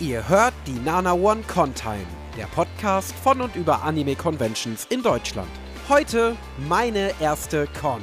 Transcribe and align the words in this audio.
Ihr 0.00 0.28
hört 0.28 0.54
die 0.66 0.72
Nana 0.72 1.12
One 1.12 1.44
Contime, 1.46 2.06
der 2.36 2.46
Podcast 2.46 3.14
von 3.14 3.40
und 3.40 3.54
über 3.54 3.84
Anime 3.84 4.16
Conventions 4.16 4.88
in 4.90 5.04
Deutschland. 5.04 5.48
Heute 5.88 6.36
meine 6.68 7.12
erste 7.20 7.68
Con. 7.80 8.02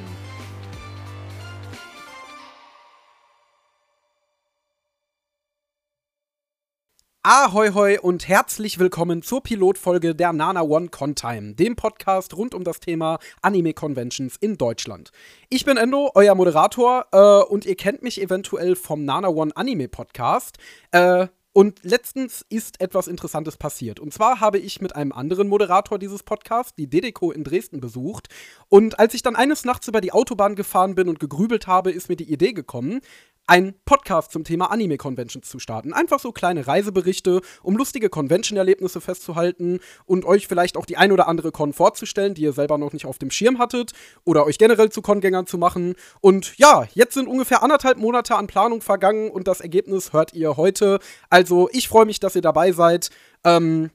Ahoi 7.23 7.71
hoi 7.73 7.99
und 7.99 8.25
herzlich 8.29 8.79
willkommen 8.79 9.21
zur 9.21 9.43
Pilotfolge 9.43 10.15
der 10.15 10.31
Nana 10.31 10.61
One 10.61 10.87
Contime, 10.87 11.55
dem 11.55 11.75
Podcast 11.75 12.37
rund 12.37 12.55
um 12.55 12.63
das 12.63 12.79
Thema 12.79 13.19
Anime 13.41 13.73
Conventions 13.73 14.37
in 14.37 14.57
Deutschland. 14.57 15.11
Ich 15.49 15.65
bin 15.65 15.75
Endo, 15.75 16.09
euer 16.15 16.35
Moderator, 16.35 17.05
äh, 17.11 17.51
und 17.51 17.65
ihr 17.65 17.75
kennt 17.75 18.01
mich 18.01 18.21
eventuell 18.21 18.77
vom 18.77 19.03
Nana 19.03 19.27
One 19.27 19.51
Anime 19.57 19.89
Podcast. 19.89 20.57
Äh, 20.91 21.27
und 21.53 21.83
letztens 21.83 22.45
ist 22.49 22.79
etwas 22.79 23.07
Interessantes 23.07 23.57
passiert. 23.57 23.99
Und 23.99 24.13
zwar 24.13 24.39
habe 24.39 24.57
ich 24.57 24.79
mit 24.79 24.95
einem 24.95 25.11
anderen 25.11 25.49
Moderator 25.49 25.99
dieses 25.99 26.23
Podcasts, 26.23 26.75
die 26.75 26.87
Dedeco 26.87 27.31
in 27.31 27.43
Dresden, 27.43 27.81
besucht. 27.81 28.29
Und 28.69 28.99
als 28.99 29.13
ich 29.13 29.21
dann 29.21 29.35
eines 29.35 29.65
Nachts 29.65 29.87
über 29.87 29.99
die 29.99 30.13
Autobahn 30.13 30.55
gefahren 30.55 30.95
bin 30.95 31.09
und 31.09 31.19
gegrübelt 31.19 31.67
habe, 31.67 31.91
ist 31.91 32.07
mir 32.07 32.15
die 32.15 32.31
Idee 32.31 32.53
gekommen, 32.53 33.01
ein 33.51 33.73
Podcast 33.83 34.31
zum 34.31 34.45
Thema 34.45 34.71
Anime-Conventions 34.71 35.49
zu 35.49 35.59
starten. 35.59 35.91
Einfach 35.91 36.21
so 36.21 36.31
kleine 36.31 36.67
Reiseberichte, 36.67 37.41
um 37.61 37.75
lustige 37.75 38.07
Convention-Erlebnisse 38.07 39.01
festzuhalten 39.01 39.81
und 40.05 40.23
euch 40.23 40.47
vielleicht 40.47 40.77
auch 40.77 40.85
die 40.85 40.95
ein 40.95 41.11
oder 41.11 41.27
andere 41.27 41.51
Con 41.51 41.73
vorzustellen, 41.73 42.33
die 42.33 42.43
ihr 42.43 42.53
selber 42.53 42.77
noch 42.77 42.93
nicht 42.93 43.05
auf 43.05 43.17
dem 43.17 43.29
Schirm 43.29 43.59
hattet 43.59 43.91
oder 44.23 44.45
euch 44.45 44.57
generell 44.57 44.89
zu 44.89 45.01
Con-Gängern 45.01 45.47
zu 45.47 45.57
machen. 45.57 45.95
Und 46.21 46.57
ja, 46.59 46.87
jetzt 46.93 47.13
sind 47.13 47.27
ungefähr 47.27 47.61
anderthalb 47.61 47.97
Monate 47.97 48.37
an 48.37 48.47
Planung 48.47 48.79
vergangen 48.79 49.29
und 49.29 49.49
das 49.49 49.59
Ergebnis 49.59 50.13
hört 50.13 50.33
ihr 50.33 50.55
heute. 50.55 50.99
Also 51.29 51.67
ich 51.73 51.89
freue 51.89 52.05
mich, 52.05 52.21
dass 52.21 52.37
ihr 52.37 52.41
dabei 52.41 52.71
seid. 52.71 53.09
Ähm, 53.43 53.89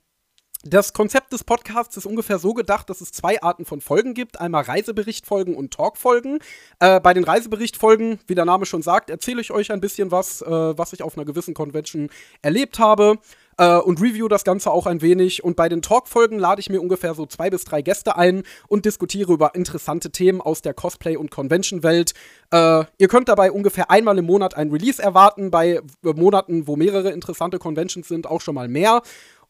das 0.69 0.93
Konzept 0.93 1.33
des 1.33 1.45
Podcasts 1.45 1.97
ist 1.97 2.07
ungefähr 2.07 2.39
so 2.39 2.55
gedacht, 2.55 2.91
dass 2.91 3.01
es 3.01 3.13
zwei 3.13 3.41
Arten 3.43 3.65
von 3.65 3.81
Folgen 3.81 4.15
gibt. 4.15 4.41
Einmal 4.41 4.65
Reiseberichtfolgen 4.65 5.55
und 5.55 5.73
Talkfolgen. 5.73 6.41
Äh, 6.81 7.01
bei 7.01 7.15
den 7.15 7.25
Reiseberichtfolgen, 7.25 8.19
wie 8.27 8.35
der 8.35 8.45
Name 8.45 8.67
schon 8.67 8.83
sagt, 8.83 9.11
erzähle 9.11 9.41
ich 9.41 9.51
euch 9.51 9.71
ein 9.73 9.81
bisschen 9.81 10.11
was, 10.11 10.43
äh, 10.43 10.47
was 10.51 10.93
ich 10.93 11.03
auf 11.03 11.17
einer 11.17 11.25
gewissen 11.25 11.55
Convention 11.55 12.11
erlebt 12.43 12.79
habe. 12.79 13.19
Äh, 13.59 13.79
und 13.79 14.03
review 14.03 14.29
das 14.29 14.45
Ganze 14.45 14.71
auch 14.71 14.87
ein 14.87 15.01
wenig. 15.01 15.43
Und 15.43 15.57
bei 15.57 15.69
den 15.69 15.83
Talkfolgen 15.83 16.39
lade 16.39 16.61
ich 16.61 16.69
mir 16.69 16.81
ungefähr 16.81 17.15
so 17.15 17.27
zwei 17.27 17.49
bis 17.49 17.65
drei 17.65 17.81
Gäste 17.83 18.17
ein 18.17 18.43
und 18.69 18.85
diskutiere 18.85 19.33
über 19.33 19.55
interessante 19.55 20.11
Themen 20.11 20.41
aus 20.41 20.63
der 20.63 20.75
Cosplay- 20.75 21.17
und 21.17 21.31
Convention-Welt. 21.31 22.13
Äh, 22.51 22.85
ihr 22.99 23.09
könnt 23.09 23.29
dabei 23.29 23.51
ungefähr 23.51 23.91
einmal 23.91 24.19
im 24.19 24.27
Monat 24.27 24.57
ein 24.57 24.71
Release 24.71 25.03
erwarten. 25.03 25.51
Bei 25.51 25.81
Monaten, 26.03 26.67
wo 26.67 26.77
mehrere 26.77 27.11
interessante 27.11 27.59
Conventions 27.59 28.09
sind, 28.09 28.27
auch 28.27 28.41
schon 28.41 28.55
mal 28.55 28.69
mehr. 28.69 29.03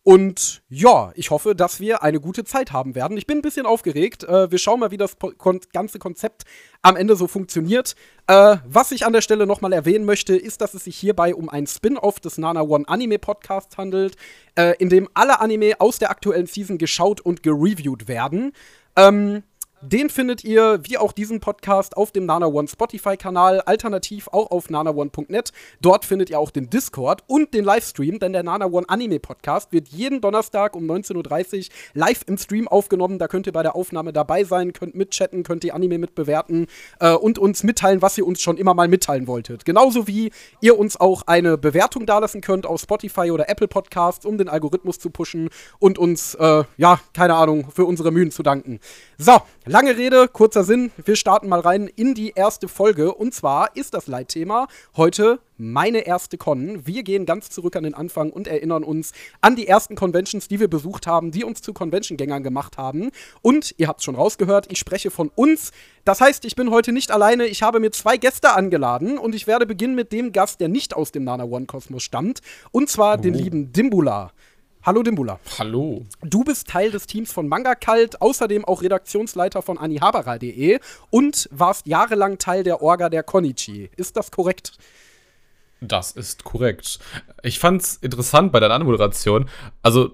Und 0.06 0.62
ja, 0.68 1.10
ich 1.16 1.32
hoffe, 1.32 1.56
dass 1.56 1.80
wir 1.80 2.04
eine 2.04 2.20
gute 2.20 2.44
Zeit 2.44 2.70
haben 2.70 2.94
werden. 2.94 3.16
Ich 3.16 3.26
bin 3.26 3.38
ein 3.38 3.42
bisschen 3.42 3.66
aufgeregt. 3.66 4.22
Äh, 4.22 4.52
wir 4.52 4.58
schauen 4.58 4.78
mal, 4.78 4.92
wie 4.92 4.98
das 4.98 5.16
kon 5.36 5.58
ganze 5.72 5.98
Konzept 5.98 6.44
am 6.80 6.94
Ende 6.94 7.16
so 7.16 7.26
funktioniert. 7.26 7.96
Äh, 8.28 8.58
was 8.64 8.92
ich 8.92 9.04
an 9.04 9.12
der 9.12 9.20
Stelle 9.20 9.48
nochmal 9.48 9.72
erwähnen 9.72 10.04
möchte, 10.04 10.36
ist, 10.36 10.60
dass 10.60 10.74
es 10.74 10.84
sich 10.84 10.96
hierbei 10.96 11.34
um 11.34 11.48
ein 11.48 11.66
Spin-off 11.66 12.20
des 12.20 12.38
Nana 12.38 12.62
One 12.62 12.84
Anime 12.86 13.18
Podcasts 13.18 13.78
handelt, 13.78 14.14
äh, 14.54 14.74
in 14.78 14.90
dem 14.90 15.08
alle 15.14 15.40
Anime 15.40 15.80
aus 15.80 15.98
der 15.98 16.10
aktuellen 16.10 16.46
Season 16.46 16.78
geschaut 16.78 17.20
und 17.20 17.42
gereviewt 17.42 18.06
werden. 18.06 18.52
Ähm, 18.94 19.42
den 19.92 20.10
findet 20.10 20.42
ihr, 20.42 20.80
wie 20.82 20.98
auch 20.98 21.12
diesen 21.12 21.38
Podcast, 21.38 21.96
auf 21.96 22.10
dem 22.10 22.26
Nana 22.26 22.46
One 22.46 22.66
Spotify-Kanal, 22.66 23.60
alternativ 23.60 24.26
auch 24.28 24.50
auf 24.50 24.68
nanaone.net. 24.68 25.52
Dort 25.80 26.04
findet 26.04 26.28
ihr 26.28 26.40
auch 26.40 26.50
den 26.50 26.70
Discord 26.70 27.22
und 27.28 27.54
den 27.54 27.64
Livestream, 27.64 28.18
denn 28.18 28.32
der 28.32 28.42
Nana 28.42 28.66
One 28.66 28.88
Anime 28.88 29.20
Podcast 29.20 29.72
wird 29.72 29.88
jeden 29.88 30.20
Donnerstag 30.20 30.74
um 30.74 30.90
19.30 30.90 31.56
Uhr 31.56 31.64
live 31.94 32.22
im 32.26 32.36
Stream 32.36 32.66
aufgenommen. 32.66 33.20
Da 33.20 33.28
könnt 33.28 33.46
ihr 33.46 33.52
bei 33.52 33.62
der 33.62 33.76
Aufnahme 33.76 34.12
dabei 34.12 34.42
sein, 34.42 34.72
könnt 34.72 34.96
mitchatten, 34.96 35.44
könnt 35.44 35.62
ihr 35.62 35.74
Anime 35.74 35.98
mitbewerten 35.98 36.66
äh, 36.98 37.12
und 37.12 37.38
uns 37.38 37.62
mitteilen, 37.62 38.02
was 38.02 38.18
ihr 38.18 38.26
uns 38.26 38.40
schon 38.40 38.56
immer 38.56 38.74
mal 38.74 38.88
mitteilen 38.88 39.28
wolltet. 39.28 39.64
Genauso 39.64 40.08
wie 40.08 40.32
ihr 40.60 40.76
uns 40.78 40.98
auch 40.98 41.22
eine 41.26 41.58
Bewertung 41.58 42.06
dalassen 42.06 42.40
könnt 42.40 42.66
auf 42.66 42.80
Spotify 42.80 43.30
oder 43.30 43.48
Apple 43.48 43.68
Podcasts, 43.68 44.26
um 44.26 44.36
den 44.36 44.48
Algorithmus 44.48 44.98
zu 44.98 45.10
pushen 45.10 45.48
und 45.78 45.96
uns, 45.96 46.34
äh, 46.34 46.64
ja, 46.76 46.98
keine 47.14 47.34
Ahnung, 47.34 47.70
für 47.70 47.84
unsere 47.84 48.10
Mühen 48.10 48.32
zu 48.32 48.42
danken. 48.42 48.80
So, 49.16 49.40
Lange 49.76 49.98
Rede, 49.98 50.26
kurzer 50.26 50.64
Sinn. 50.64 50.90
Wir 51.04 51.16
starten 51.16 51.50
mal 51.50 51.60
rein 51.60 51.86
in 51.86 52.14
die 52.14 52.32
erste 52.34 52.66
Folge. 52.66 53.12
Und 53.12 53.34
zwar 53.34 53.76
ist 53.76 53.92
das 53.92 54.06
Leitthema 54.06 54.68
heute 54.96 55.38
meine 55.58 56.06
erste 56.06 56.38
Con. 56.38 56.86
Wir 56.86 57.02
gehen 57.02 57.26
ganz 57.26 57.50
zurück 57.50 57.76
an 57.76 57.84
den 57.84 57.92
Anfang 57.92 58.30
und 58.30 58.48
erinnern 58.48 58.84
uns 58.84 59.12
an 59.42 59.54
die 59.54 59.66
ersten 59.68 59.94
Conventions, 59.94 60.48
die 60.48 60.60
wir 60.60 60.68
besucht 60.68 61.06
haben, 61.06 61.30
die 61.30 61.44
uns 61.44 61.60
zu 61.60 61.74
Convention-Gängern 61.74 62.42
gemacht 62.42 62.78
haben. 62.78 63.10
Und 63.42 63.74
ihr 63.76 63.86
habt 63.86 64.00
es 64.00 64.04
schon 64.04 64.14
rausgehört, 64.14 64.72
ich 64.72 64.78
spreche 64.78 65.10
von 65.10 65.30
uns. 65.34 65.72
Das 66.06 66.22
heißt, 66.22 66.46
ich 66.46 66.56
bin 66.56 66.70
heute 66.70 66.92
nicht 66.92 67.10
alleine. 67.10 67.44
Ich 67.44 67.62
habe 67.62 67.78
mir 67.78 67.90
zwei 67.90 68.16
Gäste 68.16 68.54
angeladen 68.54 69.18
und 69.18 69.34
ich 69.34 69.46
werde 69.46 69.66
beginnen 69.66 69.94
mit 69.94 70.10
dem 70.10 70.32
Gast, 70.32 70.58
der 70.58 70.68
nicht 70.68 70.96
aus 70.96 71.12
dem 71.12 71.24
Nana 71.24 71.44
One 71.44 71.66
Kosmos 71.66 72.02
stammt. 72.02 72.40
Und 72.70 72.88
zwar 72.88 73.18
oh. 73.18 73.20
den 73.20 73.34
lieben 73.34 73.72
Dimbula. 73.72 74.32
Hallo 74.86 75.02
Dimbula. 75.02 75.40
Hallo. 75.58 76.06
Du 76.22 76.44
bist 76.44 76.68
Teil 76.68 76.92
des 76.92 77.08
Teams 77.08 77.32
von 77.32 77.48
Manga 77.48 77.74
Kalt, 77.74 78.22
außerdem 78.22 78.64
auch 78.64 78.82
Redaktionsleiter 78.82 79.60
von 79.60 79.78
anihabara.de 79.78 80.78
und 81.10 81.48
warst 81.50 81.88
jahrelang 81.88 82.38
Teil 82.38 82.62
der 82.62 82.82
Orga 82.82 83.08
der 83.08 83.24
Konichi. 83.24 83.90
Ist 83.96 84.16
das 84.16 84.30
korrekt? 84.30 84.78
Das 85.80 86.12
ist 86.12 86.44
korrekt. 86.44 87.00
Ich 87.42 87.58
fand's 87.58 87.96
interessant 87.96 88.52
bei 88.52 88.60
deiner 88.60 88.74
Anmoderation. 88.74 89.50
Also, 89.82 90.12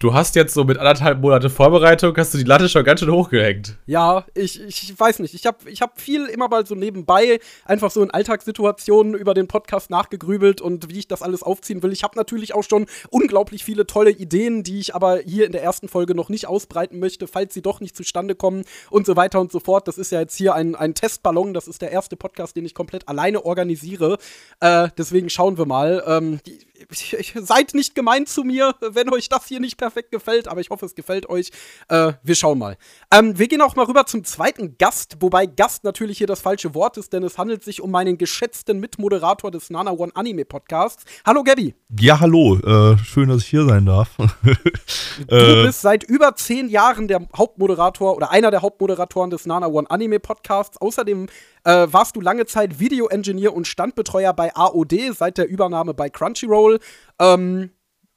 Du 0.00 0.14
hast 0.14 0.34
jetzt 0.34 0.54
so 0.54 0.64
mit 0.64 0.78
anderthalb 0.78 1.20
Monate 1.20 1.50
Vorbereitung, 1.50 2.16
hast 2.16 2.32
du 2.32 2.38
die 2.38 2.44
Latte 2.44 2.70
schon 2.70 2.84
ganz 2.84 3.00
schön 3.00 3.12
hochgehängt. 3.12 3.76
Ja, 3.84 4.24
ich, 4.32 4.58
ich 4.58 4.98
weiß 4.98 5.18
nicht. 5.18 5.34
Ich 5.34 5.44
habe 5.44 5.68
ich 5.68 5.82
hab 5.82 6.00
viel 6.00 6.24
immer 6.24 6.48
mal 6.48 6.64
so 6.64 6.74
nebenbei 6.74 7.38
einfach 7.66 7.90
so 7.90 8.02
in 8.02 8.10
Alltagssituationen 8.10 9.12
über 9.12 9.34
den 9.34 9.46
Podcast 9.46 9.90
nachgegrübelt 9.90 10.62
und 10.62 10.88
wie 10.88 11.00
ich 11.00 11.06
das 11.06 11.20
alles 11.20 11.42
aufziehen 11.42 11.82
will. 11.82 11.92
Ich 11.92 12.02
habe 12.02 12.16
natürlich 12.16 12.54
auch 12.54 12.62
schon 12.62 12.86
unglaublich 13.10 13.62
viele 13.62 13.86
tolle 13.86 14.10
Ideen, 14.10 14.62
die 14.62 14.80
ich 14.80 14.94
aber 14.94 15.18
hier 15.18 15.44
in 15.44 15.52
der 15.52 15.62
ersten 15.62 15.86
Folge 15.86 16.14
noch 16.14 16.30
nicht 16.30 16.46
ausbreiten 16.46 16.98
möchte, 16.98 17.26
falls 17.28 17.52
sie 17.52 17.60
doch 17.60 17.80
nicht 17.80 17.94
zustande 17.94 18.34
kommen 18.34 18.64
und 18.88 19.04
so 19.04 19.16
weiter 19.16 19.38
und 19.38 19.52
so 19.52 19.60
fort. 19.60 19.86
Das 19.86 19.98
ist 19.98 20.12
ja 20.12 20.20
jetzt 20.20 20.34
hier 20.34 20.54
ein, 20.54 20.76
ein 20.76 20.94
Testballon. 20.94 21.52
Das 21.52 21.68
ist 21.68 21.82
der 21.82 21.90
erste 21.90 22.16
Podcast, 22.16 22.56
den 22.56 22.64
ich 22.64 22.74
komplett 22.74 23.06
alleine 23.06 23.44
organisiere. 23.44 24.16
Äh, 24.60 24.88
deswegen 24.96 25.28
schauen 25.28 25.58
wir 25.58 25.66
mal. 25.66 26.02
Ähm, 26.06 26.40
die, 26.46 26.58
seid 27.34 27.74
nicht 27.74 27.94
gemein 27.94 28.24
zu 28.24 28.44
mir, 28.44 28.74
wenn 28.80 29.12
euch 29.12 29.28
das 29.28 29.46
hier 29.46 29.60
nicht 29.60 29.76
perfekt 29.76 29.89
gefällt, 30.10 30.48
aber 30.48 30.60
ich 30.60 30.70
hoffe, 30.70 30.86
es 30.86 30.94
gefällt 30.94 31.28
euch. 31.28 31.50
Äh, 31.88 32.12
wir 32.22 32.34
schauen 32.34 32.58
mal. 32.58 32.76
Ähm, 33.12 33.38
wir 33.38 33.48
gehen 33.48 33.62
auch 33.62 33.76
mal 33.76 33.84
rüber 33.84 34.06
zum 34.06 34.24
zweiten 34.24 34.76
Gast, 34.78 35.16
wobei 35.20 35.46
Gast 35.46 35.84
natürlich 35.84 36.18
hier 36.18 36.26
das 36.26 36.40
falsche 36.40 36.74
Wort 36.74 36.96
ist, 36.96 37.12
denn 37.12 37.22
es 37.22 37.38
handelt 37.38 37.64
sich 37.64 37.80
um 37.80 37.90
meinen 37.90 38.18
geschätzten 38.18 38.80
Mitmoderator 38.80 39.50
des 39.50 39.70
Nana 39.70 39.92
One 39.92 40.12
Anime 40.14 40.44
Podcasts. 40.44 41.04
Hallo 41.26 41.42
Gabby. 41.42 41.74
Ja, 41.98 42.20
hallo. 42.20 42.56
Äh, 42.58 42.98
schön, 42.98 43.28
dass 43.28 43.42
ich 43.42 43.48
hier 43.48 43.64
sein 43.64 43.86
darf. 43.86 44.16
du 45.28 45.34
äh, 45.34 45.64
bist 45.64 45.80
seit 45.80 46.04
über 46.04 46.34
zehn 46.36 46.68
Jahren 46.68 47.08
der 47.08 47.26
Hauptmoderator 47.36 48.16
oder 48.16 48.30
einer 48.30 48.50
der 48.50 48.62
Hauptmoderatoren 48.62 49.30
des 49.30 49.46
Nana 49.46 49.66
One 49.66 49.90
Anime 49.90 50.20
Podcasts. 50.20 50.80
Außerdem 50.80 51.26
äh, 51.64 51.86
warst 51.90 52.16
du 52.16 52.20
lange 52.20 52.46
Zeit 52.46 52.78
Video-Engineer 52.78 53.54
und 53.54 53.66
Standbetreuer 53.66 54.32
bei 54.32 54.54
AOD 54.54 55.14
seit 55.16 55.38
der 55.38 55.48
Übernahme 55.48 55.94
bei 55.94 56.08
Crunchyroll. 56.08 56.78
Ähm, 57.18 57.70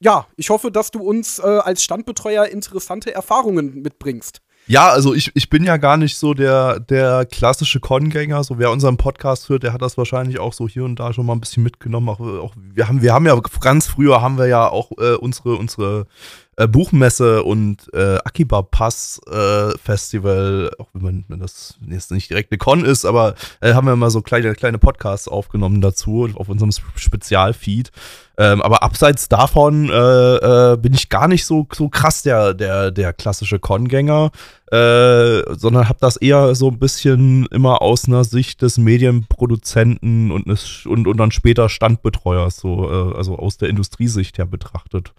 ja, 0.04 0.26
ich 0.36 0.50
hoffe, 0.50 0.70
dass 0.70 0.90
du 0.90 1.00
uns 1.00 1.38
äh, 1.38 1.42
als 1.42 1.82
Standbetreuer 1.82 2.46
interessante 2.46 3.14
Erfahrungen 3.14 3.80
mitbringst. 3.80 4.42
Ja, 4.66 4.88
also 4.88 5.14
ich, 5.14 5.30
ich 5.34 5.50
bin 5.50 5.64
ja 5.64 5.76
gar 5.76 5.96
nicht 5.96 6.16
so 6.16 6.32
der, 6.32 6.80
der 6.80 7.26
klassische 7.26 7.80
Con-Gänger. 7.80 8.44
So 8.44 8.58
wer 8.58 8.70
unseren 8.70 8.96
Podcast 8.96 9.48
hört, 9.48 9.62
der 9.62 9.72
hat 9.72 9.82
das 9.82 9.98
wahrscheinlich 9.98 10.38
auch 10.38 10.52
so 10.52 10.68
hier 10.68 10.84
und 10.84 10.98
da 11.00 11.12
schon 11.12 11.26
mal 11.26 11.34
ein 11.34 11.40
bisschen 11.40 11.62
mitgenommen. 11.62 12.08
Auch, 12.08 12.20
auch 12.20 12.54
wir, 12.56 12.88
haben, 12.88 13.02
wir 13.02 13.12
haben 13.12 13.26
ja 13.26 13.38
ganz 13.60 13.86
früher 13.86 14.22
haben 14.22 14.38
wir 14.38 14.46
ja 14.46 14.68
auch 14.68 14.90
äh, 14.98 15.14
unsere, 15.14 15.56
unsere 15.56 16.06
äh, 16.56 16.68
Buchmesse 16.68 17.42
und 17.42 17.92
äh, 17.92 18.18
Akiba 18.24 18.62
Pass 18.62 19.20
äh, 19.30 19.76
Festival, 19.78 20.70
auch 20.78 20.88
wenn, 20.92 21.24
wenn 21.28 21.40
das 21.40 21.78
jetzt 21.88 22.10
nicht 22.10 22.30
direkt 22.30 22.52
eine 22.52 22.58
Con 22.58 22.84
ist, 22.84 23.04
aber 23.04 23.34
äh, 23.60 23.74
haben 23.74 23.86
wir 23.86 23.96
mal 23.96 24.10
so 24.10 24.22
kleine, 24.22 24.54
kleine 24.54 24.78
Podcasts 24.78 25.28
aufgenommen 25.28 25.80
dazu 25.80 26.28
auf 26.34 26.48
unserem 26.48 26.70
Spezialfeed. 26.96 27.90
Ähm, 28.36 28.62
aber 28.62 28.82
abseits 28.82 29.28
davon 29.28 29.88
äh, 29.90 30.72
äh, 30.72 30.76
bin 30.76 30.92
ich 30.92 31.08
gar 31.08 31.28
nicht 31.28 31.46
so, 31.46 31.68
so 31.72 31.88
krass 31.88 32.22
der, 32.22 32.52
der, 32.52 32.90
der 32.90 33.12
klassische 33.12 33.60
Con-Gänger, 33.60 34.32
äh, 34.72 35.42
sondern 35.54 35.88
habe 35.88 35.98
das 36.00 36.16
eher 36.16 36.56
so 36.56 36.68
ein 36.68 36.80
bisschen 36.80 37.46
immer 37.52 37.80
aus 37.80 38.08
einer 38.08 38.24
Sicht 38.24 38.60
des 38.62 38.76
Medienproduzenten 38.76 40.32
und, 40.32 40.48
des, 40.48 40.84
und, 40.84 41.06
und 41.06 41.16
dann 41.16 41.30
später 41.30 41.68
Standbetreuers, 41.68 42.56
so, 42.56 42.90
äh, 42.90 43.16
also 43.16 43.38
aus 43.38 43.56
der 43.56 43.68
Industriesicht 43.68 44.36
her 44.38 44.46
betrachtet. 44.46 45.12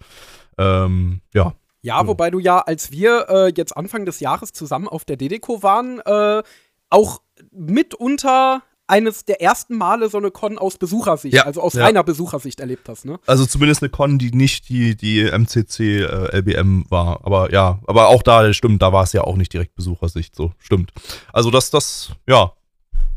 Ähm, 0.58 1.20
ja. 1.34 1.54
Ja, 1.82 2.06
wobei 2.06 2.30
du 2.30 2.40
ja, 2.40 2.58
als 2.58 2.90
wir 2.90 3.26
äh, 3.28 3.52
jetzt 3.56 3.76
Anfang 3.76 4.06
des 4.06 4.18
Jahres 4.18 4.52
zusammen 4.52 4.88
auf 4.88 5.04
der 5.04 5.16
Dedeco 5.16 5.62
waren, 5.62 6.00
äh, 6.00 6.42
auch 6.90 7.20
mitunter 7.52 8.62
eines 8.88 9.24
der 9.24 9.42
ersten 9.42 9.76
Male 9.76 10.08
so 10.08 10.18
eine 10.18 10.30
Con 10.30 10.58
aus 10.58 10.78
Besuchersicht, 10.78 11.34
Ja, 11.34 11.42
also 11.42 11.60
aus 11.60 11.74
ja. 11.74 11.84
reiner 11.84 12.04
Besuchersicht 12.04 12.60
erlebt 12.60 12.88
hast, 12.88 13.04
ne? 13.04 13.18
Also 13.26 13.46
zumindest 13.46 13.82
eine 13.82 13.90
Con, 13.90 14.18
die 14.18 14.30
nicht 14.30 14.68
die, 14.68 14.96
die 14.96 15.24
MCC 15.24 16.02
äh, 16.02 16.38
LBM 16.38 16.86
war. 16.88 17.20
Aber 17.24 17.52
ja, 17.52 17.80
aber 17.86 18.08
auch 18.08 18.22
da, 18.22 18.52
stimmt, 18.52 18.82
da 18.82 18.92
war 18.92 19.02
es 19.02 19.12
ja 19.12 19.22
auch 19.22 19.36
nicht 19.36 19.52
direkt 19.52 19.74
Besuchersicht, 19.74 20.36
so, 20.36 20.52
stimmt. 20.58 20.92
Also 21.32 21.50
das, 21.50 21.70
das, 21.70 22.12
ja, 22.28 22.52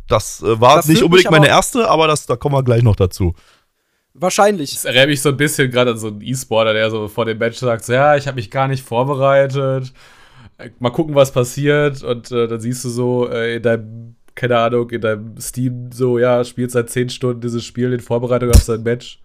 das 0.07 0.41
äh, 0.41 0.59
war 0.59 0.77
Das 0.77 0.87
nicht 0.87 1.03
unbedingt 1.03 1.31
meine 1.31 1.47
erste, 1.47 1.89
aber 1.89 2.07
das, 2.07 2.25
da 2.25 2.35
kommen 2.35 2.55
wir 2.55 2.63
gleich 2.63 2.81
noch 2.83 2.95
dazu. 2.95 3.35
Wahrscheinlich. 4.13 4.73
Das 4.73 4.85
erinnert 4.85 5.07
mich 5.09 5.21
so 5.21 5.29
ein 5.29 5.37
bisschen 5.37 5.69
gerade 5.71 5.91
an 5.91 5.97
so 5.97 6.07
einen 6.07 6.21
E-Sporter, 6.21 6.73
der 6.73 6.89
so 6.91 7.07
vor 7.07 7.25
dem 7.25 7.37
Match 7.37 7.57
sagt: 7.57 7.85
so, 7.85 7.93
Ja, 7.93 8.15
ich 8.15 8.27
habe 8.27 8.35
mich 8.35 8.51
gar 8.51 8.67
nicht 8.67 8.83
vorbereitet. 8.83 9.93
Äh, 10.57 10.71
Mal 10.79 10.89
gucken, 10.91 11.15
was 11.15 11.31
passiert. 11.31 12.03
Und 12.03 12.31
äh, 12.31 12.47
dann 12.47 12.59
siehst 12.59 12.83
du 12.85 12.89
so 12.89 13.29
äh, 13.29 13.55
in 13.57 13.63
deinem, 13.63 14.15
keine 14.35 14.57
Ahnung, 14.57 14.89
in 14.89 15.01
deinem 15.01 15.39
Steam 15.39 15.91
so: 15.91 16.17
Ja, 16.19 16.43
spielst 16.43 16.73
seit 16.73 16.89
10 16.89 17.09
Stunden 17.09 17.41
dieses 17.41 17.63
Spiel 17.63 17.93
in 17.93 17.99
Vorbereitung 17.99 18.49
auf 18.49 18.63
sein 18.63 18.83
Match. 18.83 19.19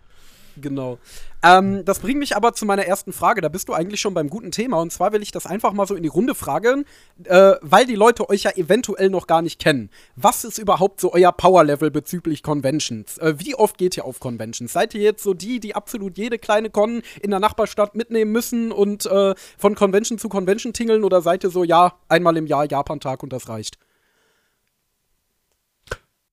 Genau. 0.57 0.99
Ähm, 1.43 1.85
das 1.85 1.99
bringt 1.99 2.19
mich 2.19 2.37
aber 2.37 2.55
zu 2.55 2.65
meiner 2.65 2.87
ersten 2.87 3.13
Frage. 3.13 3.41
Da 3.41 3.49
bist 3.49 3.69
du 3.69 3.73
eigentlich 3.73 4.01
schon 4.01 4.15
beim 4.15 4.31
guten 4.31 4.51
Thema. 4.51 4.81
Und 4.81 4.93
zwar 4.93 5.13
will 5.13 5.23
ich 5.23 5.33
das 5.33 5.47
einfach 5.47 5.73
mal 5.73 5.87
so 5.87 5.95
in 5.95 6.03
die 6.03 6.09
Runde 6.09 6.35
fragen, 6.35 6.85
äh, 7.25 7.55
weil 7.61 7.87
die 7.87 7.97
Leute 7.97 8.29
euch 8.29 8.45
ja 8.45 8.53
eventuell 8.53 9.11
noch 9.11 9.27
gar 9.27 9.43
nicht 9.43 9.61
kennen. 9.61 9.91
Was 10.17 10.45
ist 10.45 10.59
überhaupt 10.59 11.01
so 11.01 11.13
euer 11.13 11.33
Power-Level 11.33 11.91
bezüglich 11.91 12.43
Conventions? 12.43 13.19
Äh, 13.19 13.35
wie 13.39 13.55
oft 13.55 13.79
geht 13.79 13.97
ihr 13.97 14.05
auf 14.05 14.21
Conventions? 14.21 14.73
Seid 14.73 14.95
ihr 14.95 15.03
jetzt 15.03 15.23
so 15.23 15.35
die, 15.35 15.61
die 15.61 15.75
absolut 15.75 16.17
jede 16.17 16.39
kleine 16.39 16.71
Con 16.71 17.03
in 17.21 17.31
der 17.31 17.41
Nachbarstadt 17.41 17.95
mitnehmen 17.95 18.33
müssen 18.33 18.73
und 18.73 19.07
äh, 19.07 19.35
von 19.59 19.75
Convention 19.75 20.19
zu 20.19 20.29
Convention 20.29 20.73
tingeln? 20.73 21.05
Oder 21.05 21.21
seid 21.21 21.45
ihr 21.45 21.51
so, 21.51 21.65
ja, 21.65 21.95
einmal 22.09 22.37
im 22.37 22.47
Jahr 22.47 22.71
Japan-Tag 22.71 23.23
und 23.23 23.33
das 23.33 23.49
reicht? 23.49 23.79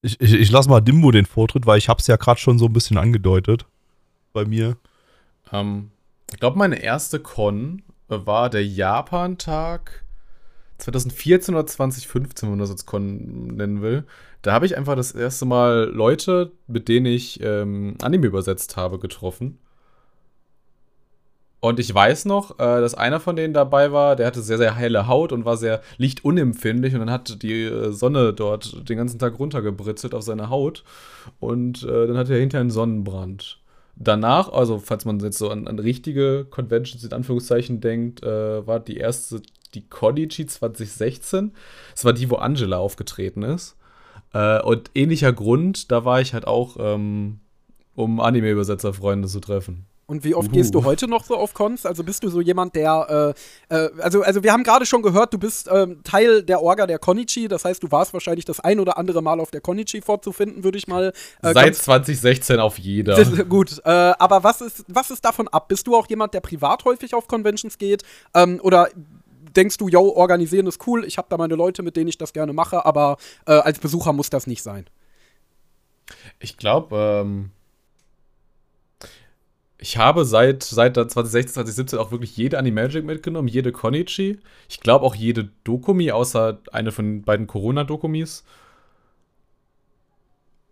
Ich, 0.03 0.19
ich, 0.19 0.33
ich 0.33 0.51
lasse 0.51 0.69
mal 0.69 0.81
Dimbo 0.81 1.11
den 1.11 1.25
Vortritt, 1.25 1.65
weil 1.65 1.77
ich 1.77 1.89
habe 1.89 1.99
es 1.99 2.07
ja 2.07 2.15
gerade 2.15 2.39
schon 2.39 2.57
so 2.57 2.65
ein 2.65 2.73
bisschen 2.73 2.97
angedeutet 2.97 3.65
bei 4.33 4.45
mir. 4.45 4.77
Ähm, 5.51 5.91
ich 6.31 6.39
glaube, 6.39 6.57
meine 6.57 6.81
erste 6.81 7.19
Con 7.19 7.83
äh, 8.09 8.17
war 8.25 8.49
der 8.49 8.65
Japan-Tag 8.65 10.03
2014 10.77 11.55
oder 11.55 11.65
2015, 11.65 12.47
wenn 12.47 12.57
man 12.57 12.59
das 12.59 12.71
als 12.71 12.85
Con 12.85 13.47
nennen 13.47 13.81
will. 13.81 14.05
Da 14.41 14.53
habe 14.53 14.65
ich 14.65 14.77
einfach 14.77 14.95
das 14.95 15.11
erste 15.11 15.45
Mal 15.45 15.91
Leute, 15.93 16.51
mit 16.67 16.87
denen 16.87 17.05
ich 17.05 17.41
ähm, 17.43 17.95
Anime 18.01 18.27
übersetzt 18.27 18.75
habe, 18.77 18.97
getroffen. 18.97 19.59
Und 21.59 21.79
ich 21.79 21.93
weiß 21.93 22.25
noch, 22.25 22.59
äh, 22.59 22.81
dass 22.81 22.95
einer 22.95 23.19
von 23.19 23.35
denen 23.35 23.53
dabei 23.53 23.91
war, 23.91 24.15
der 24.15 24.25
hatte 24.25 24.41
sehr, 24.41 24.57
sehr 24.57 24.75
helle 24.75 25.07
Haut 25.07 25.31
und 25.31 25.45
war 25.45 25.57
sehr 25.57 25.81
lichtunempfindlich. 25.97 26.95
Und 26.95 27.01
dann 27.01 27.11
hat 27.11 27.43
die 27.43 27.65
äh, 27.65 27.91
Sonne 27.91 28.33
dort 28.33 28.89
den 28.89 28.97
ganzen 28.97 29.19
Tag 29.19 29.37
runtergebritzelt 29.37 30.15
auf 30.15 30.23
seine 30.23 30.49
Haut. 30.49 30.83
Und 31.39 31.83
äh, 31.83 32.07
dann 32.07 32.17
hatte 32.17 32.33
er 32.33 32.39
hinterher 32.39 32.61
einen 32.61 32.71
Sonnenbrand. 32.71 33.60
Danach, 34.03 34.49
also 34.49 34.79
falls 34.79 35.05
man 35.05 35.19
jetzt 35.19 35.37
so 35.37 35.49
an, 35.49 35.67
an 35.67 35.77
richtige 35.77 36.45
Conventions 36.49 37.03
in 37.03 37.13
Anführungszeichen 37.13 37.81
denkt, 37.81 38.23
äh, 38.23 38.65
war 38.65 38.79
die 38.79 38.97
erste 38.97 39.41
die 39.73 39.87
Konichi 39.87 40.45
2016. 40.45 41.51
Das 41.91 42.05
war 42.05 42.13
die, 42.13 42.29
wo 42.29 42.35
Angela 42.35 42.77
aufgetreten 42.77 43.43
ist. 43.43 43.77
Äh, 44.33 44.61
und 44.61 44.91
ähnlicher 44.95 45.33
Grund, 45.33 45.91
da 45.91 46.05
war 46.05 46.21
ich 46.21 46.33
halt 46.33 46.47
auch, 46.47 46.77
ähm, 46.79 47.39
um 47.95 48.19
Anime-Übersetzerfreunde 48.19 49.27
zu 49.27 49.39
treffen. 49.39 49.85
Und 50.11 50.25
wie 50.25 50.35
oft 50.35 50.49
Uhu. 50.49 50.55
gehst 50.55 50.75
du 50.75 50.83
heute 50.83 51.07
noch 51.07 51.23
so 51.23 51.37
auf 51.37 51.53
Cons? 51.53 51.85
Also 51.85 52.03
bist 52.03 52.21
du 52.21 52.27
so 52.27 52.41
jemand, 52.41 52.75
der, 52.75 53.33
äh, 53.69 53.73
äh, 53.73 53.89
also, 53.99 54.23
also 54.23 54.43
wir 54.43 54.51
haben 54.51 54.63
gerade 54.63 54.85
schon 54.85 55.01
gehört, 55.01 55.33
du 55.33 55.37
bist 55.37 55.69
ähm, 55.71 56.03
Teil 56.03 56.43
der 56.43 56.61
Orga 56.61 56.85
der 56.85 56.99
Konichi, 56.99 57.47
das 57.47 57.63
heißt, 57.63 57.81
du 57.81 57.89
warst 57.91 58.11
wahrscheinlich 58.11 58.43
das 58.43 58.59
ein 58.59 58.81
oder 58.81 58.97
andere 58.97 59.21
Mal 59.21 59.39
auf 59.39 59.51
der 59.51 59.61
Konichi 59.61 60.01
vorzufinden, 60.01 60.65
würde 60.65 60.77
ich 60.77 60.89
mal. 60.89 61.13
Äh, 61.41 61.53
Seit 61.53 61.55
ganz- 61.55 61.83
2016 61.83 62.59
auf 62.59 62.77
jeder. 62.77 63.15
Das 63.15 63.29
ist 63.29 63.47
gut, 63.47 63.79
äh, 63.85 63.89
aber 63.89 64.43
was 64.43 64.59
ist, 64.59 64.83
was 64.89 65.11
ist 65.11 65.23
davon 65.23 65.47
ab? 65.47 65.69
Bist 65.69 65.87
du 65.87 65.95
auch 65.95 66.09
jemand, 66.09 66.33
der 66.33 66.41
privat 66.41 66.83
häufig 66.83 67.13
auf 67.13 67.29
Conventions 67.29 67.77
geht? 67.77 68.03
Ähm, 68.33 68.59
oder 68.63 68.89
denkst 69.55 69.77
du, 69.77 69.87
yo, 69.87 70.09
organisieren 70.09 70.67
ist 70.67 70.85
cool, 70.87 71.05
ich 71.05 71.17
habe 71.19 71.27
da 71.29 71.37
meine 71.37 71.55
Leute, 71.55 71.83
mit 71.83 71.95
denen 71.95 72.09
ich 72.09 72.17
das 72.17 72.33
gerne 72.33 72.51
mache, 72.51 72.85
aber 72.85 73.15
äh, 73.45 73.53
als 73.53 73.79
Besucher 73.79 74.11
muss 74.11 74.29
das 74.29 74.45
nicht 74.45 74.61
sein? 74.61 74.87
Ich 76.39 76.57
glaube, 76.57 77.21
ähm, 77.23 77.51
ich 79.81 79.97
habe 79.97 80.25
seit, 80.25 80.61
seit 80.61 80.95
der 80.95 81.07
2016, 81.07 81.53
2017 81.55 81.99
auch 81.99 82.11
wirklich 82.11 82.37
jede 82.37 82.59
Animagic 82.59 83.03
mitgenommen, 83.03 83.47
jede 83.47 83.71
Konichi. 83.71 84.37
Ich 84.69 84.79
glaube 84.79 85.03
auch 85.03 85.15
jede 85.15 85.49
Dokumi, 85.63 86.11
außer 86.11 86.59
eine 86.71 86.91
von 86.91 87.05
den 87.05 87.21
beiden 87.23 87.47
Corona-Dokumis. 87.47 88.43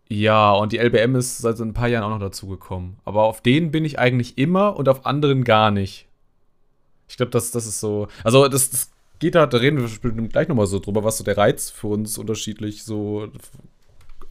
Ja, 0.09 0.51
und 0.51 0.71
die 0.73 0.77
LBM 0.77 1.15
ist 1.15 1.39
seit 1.39 1.57
so 1.57 1.63
ein 1.63 1.73
paar 1.73 1.87
Jahren 1.87 2.03
auch 2.03 2.09
noch 2.09 2.19
dazugekommen. 2.19 2.97
Aber 3.03 3.23
auf 3.23 3.41
denen 3.41 3.71
bin 3.71 3.83
ich 3.83 3.97
eigentlich 3.97 4.37
immer 4.37 4.77
und 4.77 4.87
auf 4.87 5.07
anderen 5.07 5.43
gar 5.43 5.71
nicht. 5.71 6.07
Ich 7.07 7.17
glaube, 7.17 7.31
das, 7.31 7.49
das 7.49 7.65
ist 7.65 7.79
so. 7.79 8.07
Also, 8.23 8.47
das, 8.47 8.69
das 8.69 8.91
geht 9.17 9.33
da, 9.33 9.47
da 9.47 9.57
reden 9.57 9.79
wir 9.79 10.27
gleich 10.27 10.47
nochmal 10.47 10.67
so 10.67 10.77
drüber, 10.77 11.03
was 11.03 11.17
so 11.17 11.23
der 11.23 11.37
Reiz 11.37 11.71
für 11.71 11.87
uns 11.87 12.19
unterschiedlich 12.19 12.83
so 12.83 13.31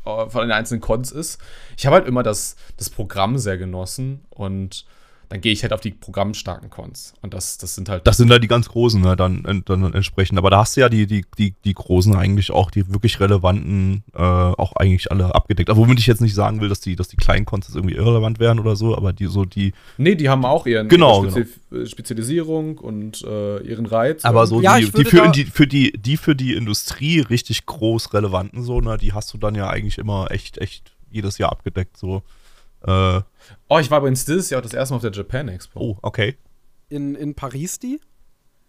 von 0.04 0.42
den 0.42 0.52
einzelnen 0.52 0.80
Cons 0.80 1.12
ist. 1.12 1.40
Ich 1.76 1.86
habe 1.86 1.96
halt 1.96 2.06
immer 2.06 2.22
das, 2.22 2.56
das 2.76 2.90
Programm 2.90 3.38
sehr 3.38 3.58
genossen 3.58 4.24
und 4.30 4.86
dann 5.28 5.40
gehe 5.42 5.52
ich 5.52 5.62
halt 5.62 5.72
auf 5.72 5.80
die 5.80 5.90
programmstarken 5.90 6.70
Cons. 6.70 7.12
Und 7.20 7.34
das, 7.34 7.58
das 7.58 7.75
sind 7.75 7.88
halt. 7.88 8.06
Das 8.06 8.16
sind 8.16 8.28
da 8.30 8.38
die 8.38 8.48
ganz 8.48 8.69
großen, 8.69 9.00
ne, 9.00 9.14
dann, 9.14 9.62
dann 9.66 9.92
entsprechend. 9.92 10.38
Aber 10.38 10.48
da 10.48 10.60
hast 10.60 10.76
du 10.76 10.80
ja 10.80 10.88
die, 10.88 11.06
die, 11.06 11.25
die, 11.36 11.54
die 11.64 11.75
großen 11.75 12.16
eigentlich 12.16 12.50
auch, 12.50 12.70
die 12.70 12.90
wirklich 12.92 13.20
relevanten, 13.20 14.04
äh, 14.14 14.22
auch 14.22 14.72
eigentlich 14.76 15.12
alle 15.12 15.34
abgedeckt. 15.34 15.69
Aber 15.69 15.80
womit 15.80 15.98
ich 15.98 16.06
jetzt 16.06 16.20
nicht 16.22 16.34
sagen 16.34 16.60
will, 16.60 16.69
dass 16.69 16.80
die, 16.80 16.96
dass 16.96 17.08
die 17.08 17.16
kleinen 17.16 17.44
Cons 17.44 17.66
jetzt 17.69 17.76
irgendwie 17.76 17.96
irrelevant 17.96 18.38
wären 18.38 18.58
oder 18.58 18.75
so, 18.75 18.96
aber 18.96 19.12
die 19.12 19.26
so 19.26 19.44
die. 19.44 19.72
nee, 19.98 20.14
die 20.14 20.28
haben 20.30 20.44
auch 20.44 20.66
ihren, 20.66 20.88
Genau, 20.88 21.25
ihre 21.25 21.40
Spezi- 21.40 21.82
äh, 21.82 21.86
Spezialisierung 21.86 22.78
und 22.78 23.22
äh, 23.22 23.58
ihren 23.60 23.86
Reiz. 23.86 24.25
Aber 24.25 24.46
so 24.46 24.62
Ja, 24.62 24.78
die, 24.78 24.90
die, 24.90 25.04
für, 25.04 25.28
die, 25.30 25.44
für 25.44 25.66
die, 25.66 25.92
die 25.92 26.16
für 26.16 26.34
die 26.34 26.54
Industrie 26.54 27.20
richtig 27.20 27.66
groß 27.66 28.14
relevanten 28.14 28.62
so, 28.62 28.80
ne, 28.80 28.96
die 28.96 29.12
hast 29.12 29.32
du 29.34 29.38
dann 29.38 29.54
ja 29.54 29.69
eigentlich 29.69 29.98
immer 29.98 30.30
echt, 30.30 30.58
echt 30.58 30.92
jedes 31.10 31.38
Jahr 31.38 31.52
abgedeckt. 31.52 31.96
So. 31.96 32.22
Äh, 32.86 33.20
Oh, 33.69 33.78
ich 33.78 33.90
war 33.90 33.98
übrigens 34.00 34.25
dieses 34.25 34.50
Jahr 34.50 34.60
auch 34.60 34.62
das 34.62 34.75
erste 34.75 34.92
Mal 34.92 34.96
auf 34.96 35.02
der 35.02 35.12
Japan 35.12 35.48
Expo. 35.48 35.80
oh, 35.80 35.98
okay. 36.02 36.36
In, 36.90 37.14
in 37.14 37.34
Paris 37.34 37.78
die? 37.78 38.00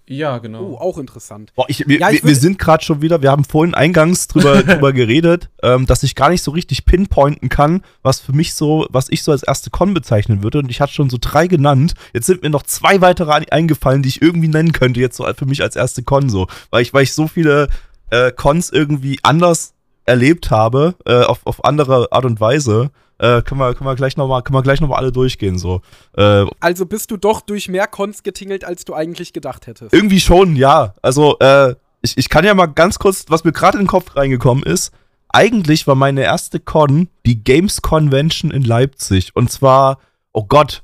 Ja, 0.07 0.39
genau. 0.39 0.63
Oh, 0.71 0.77
auch 0.77 0.97
interessant. 0.97 1.53
Boah, 1.55 1.65
ich, 1.67 1.87
wir, 1.87 1.99
Ja, 1.99 2.09
ich 2.09 2.23
wir, 2.23 2.35
sind 2.35 2.57
gerade 2.57 2.83
schon 2.83 3.01
wieder, 3.01 3.21
wir 3.21 3.29
haben 3.29 3.43
vorhin 3.45 3.75
eingangs 3.75 4.27
drüber, 4.27 4.63
drüber 4.63 4.91
geredet, 4.91 5.49
ähm, 5.61 5.85
dass 5.85 6.01
ich 6.03 6.15
gar 6.15 6.29
nicht 6.29 6.41
so 6.41 6.51
richtig 6.51 6.85
pinpointen 6.85 7.47
kann, 7.49 7.83
was 8.01 8.19
für 8.19 8.33
mich 8.33 8.55
so, 8.55 8.87
was 8.89 9.09
ich 9.09 9.21
so 9.21 9.31
als 9.31 9.43
erste 9.43 9.69
Con 9.69 9.93
bezeichnen 9.93 10.41
würde. 10.41 10.59
Und 10.59 10.71
ich 10.71 10.81
hatte 10.81 10.93
schon 10.93 11.09
so 11.11 11.17
drei 11.21 11.45
genannt. 11.47 11.93
Jetzt 12.13 12.25
sind 12.25 12.41
mir 12.41 12.49
noch 12.49 12.63
zwei 12.63 13.01
weitere 13.01 13.31
ein- 13.31 13.49
eingefallen, 13.51 14.01
die 14.01 14.09
ich 14.09 14.21
irgendwie 14.21 14.47
nennen 14.47 14.71
könnte, 14.71 14.99
jetzt 14.99 15.15
so 15.17 15.25
für 15.35 15.45
mich 15.45 15.61
als 15.61 15.75
erste 15.75 16.01
Con 16.03 16.29
so. 16.29 16.47
Weil 16.71 16.81
ich, 16.81 16.93
weil 16.93 17.03
ich 17.03 17.13
so 17.13 17.27
viele 17.27 17.67
äh, 18.09 18.31
Cons 18.31 18.71
irgendwie 18.71 19.19
anders 19.23 19.73
erlebt 20.05 20.49
habe, 20.49 20.95
äh, 21.05 21.21
auf, 21.23 21.41
auf 21.45 21.63
andere 21.63 22.11
Art 22.11 22.25
und 22.25 22.39
Weise. 22.39 22.89
Äh, 23.19 23.41
können 23.41 23.59
wir, 23.59 23.73
können 23.75 23.89
wir 23.89 23.95
gleich 23.95 24.15
nochmal, 24.17 24.41
können 24.43 24.55
wir 24.55 24.63
gleich 24.63 24.79
noch 24.81 24.87
mal 24.89 24.95
alle 24.97 25.11
durchgehen, 25.11 25.57
so. 25.59 25.81
Äh, 26.15 26.45
Also 26.61 26.85
bist 26.85 27.11
du 27.11 27.17
doch 27.17 27.41
durch 27.41 27.67
mehr 27.67 27.85
Cons 27.87 28.23
getingelt, 28.23 28.63
als 28.63 28.85
du 28.85 28.93
eigentlich 28.95 29.33
gedacht 29.33 29.67
hättest. 29.67 29.93
irgendwie 29.93 30.21
schon, 30.21 30.55
ja. 30.55 30.93
Also, 31.01 31.37
äh, 31.39 31.75
ich, 32.01 32.17
ich 32.17 32.29
kann 32.29 32.45
ja 32.45 32.53
mal 32.53 32.67
ganz 32.67 32.97
kurz, 32.97 33.25
was 33.27 33.43
mir 33.43 33.51
gerade 33.51 33.77
in 33.77 33.83
den 33.83 33.89
Kopf 33.89 34.15
reingekommen 34.15 34.63
ist. 34.63 34.93
Eigentlich 35.27 35.85
war 35.85 35.95
meine 35.95 36.21
erste 36.21 36.59
Con 36.61 37.09
die 37.25 37.43
Games 37.43 37.81
Convention 37.81 38.51
in 38.51 38.63
Leipzig. 38.63 39.35
Und 39.35 39.51
zwar, 39.51 39.99
oh 40.31 40.45
Gott, 40.45 40.81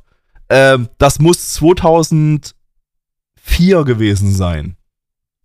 ähm, 0.49 0.89
das 0.97 1.19
muss 1.19 1.53
2004 1.53 2.53
gewesen 3.85 4.33
sein. 4.33 4.75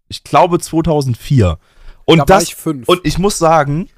Ich 0.08 0.24
glaube 0.24 0.58
2004. 0.58 1.58
Und 2.04 2.18
da 2.18 2.24
das, 2.24 2.44
ich 2.44 2.56
und 2.66 3.00
ich 3.04 3.18
muss 3.18 3.38
sagen, 3.38 3.88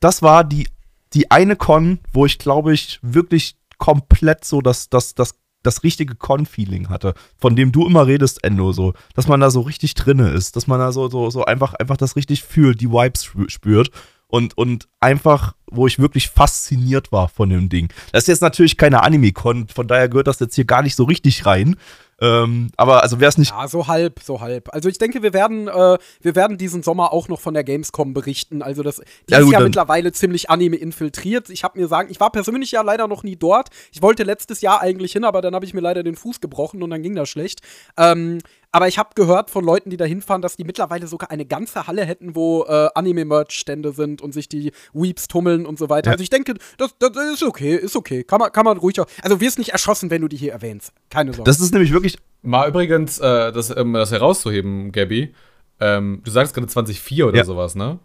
das 0.00 0.20
war 0.20 0.44
die, 0.44 0.68
die 1.14 1.30
eine 1.30 1.56
Con, 1.56 1.98
wo 2.12 2.26
ich 2.26 2.38
glaube 2.38 2.72
ich 2.72 2.98
wirklich 3.02 3.56
komplett 3.78 4.44
so 4.44 4.60
das, 4.60 4.88
das, 4.88 5.14
das, 5.14 5.34
das 5.62 5.82
richtige 5.82 6.14
Con-Feeling 6.14 6.88
hatte, 6.88 7.14
von 7.36 7.56
dem 7.56 7.72
du 7.72 7.86
immer 7.86 8.06
redest, 8.06 8.44
Endo, 8.44 8.72
so, 8.72 8.94
dass 9.14 9.28
man 9.28 9.40
da 9.40 9.50
so 9.50 9.60
richtig 9.60 9.94
drinne 9.94 10.30
ist, 10.30 10.56
dass 10.56 10.66
man 10.66 10.78
da 10.78 10.92
so, 10.92 11.08
so, 11.08 11.30
so 11.30 11.44
einfach, 11.44 11.74
einfach 11.74 11.96
das 11.96 12.16
richtig 12.16 12.42
fühlt, 12.42 12.80
die 12.80 12.90
Vibes 12.90 13.24
spü- 13.26 13.50
spürt 13.50 13.90
und, 14.28 14.56
und 14.56 14.88
einfach, 15.00 15.54
wo 15.70 15.86
ich 15.86 15.98
wirklich 15.98 16.30
fasziniert 16.30 17.12
war 17.12 17.28
von 17.28 17.50
dem 17.50 17.68
Ding. 17.68 17.92
Das 18.12 18.24
ist 18.24 18.28
jetzt 18.28 18.40
natürlich 18.42 18.76
keine 18.76 19.02
Anime-Con, 19.02 19.68
von 19.68 19.86
daher 19.86 20.08
gehört 20.08 20.26
das 20.26 20.40
jetzt 20.40 20.54
hier 20.54 20.64
gar 20.64 20.82
nicht 20.82 20.96
so 20.96 21.04
richtig 21.04 21.44
rein. 21.44 21.76
Ähm, 22.22 22.70
aber 22.76 23.02
also 23.02 23.18
wäre 23.18 23.30
es 23.30 23.36
nicht 23.36 23.50
Ja, 23.50 23.66
so 23.66 23.88
halb, 23.88 24.20
so 24.22 24.40
halb. 24.40 24.72
Also 24.72 24.88
ich 24.88 24.96
denke, 24.96 25.24
wir 25.24 25.32
werden, 25.32 25.66
äh, 25.66 25.98
wir 26.20 26.36
werden 26.36 26.56
diesen 26.56 26.84
Sommer 26.84 27.12
auch 27.12 27.26
noch 27.26 27.40
von 27.40 27.52
der 27.52 27.64
Gamescom 27.64 28.14
berichten. 28.14 28.62
Also 28.62 28.84
das, 28.84 29.02
die 29.28 29.32
Ja, 29.32 29.38
ist 29.38 29.46
gut, 29.46 29.54
ja 29.54 29.60
mittlerweile 29.60 30.12
ziemlich 30.12 30.48
Anime 30.48 30.76
infiltriert. 30.76 31.50
Ich 31.50 31.64
habe 31.64 31.80
mir 31.80 31.88
sagen, 31.88 32.10
ich 32.12 32.20
war 32.20 32.30
persönlich 32.30 32.70
ja 32.70 32.82
leider 32.82 33.08
noch 33.08 33.24
nie 33.24 33.34
dort. 33.34 33.70
Ich 33.92 34.02
wollte 34.02 34.22
letztes 34.22 34.60
Jahr 34.60 34.80
eigentlich 34.80 35.10
hin, 35.12 35.24
aber 35.24 35.42
dann 35.42 35.52
habe 35.56 35.64
ich 35.64 35.74
mir 35.74 35.80
leider 35.80 36.04
den 36.04 36.14
Fuß 36.14 36.40
gebrochen 36.40 36.80
und 36.84 36.90
dann 36.90 37.02
ging 37.02 37.16
das 37.16 37.28
schlecht. 37.28 37.60
Ähm, 37.96 38.38
Aber 38.72 38.88
ich 38.88 38.98
habe 38.98 39.10
gehört 39.14 39.50
von 39.50 39.64
Leuten, 39.64 39.90
die 39.90 39.98
da 39.98 40.06
hinfahren, 40.06 40.40
dass 40.40 40.56
die 40.56 40.64
mittlerweile 40.64 41.06
sogar 41.06 41.30
eine 41.30 41.44
ganze 41.44 41.86
Halle 41.86 42.06
hätten, 42.06 42.34
wo 42.34 42.64
äh, 42.64 42.88
Anime-Merch-Stände 42.94 43.92
sind 43.92 44.22
und 44.22 44.32
sich 44.32 44.48
die 44.48 44.72
Weeps 44.94 45.28
tummeln 45.28 45.66
und 45.66 45.78
so 45.78 45.90
weiter. 45.90 46.08
Ja. 46.08 46.12
Also 46.12 46.22
ich 46.22 46.30
denke, 46.30 46.54
das, 46.78 46.96
das, 46.98 47.10
ist 47.34 47.42
okay, 47.42 47.76
ist 47.76 47.96
okay. 47.96 48.24
Kann 48.24 48.38
man, 48.38 48.50
kann 48.50 48.64
man 48.64 48.78
ruhig 48.78 48.98
auch. 48.98 49.06
Also 49.22 49.40
wirst 49.42 49.58
nicht 49.58 49.70
erschossen, 49.70 50.10
wenn 50.10 50.22
du 50.22 50.28
die 50.28 50.38
hier 50.38 50.52
erwähnst. 50.52 50.92
Keine 51.10 51.34
Sorge. 51.34 51.48
Das 51.48 51.60
ist 51.60 51.72
nämlich 51.72 51.92
wirklich. 51.92 52.16
Mal 52.40 52.68
übrigens, 52.68 53.18
äh, 53.18 53.52
das, 53.52 53.70
um 53.70 53.92
das 53.92 54.10
herauszuheben, 54.10 54.90
Gabby. 54.90 55.34
Ähm, 55.78 56.22
du 56.24 56.30
sagst 56.30 56.54
gerade 56.54 56.66
2004 56.66 57.26
oder 57.26 57.38
ja. 57.38 57.44
sowas, 57.44 57.74
ne? 57.74 57.98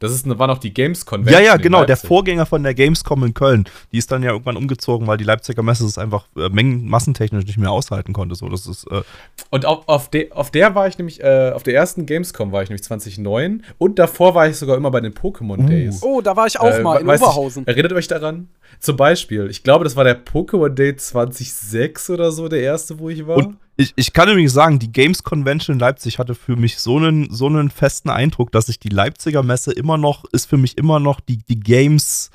Das 0.00 0.12
ist, 0.12 0.28
war 0.38 0.46
noch 0.46 0.58
die 0.58 0.72
Games 0.72 1.04
Convention. 1.04 1.42
Ja, 1.42 1.52
ja, 1.52 1.56
genau, 1.56 1.84
der 1.84 1.96
Vorgänger 1.96 2.46
von 2.46 2.62
der 2.62 2.74
Gamescom 2.74 3.24
in 3.24 3.34
Köln. 3.34 3.64
Die 3.92 3.98
ist 3.98 4.12
dann 4.12 4.22
ja 4.22 4.30
irgendwann 4.30 4.56
umgezogen, 4.56 5.06
weil 5.06 5.16
die 5.16 5.24
Leipziger 5.24 5.62
Messe 5.62 5.84
es 5.86 5.98
einfach 5.98 6.26
äh, 6.36 6.48
mengen 6.48 6.88
massentechnisch 6.88 7.44
nicht 7.46 7.58
mehr 7.58 7.72
aushalten 7.72 8.12
konnte. 8.12 8.36
So, 8.36 8.48
das 8.48 8.66
ist, 8.66 8.86
äh 8.90 9.02
und 9.50 9.66
auf, 9.66 9.88
auf, 9.88 10.08
de, 10.08 10.30
auf 10.30 10.50
der 10.50 10.74
war 10.74 10.86
ich 10.86 10.98
nämlich, 10.98 11.22
äh, 11.22 11.50
auf 11.54 11.64
der 11.64 11.74
ersten 11.74 12.06
Gamescom 12.06 12.52
war 12.52 12.62
ich 12.62 12.68
nämlich 12.68 12.84
2009 12.84 13.64
und 13.78 13.98
davor 13.98 14.34
war 14.34 14.48
ich 14.48 14.56
sogar 14.56 14.76
immer 14.76 14.90
bei 14.90 15.00
den 15.00 15.14
Pokémon 15.14 15.64
uh. 15.64 15.66
Days. 15.66 16.02
Oh, 16.02 16.20
da 16.20 16.36
war 16.36 16.46
ich 16.46 16.60
auch 16.60 16.70
äh, 16.70 16.82
mal 16.82 17.00
in 17.00 17.08
Oberhausen. 17.08 17.62
Ich, 17.62 17.68
erinnert 17.68 17.92
euch 17.92 18.06
daran? 18.06 18.48
Zum 18.78 18.96
Beispiel, 18.96 19.48
ich 19.50 19.64
glaube, 19.64 19.84
das 19.84 19.96
war 19.96 20.04
der 20.04 20.24
Pokémon 20.24 20.68
Day 20.68 20.94
2006 20.94 22.10
oder 22.10 22.30
so, 22.30 22.48
der 22.48 22.60
erste, 22.60 22.98
wo 23.00 23.08
ich 23.08 23.26
war. 23.26 23.38
Und 23.38 23.56
ich, 23.80 23.92
ich 23.94 24.12
kann 24.12 24.28
übrigens 24.28 24.52
sagen, 24.52 24.80
die 24.80 24.90
Games 24.90 25.22
Convention 25.22 25.76
in 25.76 25.80
Leipzig 25.80 26.18
hatte 26.18 26.34
für 26.34 26.56
mich 26.56 26.80
so 26.80 26.96
einen, 26.96 27.32
so 27.32 27.46
einen 27.46 27.70
festen 27.70 28.10
Eindruck, 28.10 28.50
dass 28.50 28.68
ich 28.68 28.80
die 28.80 28.88
Leipziger 28.88 29.44
Messe 29.44 29.72
immer 29.72 29.96
noch, 29.96 30.24
ist 30.32 30.46
für 30.46 30.56
mich 30.56 30.76
immer 30.76 30.98
noch 30.98 31.20
die, 31.20 31.38
die 31.38 31.60
Games 31.60 32.30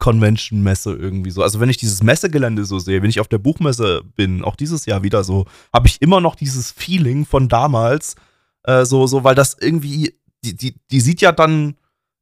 Convention 0.00 0.62
Messe 0.62 0.92
irgendwie 0.92 1.30
so. 1.30 1.44
Also 1.44 1.60
wenn 1.60 1.68
ich 1.70 1.76
dieses 1.76 2.02
Messegelände 2.02 2.64
so 2.64 2.80
sehe, 2.80 3.02
wenn 3.02 3.10
ich 3.10 3.20
auf 3.20 3.28
der 3.28 3.38
Buchmesse 3.38 4.02
bin, 4.16 4.42
auch 4.42 4.56
dieses 4.56 4.84
Jahr 4.84 5.04
wieder 5.04 5.22
so, 5.22 5.46
habe 5.72 5.86
ich 5.86 6.02
immer 6.02 6.20
noch 6.20 6.34
dieses 6.34 6.72
Feeling 6.72 7.24
von 7.24 7.48
damals, 7.48 8.16
äh, 8.64 8.84
so, 8.84 9.06
so, 9.06 9.22
weil 9.22 9.36
das 9.36 9.56
irgendwie, 9.60 10.14
die, 10.42 10.56
die, 10.56 10.74
die 10.90 11.00
sieht 11.00 11.20
ja 11.20 11.30
dann 11.30 11.76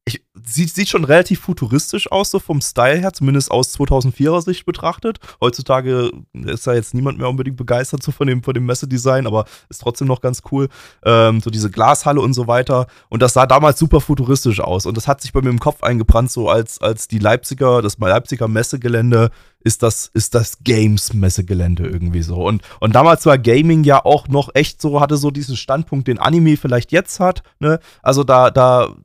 ich, 0.09 0.25
sieht, 0.43 0.73
sieht 0.73 0.89
schon 0.89 1.03
relativ 1.03 1.41
futuristisch 1.41 2.11
aus, 2.11 2.31
so 2.31 2.39
vom 2.39 2.61
Style 2.61 2.97
her, 2.97 3.13
zumindest 3.13 3.51
aus 3.51 3.75
2004er 3.77 4.41
Sicht 4.41 4.65
betrachtet. 4.65 5.19
Heutzutage 5.39 6.11
ist 6.33 6.65
da 6.65 6.73
jetzt 6.73 6.93
niemand 6.93 7.19
mehr 7.19 7.29
unbedingt 7.29 7.57
begeistert 7.57 8.01
so 8.01 8.11
von 8.11 8.27
dem, 8.27 8.43
von 8.43 8.53
dem 8.53 8.65
Messedesign, 8.65 9.27
aber 9.27 9.45
ist 9.69 9.81
trotzdem 9.81 10.07
noch 10.07 10.21
ganz 10.21 10.41
cool. 10.51 10.67
Ähm, 11.03 11.41
so 11.41 11.49
diese 11.49 11.69
Glashalle 11.69 12.21
und 12.21 12.33
so 12.33 12.47
weiter. 12.47 12.87
Und 13.09 13.21
das 13.21 13.33
sah 13.33 13.45
damals 13.45 13.79
super 13.79 14.01
futuristisch 14.01 14.59
aus. 14.59 14.85
Und 14.85 14.97
das 14.97 15.07
hat 15.07 15.21
sich 15.21 15.31
bei 15.31 15.41
mir 15.41 15.49
im 15.49 15.59
Kopf 15.59 15.83
eingebrannt, 15.83 16.31
so 16.31 16.49
als, 16.49 16.81
als 16.81 17.07
die 17.07 17.19
Leipziger, 17.19 17.81
das 17.81 17.99
Leipziger 17.99 18.47
Messegelände 18.47 19.29
ist 19.61 19.83
das, 19.83 20.09
ist 20.13 20.35
das 20.35 20.63
Games-Messegelände 20.63 21.85
irgendwie 21.85 22.21
so. 22.21 22.35
Und, 22.45 22.63
und 22.79 22.95
damals 22.95 23.25
war 23.25 23.37
Gaming 23.37 23.83
ja 23.83 24.03
auch 24.03 24.27
noch 24.27 24.49
echt 24.53 24.81
so, 24.81 25.01
hatte 25.01 25.17
so 25.17 25.31
diesen 25.31 25.57
Standpunkt, 25.57 26.07
den 26.07 26.17
Anime 26.17 26.55
vielleicht 26.55 26.91
jetzt 26.91 27.19
hat. 27.19 27.43
Ne? 27.59 27.79
Also 28.01 28.23
da, 28.23 28.51
da 28.51 28.95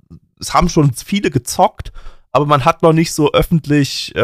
es 0.44 0.54
haben 0.54 0.68
schon 0.68 0.92
viele 0.92 1.30
gezockt, 1.30 1.92
aber 2.32 2.46
man 2.46 2.64
hat 2.64 2.82
noch 2.82 2.92
nicht 2.92 3.12
so 3.12 3.32
öffentlich, 3.32 4.14
äh, 4.14 4.20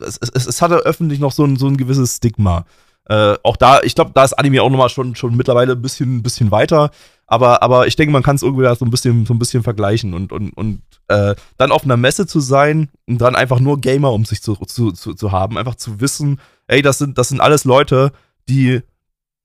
es, 0.00 0.18
es, 0.18 0.46
es, 0.46 0.62
hatte 0.62 0.76
öffentlich 0.76 1.20
noch 1.20 1.32
so 1.32 1.44
ein, 1.44 1.56
so 1.56 1.66
ein 1.66 1.76
gewisses 1.76 2.16
Stigma. 2.16 2.64
Äh, 3.08 3.36
auch 3.44 3.56
da, 3.56 3.82
ich 3.82 3.94
glaube, 3.94 4.10
da 4.14 4.24
ist 4.24 4.32
Anime 4.32 4.62
auch 4.62 4.70
nochmal 4.70 4.88
schon, 4.88 5.14
schon 5.14 5.36
mittlerweile 5.36 5.72
ein 5.72 5.82
bisschen, 5.82 6.16
ein 6.16 6.22
bisschen 6.22 6.50
weiter. 6.50 6.90
Aber, 7.28 7.62
aber 7.62 7.86
ich 7.86 7.96
denke, 7.96 8.12
man 8.12 8.22
kann 8.22 8.36
es 8.36 8.42
irgendwie 8.42 8.66
so 8.74 8.84
ein 8.84 8.90
bisschen, 8.90 9.26
so 9.26 9.34
ein 9.34 9.38
bisschen 9.38 9.62
vergleichen 9.62 10.12
und, 10.14 10.32
und, 10.32 10.50
und 10.56 10.82
äh, 11.08 11.34
dann 11.56 11.72
auf 11.72 11.84
einer 11.84 11.96
Messe 11.96 12.26
zu 12.26 12.40
sein 12.40 12.88
und 13.06 13.18
dann 13.18 13.36
einfach 13.36 13.60
nur 13.60 13.80
Gamer 13.80 14.12
um 14.12 14.24
sich 14.24 14.42
zu, 14.42 14.54
zu, 14.54 14.92
zu, 14.92 15.14
zu 15.14 15.32
haben, 15.32 15.56
einfach 15.56 15.76
zu 15.76 16.00
wissen, 16.00 16.40
ey, 16.66 16.82
das 16.82 16.98
sind, 16.98 17.16
das 17.18 17.28
sind 17.28 17.40
alles 17.40 17.64
Leute, 17.64 18.12
die 18.48 18.82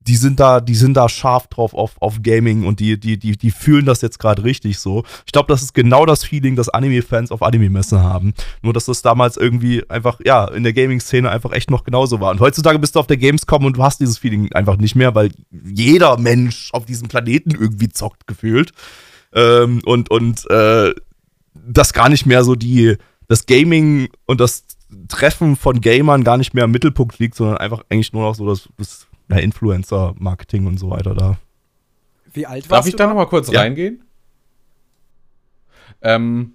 die 0.07 0.15
sind 0.15 0.39
da, 0.39 0.61
die 0.61 0.75
sind 0.75 0.95
da 0.95 1.07
scharf 1.07 1.47
drauf 1.47 1.73
auf, 1.73 2.01
auf 2.01 2.23
Gaming 2.23 2.65
und 2.65 2.79
die, 2.79 2.99
die, 2.99 3.17
die, 3.17 3.37
die 3.37 3.51
fühlen 3.51 3.85
das 3.85 4.01
jetzt 4.01 4.17
gerade 4.17 4.43
richtig 4.43 4.79
so. 4.79 5.03
Ich 5.25 5.31
glaube, 5.31 5.47
das 5.47 5.61
ist 5.61 5.73
genau 5.73 6.05
das 6.05 6.23
Feeling, 6.23 6.55
das 6.55 6.69
Anime-Fans 6.69 7.31
auf 7.31 7.43
Anime-Messen 7.43 7.99
haben. 7.99 8.33
Nur, 8.63 8.73
dass 8.73 8.85
das 8.85 9.03
damals 9.03 9.37
irgendwie 9.37 9.87
einfach, 9.89 10.19
ja, 10.25 10.45
in 10.45 10.63
der 10.63 10.73
Gaming-Szene 10.73 11.29
einfach 11.29 11.51
echt 11.51 11.69
noch 11.69 11.83
genauso 11.83 12.19
war. 12.19 12.31
Und 12.31 12.39
heutzutage 12.39 12.79
bist 12.79 12.95
du 12.95 12.99
auf 12.99 13.07
der 13.07 13.17
Gamescom 13.17 13.65
und 13.65 13.77
du 13.77 13.83
hast 13.83 13.99
dieses 13.99 14.17
Feeling 14.17 14.51
einfach 14.53 14.77
nicht 14.77 14.95
mehr, 14.95 15.13
weil 15.13 15.31
jeder 15.51 16.17
Mensch 16.17 16.69
auf 16.73 16.85
diesem 16.85 17.07
Planeten 17.07 17.51
irgendwie 17.51 17.89
zockt 17.89 18.25
gefühlt. 18.25 18.71
Ähm, 19.33 19.81
und, 19.85 20.09
und, 20.09 20.49
äh, 20.49 20.93
das 21.53 21.93
gar 21.93 22.09
nicht 22.09 22.25
mehr 22.25 22.43
so 22.43 22.55
die, 22.55 22.95
das 23.27 23.45
Gaming 23.45 24.09
und 24.25 24.41
das 24.41 24.63
Treffen 25.07 25.55
von 25.55 25.79
Gamern 25.79 26.23
gar 26.23 26.37
nicht 26.37 26.53
mehr 26.53 26.65
im 26.65 26.71
Mittelpunkt 26.71 27.19
liegt, 27.19 27.35
sondern 27.35 27.57
einfach 27.57 27.83
eigentlich 27.89 28.13
nur 28.13 28.23
noch 28.23 28.35
so 28.35 28.47
das, 28.47 28.67
das 28.77 29.07
ja, 29.37 29.43
Influencer-Marketing 29.43 30.65
und 30.67 30.77
so 30.77 30.89
weiter 30.89 31.15
da. 31.15 31.37
Wie 32.33 32.45
alt 32.45 32.69
warst 32.69 32.71
Darf 32.71 32.87
ich 32.87 32.95
da 32.95 33.07
nochmal 33.07 33.27
kurz 33.27 33.51
ja. 33.51 33.61
reingehen? 33.61 34.03
Ähm, 36.01 36.53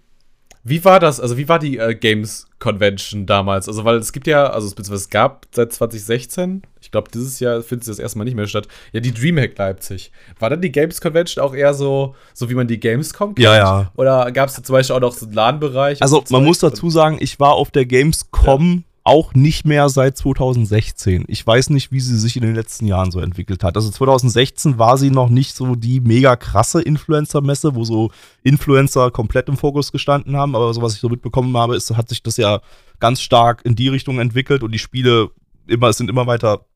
wie 0.68 0.84
war 0.84 0.98
das, 0.98 1.20
also 1.20 1.36
wie 1.36 1.48
war 1.48 1.60
die 1.60 1.78
äh, 1.78 1.94
Games 1.94 2.48
Convention 2.58 3.24
damals? 3.24 3.68
Also, 3.68 3.84
weil 3.84 3.98
es 3.98 4.12
gibt 4.12 4.26
ja, 4.26 4.50
also 4.50 4.68
beziehungsweise 4.68 5.04
es 5.04 5.10
gab 5.10 5.46
seit 5.52 5.72
2016, 5.72 6.62
ich 6.80 6.90
glaube, 6.90 7.08
dieses 7.14 7.38
Jahr 7.38 7.62
findet 7.62 7.84
sie 7.84 7.92
das 7.92 8.00
erstmal 8.00 8.24
nicht 8.24 8.34
mehr 8.34 8.48
statt, 8.48 8.66
ja, 8.92 8.98
die 8.98 9.14
Dreamhack 9.14 9.56
Leipzig. 9.56 10.10
War 10.40 10.50
dann 10.50 10.60
die 10.60 10.72
Games 10.72 11.00
Convention 11.00 11.44
auch 11.44 11.54
eher 11.54 11.72
so, 11.72 12.16
so 12.34 12.50
wie 12.50 12.54
man 12.54 12.66
die 12.66 12.80
Gamescom 12.80 13.36
kennt? 13.36 13.44
Ja, 13.44 13.54
ja. 13.54 13.92
Oder 13.94 14.32
gab 14.32 14.48
es 14.48 14.60
zum 14.60 14.72
Beispiel 14.72 14.96
auch 14.96 15.00
noch 15.00 15.12
so 15.12 15.26
einen 15.26 15.34
Ladenbereich? 15.34 16.02
Also, 16.02 16.24
man 16.30 16.44
muss 16.44 16.58
dazu 16.58 16.90
sagen, 16.90 17.18
ich 17.20 17.38
war 17.38 17.52
auf 17.52 17.70
der 17.70 17.86
Gamescom. 17.86 18.78
Ja 18.78 18.82
auch 19.06 19.34
nicht 19.34 19.64
mehr 19.64 19.88
seit 19.88 20.18
2016. 20.18 21.26
Ich 21.28 21.46
weiß 21.46 21.70
nicht, 21.70 21.92
wie 21.92 22.00
sie 22.00 22.18
sich 22.18 22.34
in 22.36 22.42
den 22.42 22.56
letzten 22.56 22.86
Jahren 22.86 23.12
so 23.12 23.20
entwickelt 23.20 23.62
hat. 23.62 23.76
Also 23.76 23.88
2016 23.88 24.80
war 24.80 24.98
sie 24.98 25.10
noch 25.10 25.28
nicht 25.28 25.54
so 25.54 25.76
die 25.76 26.00
mega 26.00 26.34
krasse 26.34 26.82
Influencer-Messe, 26.82 27.76
wo 27.76 27.84
so 27.84 28.10
Influencer 28.42 29.12
komplett 29.12 29.48
im 29.48 29.56
Fokus 29.56 29.92
gestanden 29.92 30.36
haben. 30.36 30.56
Aber 30.56 30.74
so 30.74 30.82
was 30.82 30.94
ich 30.94 31.00
so 31.00 31.08
mitbekommen 31.08 31.56
habe, 31.56 31.76
ist, 31.76 31.96
hat 31.96 32.08
sich 32.08 32.24
das 32.24 32.36
ja 32.36 32.60
ganz 32.98 33.20
stark 33.20 33.64
in 33.64 33.76
die 33.76 33.88
Richtung 33.88 34.18
entwickelt 34.18 34.64
und 34.64 34.72
die 34.72 34.80
Spiele 34.80 35.30
immer, 35.68 35.92
sind 35.92 36.10
immer 36.10 36.26
weiter 36.26 36.66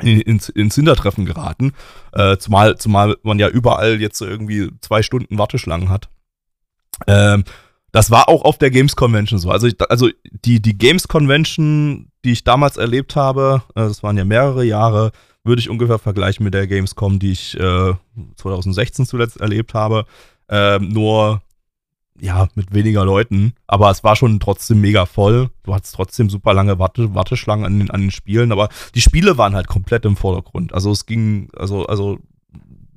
ins, 0.00 0.48
ins 0.48 0.74
Hintertreffen 0.74 1.26
geraten. 1.26 1.74
Äh, 2.12 2.38
zumal, 2.38 2.78
zumal 2.78 3.18
man 3.22 3.38
ja 3.38 3.48
überall 3.48 4.00
jetzt 4.00 4.16
so 4.16 4.24
irgendwie 4.24 4.70
zwei 4.80 5.02
Stunden 5.02 5.36
Warteschlangen 5.36 5.90
hat. 5.90 6.08
Ähm, 7.06 7.44
das 7.98 8.12
war 8.12 8.28
auch 8.28 8.42
auf 8.42 8.58
der 8.58 8.70
Games 8.70 8.94
Convention 8.94 9.40
so. 9.40 9.50
Also, 9.50 9.66
also 9.88 10.08
die, 10.44 10.62
die 10.62 10.78
Games 10.78 11.08
Convention, 11.08 12.12
die 12.24 12.30
ich 12.30 12.44
damals 12.44 12.76
erlebt 12.76 13.16
habe, 13.16 13.64
äh, 13.70 13.80
das 13.80 14.04
waren 14.04 14.16
ja 14.16 14.24
mehrere 14.24 14.64
Jahre, 14.64 15.10
würde 15.42 15.58
ich 15.58 15.68
ungefähr 15.68 15.98
vergleichen 15.98 16.44
mit 16.44 16.54
der 16.54 16.68
Gamescom, 16.68 17.18
die 17.18 17.32
ich 17.32 17.58
äh, 17.58 17.94
2016 18.36 19.04
zuletzt 19.04 19.40
erlebt 19.40 19.74
habe. 19.74 20.04
Äh, 20.48 20.78
nur 20.78 21.42
ja, 22.20 22.46
mit 22.54 22.72
weniger 22.72 23.04
Leuten, 23.04 23.54
aber 23.66 23.90
es 23.90 24.04
war 24.04 24.14
schon 24.14 24.38
trotzdem 24.38 24.80
mega 24.80 25.04
voll. 25.04 25.50
Du 25.64 25.74
hattest 25.74 25.96
trotzdem 25.96 26.30
super 26.30 26.54
lange 26.54 26.78
Warte, 26.78 27.16
Warteschlangen 27.16 27.64
an 27.66 27.80
den, 27.80 27.90
an 27.90 28.02
den 28.02 28.10
Spielen, 28.12 28.52
aber 28.52 28.68
die 28.94 29.00
Spiele 29.00 29.38
waren 29.38 29.56
halt 29.56 29.66
komplett 29.66 30.04
im 30.04 30.16
Vordergrund. 30.16 30.72
Also 30.72 30.92
es 30.92 31.04
ging, 31.04 31.50
also, 31.56 31.84
also, 31.86 32.20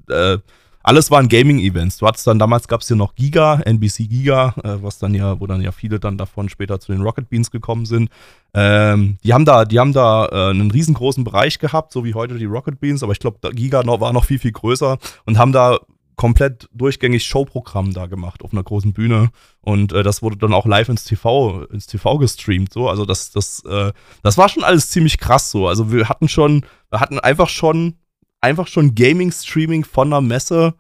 äh, 0.10 0.38
alles 0.84 1.12
waren 1.12 1.28
Gaming-Events. 1.30 1.98
Du 1.98 2.08
hattest 2.08 2.28
dann, 2.28 2.40
damals 2.40 2.68
gab 2.68 2.82
es 2.82 2.88
hier 2.88 2.96
noch 2.96 3.16
Giga, 3.16 3.62
NBC 3.66 4.10
Giga, 4.10 4.56
äh, 4.64 4.82
was 4.82 5.00
dann 5.00 5.14
ja, 5.14 5.40
wo 5.40 5.48
dann 5.48 5.62
ja 5.62 5.72
viele 5.72 6.00
dann 6.00 6.18
davon 6.18 6.50
später 6.50 6.80
zu 6.80 6.92
den 6.92 7.02
Rocket 7.02 7.30
Beans 7.30 7.52
gekommen 7.52 7.86
sind. 7.86 8.10
Ähm, 8.54 9.18
die 9.24 9.34
haben 9.34 9.46
da, 9.46 9.66
die 9.66 9.80
haben 9.80 9.94
da 9.94 10.26
äh, 10.26 10.50
einen 10.50 10.72
riesengroßen 10.72 11.24
Bereich 11.24 11.60
gehabt, 11.60 11.94
so 11.94 12.04
wie 12.04 12.14
heute 12.14 12.38
die 12.38 12.46
Rocket 12.46 12.80
Beans, 12.80 13.04
aber 13.04 13.14
ich 13.14 13.20
glaube, 13.20 13.38
Giga 13.54 13.84
noch, 13.84 14.00
war 14.00 14.14
noch 14.14 14.26
viel, 14.26 14.40
viel 14.40 14.52
größer 14.52 14.98
und 15.26 15.38
haben 15.38 15.52
da 15.52 15.78
komplett 16.22 16.70
durchgängig 16.72 17.26
Showprogramm 17.26 17.94
da 17.94 18.06
gemacht 18.06 18.44
auf 18.44 18.54
einer 18.54 18.62
großen 18.62 18.94
Bühne 18.94 19.32
und 19.62 19.92
äh, 19.92 20.04
das 20.04 20.22
wurde 20.22 20.38
dann 20.38 20.54
auch 20.54 20.68
live 20.68 20.90
ins 20.90 21.04
TV 21.04 21.64
ins 21.64 21.88
TV 21.88 22.20
gestreamt 22.20 22.72
so 22.72 22.90
also 22.90 23.06
das 23.06 23.32
das 23.32 23.64
äh, 23.66 23.92
das 24.22 24.38
war 24.38 24.48
schon 24.48 24.64
alles 24.64 24.92
ziemlich 24.92 25.18
krass 25.18 25.50
so 25.50 25.68
also 25.68 25.92
wir 25.92 26.10
hatten 26.10 26.30
schon 26.30 26.64
wir 26.92 27.00
hatten 27.00 27.20
einfach 27.20 27.50
schon 27.50 27.96
einfach 28.42 28.68
schon 28.68 28.96
Gaming-Streaming 28.96 29.86
von 29.86 30.08
einer 30.08 30.22
Messe, 30.22 30.74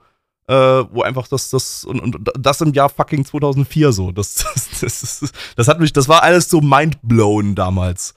äh, 0.48 0.54
wo 0.54 1.04
einfach 1.04 1.28
das, 1.28 1.50
das, 1.50 1.86
und, 1.86 2.00
und 2.00 2.30
das 2.38 2.60
im 2.62 2.74
Jahr 2.74 2.90
fucking 2.90 3.24
2004 3.24 3.92
so. 3.92 4.12
Das, 4.12 4.34
das, 4.56 4.80
das, 4.82 5.32
das, 5.56 5.68
hat 5.68 5.80
mich, 5.80 5.94
das 5.94 6.10
war 6.10 6.24
alles 6.24 6.50
so 6.50 6.60
mindblown 6.62 7.56
damals. 7.56 8.16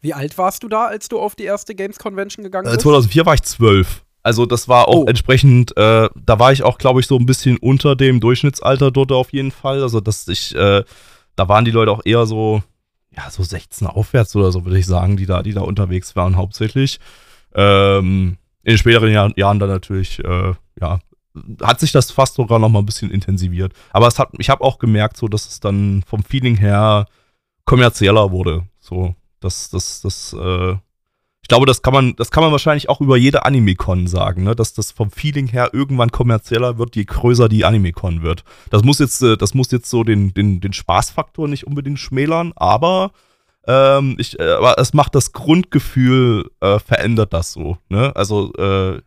Wie 0.00 0.14
alt 0.14 0.38
warst 0.38 0.62
du 0.62 0.68
da, 0.68 0.86
als 0.86 1.08
du 1.08 1.18
auf 1.18 1.34
die 1.34 1.44
erste 1.44 1.74
Games 1.74 1.98
Convention 1.98 2.42
gegangen 2.42 2.66
äh, 2.66 2.70
bist? 2.70 2.80
Äh, 2.80 2.84
2004 2.84 3.26
war 3.26 3.34
ich 3.34 3.42
zwölf. 3.42 4.02
Also 4.22 4.46
das 4.46 4.68
war 4.68 4.88
auch 4.88 5.02
oh. 5.02 5.06
entsprechend, 5.06 5.76
äh, 5.76 6.08
da 6.14 6.38
war 6.38 6.52
ich 6.52 6.62
auch, 6.62 6.78
glaube 6.78 7.00
ich, 7.00 7.06
so 7.06 7.16
ein 7.16 7.26
bisschen 7.26 7.56
unter 7.58 7.96
dem 7.96 8.20
Durchschnittsalter 8.20 8.90
dort 8.90 9.12
auf 9.12 9.32
jeden 9.32 9.50
Fall. 9.50 9.82
Also 9.82 10.00
dass 10.00 10.28
ich, 10.28 10.54
äh, 10.54 10.84
da 11.36 11.48
waren 11.48 11.64
die 11.64 11.70
Leute 11.70 11.90
auch 11.90 12.02
eher 12.04 12.26
so, 12.26 12.62
ja, 13.16 13.30
so 13.30 13.42
16 13.42 13.86
aufwärts 13.86 14.36
oder 14.36 14.52
so, 14.52 14.64
würde 14.64 14.78
ich 14.78 14.86
sagen, 14.86 15.16
die 15.16 15.26
da, 15.26 15.42
die 15.42 15.52
da 15.52 15.62
unterwegs 15.62 16.16
waren 16.16 16.36
hauptsächlich. 16.36 17.00
Ähm, 17.54 18.36
in 18.62 18.72
den 18.72 18.78
späteren 18.78 19.10
Jahr, 19.10 19.32
Jahren 19.36 19.58
dann 19.58 19.70
natürlich, 19.70 20.18
äh, 20.24 20.54
ja, 20.80 20.98
hat 21.62 21.80
sich 21.80 21.92
das 21.92 22.10
fast 22.10 22.34
sogar 22.34 22.58
noch 22.58 22.68
mal 22.68 22.80
ein 22.80 22.86
bisschen 22.86 23.10
intensiviert. 23.10 23.72
Aber 23.92 24.06
es 24.08 24.18
hat, 24.18 24.30
ich 24.38 24.50
habe 24.50 24.64
auch 24.64 24.78
gemerkt, 24.78 25.16
so, 25.16 25.28
dass 25.28 25.48
es 25.48 25.60
dann 25.60 26.02
vom 26.06 26.22
Feeling 26.22 26.56
her 26.56 27.06
kommerzieller 27.64 28.32
wurde. 28.32 28.64
So, 28.80 29.14
dass 29.40 29.70
das, 29.70 30.00
das, 30.02 30.32
äh, 30.32 30.72
Ich 31.42 31.48
glaube, 31.48 31.66
das 31.66 31.82
kann 31.82 31.94
man, 31.94 32.14
das 32.16 32.30
kann 32.30 32.42
man 32.42 32.52
wahrscheinlich 32.52 32.88
auch 32.88 33.00
über 33.00 33.16
jede 33.16 33.44
Anime-Con 33.44 34.06
sagen, 34.06 34.44
ne? 34.44 34.54
dass 34.54 34.74
das 34.74 34.90
vom 34.90 35.10
Feeling 35.10 35.46
her 35.46 35.70
irgendwann 35.72 36.10
kommerzieller 36.10 36.78
wird, 36.78 36.96
je 36.96 37.04
größer 37.04 37.48
die 37.48 37.64
Anime-Con 37.64 38.22
wird. 38.22 38.44
Das 38.70 38.82
muss 38.82 38.98
jetzt, 38.98 39.22
äh, 39.22 39.36
das 39.36 39.54
muss 39.54 39.70
jetzt 39.70 39.88
so 39.88 40.04
den, 40.04 40.34
den, 40.34 40.60
den 40.60 40.72
Spaßfaktor 40.72 41.48
nicht 41.48 41.66
unbedingt 41.66 41.98
schmälern, 41.98 42.52
aber 42.56 43.12
ähm, 43.66 44.16
ich, 44.18 44.38
äh, 44.38 44.52
aber 44.52 44.78
es 44.78 44.94
macht 44.94 45.14
das 45.14 45.32
Grundgefühl, 45.32 46.50
äh, 46.60 46.78
verändert 46.78 47.32
das 47.32 47.52
so. 47.52 47.78
Ne? 47.88 48.14
Also 48.16 48.52
äh, 48.54 49.00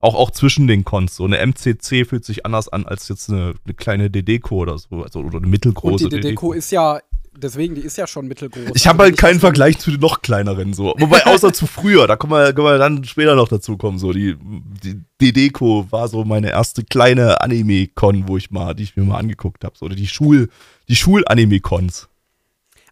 auch, 0.00 0.14
auch 0.14 0.30
zwischen 0.30 0.66
den 0.66 0.84
Cons. 0.84 1.16
So 1.16 1.24
eine 1.24 1.38
MCC 1.38 2.04
fühlt 2.04 2.24
sich 2.24 2.46
anders 2.46 2.68
an 2.68 2.86
als 2.86 3.08
jetzt 3.08 3.30
eine, 3.30 3.54
eine 3.64 3.74
kleine 3.74 4.10
DDCO 4.10 4.56
oder 4.56 4.78
so. 4.78 5.02
Also, 5.02 5.20
oder 5.20 5.38
eine 5.38 5.46
mittelgroße 5.46 6.04
Und 6.04 6.12
die 6.12 6.20
DDCO 6.20 6.52
ist 6.52 6.70
ja 6.70 7.00
deswegen, 7.38 7.74
die 7.74 7.82
ist 7.82 7.96
ja 7.96 8.06
schon 8.06 8.28
mittelgroß. 8.28 8.70
Ich 8.74 8.86
habe 8.86 9.04
halt 9.04 9.16
keinen 9.16 9.40
Vergleich 9.40 9.78
zu 9.78 9.90
den 9.90 10.00
noch 10.00 10.22
kleineren 10.22 10.72
so. 10.72 10.94
Wobei, 10.98 11.26
außer 11.26 11.52
zu 11.52 11.66
früher, 11.66 12.06
da 12.06 12.16
können 12.16 12.32
wir, 12.32 12.52
können 12.52 12.66
wir 12.66 12.78
dann 12.78 13.04
später 13.04 13.34
noch 13.34 13.48
dazu 13.48 13.76
kommen. 13.76 13.98
So, 13.98 14.12
die, 14.12 14.36
die 14.82 15.02
Dedeco 15.20 15.86
war 15.90 16.08
so 16.08 16.24
meine 16.24 16.50
erste 16.50 16.84
kleine 16.84 17.40
Anime-Con, 17.40 18.28
wo 18.28 18.36
ich 18.36 18.50
mal, 18.50 18.74
die 18.74 18.84
ich 18.84 18.96
mir 18.96 19.04
mal 19.04 19.18
angeguckt 19.18 19.64
habe. 19.64 19.76
So, 19.76 19.88
die 19.88 20.06
Schul, 20.06 20.48
die 20.88 20.96
Schul-Anime-Cons. 20.96 22.08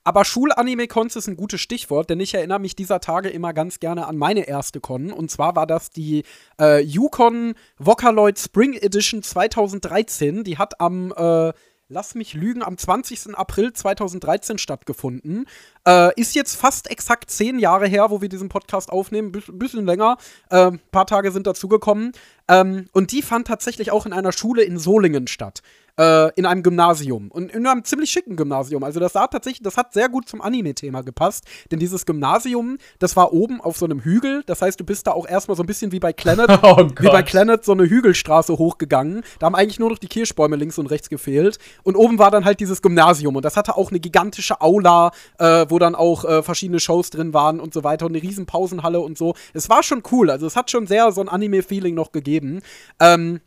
Aber 0.04 0.25
Schul-Anime-Cons 0.26 1.16
ist 1.16 1.28
ein 1.28 1.37
gutes 1.37 1.62
Stichwort, 1.62 2.11
denn 2.11 2.20
ich 2.20 2.34
erinnere 2.34 2.61
mich 2.61 2.76
dieser 2.76 3.00
Tage 3.00 3.30
immer 3.30 3.54
ganz 3.54 3.80
gerne 3.80 4.06
an 4.06 4.18
meine 4.18 4.46
erste 4.46 4.80
Con. 4.80 5.11
Und 5.11 5.30
zwar 5.30 5.56
war 5.56 5.66
das 5.66 5.90
die 5.90 6.25
äh, 6.61 6.80
Yukon 6.82 7.54
Vocaloid 7.78 8.38
Spring 8.38 8.75
Edition 8.75 9.23
2013. 9.23 10.44
Die 10.44 10.58
hat 10.58 10.80
am 10.80 11.12
äh, 11.16 11.52
lass 11.88 12.14
mich 12.14 12.34
lügen, 12.34 12.62
am 12.62 12.76
20. 12.76 13.34
April 13.34 13.73
2013 13.73 14.58
stattgefunden. 14.58 15.46
Äh, 15.87 16.18
ist 16.20 16.34
jetzt 16.34 16.56
fast 16.56 16.90
exakt 16.90 17.30
zehn 17.30 17.58
Jahre 17.58 17.87
her, 17.87 18.11
wo 18.11 18.20
wir 18.20 18.28
diesen 18.28 18.49
Podcast 18.49 18.90
aufnehmen, 18.90 19.32
ein 19.34 19.58
bisschen 19.58 19.87
länger. 19.87 20.16
Äh, 20.50 20.73
ein 20.73 20.80
paar 20.92 21.06
Tage 21.06 21.30
sind 21.30 21.46
dazugekommen. 21.46 22.12
Ähm, 22.49 22.88
und 22.92 23.12
die 23.12 23.23
fand 23.23 23.46
tatsächlich 23.46 23.90
auch 23.90 24.06
in 24.06 24.12
einer 24.12 24.32
Schule 24.32 24.62
in 24.62 24.78
Solingen 24.78 25.26
statt 25.26 25.62
äh, 25.98 26.32
in 26.34 26.46
einem 26.46 26.62
Gymnasium. 26.62 27.30
Und 27.30 27.52
in 27.52 27.66
einem 27.66 27.84
ziemlich 27.84 28.10
schicken 28.10 28.36
Gymnasium. 28.36 28.82
Also 28.84 29.00
das 29.00 29.12
sah 29.12 29.26
tatsächlich, 29.26 29.62
das 29.62 29.76
hat 29.76 29.92
sehr 29.92 30.08
gut 30.08 30.28
zum 30.28 30.40
Anime-Thema 30.40 31.02
gepasst. 31.02 31.44
Denn 31.70 31.78
dieses 31.78 32.06
Gymnasium, 32.06 32.78
das 32.98 33.16
war 33.16 33.32
oben 33.32 33.60
auf 33.60 33.76
so 33.76 33.84
einem 33.84 34.00
Hügel. 34.00 34.42
Das 34.46 34.62
heißt, 34.62 34.78
du 34.78 34.84
bist 34.84 35.06
da 35.06 35.12
auch 35.12 35.28
erstmal 35.28 35.56
so 35.56 35.62
ein 35.62 35.66
bisschen 35.66 35.92
wie 35.92 36.00
bei 36.00 36.12
Planet, 36.12 36.48
oh 36.62 36.88
wie 36.98 37.08
bei 37.08 37.22
Planet 37.22 37.64
so 37.64 37.72
eine 37.72 37.84
Hügelstraße 37.84 38.58
hochgegangen. 38.58 39.22
Da 39.38 39.46
haben 39.46 39.54
eigentlich 39.54 39.78
nur 39.78 39.90
noch 39.90 39.98
die 39.98 40.08
Kirschbäume 40.08 40.56
links 40.56 40.78
und 40.78 40.86
rechts 40.86 41.08
gefehlt. 41.08 41.58
Und 41.82 41.96
oben 41.96 42.18
war 42.18 42.30
dann 42.30 42.44
halt 42.44 42.60
dieses 42.60 42.82
Gymnasium. 42.82 43.36
Und 43.36 43.44
das 43.44 43.56
hatte 43.56 43.76
auch 43.76 43.90
eine 43.90 44.00
gigantische 44.00 44.60
Aula, 44.60 45.12
äh, 45.38 45.66
wo 45.68 45.78
dann 45.78 45.94
auch 45.94 46.24
äh, 46.24 46.42
verschiedene 46.42 46.80
Shows 46.80 47.10
drin 47.10 47.34
waren 47.34 47.60
und 47.60 47.72
so 47.74 47.84
weiter. 47.84 48.06
Und 48.06 48.12
eine 48.12 48.22
riesen 48.22 48.46
Pausenhalle 48.46 49.00
und 49.00 49.18
so. 49.18 49.34
Es 49.52 49.68
war 49.68 49.82
schon 49.82 50.02
cool. 50.10 50.30
Also 50.30 50.46
es 50.46 50.56
hat 50.56 50.70
schon 50.70 50.86
sehr 50.86 51.12
so 51.12 51.20
ein 51.20 51.28
Anime-Feeling 51.28 51.94
noch 51.94 52.12
gegeben. 52.12 52.60
Ähm, 53.00 53.40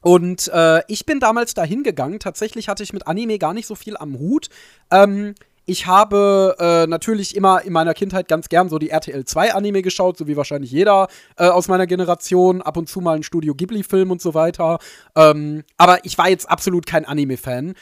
und 0.00 0.48
äh, 0.48 0.82
ich 0.88 1.06
bin 1.06 1.20
damals 1.20 1.54
da 1.54 1.64
hingegangen. 1.64 2.18
Tatsächlich 2.18 2.68
hatte 2.68 2.82
ich 2.82 2.92
mit 2.92 3.06
Anime 3.06 3.38
gar 3.38 3.54
nicht 3.54 3.66
so 3.66 3.74
viel 3.74 3.96
am 3.96 4.18
Hut. 4.18 4.48
Ähm, 4.90 5.34
ich 5.68 5.86
habe 5.88 6.54
äh, 6.60 6.86
natürlich 6.86 7.34
immer 7.34 7.62
in 7.62 7.72
meiner 7.72 7.92
Kindheit 7.92 8.28
ganz 8.28 8.48
gern 8.48 8.68
so 8.68 8.78
die 8.78 8.90
RTL 8.90 9.24
2 9.24 9.52
Anime 9.52 9.82
geschaut, 9.82 10.16
so 10.16 10.28
wie 10.28 10.36
wahrscheinlich 10.36 10.70
jeder 10.70 11.08
äh, 11.36 11.48
aus 11.48 11.66
meiner 11.66 11.88
Generation. 11.88 12.62
Ab 12.62 12.76
und 12.76 12.88
zu 12.88 13.00
mal 13.00 13.14
einen 13.14 13.24
Studio 13.24 13.52
Ghibli-Film 13.52 14.12
und 14.12 14.22
so 14.22 14.32
weiter. 14.32 14.78
Ähm, 15.16 15.64
aber 15.76 16.04
ich 16.04 16.16
war 16.18 16.28
jetzt 16.28 16.48
absolut 16.48 16.86
kein 16.86 17.04
Anime-Fan. 17.04 17.74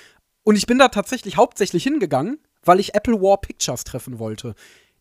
Und 0.44 0.56
ich 0.56 0.66
bin 0.66 0.78
da 0.78 0.88
tatsächlich 0.88 1.36
hauptsächlich 1.36 1.82
hingegangen, 1.82 2.38
weil 2.62 2.80
ich 2.80 2.94
Apple 2.94 3.20
War 3.20 3.38
Pictures 3.38 3.84
treffen 3.84 4.18
wollte. 4.18 4.54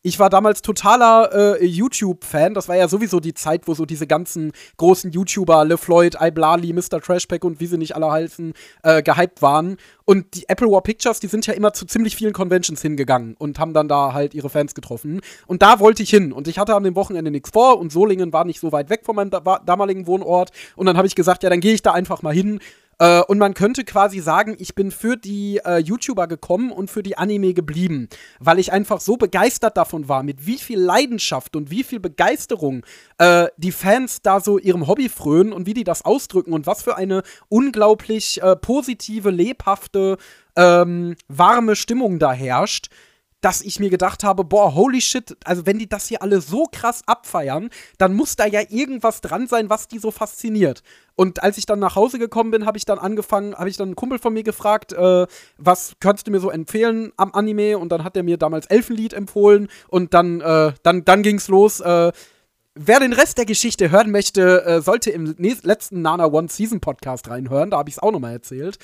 Ich 0.05 0.19
war 0.19 0.29
damals 0.29 0.61
totaler 0.61 1.61
äh, 1.61 1.65
YouTube-Fan. 1.65 2.53
Das 2.53 2.67
war 2.67 2.75
ja 2.75 2.89
sowieso 2.89 3.21
die 3.21 3.33
Zeit, 3.33 3.69
wo 3.69 3.73
so 3.73 3.85
diese 3.85 4.05
ganzen 4.05 4.51
großen 4.75 5.13
YouTuber, 5.13 5.63
LeFloid, 5.63 6.17
iBlali, 6.19 6.73
Mr. 6.73 6.99
Trashpack 7.01 7.45
und 7.45 7.61
wie 7.61 7.67
sie 7.67 7.77
nicht 7.77 7.95
alle 7.95 8.11
heißen, 8.11 8.53
äh, 8.83 9.01
gehypt 9.01 9.41
waren. 9.41 9.77
Und 10.03 10.35
die 10.35 10.49
Apple 10.49 10.69
War 10.69 10.81
Pictures, 10.81 11.21
die 11.21 11.27
sind 11.27 11.47
ja 11.47 11.53
immer 11.53 11.71
zu 11.71 11.85
ziemlich 11.85 12.17
vielen 12.17 12.33
Conventions 12.33 12.81
hingegangen 12.81 13.35
und 13.39 13.59
haben 13.59 13.73
dann 13.73 13.87
da 13.87 14.11
halt 14.11 14.33
ihre 14.33 14.49
Fans 14.49 14.75
getroffen. 14.75 15.21
Und 15.47 15.61
da 15.61 15.79
wollte 15.79 16.03
ich 16.03 16.09
hin. 16.09 16.33
Und 16.33 16.49
ich 16.49 16.59
hatte 16.59 16.77
dem 16.83 16.95
Wochenende 16.95 17.31
nichts 17.31 17.51
vor 17.51 17.79
und 17.79 17.93
Solingen 17.93 18.33
war 18.33 18.43
nicht 18.43 18.59
so 18.59 18.73
weit 18.73 18.89
weg 18.89 19.05
von 19.05 19.15
meinem 19.15 19.29
da 19.29 19.39
damaligen 19.65 20.05
Wohnort. 20.05 20.51
Und 20.75 20.85
dann 20.85 20.97
habe 20.97 21.07
ich 21.07 21.15
gesagt, 21.15 21.43
ja, 21.43 21.49
dann 21.49 21.61
gehe 21.61 21.73
ich 21.73 21.81
da 21.81 21.93
einfach 21.93 22.21
mal 22.21 22.33
hin 22.33 22.59
äh, 22.99 23.21
und 23.21 23.37
man 23.37 23.53
könnte 23.53 23.83
quasi 23.83 24.19
sagen, 24.19 24.55
ich 24.59 24.75
bin 24.75 24.91
für 24.91 25.17
die 25.17 25.59
äh, 25.63 25.77
YouTuber 25.77 26.27
gekommen 26.27 26.71
und 26.71 26.89
für 26.89 27.03
die 27.03 27.17
Anime 27.17 27.53
geblieben, 27.53 28.09
weil 28.39 28.59
ich 28.59 28.71
einfach 28.71 29.01
so 29.01 29.17
begeistert 29.17 29.77
davon 29.77 30.07
war, 30.07 30.23
mit 30.23 30.45
wie 30.45 30.57
viel 30.57 30.79
Leidenschaft 30.79 31.55
und 31.55 31.71
wie 31.71 31.83
viel 31.83 31.99
Begeisterung 31.99 32.85
äh, 33.17 33.47
die 33.57 33.71
Fans 33.71 34.21
da 34.21 34.39
so 34.39 34.57
ihrem 34.57 34.87
Hobby 34.87 35.09
frönen 35.09 35.53
und 35.53 35.65
wie 35.65 35.73
die 35.73 35.83
das 35.83 36.05
ausdrücken 36.05 36.53
und 36.53 36.67
was 36.67 36.83
für 36.83 36.95
eine 36.95 37.23
unglaublich 37.49 38.41
äh, 38.41 38.55
positive, 38.55 39.29
lebhafte, 39.29 40.17
ähm, 40.55 41.15
warme 41.27 41.75
Stimmung 41.75 42.19
da 42.19 42.31
herrscht 42.31 42.89
dass 43.43 43.61
ich 43.61 43.79
mir 43.79 43.89
gedacht 43.89 44.23
habe, 44.23 44.45
boah, 44.45 44.73
holy 44.73 45.01
shit, 45.01 45.35
also 45.43 45.65
wenn 45.65 45.77
die 45.77 45.89
das 45.89 46.07
hier 46.07 46.21
alle 46.21 46.39
so 46.39 46.65
krass 46.71 47.01
abfeiern, 47.05 47.69
dann 47.97 48.13
muss 48.13 48.37
da 48.37 48.45
ja 48.45 48.61
irgendwas 48.69 49.19
dran 49.19 49.47
sein, 49.47 49.69
was 49.69 49.89
die 49.89 49.99
so 49.99 50.11
fasziniert. 50.11 50.81
Und 51.15 51.43
als 51.43 51.57
ich 51.57 51.65
dann 51.65 51.79
nach 51.79 51.97
Hause 51.97 52.19
gekommen 52.19 52.51
bin, 52.51 52.65
habe 52.65 52.77
ich 52.77 52.85
dann 52.85 52.99
angefangen, 52.99 53.53
habe 53.55 53.69
ich 53.69 53.75
dann 53.75 53.89
einen 53.89 53.95
Kumpel 53.97 54.17
von 54.17 54.33
mir 54.33 54.43
gefragt, 54.43 54.93
äh, 54.93 55.27
was 55.57 55.93
könntest 55.99 56.25
du 56.25 56.31
mir 56.31 56.39
so 56.39 56.49
empfehlen 56.49 57.11
am 57.17 57.33
Anime? 57.33 57.77
Und 57.77 57.91
dann 57.91 58.05
hat 58.05 58.15
er 58.15 58.23
mir 58.23 58.37
damals 58.37 58.65
Elfenlied 58.67 59.13
empfohlen 59.13 59.67
und 59.89 60.13
dann, 60.13 60.39
äh, 60.39 60.71
dann, 60.81 61.03
dann 61.03 61.21
ging's 61.21 61.49
los. 61.49 61.81
Äh, 61.81 62.13
Wer 62.75 62.99
den 62.99 63.13
Rest 63.13 63.37
der 63.37 63.45
Geschichte 63.45 63.91
hören 63.91 64.09
möchte, 64.09 64.65
äh, 64.65 64.81
sollte 64.81 65.11
im 65.11 65.35
letzten 65.37 66.01
Nana 66.01 66.25
One 66.25 66.47
Season 66.49 66.79
Podcast 66.79 67.29
reinhören. 67.29 67.69
Da 67.69 67.77
habe 67.77 67.89
ich 67.89 67.97
es 67.97 68.01
auch 68.01 68.11
nochmal 68.11 68.31
erzählt. 68.31 68.79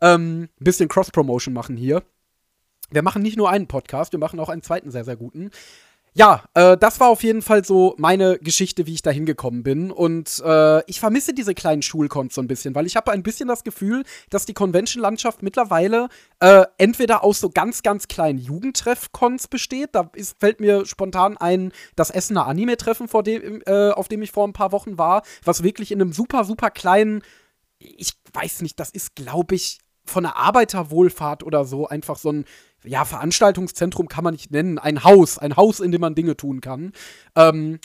Ähm, 0.00 0.48
bisschen 0.58 0.88
Cross-Promotion 0.88 1.54
machen 1.54 1.76
hier. 1.76 2.02
Wir 2.92 3.02
machen 3.02 3.22
nicht 3.22 3.36
nur 3.36 3.50
einen 3.50 3.66
Podcast, 3.66 4.12
wir 4.12 4.20
machen 4.20 4.38
auch 4.38 4.48
einen 4.48 4.62
zweiten 4.62 4.90
sehr, 4.90 5.04
sehr 5.04 5.16
guten. 5.16 5.50
Ja, 6.14 6.44
äh, 6.52 6.76
das 6.76 7.00
war 7.00 7.08
auf 7.08 7.22
jeden 7.22 7.40
Fall 7.40 7.64
so 7.64 7.94
meine 7.96 8.38
Geschichte, 8.38 8.86
wie 8.86 8.92
ich 8.92 9.00
da 9.00 9.10
hingekommen 9.10 9.62
bin. 9.62 9.90
Und 9.90 10.42
äh, 10.44 10.84
ich 10.84 11.00
vermisse 11.00 11.32
diese 11.32 11.54
kleinen 11.54 11.80
Schulcons 11.80 12.34
so 12.34 12.42
ein 12.42 12.48
bisschen, 12.48 12.74
weil 12.74 12.84
ich 12.84 12.96
habe 12.96 13.10
ein 13.12 13.22
bisschen 13.22 13.48
das 13.48 13.64
Gefühl, 13.64 14.04
dass 14.28 14.44
die 14.44 14.52
Convention-Landschaft 14.52 15.42
mittlerweile 15.42 16.08
äh, 16.40 16.66
entweder 16.76 17.24
aus 17.24 17.40
so 17.40 17.48
ganz, 17.48 17.82
ganz 17.82 18.08
kleinen 18.08 18.38
Jugendtreff-Cons 18.38 19.48
besteht. 19.48 19.90
Da 19.94 20.10
ist, 20.14 20.38
fällt 20.38 20.60
mir 20.60 20.84
spontan 20.84 21.38
ein, 21.38 21.72
das 21.96 22.10
Essener 22.10 22.46
Anime-Treffen, 22.46 23.08
äh, 23.24 23.90
auf 23.92 24.08
dem 24.08 24.20
ich 24.20 24.32
vor 24.32 24.46
ein 24.46 24.52
paar 24.52 24.72
Wochen 24.72 24.98
war, 24.98 25.22
was 25.44 25.62
wirklich 25.62 25.92
in 25.92 26.00
einem 26.02 26.12
super, 26.12 26.44
super 26.44 26.70
kleinen, 26.70 27.22
ich 27.78 28.12
weiß 28.34 28.60
nicht, 28.60 28.78
das 28.78 28.90
ist, 28.90 29.14
glaube 29.14 29.54
ich, 29.54 29.78
von 30.04 30.24
der 30.24 30.36
Arbeiterwohlfahrt 30.36 31.42
oder 31.42 31.64
so 31.64 31.88
einfach 31.88 32.18
so 32.18 32.32
ein 32.32 32.44
ja, 32.84 33.04
Veranstaltungszentrum 33.04 34.08
kann 34.08 34.24
man 34.24 34.34
nicht 34.34 34.50
nennen, 34.50 34.78
ein 34.78 35.04
Haus, 35.04 35.38
ein 35.38 35.56
Haus, 35.56 35.80
in 35.80 35.92
dem 35.92 36.00
man 36.00 36.14
Dinge 36.14 36.36
tun 36.36 36.60
kann. 36.60 36.92
Ähm, 37.36 37.78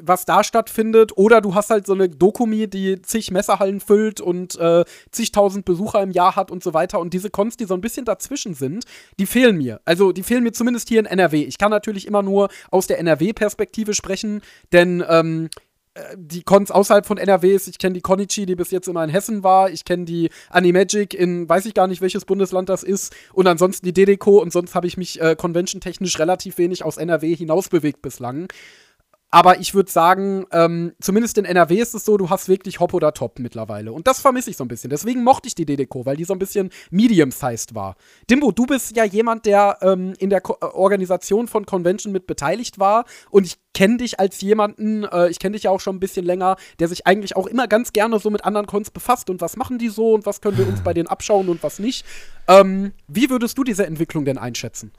was 0.00 0.24
da 0.24 0.42
stattfindet, 0.44 1.16
oder 1.16 1.40
du 1.40 1.54
hast 1.54 1.70
halt 1.70 1.86
so 1.86 1.92
eine 1.92 2.08
Dokumi, 2.08 2.68
die 2.68 3.00
zig 3.02 3.30
Messerhallen 3.30 3.80
füllt 3.80 4.20
und 4.20 4.58
äh, 4.58 4.84
zigtausend 5.10 5.64
Besucher 5.64 6.02
im 6.02 6.10
Jahr 6.10 6.36
hat 6.36 6.50
und 6.50 6.62
so 6.62 6.74
weiter. 6.74 7.00
Und 7.00 7.12
diese 7.12 7.30
Cons, 7.30 7.56
die 7.56 7.64
so 7.64 7.74
ein 7.74 7.80
bisschen 7.80 8.04
dazwischen 8.04 8.54
sind, 8.54 8.84
die 9.18 9.26
fehlen 9.26 9.56
mir. 9.56 9.80
Also 9.84 10.12
die 10.12 10.22
fehlen 10.22 10.42
mir 10.42 10.52
zumindest 10.52 10.88
hier 10.88 11.00
in 11.00 11.06
NRW. 11.06 11.42
Ich 11.42 11.58
kann 11.58 11.70
natürlich 11.70 12.06
immer 12.06 12.22
nur 12.22 12.48
aus 12.70 12.86
der 12.86 12.98
NRW-Perspektive 12.98 13.94
sprechen, 13.94 14.40
denn 14.72 15.04
ähm, 15.08 15.46
äh, 15.46 15.48
die 16.16 16.42
Cons 16.42 16.70
außerhalb 16.70 17.06
von 17.06 17.18
NRWs, 17.18 17.68
ich 17.68 17.78
kenne 17.78 17.94
die 17.94 18.00
Konichi, 18.00 18.46
die 18.46 18.56
bis 18.56 18.72
jetzt 18.72 18.88
immer 18.88 19.04
in 19.04 19.10
Hessen 19.10 19.44
war, 19.44 19.70
ich 19.70 19.84
kenne 19.84 20.04
die 20.04 20.30
Animagic 20.50 21.14
in, 21.14 21.48
weiß 21.48 21.66
ich 21.66 21.74
gar 21.74 21.86
nicht, 21.86 22.02
welches 22.02 22.24
Bundesland 22.24 22.68
das 22.68 22.82
ist, 22.82 23.14
und 23.32 23.46
ansonsten 23.46 23.86
die 23.86 23.92
DDCO 23.92 24.38
und 24.38 24.52
sonst 24.52 24.74
habe 24.74 24.88
ich 24.88 24.96
mich 24.96 25.20
äh, 25.20 25.36
convention-technisch 25.36 26.18
relativ 26.18 26.58
wenig 26.58 26.84
aus 26.84 26.96
NRW 26.96 27.36
hinausbewegt 27.36 28.02
bislang. 28.02 28.48
Aber 29.34 29.58
ich 29.58 29.74
würde 29.74 29.90
sagen, 29.90 30.46
ähm, 30.52 30.92
zumindest 31.00 31.38
in 31.38 31.44
NRW 31.44 31.80
ist 31.80 31.92
es 31.92 32.04
so, 32.04 32.16
du 32.16 32.30
hast 32.30 32.48
wirklich 32.48 32.78
Hop 32.78 32.94
oder 32.94 33.12
Top 33.12 33.40
mittlerweile. 33.40 33.92
Und 33.92 34.06
das 34.06 34.20
vermisse 34.20 34.48
ich 34.48 34.56
so 34.56 34.62
ein 34.62 34.68
bisschen. 34.68 34.90
Deswegen 34.90 35.24
mochte 35.24 35.48
ich 35.48 35.56
die 35.56 35.66
DDCO, 35.66 36.06
weil 36.06 36.16
die 36.16 36.22
so 36.22 36.34
ein 36.34 36.38
bisschen 36.38 36.70
medium-sized 36.92 37.74
war. 37.74 37.96
Dimbo, 38.30 38.52
du 38.52 38.64
bist 38.64 38.96
ja 38.96 39.02
jemand, 39.02 39.44
der 39.44 39.78
ähm, 39.82 40.14
in 40.20 40.30
der 40.30 40.40
Ko 40.40 40.56
äh, 40.60 40.66
Organisation 40.66 41.48
von 41.48 41.66
Convention 41.66 42.12
mit 42.12 42.28
beteiligt 42.28 42.78
war. 42.78 43.06
Und 43.28 43.44
ich 43.44 43.56
kenne 43.72 43.96
dich 43.96 44.20
als 44.20 44.40
jemanden, 44.40 45.02
äh, 45.02 45.28
ich 45.30 45.40
kenne 45.40 45.54
dich 45.54 45.64
ja 45.64 45.72
auch 45.72 45.80
schon 45.80 45.96
ein 45.96 46.00
bisschen 46.00 46.24
länger, 46.24 46.54
der 46.78 46.86
sich 46.86 47.04
eigentlich 47.08 47.34
auch 47.34 47.48
immer 47.48 47.66
ganz 47.66 47.92
gerne 47.92 48.20
so 48.20 48.30
mit 48.30 48.44
anderen 48.44 48.68
Cons 48.68 48.92
befasst. 48.92 49.30
Und 49.30 49.40
was 49.40 49.56
machen 49.56 49.78
die 49.78 49.88
so 49.88 50.14
und 50.14 50.26
was 50.26 50.42
können 50.42 50.58
wir 50.58 50.68
uns 50.68 50.80
bei 50.84 50.94
denen 50.94 51.08
abschauen 51.08 51.48
und 51.48 51.60
was 51.64 51.80
nicht. 51.80 52.06
Ähm, 52.46 52.92
wie 53.08 53.30
würdest 53.30 53.58
du 53.58 53.64
diese 53.64 53.84
Entwicklung 53.84 54.24
denn 54.24 54.38
einschätzen? 54.38 54.92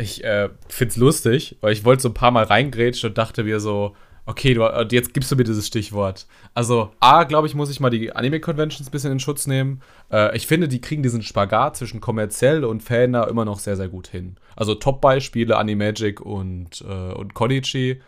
Ich 0.00 0.24
äh, 0.24 0.48
find's 0.68 0.96
lustig, 0.96 1.56
weil 1.60 1.72
ich 1.72 1.84
wollte 1.84 2.02
so 2.02 2.08
ein 2.08 2.14
paar 2.14 2.30
Mal 2.30 2.44
reingrätschen 2.44 3.10
und 3.10 3.18
dachte 3.18 3.44
mir 3.44 3.60
so, 3.60 3.94
Okay, 4.26 4.54
du, 4.54 4.62
jetzt 4.92 5.12
gibst 5.12 5.32
du 5.32 5.36
mir 5.36 5.42
dieses 5.42 5.66
Stichwort. 5.66 6.26
Also, 6.54 6.92
A, 7.00 7.24
glaube 7.24 7.48
ich, 7.48 7.56
muss 7.56 7.70
ich 7.70 7.80
mal 7.80 7.90
die 7.90 8.12
Anime-Conventions 8.12 8.88
ein 8.88 8.92
bisschen 8.92 9.10
in 9.10 9.18
Schutz 9.18 9.48
nehmen. 9.48 9.82
Äh, 10.12 10.36
ich 10.36 10.46
finde, 10.46 10.68
die 10.68 10.80
kriegen 10.80 11.02
diesen 11.02 11.22
Spagat 11.22 11.76
zwischen 11.76 12.00
kommerziell 12.00 12.64
und 12.64 12.80
Fan 12.82 13.12
da 13.12 13.24
immer 13.24 13.44
noch 13.44 13.58
sehr, 13.58 13.76
sehr 13.76 13.88
gut 13.88 14.06
hin. 14.06 14.36
Also, 14.54 14.76
Top-Beispiele, 14.76 15.56
Animagic 15.56 16.20
und, 16.20 16.82
äh, 16.82 17.12
und 17.12 17.34
Konichi. 17.34 18.00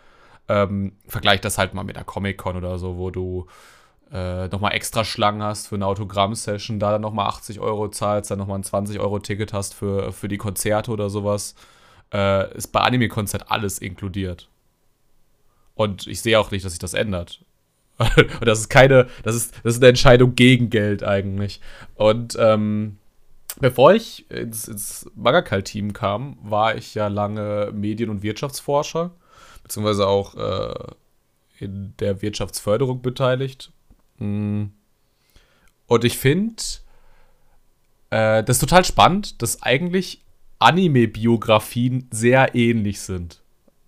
Ähm, 0.48 0.92
vergleich 1.08 1.40
das 1.40 1.58
halt 1.58 1.74
mal 1.74 1.82
mit 1.82 1.96
der 1.96 2.04
Comic-Con 2.04 2.56
oder 2.56 2.78
so, 2.78 2.98
wo 2.98 3.10
du 3.10 3.46
äh, 4.12 4.48
nochmal 4.48 4.74
extra 4.74 5.04
Schlangen 5.04 5.42
hast 5.42 5.68
für 5.68 5.76
eine 5.76 5.86
Autogramm-Session, 5.86 6.78
da 6.78 6.92
dann 6.92 7.00
nochmal 7.00 7.26
80 7.28 7.58
Euro 7.58 7.88
zahlst, 7.88 8.30
dann 8.30 8.38
nochmal 8.38 8.58
ein 8.58 8.64
20-Euro-Ticket 8.64 9.52
hast 9.52 9.74
für, 9.74 10.12
für 10.12 10.28
die 10.28 10.38
Konzerte 10.38 10.90
oder 10.90 11.10
sowas. 11.10 11.54
Äh, 12.12 12.56
ist 12.56 12.68
bei 12.68 12.80
Anime-Konzert 12.80 13.50
alles 13.50 13.78
inkludiert. 13.78 14.48
Und 15.74 16.06
ich 16.06 16.20
sehe 16.20 16.38
auch 16.38 16.50
nicht, 16.50 16.64
dass 16.64 16.72
sich 16.72 16.78
das 16.78 16.94
ändert. 16.94 17.44
Und 17.98 18.46
das 18.46 18.60
ist 18.60 18.68
keine, 18.68 19.08
das 19.22 19.34
ist, 19.34 19.54
das 19.62 19.74
ist 19.74 19.82
eine 19.82 19.88
Entscheidung 19.88 20.34
gegen 20.34 20.70
Geld 20.70 21.02
eigentlich. 21.02 21.60
Und 21.94 22.36
ähm, 22.38 22.98
bevor 23.60 23.94
ich 23.94 24.30
ins, 24.30 24.68
ins 24.68 25.10
Magakal-Team 25.14 25.92
kam, 25.92 26.36
war 26.42 26.76
ich 26.76 26.94
ja 26.94 27.08
lange 27.08 27.70
Medien- 27.72 28.10
und 28.10 28.22
Wirtschaftsforscher, 28.22 29.12
beziehungsweise 29.62 30.06
auch 30.06 30.34
äh, 30.34 30.74
in 31.58 31.94
der 31.98 32.22
Wirtschaftsförderung 32.22 33.02
beteiligt. 33.02 33.72
Mm. 34.18 34.64
Und 35.86 36.04
ich 36.04 36.16
finde 36.18 36.62
äh, 38.12 38.44
das 38.44 38.56
ist 38.56 38.60
total 38.60 38.84
spannend, 38.84 39.40
dass 39.40 39.62
eigentlich 39.62 40.21
Anime-Biografien 40.62 42.08
sehr 42.10 42.54
ähnlich 42.54 43.00
sind 43.00 43.42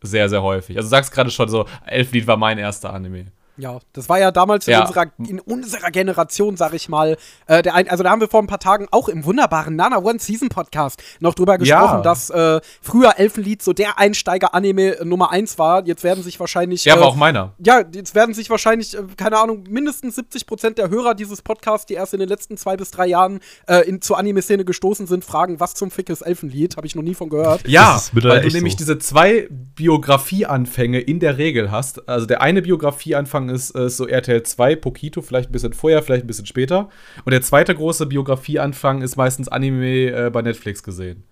sehr, 0.07 0.29
sehr 0.29 0.43
häufig. 0.43 0.77
Also 0.77 0.87
du 0.87 0.91
sagst 0.91 1.13
gerade 1.13 1.31
schon 1.31 1.49
so, 1.49 1.67
Elflied 1.87 2.27
war 2.27 2.37
mein 2.37 2.59
erster 2.59 2.93
Anime. 2.93 3.27
Ja, 3.57 3.79
das 3.93 4.09
war 4.09 4.19
ja 4.19 4.33
damals 4.33 4.67
in, 4.67 4.73
ja. 4.73 4.81
unserer, 4.81 5.07
in 5.19 5.38
unserer 5.38 5.90
Generation, 5.90 6.57
sag 6.57 6.75
ich 6.75 6.88
mal. 6.88 7.17
Äh, 7.47 7.62
der 7.62 7.75
ein, 7.75 7.88
also 7.88 8.03
da 8.03 8.11
haben 8.11 8.21
wir 8.21 8.29
vor 8.29 8.43
ein 8.43 8.49
paar 8.49 8.59
Tagen 8.59 8.88
auch 8.90 9.09
im 9.09 9.25
wunderbaren 9.25 9.77
Nana 9.77 9.99
One 9.99 10.19
Season 10.19 10.49
Podcast 10.49 11.03
noch 11.21 11.35
drüber 11.35 11.57
gesprochen, 11.59 11.99
ja. 11.99 12.03
dass 12.03 12.31
äh, 12.31 12.61
früher 12.83 13.19
Elfenlied 13.19 13.62
so 13.62 13.73
der 13.73 13.99
Einsteiger-Anime 13.99 14.99
Nummer 15.05 15.31
1 15.31 15.59
war. 15.59 15.87
Jetzt 15.87 16.03
werden 16.03 16.25
sich 16.25 16.40
wahrscheinlich. 16.40 16.85
Ja, 16.85 16.97
äh, 16.97 17.01
war 17.01 17.07
auch 17.07 17.17
meiner. 17.17 17.55
Ja, 17.59 17.83
jetzt 17.93 18.14
werden 18.14 18.35
sich 18.35 18.51
wahrscheinlich, 18.51 18.97
äh, 18.97 19.03
keine 19.17 19.38
Ahnung, 19.38 19.64
mindestens 19.69 20.17
70 20.17 20.47
Prozent 20.47 20.79
der 20.79 20.90
Hörer 20.90 21.14
dieses 21.14 21.40
Podcasts, 21.43 21.87
die 21.87 21.95
erst 21.95 22.12
in 22.14 22.21
den 22.21 22.29
letzten 22.29 22.57
zwei 22.57 22.77
bis 22.77 22.90
drei 22.90 23.07
Jahren 23.07 23.38
äh, 23.69 23.88
in, 23.88 24.01
zur 24.01 24.19
Anime-Szene 24.19 24.64
gestoßen 24.64 25.07
sind, 25.07 25.25
fragen, 25.25 25.61
was 25.61 25.75
zum 25.75 25.93
Fick 25.93 26.09
ist 26.11 26.23
Elfenlied? 26.23 26.77
Habe 26.77 26.88
ich 26.88 26.97
noch 26.97 27.03
nie 27.03 27.14
von 27.14 27.29
gehört. 27.29 27.67
Ja, 27.69 28.01
weil 28.12 28.40
du 28.40 28.49
nämlich 28.49 28.75
so. 28.75 28.79
diese 28.79 28.99
zwei 28.99 29.49
Biografieanfänge 29.51 31.01
in 31.01 31.21
der 31.21 31.38
Regel 31.38 31.71
hast. 31.71 32.09
Also 32.09 32.27
der 32.27 32.40
eine 32.40 32.62
Biografieanfang 32.62 33.44
Anfang 33.45 33.55
ist, 33.55 33.71
ist 33.71 33.97
so 33.97 34.07
RTL 34.07 34.43
2, 34.43 34.77
Pokito, 34.77 35.23
vielleicht 35.23 35.51
ein 35.51 35.53
bisschen 35.53 35.73
vorher, 35.73 36.03
vielleicht 36.03 36.25
ein 36.25 36.27
bisschen 36.27 36.47
später. 36.47 36.89
Und 37.25 37.33
der 37.33 37.43
zweite 37.43 37.75
große 37.75 38.07
Biografieanfang 38.07 39.03
ist 39.03 39.17
meistens 39.17 39.49
Anime 39.49 40.11
äh, 40.11 40.31
bei 40.31 40.43
Netflix 40.43 40.83
gesehen. 40.83 41.25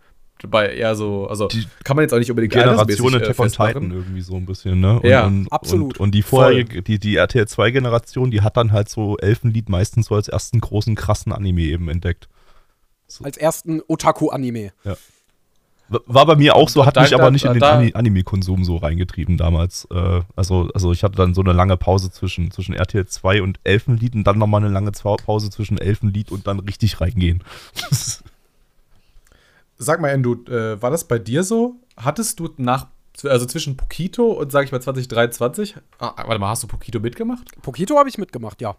Bei 0.48 0.74
eher 0.74 0.96
so, 0.96 1.28
also 1.28 1.46
die 1.46 1.66
kann 1.84 1.94
man 1.94 2.02
jetzt 2.02 2.12
auch 2.12 2.18
nicht 2.18 2.30
unbedingt 2.30 2.52
Generation 2.52 3.14
Attack 3.14 3.38
on 3.38 3.48
Titan 3.48 3.90
irgendwie 3.92 4.22
so 4.22 4.34
ein 4.34 4.44
bisschen, 4.44 4.80
ne? 4.80 4.98
Und, 4.98 5.08
ja, 5.08 5.24
und, 5.24 5.46
absolut. 5.52 6.00
Und, 6.00 6.06
und 6.06 6.14
die 6.16 6.22
vorherige, 6.22 6.82
die, 6.82 6.98
die 6.98 7.14
RTL 7.14 7.46
2 7.46 7.70
Generation, 7.70 8.32
die 8.32 8.40
hat 8.40 8.56
dann 8.56 8.72
halt 8.72 8.88
so 8.88 9.16
Elfenlied 9.18 9.68
meistens 9.68 10.06
so 10.06 10.16
als 10.16 10.26
ersten 10.26 10.60
großen 10.60 10.96
krassen 10.96 11.32
Anime 11.32 11.60
eben 11.60 11.88
entdeckt. 11.88 12.28
So. 13.06 13.24
Als 13.24 13.36
ersten 13.36 13.82
Otaku-Anime. 13.86 14.72
Ja. 14.82 14.96
War 16.06 16.26
bei 16.26 16.36
mir 16.36 16.56
auch 16.56 16.68
so, 16.68 16.86
hat 16.86 16.96
da, 16.96 17.02
mich 17.02 17.14
aber 17.14 17.30
nicht 17.30 17.44
da, 17.44 17.80
in 17.80 17.86
den 17.86 17.94
Anime-Konsum 17.94 18.64
so 18.64 18.76
reingetrieben 18.76 19.36
damals. 19.36 19.86
Äh, 19.90 20.22
also, 20.36 20.68
also 20.74 20.92
ich 20.92 21.02
hatte 21.04 21.16
dann 21.16 21.34
so 21.34 21.40
eine 21.40 21.52
lange 21.52 21.76
Pause 21.76 22.10
zwischen, 22.10 22.50
zwischen 22.50 22.74
RTL 22.74 23.06
2 23.06 23.42
und 23.42 23.60
Elfenlied 23.64 24.14
und 24.14 24.24
dann 24.24 24.38
nochmal 24.38 24.62
eine 24.62 24.72
lange 24.72 24.92
Pause 24.92 25.50
zwischen 25.50 25.78
Elfenlied 25.78 26.30
und 26.30 26.46
dann 26.46 26.60
richtig 26.60 27.00
reingehen. 27.00 27.42
Sag 29.78 30.00
mal, 30.00 30.10
Endu, 30.10 30.44
äh, 30.44 30.80
war 30.80 30.90
das 30.90 31.04
bei 31.04 31.18
dir 31.18 31.42
so? 31.42 31.76
Hattest 31.96 32.38
du 32.38 32.48
nach, 32.56 32.86
also 33.24 33.46
zwischen 33.46 33.76
Pokito 33.76 34.30
und 34.30 34.52
sag 34.52 34.64
ich 34.64 34.72
mal 34.72 34.80
2023, 34.80 35.76
ah, 35.98 36.14
warte 36.16 36.38
mal, 36.38 36.50
hast 36.50 36.62
du 36.62 36.68
Pokito 36.68 37.00
mitgemacht? 37.00 37.50
Pokito 37.62 37.98
habe 37.98 38.08
ich 38.08 38.16
mitgemacht, 38.16 38.60
ja. 38.60 38.76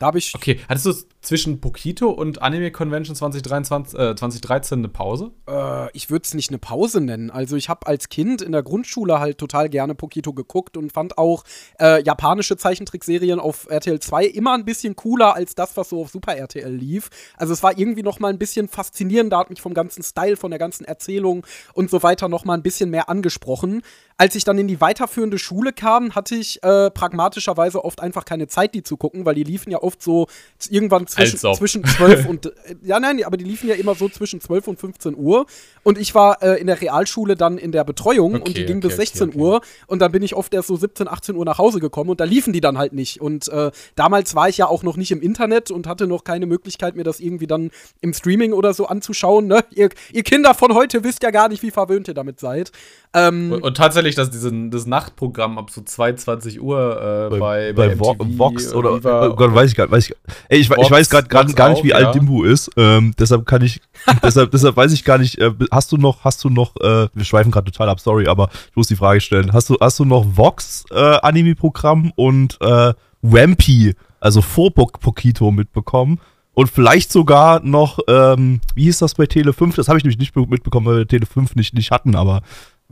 Da 0.00 0.06
habe 0.06 0.18
ich. 0.18 0.34
Okay, 0.34 0.58
hattest 0.66 0.86
du 0.86 0.94
zwischen 1.20 1.60
Pokito 1.60 2.08
und 2.08 2.40
Anime 2.40 2.70
Convention 2.70 3.14
2023, 3.14 3.98
äh, 3.98 4.16
2013 4.16 4.78
eine 4.78 4.88
Pause? 4.88 5.32
Äh, 5.46 5.90
ich 5.92 6.08
würde 6.08 6.24
es 6.24 6.32
nicht 6.32 6.48
eine 6.48 6.58
Pause 6.58 7.02
nennen. 7.02 7.30
Also 7.30 7.56
ich 7.56 7.68
habe 7.68 7.86
als 7.86 8.08
Kind 8.08 8.40
in 8.40 8.52
der 8.52 8.62
Grundschule 8.62 9.20
halt 9.20 9.36
total 9.36 9.68
gerne 9.68 9.94
Pokito 9.94 10.32
geguckt 10.32 10.78
und 10.78 10.90
fand 10.90 11.18
auch 11.18 11.44
äh, 11.78 12.02
japanische 12.02 12.56
Zeichentrickserien 12.56 13.40
auf 13.40 13.68
RTL 13.68 14.00
2 14.00 14.24
immer 14.24 14.54
ein 14.54 14.64
bisschen 14.64 14.96
cooler 14.96 15.34
als 15.36 15.54
das, 15.54 15.76
was 15.76 15.90
so 15.90 16.00
auf 16.00 16.10
Super 16.10 16.34
RTL 16.34 16.72
lief. 16.72 17.10
Also 17.36 17.52
es 17.52 17.62
war 17.62 17.78
irgendwie 17.78 18.02
noch 18.02 18.20
mal 18.20 18.28
ein 18.28 18.38
bisschen 18.38 18.68
faszinierender, 18.68 19.36
hat 19.36 19.50
mich 19.50 19.60
vom 19.60 19.74
ganzen 19.74 20.02
Style, 20.02 20.38
von 20.38 20.50
der 20.50 20.58
ganzen 20.58 20.86
Erzählung 20.86 21.46
und 21.74 21.90
so 21.90 22.02
weiter 22.02 22.30
noch 22.30 22.46
mal 22.46 22.54
ein 22.54 22.62
bisschen 22.62 22.88
mehr 22.88 23.10
angesprochen. 23.10 23.82
Als 24.16 24.34
ich 24.34 24.44
dann 24.44 24.58
in 24.58 24.68
die 24.68 24.82
weiterführende 24.82 25.38
Schule 25.38 25.72
kam, 25.72 26.14
hatte 26.14 26.34
ich 26.34 26.62
äh, 26.62 26.90
pragmatischerweise 26.90 27.82
oft 27.84 28.00
einfach 28.00 28.26
keine 28.26 28.48
Zeit, 28.48 28.74
die 28.74 28.82
zu 28.82 28.98
gucken, 28.98 29.24
weil 29.24 29.34
die 29.34 29.44
liefen 29.44 29.70
ja 29.70 29.82
oft 29.82 29.89
so 29.98 30.26
irgendwann 30.68 31.06
zwischen, 31.06 31.38
zwischen 31.38 31.84
12 31.84 32.26
und. 32.28 32.52
Ja, 32.82 33.00
nein, 33.00 33.22
aber 33.24 33.36
die 33.36 33.44
liefen 33.44 33.68
ja 33.68 33.74
immer 33.74 33.94
so 33.94 34.08
zwischen 34.08 34.40
12 34.40 34.68
und 34.68 34.78
15 34.78 35.16
Uhr. 35.16 35.46
Und 35.82 35.98
ich 35.98 36.14
war 36.14 36.42
äh, 36.42 36.60
in 36.60 36.66
der 36.66 36.80
Realschule 36.80 37.36
dann 37.36 37.58
in 37.58 37.72
der 37.72 37.84
Betreuung 37.84 38.34
okay, 38.34 38.44
und 38.44 38.56
die 38.56 38.64
ging 38.66 38.78
okay, 38.78 38.88
bis 38.88 38.96
16 38.96 39.28
okay, 39.28 39.38
Uhr. 39.38 39.60
Und 39.86 40.00
dann 40.00 40.12
bin 40.12 40.22
ich 40.22 40.34
oft 40.34 40.52
erst 40.52 40.68
so 40.68 40.76
17, 40.76 41.08
18 41.08 41.36
Uhr 41.36 41.44
nach 41.44 41.58
Hause 41.58 41.80
gekommen 41.80 42.10
und 42.10 42.20
da 42.20 42.24
liefen 42.24 42.52
die 42.52 42.60
dann 42.60 42.78
halt 42.78 42.92
nicht. 42.92 43.20
Und 43.20 43.48
äh, 43.48 43.70
damals 43.94 44.34
war 44.34 44.48
ich 44.48 44.58
ja 44.58 44.66
auch 44.66 44.82
noch 44.82 44.96
nicht 44.96 45.10
im 45.10 45.22
Internet 45.22 45.70
und 45.70 45.86
hatte 45.86 46.06
noch 46.06 46.24
keine 46.24 46.46
Möglichkeit, 46.46 46.96
mir 46.96 47.04
das 47.04 47.20
irgendwie 47.20 47.46
dann 47.46 47.70
im 48.00 48.12
Streaming 48.12 48.52
oder 48.52 48.74
so 48.74 48.86
anzuschauen. 48.86 49.46
Ne? 49.46 49.64
Ihr, 49.70 49.88
ihr 50.12 50.22
Kinder 50.22 50.54
von 50.54 50.74
heute 50.74 51.02
wisst 51.04 51.22
ja 51.22 51.30
gar 51.30 51.48
nicht, 51.48 51.62
wie 51.62 51.70
verwöhnt 51.70 52.08
ihr 52.08 52.14
damit 52.14 52.40
seid. 52.40 52.72
Ähm, 53.12 53.50
und, 53.52 53.62
und, 53.62 53.76
tatsächlich, 53.76 54.14
dass 54.14 54.30
diesen, 54.30 54.70
das 54.70 54.86
Nachtprogramm 54.86 55.58
ab 55.58 55.70
so 55.70 55.80
22 55.80 56.60
Uhr 56.60 57.30
äh, 57.32 57.38
bei, 57.38 57.72
bei, 57.72 57.94
bei 57.96 58.38
Vox 58.38 58.72
oder, 58.72 58.92
oder 58.92 59.32
oh 59.32 59.34
Gott, 59.34 59.52
weiß 59.52 59.70
ich 59.70 59.76
gar 59.86 59.96
nicht. 59.96 60.14
Ey, 60.48 60.58
ich, 60.60 60.70
Vox, 60.70 60.82
ich 60.82 60.90
weiß 60.90 61.10
gerade 61.10 61.28
gar, 61.28 61.70
nicht, 61.70 61.84
wie 61.84 61.94
alt 61.94 62.14
Dimbu 62.14 62.44
ist. 62.44 62.70
Ähm, 62.76 63.14
deshalb 63.18 63.46
kann 63.46 63.62
ich, 63.62 63.80
deshalb, 64.22 64.50
deshalb 64.50 64.76
weiß 64.76 64.92
ich 64.92 65.04
gar 65.04 65.18
nicht. 65.18 65.38
Äh, 65.38 65.52
hast 65.70 65.92
du 65.92 65.96
noch, 65.96 66.24
hast 66.24 66.42
du 66.44 66.50
noch? 66.50 66.76
Äh, 66.76 67.08
wir 67.12 67.24
schweifen 67.24 67.50
gerade 67.50 67.70
total 67.70 67.88
ab, 67.88 68.00
sorry, 68.00 68.28
aber 68.28 68.48
ich 68.70 68.76
muss 68.76 68.88
die 68.88 68.96
Frage 68.96 69.20
stellen. 69.20 69.52
Hast 69.52 69.70
du, 69.70 69.76
hast 69.80 69.98
du 69.98 70.04
noch 70.04 70.24
Vox 70.36 70.84
äh, 70.90 70.94
Anime-Programm 70.96 72.12
und 72.16 72.58
äh, 72.60 72.92
Wampy, 73.22 73.94
also 74.20 74.42
vor 74.42 74.72
Pokito 74.72 75.50
mitbekommen? 75.50 76.20
Und 76.52 76.68
vielleicht 76.68 77.12
sogar 77.12 77.60
noch, 77.60 78.00
ähm, 78.08 78.60
wie 78.74 78.84
hieß 78.84 78.98
das 78.98 79.14
bei 79.14 79.26
Tele 79.26 79.52
5? 79.52 79.76
Das 79.76 79.88
habe 79.88 79.98
ich 79.98 80.04
nämlich 80.04 80.18
nicht 80.18 80.34
mitbekommen, 80.36 80.86
weil 80.86 80.98
wir 80.98 81.08
Tele 81.08 81.26
5 81.26 81.54
nicht, 81.54 81.74
nicht 81.74 81.90
hatten, 81.90 82.16
aber 82.16 82.42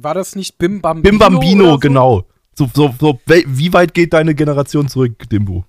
war 0.00 0.14
das 0.14 0.36
nicht 0.36 0.58
Bim 0.58 0.80
Bambino? 0.80 1.10
Bim 1.10 1.18
Bambino, 1.18 1.72
so? 1.72 1.78
genau. 1.78 2.24
So, 2.54 2.70
so, 2.72 2.94
so, 2.98 3.20
wie 3.26 3.72
weit 3.72 3.94
geht 3.94 4.12
deine 4.12 4.34
Generation 4.34 4.88
zurück, 4.88 5.28
Dimbu? 5.28 5.62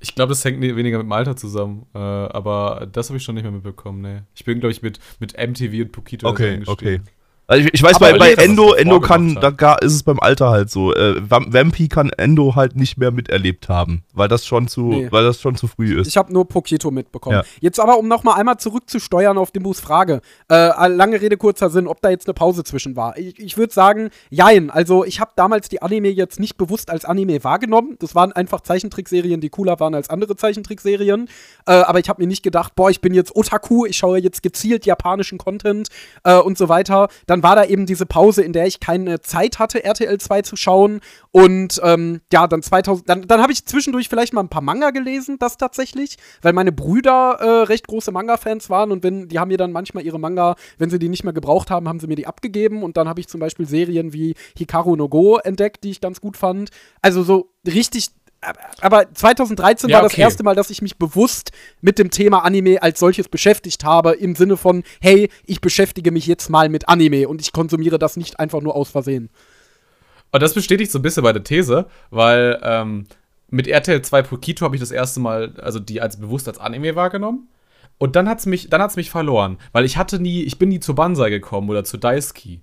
Ich 0.00 0.14
glaube, 0.14 0.30
das 0.30 0.44
hängt 0.44 0.60
weniger 0.60 0.98
mit 0.98 1.06
dem 1.06 1.12
Alter 1.12 1.36
zusammen. 1.36 1.86
Äh, 1.94 1.98
aber 1.98 2.88
das 2.90 3.08
habe 3.08 3.16
ich 3.16 3.24
schon 3.24 3.34
nicht 3.34 3.44
mehr 3.44 3.52
mitbekommen, 3.52 4.00
nee. 4.00 4.22
Ich 4.34 4.44
bin, 4.44 4.60
glaube 4.60 4.72
ich, 4.72 4.82
mit, 4.82 5.00
mit 5.18 5.36
MTV 5.36 5.82
und 5.82 5.92
Pokito 5.92 6.28
Okay, 6.28 6.62
okay. 6.66 7.00
Also 7.50 7.64
ich, 7.64 7.72
ich 7.72 7.82
weiß, 7.82 7.98
bei, 7.98 8.12
bei 8.18 8.34
Endo, 8.34 8.74
Endo 8.74 9.00
kann, 9.00 9.34
da 9.40 9.74
ist 9.76 9.94
es 9.94 10.02
beim 10.02 10.20
Alter 10.20 10.50
halt 10.50 10.68
so. 10.68 10.94
Äh, 10.94 11.14
Vampy 11.30 11.88
kann 11.88 12.10
Endo 12.10 12.56
halt 12.56 12.76
nicht 12.76 12.98
mehr 12.98 13.10
miterlebt 13.10 13.70
haben, 13.70 14.02
weil 14.12 14.28
das 14.28 14.44
schon 14.44 14.68
zu, 14.68 14.82
nee. 14.82 15.08
weil 15.10 15.24
das 15.24 15.40
schon 15.40 15.56
zu 15.56 15.66
früh 15.66 15.98
ist. 15.98 16.08
Ich 16.08 16.18
habe 16.18 16.30
nur 16.30 16.46
Pokito 16.46 16.90
mitbekommen. 16.90 17.36
Ja. 17.36 17.44
Jetzt 17.60 17.80
aber, 17.80 17.98
um 17.98 18.06
nochmal 18.06 18.38
einmal 18.38 18.58
zurückzusteuern 18.58 19.38
auf 19.38 19.50
Dimbus 19.50 19.80
Frage. 19.80 20.20
Äh, 20.50 20.88
lange 20.88 21.22
Rede, 21.22 21.38
kurzer 21.38 21.70
Sinn, 21.70 21.86
ob 21.86 22.02
da 22.02 22.10
jetzt 22.10 22.26
eine 22.26 22.34
Pause 22.34 22.64
zwischen 22.64 22.96
war. 22.96 23.16
Ich, 23.16 23.38
ich 23.38 23.56
würde 23.56 23.72
sagen, 23.72 24.10
jein. 24.28 24.68
Also 24.68 25.06
ich 25.06 25.18
habe 25.18 25.30
damals 25.34 25.70
die 25.70 25.80
Anime 25.80 26.08
jetzt 26.08 26.38
nicht 26.38 26.58
bewusst 26.58 26.90
als 26.90 27.06
Anime 27.06 27.42
wahrgenommen. 27.44 27.96
Das 27.98 28.14
waren 28.14 28.32
einfach 28.32 28.60
Zeichentrickserien, 28.60 29.40
die 29.40 29.48
cooler 29.48 29.80
waren 29.80 29.94
als 29.94 30.10
andere 30.10 30.36
Zeichentrickserien. 30.36 31.30
Äh, 31.66 31.72
aber 31.72 31.98
ich 31.98 32.10
habe 32.10 32.20
mir 32.20 32.28
nicht 32.28 32.42
gedacht, 32.42 32.74
boah, 32.74 32.90
ich 32.90 33.00
bin 33.00 33.14
jetzt 33.14 33.34
Otaku, 33.34 33.86
ich 33.86 33.96
schaue 33.96 34.18
jetzt 34.18 34.42
gezielt 34.42 34.84
japanischen 34.84 35.38
Content 35.38 35.88
äh, 36.24 36.36
und 36.36 36.58
so 36.58 36.68
weiter. 36.68 37.08
Dann 37.26 37.37
dann 37.38 37.42
war 37.42 37.56
da 37.56 37.64
eben 37.64 37.86
diese 37.86 38.06
Pause, 38.06 38.42
in 38.42 38.52
der 38.52 38.66
ich 38.66 38.80
keine 38.80 39.20
Zeit 39.20 39.58
hatte, 39.58 39.84
RTL 39.84 40.18
2 40.18 40.42
zu 40.42 40.56
schauen. 40.56 41.00
Und 41.30 41.80
ähm, 41.84 42.20
ja, 42.32 42.46
dann 42.48 42.62
2000, 42.62 43.08
dann, 43.08 43.22
dann 43.22 43.40
habe 43.40 43.52
ich 43.52 43.64
zwischendurch 43.64 44.08
vielleicht 44.08 44.32
mal 44.32 44.40
ein 44.40 44.48
paar 44.48 44.62
Manga 44.62 44.90
gelesen, 44.90 45.38
das 45.38 45.56
tatsächlich, 45.56 46.16
weil 46.42 46.52
meine 46.52 46.72
Brüder 46.72 47.36
äh, 47.40 47.62
recht 47.64 47.86
große 47.86 48.10
Manga-Fans 48.10 48.70
waren 48.70 48.90
und 48.90 49.02
wenn, 49.04 49.28
die 49.28 49.38
haben 49.38 49.48
mir 49.48 49.56
dann 49.56 49.72
manchmal 49.72 50.04
ihre 50.04 50.18
Manga, 50.18 50.56
wenn 50.78 50.90
sie 50.90 50.98
die 50.98 51.08
nicht 51.08 51.24
mehr 51.24 51.32
gebraucht 51.32 51.70
haben, 51.70 51.88
haben 51.88 52.00
sie 52.00 52.08
mir 52.08 52.16
die 52.16 52.26
abgegeben 52.26 52.82
und 52.82 52.96
dann 52.96 53.08
habe 53.08 53.20
ich 53.20 53.28
zum 53.28 53.40
Beispiel 53.40 53.66
Serien 53.66 54.12
wie 54.12 54.34
Hikaru 54.56 54.96
no 54.96 55.08
Go 55.08 55.38
entdeckt, 55.38 55.84
die 55.84 55.90
ich 55.90 56.00
ganz 56.00 56.20
gut 56.20 56.36
fand. 56.36 56.70
Also 57.02 57.22
so 57.22 57.50
richtig 57.66 58.08
aber 58.80 59.12
2013 59.12 59.90
ja, 59.90 59.96
war 59.96 60.02
das 60.02 60.12
okay. 60.12 60.20
erste 60.20 60.42
Mal, 60.44 60.54
dass 60.54 60.70
ich 60.70 60.80
mich 60.80 60.96
bewusst 60.96 61.50
mit 61.80 61.98
dem 61.98 62.10
Thema 62.10 62.44
Anime 62.44 62.82
als 62.82 63.00
solches 63.00 63.28
beschäftigt 63.28 63.84
habe, 63.84 64.12
im 64.12 64.34
Sinne 64.36 64.56
von, 64.56 64.84
hey, 65.00 65.28
ich 65.44 65.60
beschäftige 65.60 66.12
mich 66.12 66.26
jetzt 66.26 66.48
mal 66.48 66.68
mit 66.68 66.88
Anime 66.88 67.28
und 67.28 67.40
ich 67.40 67.52
konsumiere 67.52 67.98
das 67.98 68.16
nicht 68.16 68.38
einfach 68.38 68.60
nur 68.60 68.76
aus 68.76 68.90
Versehen. 68.90 69.30
Und 70.30 70.42
das 70.42 70.54
bestätigt 70.54 70.92
so 70.92 70.98
ein 70.98 71.02
bisschen 71.02 71.24
meine 71.24 71.42
These, 71.42 71.86
weil 72.10 72.60
ähm, 72.62 73.06
mit 73.48 73.66
RTL 73.66 74.02
2 74.02 74.22
Pokito 74.22 74.64
habe 74.64 74.76
ich 74.76 74.80
das 74.80 74.90
erste 74.90 75.20
Mal, 75.20 75.54
also 75.60 75.80
die 75.80 76.00
als 76.00 76.18
bewusst 76.18 76.48
als 76.48 76.58
Anime 76.58 76.94
wahrgenommen. 76.94 77.48
Und 77.96 78.14
dann 78.14 78.28
hat's 78.28 78.46
mich, 78.46 78.70
dann 78.70 78.80
hat's 78.80 78.96
mich 78.96 79.10
verloren, 79.10 79.58
weil 79.72 79.84
ich 79.84 79.96
hatte 79.96 80.20
nie, 80.20 80.42
ich 80.42 80.58
bin 80.58 80.68
nie 80.68 80.78
zu 80.78 80.94
Banzai 80.94 81.30
gekommen 81.30 81.68
oder 81.68 81.82
zu 81.82 81.96
Daisuke. 81.96 82.60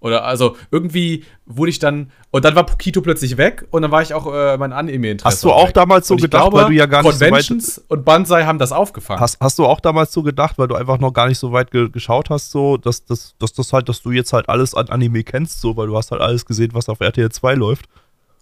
Oder 0.00 0.24
also 0.24 0.56
irgendwie 0.70 1.24
wurde 1.44 1.70
ich 1.70 1.80
dann 1.80 2.12
und 2.30 2.44
dann 2.44 2.54
war 2.54 2.64
Pokito 2.64 3.00
plötzlich 3.00 3.36
weg 3.36 3.66
und 3.70 3.82
dann 3.82 3.90
war 3.90 4.00
ich 4.00 4.14
auch 4.14 4.32
äh, 4.32 4.56
mein 4.56 4.72
Anime-Interesse. 4.72 5.34
Hast 5.34 5.42
du 5.44 5.50
auch 5.50 5.68
weg. 5.68 5.74
damals 5.74 6.06
so 6.06 6.14
gedacht, 6.14 6.42
glaube, 6.42 6.56
weil 6.58 6.66
du 6.66 6.72
ja 6.74 6.86
gar 6.86 7.02
nicht 7.02 7.14
so 7.14 7.20
weit 7.20 7.28
Conventions 7.30 7.78
und 7.88 8.04
Banzai 8.04 8.44
haben 8.44 8.58
das 8.60 8.70
aufgefangen. 8.70 9.20
Hast, 9.20 9.40
hast 9.40 9.58
du 9.58 9.66
auch 9.66 9.80
damals 9.80 10.12
so 10.12 10.22
gedacht, 10.22 10.56
weil 10.56 10.68
du 10.68 10.76
einfach 10.76 10.98
noch 11.00 11.12
gar 11.12 11.26
nicht 11.26 11.38
so 11.38 11.50
weit 11.52 11.72
ge 11.72 11.88
geschaut 11.88 12.30
hast, 12.30 12.52
so, 12.52 12.76
dass, 12.76 13.04
dass, 13.06 13.34
dass 13.38 13.52
das 13.54 13.72
halt, 13.72 13.88
dass 13.88 14.02
du 14.02 14.12
jetzt 14.12 14.32
halt 14.32 14.48
alles 14.48 14.74
an 14.74 14.88
Anime 14.88 15.24
kennst, 15.24 15.60
so, 15.60 15.76
weil 15.76 15.88
du 15.88 15.96
hast 15.96 16.12
halt 16.12 16.20
alles 16.20 16.44
gesehen, 16.46 16.70
was 16.74 16.88
auf 16.88 17.00
RTL 17.00 17.30
2 17.30 17.54
läuft. 17.54 17.86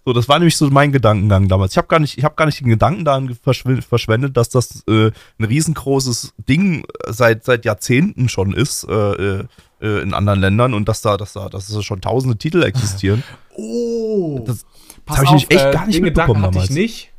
So, 0.05 0.13
das 0.13 0.29
war 0.29 0.37
nämlich 0.39 0.55
so 0.55 0.69
mein 0.69 0.91
Gedankengang 0.93 1.49
damals. 1.49 1.73
Ich 1.73 1.77
habe 1.77 1.87
gar 1.87 1.99
nicht, 1.99 2.17
ich 2.17 2.23
habe 2.23 2.35
gar 2.35 2.45
nicht 2.45 2.61
den 2.61 2.69
Gedanken 2.69 3.03
daran 3.03 3.29
verschw- 3.45 3.81
verschwendet, 3.81 4.37
dass 4.37 4.47
das 4.47 4.83
äh, 4.87 5.07
ein 5.39 5.43
riesengroßes 5.45 6.33
Ding 6.47 6.85
seit 7.07 7.43
seit 7.43 7.65
Jahrzehnten 7.65 8.29
schon 8.29 8.53
ist 8.53 8.85
äh, 8.85 9.43
äh, 9.81 9.85
äh, 9.87 10.01
in 10.01 10.13
anderen 10.13 10.39
Ländern 10.39 10.73
und 10.73 10.87
dass 10.89 11.01
da, 11.01 11.17
dass 11.17 11.33
da, 11.33 11.49
dass 11.49 11.67
da 11.67 11.81
schon 11.81 12.01
tausende 12.01 12.37
Titel 12.37 12.63
existieren. 12.63 13.23
Oh, 13.59 14.43
Das- 14.45 14.65
hab 15.09 15.23
ich 15.23 15.31
mich 15.31 15.51
echt 15.51 15.71
gar 15.71 15.87
nicht 15.87 15.97
den 15.97 16.03
Gedanken 16.03 16.33
mitbekommen 16.33 16.41
hatte 16.43 16.53
damals. 16.55 16.69
ich 16.69 16.75
nicht. 16.75 17.11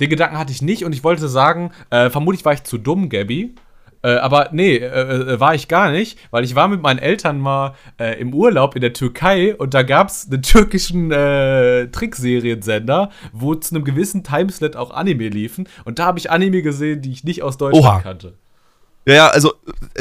Den 0.00 0.10
Gedanken 0.10 0.36
hatte 0.36 0.50
ich 0.50 0.62
nicht 0.62 0.84
und 0.84 0.92
ich 0.92 1.04
wollte 1.04 1.28
sagen, 1.28 1.70
äh, 1.90 2.10
vermutlich 2.10 2.44
war 2.44 2.52
ich 2.54 2.64
zu 2.64 2.76
dumm, 2.76 3.08
Gabby. 3.08 3.54
Äh, 4.02 4.16
aber 4.16 4.48
nee, 4.52 4.76
äh, 4.76 5.34
äh, 5.34 5.40
war 5.40 5.54
ich 5.54 5.68
gar 5.68 5.90
nicht, 5.92 6.18
weil 6.32 6.42
ich 6.44 6.54
war 6.56 6.66
mit 6.68 6.82
meinen 6.82 6.98
Eltern 6.98 7.38
mal 7.38 7.74
äh, 8.00 8.18
im 8.20 8.34
Urlaub 8.34 8.74
in 8.74 8.80
der 8.80 8.92
Türkei 8.92 9.54
und 9.54 9.72
da 9.74 9.82
gab 9.84 10.08
es 10.08 10.26
einen 10.30 10.42
türkischen 10.42 11.10
äh, 11.12 11.86
Trickseriensender, 11.88 13.10
wo 13.32 13.54
zu 13.54 13.74
einem 13.74 13.84
gewissen 13.84 14.24
Timeslot 14.24 14.76
auch 14.76 14.90
Anime 14.90 15.28
liefen. 15.28 15.68
Und 15.84 15.98
da 16.00 16.06
habe 16.06 16.18
ich 16.18 16.30
Anime 16.30 16.62
gesehen, 16.62 17.00
die 17.00 17.12
ich 17.12 17.24
nicht 17.24 17.42
aus 17.42 17.56
Deutschland 17.58 17.84
Oha. 17.86 18.00
kannte. 18.00 18.34
Ja, 19.06 19.14
ja, 19.14 19.28
also 19.28 19.52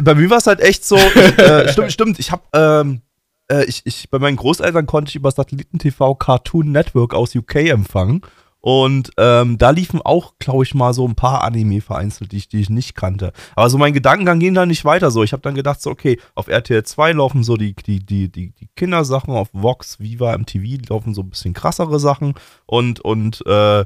bei 0.02 0.16
mir 0.16 0.30
war 0.30 0.38
es 0.38 0.48
halt 0.48 0.62
echt 0.62 0.86
so, 0.86 0.96
äh, 0.96 1.68
stimmt, 1.72 1.92
stimmt, 1.92 2.20
ich 2.20 2.32
habe 2.32 2.44
ähm, 2.54 3.02
äh, 3.50 3.66
ich, 3.66 3.82
ich, 3.86 4.10
bei 4.10 4.20
meinen 4.20 4.38
Großeltern 4.38 4.86
konnte 4.86 5.10
ich 5.10 5.16
über 5.16 5.32
Satelliten-TV 5.32 6.16
Cartoon 6.16 6.72
Network 6.72 7.14
aus 7.14 7.36
UK 7.36 7.56
empfangen. 7.56 8.22
Und 8.66 9.12
ähm, 9.18 9.58
da 9.58 9.72
liefen 9.72 10.02
auch, 10.02 10.36
glaube 10.40 10.64
ich, 10.64 10.74
mal 10.74 10.94
so 10.94 11.06
ein 11.06 11.16
paar 11.16 11.44
Anime 11.44 11.82
vereinzelt, 11.82 12.32
die 12.32 12.38
ich, 12.38 12.48
die 12.48 12.62
ich 12.62 12.70
nicht 12.70 12.96
kannte. 12.96 13.34
Aber 13.58 13.70
so 13.70 13.78
mein 13.78 13.92
Gedankengang 13.92 14.40
ging 14.40 14.54
da 14.54 14.66
nicht 14.66 14.86
weiter 14.86 15.12
so. 15.12 15.22
Ich 15.22 15.34
habe 15.34 15.42
dann 15.42 15.54
gedacht, 15.54 15.82
so, 15.82 15.90
okay, 15.90 16.18
auf 16.34 16.48
RTL 16.48 16.82
2 16.82 17.12
laufen 17.12 17.44
so 17.44 17.58
die, 17.58 17.76
die, 17.76 18.00
die, 18.00 18.32
die, 18.32 18.52
die 18.52 18.70
Kindersachen, 18.78 19.34
auf 19.34 19.50
Vox, 19.52 20.00
Viva, 20.00 20.38
MTV 20.38 20.88
laufen 20.88 21.14
so 21.14 21.24
ein 21.24 21.30
bisschen 21.30 21.54
krassere 21.54 22.00
Sachen. 22.00 22.36
Und, 22.66 23.02
und, 23.02 23.46
äh, 23.46 23.84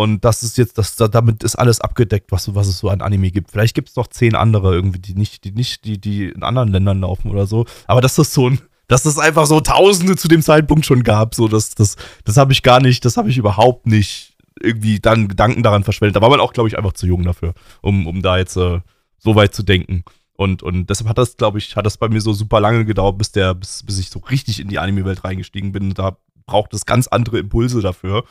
und 0.00 0.24
das 0.24 0.42
ist 0.42 0.56
jetzt, 0.56 0.78
das, 0.78 0.96
da- 0.96 1.08
damit 1.08 1.44
ist 1.44 1.56
alles 1.56 1.82
abgedeckt, 1.82 2.32
was, 2.32 2.54
was 2.54 2.68
es 2.68 2.78
so 2.78 2.88
an 2.88 3.02
Anime 3.02 3.30
gibt. 3.30 3.50
Vielleicht 3.50 3.74
gibt 3.74 3.90
es 3.90 3.96
noch 3.96 4.06
zehn 4.06 4.34
andere 4.34 4.74
irgendwie, 4.74 4.98
die 4.98 5.14
nicht, 5.14 5.44
die 5.44 5.52
nicht, 5.52 5.84
die, 5.84 6.00
die 6.00 6.24
in 6.30 6.42
anderen 6.42 6.70
Ländern 6.70 7.02
laufen 7.02 7.30
oder 7.30 7.46
so. 7.46 7.66
Aber 7.86 8.00
das 8.00 8.16
so 8.32 8.48
ein, 8.48 8.60
dass 8.88 9.04
es 9.04 9.18
einfach 9.18 9.44
so 9.44 9.60
Tausende 9.60 10.16
zu 10.16 10.26
dem 10.26 10.40
Zeitpunkt 10.40 10.86
schon 10.86 11.02
gab, 11.02 11.34
so 11.34 11.48
das, 11.48 11.74
das, 11.74 11.96
das 12.24 12.38
habe 12.38 12.52
ich 12.52 12.62
gar 12.62 12.80
nicht, 12.80 13.04
das 13.04 13.18
habe 13.18 13.28
ich 13.28 13.36
überhaupt 13.36 13.86
nicht 13.86 14.38
irgendwie 14.58 15.00
dann 15.00 15.28
Gedanken 15.28 15.62
daran 15.62 15.84
verschwendet. 15.84 16.16
Da 16.16 16.22
war 16.22 16.30
man 16.30 16.40
auch, 16.40 16.54
glaube 16.54 16.70
ich, 16.70 16.78
einfach 16.78 16.94
zu 16.94 17.06
jung 17.06 17.22
dafür, 17.22 17.52
um, 17.82 18.06
um 18.06 18.22
da 18.22 18.38
jetzt 18.38 18.56
äh, 18.56 18.80
so 19.18 19.34
weit 19.34 19.54
zu 19.54 19.62
denken. 19.62 20.02
Und, 20.32 20.62
und 20.62 20.88
deshalb 20.88 21.10
hat 21.10 21.18
das, 21.18 21.36
glaube 21.36 21.58
ich, 21.58 21.76
hat 21.76 21.84
das 21.84 21.98
bei 21.98 22.08
mir 22.08 22.22
so 22.22 22.32
super 22.32 22.58
lange 22.60 22.86
gedauert, 22.86 23.18
bis 23.18 23.32
der, 23.32 23.54
bis, 23.54 23.82
bis 23.82 23.98
ich 23.98 24.08
so 24.08 24.20
richtig 24.20 24.60
in 24.60 24.68
die 24.68 24.78
Anime-Welt 24.78 25.24
reingestiegen 25.24 25.72
bin. 25.72 25.92
Da 25.92 26.16
braucht 26.46 26.72
es 26.72 26.86
ganz 26.86 27.06
andere 27.06 27.38
Impulse 27.38 27.82
dafür. 27.82 28.24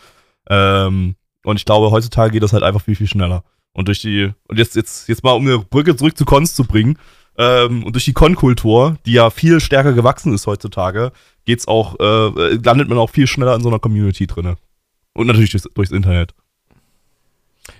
Ähm, 0.49 1.15
und 1.43 1.57
ich 1.57 1.65
glaube, 1.65 1.91
heutzutage 1.91 2.31
geht 2.31 2.43
das 2.43 2.53
halt 2.53 2.63
einfach 2.63 2.81
viel, 2.81 2.95
viel 2.95 3.07
schneller. 3.07 3.43
Und 3.73 3.87
durch 3.87 4.01
die, 4.01 4.31
und 4.47 4.57
jetzt, 4.57 4.75
jetzt, 4.75 5.07
jetzt 5.07 5.23
mal 5.23 5.31
um 5.31 5.47
eine 5.47 5.59
Brücke 5.59 5.95
zurück 5.95 6.17
zu 6.17 6.25
Cons 6.25 6.55
zu 6.55 6.65
bringen, 6.65 6.97
ähm, 7.39 7.83
und 7.85 7.93
durch 7.93 8.03
die 8.03 8.13
Con-Kultur, 8.13 8.97
die 9.05 9.13
ja 9.13 9.29
viel 9.29 9.61
stärker 9.61 9.93
gewachsen 9.93 10.33
ist 10.33 10.45
heutzutage, 10.45 11.13
geht's 11.45 11.69
auch, 11.69 11.97
äh, 11.97 12.55
landet 12.55 12.89
man 12.89 12.97
auch 12.97 13.09
viel 13.09 13.27
schneller 13.27 13.55
in 13.55 13.61
so 13.61 13.69
einer 13.69 13.79
Community 13.79 14.27
drinne. 14.27 14.57
Und 15.13 15.27
natürlich 15.27 15.51
durchs, 15.51 15.67
durchs 15.73 15.91
Internet. 15.91 16.33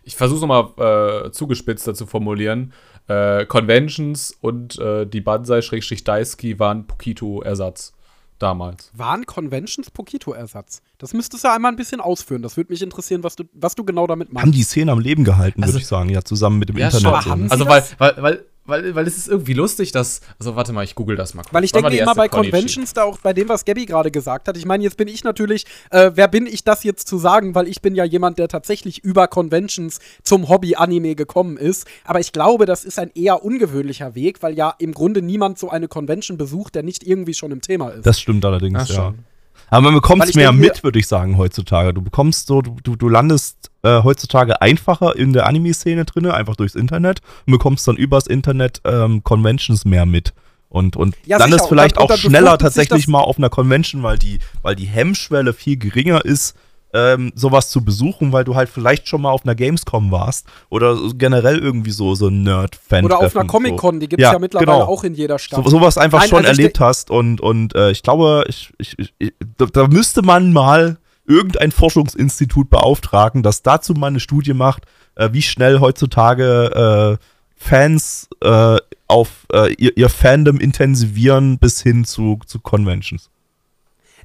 Ich 0.04 0.16
versuche 0.16 0.38
es 0.38 0.42
nochmal 0.42 1.26
äh, 1.26 1.32
zugespitzter 1.32 1.94
zu 1.94 2.06
formulieren. 2.06 2.72
Äh, 3.08 3.46
Conventions 3.48 4.38
und 4.40 4.80
äh, 4.80 5.06
die 5.06 5.20
Banzai-Daisuke 5.20 6.60
waren 6.60 6.88
Pokito-Ersatz 6.88 7.94
damals. 8.40 8.92
Waren 8.94 9.26
Conventions 9.26 9.92
Pokito-Ersatz? 9.92 10.82
Das 10.98 11.14
müsstest 11.14 11.44
du 11.44 11.52
einmal 11.52 11.72
ein 11.72 11.76
bisschen 11.76 12.02
ausführen. 12.02 12.42
Das 12.42 12.58
würde 12.58 12.72
mich 12.72 12.82
interessieren, 12.82 13.24
was 13.24 13.36
du, 13.36 13.44
was 13.54 13.76
du 13.76 13.84
genau 13.84 14.08
damit 14.08 14.32
meinst. 14.34 14.44
Haben 14.46 14.52
die 14.52 14.64
Szene 14.64 14.92
am 14.92 15.00
Leben 15.00 15.24
gehalten, 15.24 15.62
Also- 15.64 15.74
würde 15.74 15.82
ich 15.82 15.88
sagen, 15.88 16.10
ja, 16.10 16.24
zusammen 16.24 16.60
mit 16.60 16.70
dem 16.70 16.78
Ja, 16.78 16.88
Internet. 16.88 17.04
schon. 17.04 17.22
so, 17.24 17.30
Haben 17.32 17.44
sie 17.48 17.52
Also, 17.52 17.68
weil, 17.68 17.84
weil, 17.98 18.24
weil, 18.24 18.46
weil, 18.70 18.96
weil 18.96 19.08
es 19.08 19.18
ist 19.18 19.28
irgendwie 19.28 19.54
lustig, 19.54 19.92
dass. 19.92 20.22
Also, 20.40 20.56
warte 20.56 20.74
mal, 20.74 20.84
ich 20.84 20.96
google 20.96 21.16
das 21.16 21.34
mal 21.34 21.44
kurz. 21.44 21.54
Weil 21.54 21.64
ich 21.64 21.72
denke 21.72 21.96
immer 21.98 22.16
bei 22.16 22.28
Konichi? 22.28 22.52
Conventions, 22.52 22.94
da 22.94 23.04
auch 23.04 23.18
bei 23.20 23.34
dem, 23.34 23.50
was 23.50 23.66
Gabby 23.66 23.86
gerade 23.86 24.12
gesagt 24.12 24.48
hat. 24.48 24.58
Ich 24.58 24.66
meine, 24.66 24.84
jetzt 24.84 24.98
bin 24.98 25.08
ich 25.08 25.24
natürlich, 25.24 25.66
äh, 25.92 26.12
wer 26.14 26.28
bin 26.28 26.46
ich 26.46 26.64
das 26.64 26.84
jetzt 26.84 27.08
zu 27.08 27.18
sagen, 27.18 27.56
weil 27.56 27.68
ich 27.68 27.82
bin 27.82 27.96
ja 27.96 28.04
jemand, 28.04 28.40
der 28.40 28.48
tatsächlich 28.48 29.04
über 29.04 29.28
Conventions 29.28 30.00
zum 30.24 30.50
Hobby 30.50 30.76
Anime 30.76 31.16
gekommen 31.16 31.58
ist. 31.58 31.88
Aber 32.06 32.20
ich 32.20 32.32
glaube, 32.32 32.66
das 32.66 32.86
ist 32.86 33.00
ein 33.00 33.12
eher 33.16 33.44
ungewöhnlicher 33.44 34.16
Weg, 34.16 34.42
weil 34.42 34.54
ja 34.54 34.74
im 34.80 34.94
Grunde 34.94 35.22
niemand 35.22 35.60
so 35.60 35.70
eine 35.70 35.88
Convention 35.88 36.38
besucht, 36.38 36.76
der 36.76 36.84
nicht 36.84 37.06
irgendwie 37.06 37.34
schon 37.34 37.52
im 37.52 37.62
Thema 37.62 37.90
ist. 37.90 38.06
Das 38.06 38.20
stimmt 38.20 38.46
allerdings, 38.46 38.80
Ach, 38.82 38.90
ja. 38.90 38.96
schon. 38.96 39.29
Aber 39.70 39.82
man 39.82 39.94
bekommt 39.94 40.24
es 40.24 40.36
mehr 40.36 40.52
mit, 40.52 40.84
würde 40.84 41.00
ich 41.00 41.08
sagen, 41.08 41.38
heutzutage. 41.38 41.94
Du 41.94 42.02
bekommst 42.02 42.48
so, 42.48 42.62
du, 42.62 42.78
du, 42.84 42.96
du 42.96 43.10
landest 43.10 43.70
äh, 43.84 44.02
heutzutage 44.04 44.62
einfacher 44.62 45.16
in 45.16 45.34
der 45.34 45.46
Anime-Szene 45.46 46.06
drinne, 46.06 46.34
einfach 46.34 46.56
durchs 46.56 46.76
Internet 46.76 47.22
und 47.46 47.52
bekommst 47.52 47.88
dann 47.88 47.96
übers 47.96 48.28
Internet 48.28 48.82
ähm, 48.86 49.24
Conventions 49.24 49.86
mehr 49.86 50.06
mit. 50.06 50.34
Und, 50.70 50.96
und 50.96 51.16
Ja, 51.26 51.38
landest 51.38 51.62
sicher. 51.64 51.70
vielleicht 51.70 51.98
Und 51.98 52.10
dann- 52.10 52.16
und 52.16 52.20
auch 52.20 52.22
dann 52.22 52.32
schneller 52.32 52.58
tatsächlich 52.58 53.08
mal 53.08 53.22
auf 53.22 53.38
einer 53.38 53.50
Convention, 53.50 54.04
weil 54.04 54.18
die, 54.20 54.40
weil 54.62 54.76
die 54.76 54.86
Hemmschwelle 54.86 55.54
viel 55.54 55.78
geringer 55.78 56.24
ist, 56.24 56.56
ähm, 56.94 57.32
sowas 57.36 57.70
zu 57.70 57.84
besuchen, 57.84 58.32
weil 58.32 58.44
du 58.44 58.56
halt 58.56 58.70
vielleicht 58.70 59.08
schon 59.08 59.22
mal 59.22 59.32
auf 59.32 59.44
einer 59.44 59.56
Gamescom 59.56 60.12
warst 60.12 60.48
oder 60.70 60.98
generell 61.16 61.60
irgendwie 61.60 61.92
so, 61.92 62.16
so 62.16 62.28
ein 62.28 62.44
Nerd-Fan. 62.44 63.06
Oder 63.06 63.20
auf 63.20 63.36
einer 63.36 63.48
Comic-Con, 63.48 64.00
die 64.00 64.10
gibt 64.10 64.22
es 64.22 64.26
Ja, 64.26 64.34
ja, 64.34 64.40
mittlerweile 64.40 64.72
genau. 64.72 64.86
auch 64.86 65.04
in 65.04 65.14
jeder 65.14 65.38
Stadt. 65.38 65.64
so, 65.64 65.70
sowas 65.70 65.98
einfach 65.98 66.20
Nein, 66.20 66.30
schon 66.30 66.46
also 66.46 66.50
erlebt 66.50 66.80
hast 66.80 67.12
und, 67.12 67.42
und 67.42 67.76
äh, 67.76 67.92
ich 67.92 68.04
glaube, 68.04 68.46
ich, 68.48 68.72
ich, 68.78 68.98
ich, 68.98 69.14
ich, 69.20 69.34
da, 69.58 69.66
da 69.66 69.88
müsste 69.88 70.22
man 70.22 70.52
mal 70.52 70.98
irgendein 71.28 71.72
Forschungsinstitut 71.72 72.70
beauftragen, 72.70 73.44
das 73.44 73.62
dazu 73.62 73.94
mal 73.94 74.08
eine 74.08 74.20
Studie 74.20 74.54
macht, 74.54 74.86
äh, 75.16 75.30
wie 75.32 75.44
schnell 75.44 75.80
heutzutage 75.80 77.18
äh, 77.20 77.24
Fans 77.56 78.28
äh, 78.42 78.78
auf 79.08 79.46
äh, 79.54 79.74
ihr, 79.74 79.96
ihr 79.98 80.10
Fandom 80.10 80.60
intensivieren 80.60 81.60
bis 81.60 81.82
hin 81.82 82.06
zu, 82.06 82.40
zu 82.46 82.60
Conventions. 82.60 83.30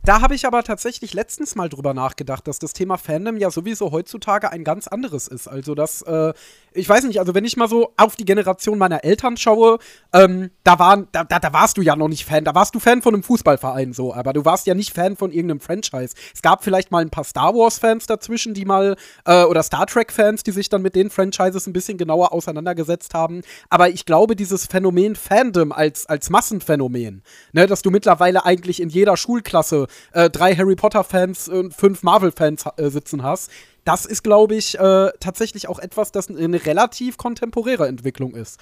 Da 0.05 0.21
habe 0.21 0.35
ich 0.35 0.47
aber 0.47 0.63
tatsächlich 0.63 1.15
letztens 1.15 1.55
mal 1.55 1.71
drüber 1.71 1.95
nachgedacht, 1.95 2.47
dass 2.47 2.59
das 2.59 2.75
Thema 2.75 2.99
Fandom 2.99 3.39
ja 3.39 3.51
sowieso 3.51 3.91
heutzutage 3.91 4.53
ein 4.53 4.63
ganz 4.63 4.87
anderes 4.87 5.29
ist. 5.29 5.49
Also 5.49 5.75
das, 5.75 6.03
äh, 6.03 6.35
ich 6.75 6.89
weiß 6.89 7.05
nicht, 7.05 7.21
also 7.21 7.35
wenn 7.35 7.45
ich 7.45 7.57
mal 7.57 7.69
so 7.69 7.93
auf 7.97 8.17
die 8.17 8.25
Generation 8.25 8.79
meiner 8.79 9.05
Eltern 9.05 9.37
schaue, 9.37 9.79
ähm, 10.13 10.51
da 10.65 10.79
waren, 10.79 11.09
da, 11.13 11.25
da, 11.25 11.39
da 11.39 11.53
warst 11.53 11.77
du 11.77 11.83
ja 11.83 11.97
noch 11.97 12.09
nicht 12.09 12.25
Fan, 12.25 12.45
da 12.45 12.55
warst 12.55 12.75
du 12.75 12.81
Fan 12.81 13.01
von 13.01 13.15
einem 13.15 13.23
Fußballverein 13.23 13.93
so, 13.93 14.13
aber 14.13 14.33
du 14.33 14.45
warst 14.45 14.67
ja 14.67 14.75
nicht 14.75 14.93
Fan 14.93 15.17
von 15.17 15.31
irgendeinem 15.31 15.61
Franchise. 15.61 16.15
Es 16.35 16.43
gab 16.43 16.65
vielleicht 16.65 16.91
mal 16.91 17.03
ein 17.03 17.11
paar 17.11 17.25
Star 17.25 17.55
Wars-Fans 17.55 18.07
dazwischen, 18.07 18.55
die 18.55 18.65
mal, 18.65 18.97
äh, 19.25 19.45
oder 19.45 19.63
Star 19.63 19.87
Trek-Fans, 19.87 20.43
die 20.43 20.51
sich 20.51 20.69
dann 20.69 20.83
mit 20.83 20.95
den 20.95 21.11
Franchises 21.11 21.67
ein 21.67 21.73
bisschen 21.73 21.97
genauer 21.97 22.33
auseinandergesetzt 22.33 23.15
haben. 23.15 23.43
Aber 23.71 23.89
ich 23.91 24.05
glaube, 24.05 24.35
dieses 24.37 24.67
Phänomen 24.67 25.17
Fandom 25.17 25.73
als, 25.73 26.07
als 26.07 26.29
Massenphänomen, 26.31 27.23
ne, 27.53 27.67
dass 27.67 27.83
du 27.83 27.91
mittlerweile 27.91 28.45
eigentlich 28.45 28.81
in 28.81 28.89
jeder 28.89 29.17
Schulklasse 29.17 29.87
äh, 30.13 30.29
drei 30.29 30.55
Harry 30.57 30.75
Potter-Fans 30.75 31.49
und 31.49 31.75
fünf 31.75 32.03
Marvel-Fans 32.03 32.65
äh, 32.77 32.91
sitzen 32.91 33.23
hast, 33.23 33.51
das 33.85 34.07
ist, 34.07 34.23
glaube 34.23 34.55
ich, 34.57 34.79
äh, 34.79 35.11
tatsächlich 35.21 35.69
auch 35.69 35.79
etwas, 35.79 36.11
das 36.13 36.29
eine 36.29 36.65
relativ 36.67 37.17
kontemporäre 37.17 37.87
Entwicklung 37.87 38.35
ist. 38.35 38.59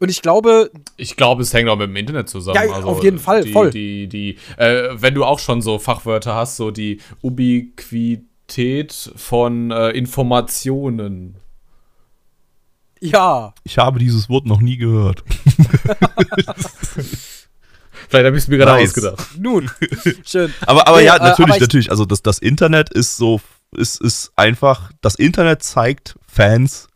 Und 0.00 0.08
ich 0.10 0.22
glaube, 0.22 0.70
Ich 0.96 1.16
glaube, 1.16 1.42
es 1.42 1.52
hängt 1.54 1.68
auch 1.68 1.76
mit 1.76 1.88
dem 1.88 1.96
Internet 1.96 2.28
zusammen. 2.28 2.56
Ja, 2.56 2.82
auf 2.82 3.02
jeden 3.02 3.18
Fall, 3.18 3.44
die, 3.44 3.52
voll. 3.52 3.70
Die, 3.70 4.08
die, 4.08 4.38
äh, 4.56 4.90
wenn 4.94 5.14
du 5.14 5.24
auch 5.24 5.38
schon 5.38 5.62
so 5.62 5.78
Fachwörter 5.78 6.34
hast, 6.34 6.56
so 6.56 6.70
die 6.72 7.00
Ubiquität 7.22 9.12
von 9.16 9.70
äh, 9.70 9.90
Informationen. 9.90 11.36
ja, 13.00 13.54
Ich 13.64 13.78
habe 13.78 13.98
dieses 14.00 14.28
Wort 14.28 14.46
noch 14.46 14.60
nie 14.60 14.76
gehört. 14.78 15.22
Vielleicht 18.08 18.26
habe 18.26 18.36
ich 18.36 18.42
es 18.44 18.48
mir 18.48 18.58
gerade 18.58 18.72
Nice. 18.80 18.90
ausgedacht. 18.90 19.38
nun, 19.38 19.70
schön. 20.26 20.52
Aber, 20.66 20.86
aber 20.86 20.98
Nee, 20.98 21.06
ja, 21.06 21.16
äh, 21.16 21.20
natürlich, 21.20 21.48
aber 21.48 21.54
ich- 21.56 21.60
natürlich. 21.60 21.90
Also 21.90 22.04
das, 22.04 22.22
das 22.22 22.38
Internet 22.38 22.90
ist 22.92 23.16
so, 23.16 23.40
ist, 23.76 24.00
ist 24.00 24.32
einfach, 24.36 24.92
das 25.00 25.14
Internet 25.14 25.62
zeigt 25.62 26.16
Fans, 26.26 26.88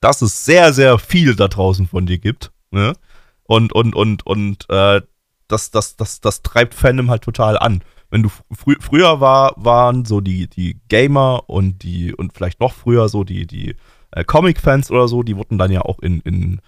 dass 0.00 0.22
es 0.22 0.44
sehr, 0.44 0.72
sehr 0.72 0.98
viel 0.98 1.36
da 1.36 1.48
draußen 1.48 1.86
von 1.86 2.06
dir 2.06 2.18
gibt. 2.18 2.52
Ne? 2.70 2.92
Und, 3.44 3.72
und, 3.72 3.94
und, 3.94 4.26
und 4.26 4.68
äh, 4.70 5.00
das, 5.48 5.70
das, 5.70 5.96
das, 5.96 6.20
das 6.20 6.42
treibt 6.42 6.74
Fandom 6.74 7.10
halt 7.10 7.22
total 7.22 7.58
an. 7.58 7.82
wenn 8.10 8.22
du 8.22 8.28
frü 8.28 8.76
früher 8.80 9.20
war, 9.20 9.52
waren 9.56 10.04
so 10.04 10.20
die, 10.20 10.48
die 10.48 10.80
Gamer 10.88 11.48
und 11.48 11.82
die, 11.82 12.14
und 12.14 12.32
vielleicht 12.32 12.60
noch 12.60 12.72
früher 12.72 13.08
so 13.08 13.24
die, 13.24 13.46
die 13.46 13.76
äh, 14.12 14.24
Comic-Fans 14.24 14.90
oder 14.90 15.08
so, 15.08 15.22
die 15.22 15.36
wurden 15.36 15.58
dann 15.58 15.72
ja 15.72 15.82
auch 15.82 15.98
in, 16.00 16.20
in 16.20 16.60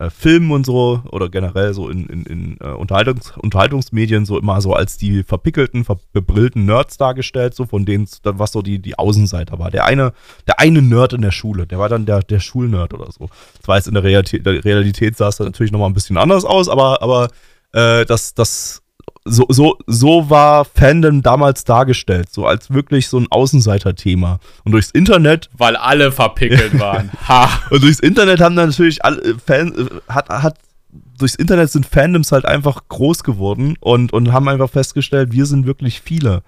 äh, 0.00 0.08
Filmen 0.08 0.50
und 0.50 0.64
so 0.64 1.02
oder 1.10 1.28
generell 1.28 1.74
so 1.74 1.90
in, 1.90 2.06
in, 2.06 2.22
in 2.24 2.56
äh, 2.60 2.68
Unterhaltungs 2.68 3.36
Unterhaltungsmedien 3.36 4.24
so 4.24 4.38
immer 4.38 4.60
so 4.62 4.72
als 4.72 4.96
die 4.96 5.22
verpickelten, 5.22 5.84
verbrillten 5.84 6.64
Nerds 6.64 6.96
dargestellt, 6.96 7.54
so 7.54 7.66
von 7.66 7.84
denen, 7.84 8.08
was 8.22 8.52
so 8.52 8.62
die, 8.62 8.78
die 8.78 8.98
Außenseiter 8.98 9.58
war. 9.58 9.70
Der 9.70 9.84
eine, 9.84 10.12
der 10.46 10.58
eine 10.58 10.80
Nerd 10.80 11.12
in 11.12 11.20
der 11.20 11.32
Schule, 11.32 11.66
der 11.66 11.78
war 11.78 11.90
dann 11.90 12.06
der, 12.06 12.20
der 12.20 12.40
Schulnerd 12.40 12.94
oder 12.94 13.12
so. 13.12 13.28
Das 13.58 13.68
war 13.68 13.76
jetzt 13.76 13.88
in 13.88 13.94
der 13.94 14.02
Realität, 14.02 14.46
der 14.46 14.64
Realität 14.64 15.18
sah 15.18 15.28
es 15.28 15.38
natürlich 15.38 15.70
nochmal 15.70 15.90
ein 15.90 15.94
bisschen 15.94 16.16
anders 16.16 16.46
aus, 16.46 16.70
aber, 16.70 17.02
aber 17.02 17.28
äh, 17.72 18.06
das, 18.06 18.32
das 18.32 18.82
so, 19.24 19.46
so, 19.48 19.78
so 19.86 20.30
war 20.30 20.64
Fandom 20.64 21.22
damals 21.22 21.64
dargestellt, 21.64 22.30
so 22.30 22.46
als 22.46 22.70
wirklich 22.70 23.08
so 23.08 23.18
ein 23.18 23.26
Außenseiter-Thema. 23.30 24.40
Und 24.64 24.72
durchs 24.72 24.90
Internet. 24.90 25.50
Weil 25.56 25.76
alle 25.76 26.10
verpickelt 26.10 26.78
waren. 26.78 27.10
ha! 27.28 27.48
Und 27.70 27.82
durchs 27.82 28.00
Internet 28.00 28.40
haben 28.40 28.56
dann 28.56 28.68
natürlich 28.70 29.04
alle 29.04 29.20
äh, 29.22 29.34
Fans, 29.44 29.76
äh, 29.76 29.86
hat, 30.08 30.28
hat, 30.28 30.58
durchs 31.18 31.34
Internet 31.34 31.70
sind 31.70 31.86
Fandoms 31.86 32.32
halt 32.32 32.46
einfach 32.46 32.82
groß 32.88 33.22
geworden 33.22 33.76
und, 33.80 34.12
und 34.12 34.32
haben 34.32 34.48
einfach 34.48 34.70
festgestellt, 34.70 35.32
wir 35.32 35.46
sind 35.46 35.66
wirklich 35.66 36.00
viele. 36.00 36.42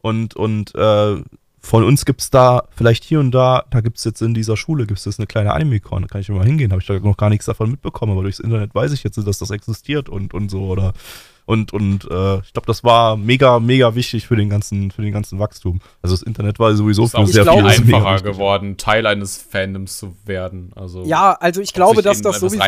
Und, 0.00 0.36
und 0.36 0.74
äh, 0.74 1.16
von 1.60 1.84
uns 1.84 2.04
gibt 2.04 2.20
es 2.20 2.30
da 2.30 2.64
vielleicht 2.70 3.04
hier 3.04 3.20
und 3.20 3.32
da, 3.32 3.64
da 3.70 3.80
gibt 3.80 3.98
es 3.98 4.04
jetzt 4.04 4.22
in 4.22 4.34
dieser 4.34 4.56
Schule, 4.56 4.86
gibt 4.86 5.04
es 5.04 5.18
eine 5.18 5.26
kleine 5.26 5.52
Anime-Con, 5.52 6.02
da 6.02 6.08
kann 6.08 6.20
ich 6.20 6.28
mal 6.28 6.44
hingehen, 6.44 6.70
habe 6.70 6.80
ich 6.80 6.86
da 6.86 6.98
noch 6.98 7.16
gar 7.16 7.30
nichts 7.30 7.46
davon 7.46 7.70
mitbekommen, 7.70 8.12
aber 8.12 8.22
durchs 8.22 8.38
Internet 8.38 8.74
weiß 8.74 8.92
ich 8.92 9.02
jetzt, 9.02 9.18
dass 9.18 9.38
das 9.38 9.50
existiert 9.50 10.08
und, 10.08 10.34
und 10.34 10.50
so, 10.50 10.66
oder 10.66 10.92
und, 11.48 11.72
und 11.72 12.04
äh, 12.10 12.40
ich 12.40 12.52
glaube, 12.52 12.66
das 12.66 12.84
war 12.84 13.16
mega, 13.16 13.58
mega 13.58 13.94
wichtig 13.94 14.26
für 14.26 14.36
den 14.36 14.50
ganzen, 14.50 14.90
für 14.90 15.00
den 15.00 15.14
ganzen 15.14 15.38
Wachstum. 15.38 15.80
Also 16.02 16.14
das 16.14 16.22
Internet 16.22 16.58
war 16.58 16.74
sowieso 16.74 17.06
für 17.06 17.26
sehr 17.26 17.44
viel 17.44 17.64
einfacher 17.64 18.20
geworden, 18.20 18.76
Teil 18.76 19.06
eines 19.06 19.38
Fandoms 19.38 19.96
zu 19.96 20.14
werden. 20.26 20.72
Also 20.76 21.04
ja, 21.04 21.32
also 21.32 21.62
ich 21.62 21.72
glaube, 21.72 22.02
dass 22.02 22.20
das 22.20 22.40
sowieso. 22.40 22.62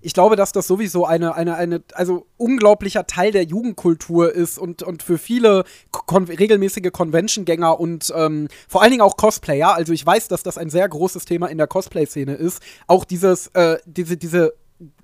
Ich 0.00 0.14
glaube, 0.14 0.36
dass 0.36 0.52
das 0.52 0.68
sowieso 0.68 1.06
eine, 1.06 1.34
eine, 1.34 1.56
eine, 1.56 1.82
also 1.94 2.24
unglaublicher 2.36 3.08
Teil 3.08 3.32
der 3.32 3.42
Jugendkultur 3.42 4.32
ist 4.32 4.58
und, 4.60 4.84
und 4.84 5.02
für 5.02 5.18
viele 5.18 5.64
kon 5.90 6.26
regelmäßige 6.26 6.92
Convention-Gänger 6.92 7.80
und 7.80 8.14
ähm, 8.16 8.46
vor 8.68 8.82
allen 8.82 8.92
Dingen 8.92 9.02
auch 9.02 9.16
Cosplayer. 9.16 9.74
Also 9.74 9.92
ich 9.92 10.06
weiß, 10.06 10.28
dass 10.28 10.44
das 10.44 10.56
ein 10.56 10.70
sehr 10.70 10.88
großes 10.88 11.24
Thema 11.24 11.48
in 11.48 11.58
der 11.58 11.66
Cosplay-Szene 11.66 12.34
ist. 12.34 12.62
Auch 12.86 13.04
dieses, 13.04 13.48
äh, 13.54 13.78
diese, 13.86 14.16
diese 14.16 14.54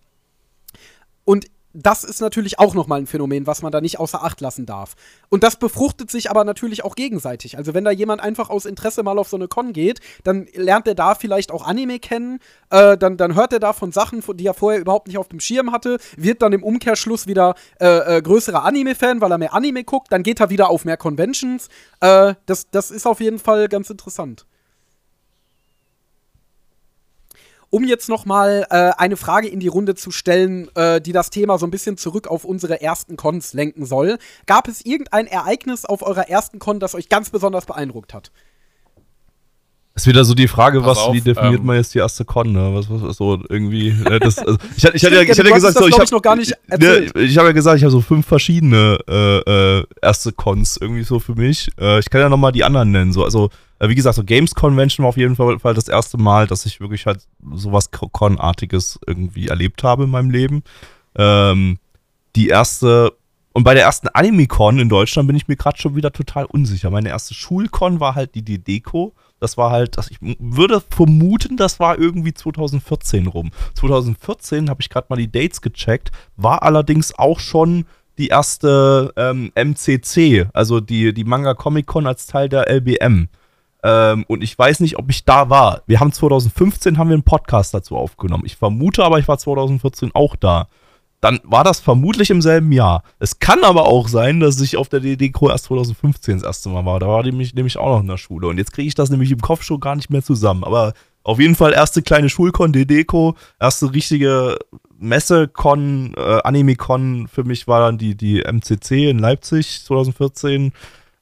Und 1.25 1.47
das 1.75 2.05
ist 2.05 2.21
natürlich 2.21 2.57
auch 2.57 2.73
nochmal 2.73 2.99
ein 2.99 3.05
Phänomen, 3.05 3.47
was 3.47 3.61
man 3.61 3.71
da 3.71 3.81
nicht 3.81 3.99
außer 3.99 4.23
Acht 4.23 4.39
lassen 4.39 4.65
darf. 4.65 4.95
Und 5.27 5.43
das 5.43 5.57
befruchtet 5.57 6.09
sich 6.09 6.29
aber 6.29 6.45
natürlich 6.45 6.85
auch 6.85 6.95
gegenseitig. 6.95 7.57
Also 7.57 7.73
wenn 7.73 7.83
da 7.83 7.91
jemand 7.91 8.21
einfach 8.21 8.49
aus 8.49 8.65
Interesse 8.65 9.03
mal 9.03 9.19
auf 9.19 9.27
so 9.27 9.35
eine 9.35 9.49
Con 9.49 9.73
geht, 9.73 9.99
dann 10.23 10.47
lernt 10.53 10.87
er 10.87 10.95
da 10.95 11.15
vielleicht 11.15 11.51
auch 11.51 11.65
Anime 11.65 11.99
kennen, 11.99 12.39
äh, 12.69 12.97
dann, 12.97 13.17
dann 13.17 13.35
hört 13.35 13.51
er 13.51 13.59
da 13.59 13.73
von 13.73 13.91
Sachen, 13.91 14.23
die 14.37 14.47
er 14.47 14.53
vorher 14.53 14.79
überhaupt 14.79 15.07
nicht 15.07 15.17
auf 15.17 15.27
dem 15.27 15.41
Schirm 15.41 15.73
hatte, 15.73 15.97
wird 16.15 16.41
dann 16.41 16.53
im 16.53 16.63
Umkehrschluss 16.63 17.27
wieder 17.27 17.55
äh, 17.81 18.17
äh, 18.17 18.21
größerer 18.21 18.63
Anime-Fan, 18.63 19.19
weil 19.19 19.31
er 19.31 19.37
mehr 19.37 19.53
Anime 19.53 19.83
guckt, 19.83 20.13
dann 20.13 20.23
geht 20.23 20.39
er 20.39 20.49
wieder 20.49 20.69
auf 20.69 20.85
mehr 20.85 20.97
Conventions. 20.97 21.67
Äh, 21.99 22.35
das, 22.45 22.69
das 22.71 22.89
ist 22.89 23.05
auf 23.05 23.19
jeden 23.19 23.39
Fall 23.39 23.67
ganz 23.67 23.89
interessant. 23.89 24.45
Um 27.75 27.83
jetzt 27.83 28.07
noch 28.07 28.25
mal 28.25 28.65
äh, 28.69 28.91
eine 28.97 29.17
Frage 29.17 29.49
in 29.49 29.59
die 29.59 29.67
Runde 29.67 29.95
zu 29.95 30.09
stellen, 30.09 30.69
äh, 30.75 31.01
die 31.01 31.11
das 31.11 31.29
Thema 31.29 31.57
so 31.57 31.67
ein 31.67 31.71
bisschen 31.71 31.97
zurück 31.97 32.25
auf 32.25 32.45
unsere 32.45 32.81
ersten 32.81 33.17
Cons 33.17 33.51
lenken 33.51 33.85
soll. 33.85 34.17
Gab 34.45 34.69
es 34.69 34.85
irgendein 34.85 35.27
Ereignis 35.27 35.83
auf 35.83 36.01
eurer 36.01 36.29
ersten 36.29 36.57
Con, 36.57 36.79
das 36.79 36.95
euch 36.95 37.09
ganz 37.09 37.31
besonders 37.31 37.65
beeindruckt 37.65 38.13
hat? 38.13 38.31
Ist 39.93 40.07
wieder 40.07 40.23
so 40.23 40.33
die 40.33 40.47
Frage, 40.47 40.79
Pass 40.79 40.87
was, 40.87 40.97
auf, 40.99 41.13
wie 41.15 41.19
definiert 41.19 41.59
ähm, 41.59 41.65
man 41.65 41.75
jetzt 41.75 41.93
die 41.93 41.99
erste 41.99 42.23
Con, 42.23 42.53
ne? 42.53 42.71
Was, 42.73 42.85
was 42.89 43.17
so 43.17 43.41
irgendwie. 43.49 43.89
Äh, 43.89 44.19
das, 44.21 44.39
also, 44.39 44.57
ich, 44.77 44.85
ich, 44.85 45.03
hatte, 45.03 45.23
ich 45.23 45.29
hatte 45.37 45.49
ja 45.49 45.55
gesagt, 45.55 45.77
so, 45.77 45.87
ich 45.87 45.99
habe 45.99 46.11
noch 46.11 46.21
Ne, 46.77 47.09
ich 47.15 47.37
habe 47.37 47.47
ja 47.47 47.51
gesagt, 47.51 47.77
ich 47.77 47.83
habe 47.83 47.91
so 47.91 47.99
fünf 47.99 48.25
verschiedene 48.25 48.99
äh, 49.05 49.79
äh, 49.79 49.83
erste 50.01 50.31
Cons 50.31 50.77
irgendwie 50.79 51.03
so 51.03 51.19
für 51.19 51.35
mich. 51.35 51.67
Äh, 51.77 51.99
ich 51.99 52.09
kann 52.09 52.21
ja 52.21 52.29
noch 52.29 52.37
mal 52.37 52.53
die 52.53 52.63
anderen 52.63 52.91
nennen. 52.91 53.11
So, 53.11 53.25
also 53.25 53.45
äh, 53.47 53.49
wie 53.79 53.95
gesagt, 53.95 54.15
so 54.15 54.23
Games 54.23 54.55
Convention 54.55 55.03
war 55.03 55.09
auf 55.09 55.17
jeden 55.17 55.35
Fall 55.35 55.73
das 55.73 55.87
erste 55.87 56.17
Mal, 56.17 56.47
dass 56.47 56.65
ich 56.65 56.79
wirklich 56.79 57.05
halt 57.05 57.27
sowas 57.53 57.91
Con-artiges 57.91 58.99
irgendwie 59.05 59.47
erlebt 59.47 59.83
habe 59.83 60.05
in 60.05 60.09
meinem 60.09 60.29
Leben. 60.29 60.63
Ähm, 61.15 61.79
die 62.35 62.47
erste 62.47 63.13
und 63.55 63.63
bei 63.63 63.73
der 63.73 63.83
ersten 63.83 64.09
Anime-Con 64.09 64.79
in 64.79 64.89
Deutschland 64.89 65.27
bin 65.27 65.37
ich 65.37 65.47
mir 65.47 65.55
gerade 65.55 65.77
schon 65.77 65.95
wieder 65.95 66.11
total 66.11 66.43
unsicher. 66.43 66.89
Meine 66.89 67.07
erste 67.07 67.33
Schulcon 67.33 68.01
war 68.01 68.13
halt 68.13 68.35
die 68.35 68.43
DDeco. 68.43 69.13
Das 69.39 69.55
war 69.55 69.71
halt, 69.71 69.95
ich 70.09 70.17
würde 70.19 70.81
vermuten, 70.81 71.55
das 71.55 71.79
war 71.79 71.97
irgendwie 71.97 72.33
2014 72.33 73.27
rum. 73.27 73.51
2014 73.75 74.69
habe 74.69 74.81
ich 74.81 74.89
gerade 74.89 75.07
mal 75.09 75.15
die 75.15 75.31
Dates 75.31 75.61
gecheckt, 75.61 76.11
war 76.35 76.63
allerdings 76.63 77.17
auch 77.17 77.39
schon 77.39 77.85
die 78.17 78.27
erste 78.27 79.13
ähm, 79.15 79.53
MCC, 79.55 80.47
also 80.51 80.81
die, 80.81 81.13
die 81.13 81.23
Manga 81.23 81.53
Comic 81.53 81.85
Con 81.85 82.07
als 82.07 82.27
Teil 82.27 82.49
der 82.49 82.69
LBM. 82.69 83.29
Ähm, 83.85 84.25
und 84.27 84.41
ich 84.41 84.57
weiß 84.57 84.79
nicht, 84.79 84.97
ob 84.97 85.09
ich 85.11 85.25
da 85.25 85.49
war. 85.51 85.83
Wir 85.85 85.99
haben 85.99 86.11
2015 86.11 86.97
haben 86.97 87.09
wir 87.09 87.13
einen 87.13 87.23
Podcast 87.23 87.73
dazu 87.73 87.95
aufgenommen. 87.95 88.45
Ich 88.45 88.55
vermute 88.55 89.03
aber, 89.03 89.19
ich 89.19 89.27
war 89.27 89.37
2014 89.37 90.11
auch 90.13 90.35
da 90.35 90.67
dann 91.25 91.39
war 91.43 91.63
das 91.63 91.79
vermutlich 91.79 92.29
im 92.29 92.41
selben 92.41 92.71
Jahr. 92.71 93.01
Es 93.17 93.39
kann 93.39 93.63
aber 93.63 93.87
auch 93.87 94.07
sein, 94.07 94.39
dass 94.39 94.61
ich 94.61 94.77
auf 94.77 94.89
der 94.89 94.99
DDCO 94.99 95.49
erst 95.49 95.65
2015 95.65 96.35
das 96.35 96.43
erste 96.43 96.69
Mal 96.69 96.85
war. 96.85 96.99
Da 96.99 97.07
war 97.07 97.25
ich 97.25 97.55
nämlich 97.55 97.77
auch 97.77 97.95
noch 97.95 98.01
in 98.01 98.07
der 98.07 98.17
Schule. 98.17 98.47
Und 98.47 98.59
jetzt 98.59 98.73
kriege 98.73 98.87
ich 98.87 98.93
das 98.93 99.09
nämlich 99.09 99.31
im 99.31 99.41
Kopf 99.41 99.63
schon 99.63 99.79
gar 99.79 99.95
nicht 99.95 100.11
mehr 100.11 100.21
zusammen. 100.21 100.63
Aber 100.63 100.93
auf 101.23 101.39
jeden 101.39 101.55
Fall 101.55 101.73
erste 101.73 102.03
kleine 102.03 102.29
Schulcon, 102.29 102.73
DDCO, 102.73 103.35
erste 103.59 103.91
richtige 103.91 104.59
Messe-Con, 104.99 106.13
äh, 106.15 106.41
Anime-Con 106.43 107.27
für 107.27 107.43
mich 107.43 107.67
war 107.67 107.79
dann 107.79 107.97
die, 107.97 108.15
die 108.15 108.43
MCC 108.43 109.09
in 109.09 109.17
Leipzig 109.17 109.83
2014 109.83 110.73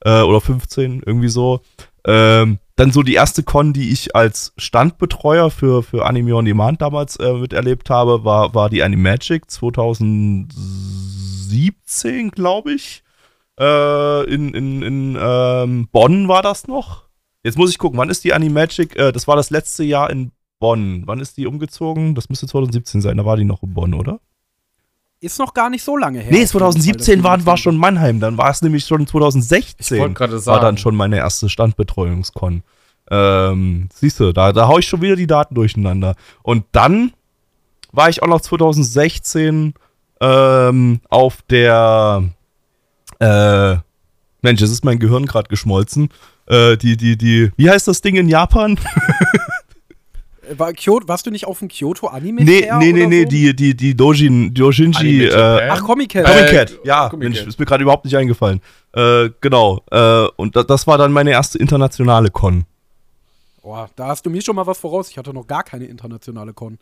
äh, 0.02 0.22
oder 0.22 0.42
15, 0.42 1.02
irgendwie 1.06 1.30
so. 1.30 1.62
Ähm, 2.06 2.60
dann 2.76 2.92
so 2.92 3.04
die 3.04 3.14
erste 3.14 3.44
Con, 3.44 3.72
die 3.74 3.92
ich 3.92 4.16
als 4.16 4.54
Standbetreuer 4.58 5.52
für, 5.52 5.84
für 5.84 6.06
Anime 6.06 6.36
on 6.36 6.46
Demand 6.46 6.82
damals 6.82 7.18
äh, 7.18 7.34
miterlebt 7.34 7.90
habe, 7.90 8.26
war, 8.26 8.54
war 8.56 8.70
die 8.70 8.84
Animagic 8.84 9.50
2017 9.50 10.94
2017, 11.54 12.32
glaube 12.32 12.74
ich. 12.74 13.04
Äh, 13.60 14.34
in 14.34 14.54
in, 14.54 14.82
in 14.82 15.18
ähm, 15.20 15.88
Bonn 15.92 16.28
war 16.28 16.42
das 16.42 16.68
noch. 16.68 17.04
Jetzt 17.44 17.58
muss 17.58 17.70
ich 17.70 17.78
gucken, 17.78 18.00
wann 18.00 18.10
ist 18.10 18.24
die 18.24 18.34
Animagic? 18.34 18.96
Äh, 18.98 19.12
das 19.12 19.28
war 19.28 19.36
das 19.36 19.50
letzte 19.50 19.84
Jahr 19.84 20.10
in 20.10 20.32
Bonn. 20.60 21.04
Wann 21.06 21.20
ist 21.20 21.38
die 21.38 21.46
umgezogen? 21.46 22.16
Das 22.16 22.30
müsste 22.30 22.48
2017 22.48 23.02
sein, 23.02 23.18
da 23.18 23.26
war 23.26 23.38
die 23.38 23.44
noch 23.44 23.62
in 23.64 23.74
Bonn, 23.74 23.94
oder? 23.94 24.20
Ist 25.24 25.40
noch 25.40 25.54
gar 25.54 25.70
nicht 25.70 25.84
so 25.84 25.96
lange 25.96 26.20
her. 26.20 26.34
Nee, 26.34 26.46
2017 26.46 27.24
war, 27.24 27.46
war 27.46 27.56
schon 27.56 27.78
Mannheim, 27.78 28.20
dann 28.20 28.38
war 28.38 28.50
es 28.50 28.62
nämlich 28.62 28.86
schon 28.86 29.08
2016. 29.08 29.96
Ich 29.96 30.02
wollte 30.02 30.16
gerade 30.16 30.34
War 30.34 30.40
sagen. 30.42 30.62
dann 30.62 30.78
schon 30.78 30.98
meine 30.98 31.16
erste 31.16 31.48
Standbetreuungskon. 31.48 32.62
Ähm, 33.10 33.88
siehst 33.94 34.20
du, 34.20 34.34
da, 34.34 34.52
da 34.52 34.68
hau 34.68 34.80
ich 34.80 34.86
schon 34.86 35.02
wieder 35.02 35.16
die 35.16 35.26
Daten 35.26 35.56
durcheinander. 35.56 36.16
Und 36.42 36.66
dann 36.74 37.14
war 37.94 38.10
ich 38.10 38.22
auch 38.22 38.28
noch 38.28 38.42
2016 38.42 39.74
ähm, 40.20 41.00
auf 41.08 41.42
der 41.50 42.24
äh, 43.20 43.76
Mensch, 44.42 44.62
es 44.62 44.72
ist 44.72 44.84
mein 44.84 45.00
Gehirn 45.00 45.26
gerade 45.26 45.48
geschmolzen. 45.48 46.10
Äh, 46.48 46.76
die, 46.76 46.98
die, 46.98 47.18
die, 47.18 47.52
wie 47.56 47.70
heißt 47.70 47.88
das 47.88 48.02
Ding 48.02 48.18
in 48.18 48.28
Japan? 48.28 48.78
War 50.58 50.74
Kyoto, 50.74 51.08
warst 51.08 51.26
du 51.26 51.32
nicht 51.32 51.46
auf 51.48 51.60
dem 51.60 51.70
Kyoto 51.70 52.08
Anime 52.08 52.44
nee, 52.44 52.68
nee, 52.80 52.92
nee, 52.92 53.08
nee, 53.08 53.24
so? 53.24 53.30
die, 53.30 53.56
die, 53.56 53.76
die 53.76 53.96
Dojin, 53.96 54.54
Dojinji, 54.54 55.26
äh? 55.26 55.70
Ach, 55.70 55.82
Comic 55.84 56.14
Äh, 56.16 56.24
Comic 56.24 56.48
Cat, 56.50 56.80
ja, 56.84 57.10
Comic 57.10 57.24
Mensch, 57.30 57.40
Cat. 57.40 57.48
ist 57.48 57.60
mir 57.60 57.66
gerade 57.66 57.84
überhaupt 57.84 58.04
nicht 58.06 58.18
eingefallen. 58.18 58.62
Äh, 58.94 59.30
genau, 59.42 59.82
äh, 59.92 60.28
und 60.36 60.56
da, 60.56 60.64
das 60.64 60.86
war 60.86 60.98
dann 60.98 61.12
meine 61.14 61.32
erste 61.32 61.58
internationale 61.58 62.30
Con. 62.30 62.66
Boah, 63.62 63.90
da 63.96 64.08
hast 64.08 64.26
du 64.26 64.30
mir 64.30 64.42
schon 64.42 64.56
mal 64.58 64.68
was 64.68 64.78
voraus. 64.78 65.10
Ich 65.10 65.18
hatte 65.18 65.34
noch 65.34 65.48
gar 65.48 65.64
keine 65.64 65.86
internationale 65.86 66.54
Con. 66.54 66.78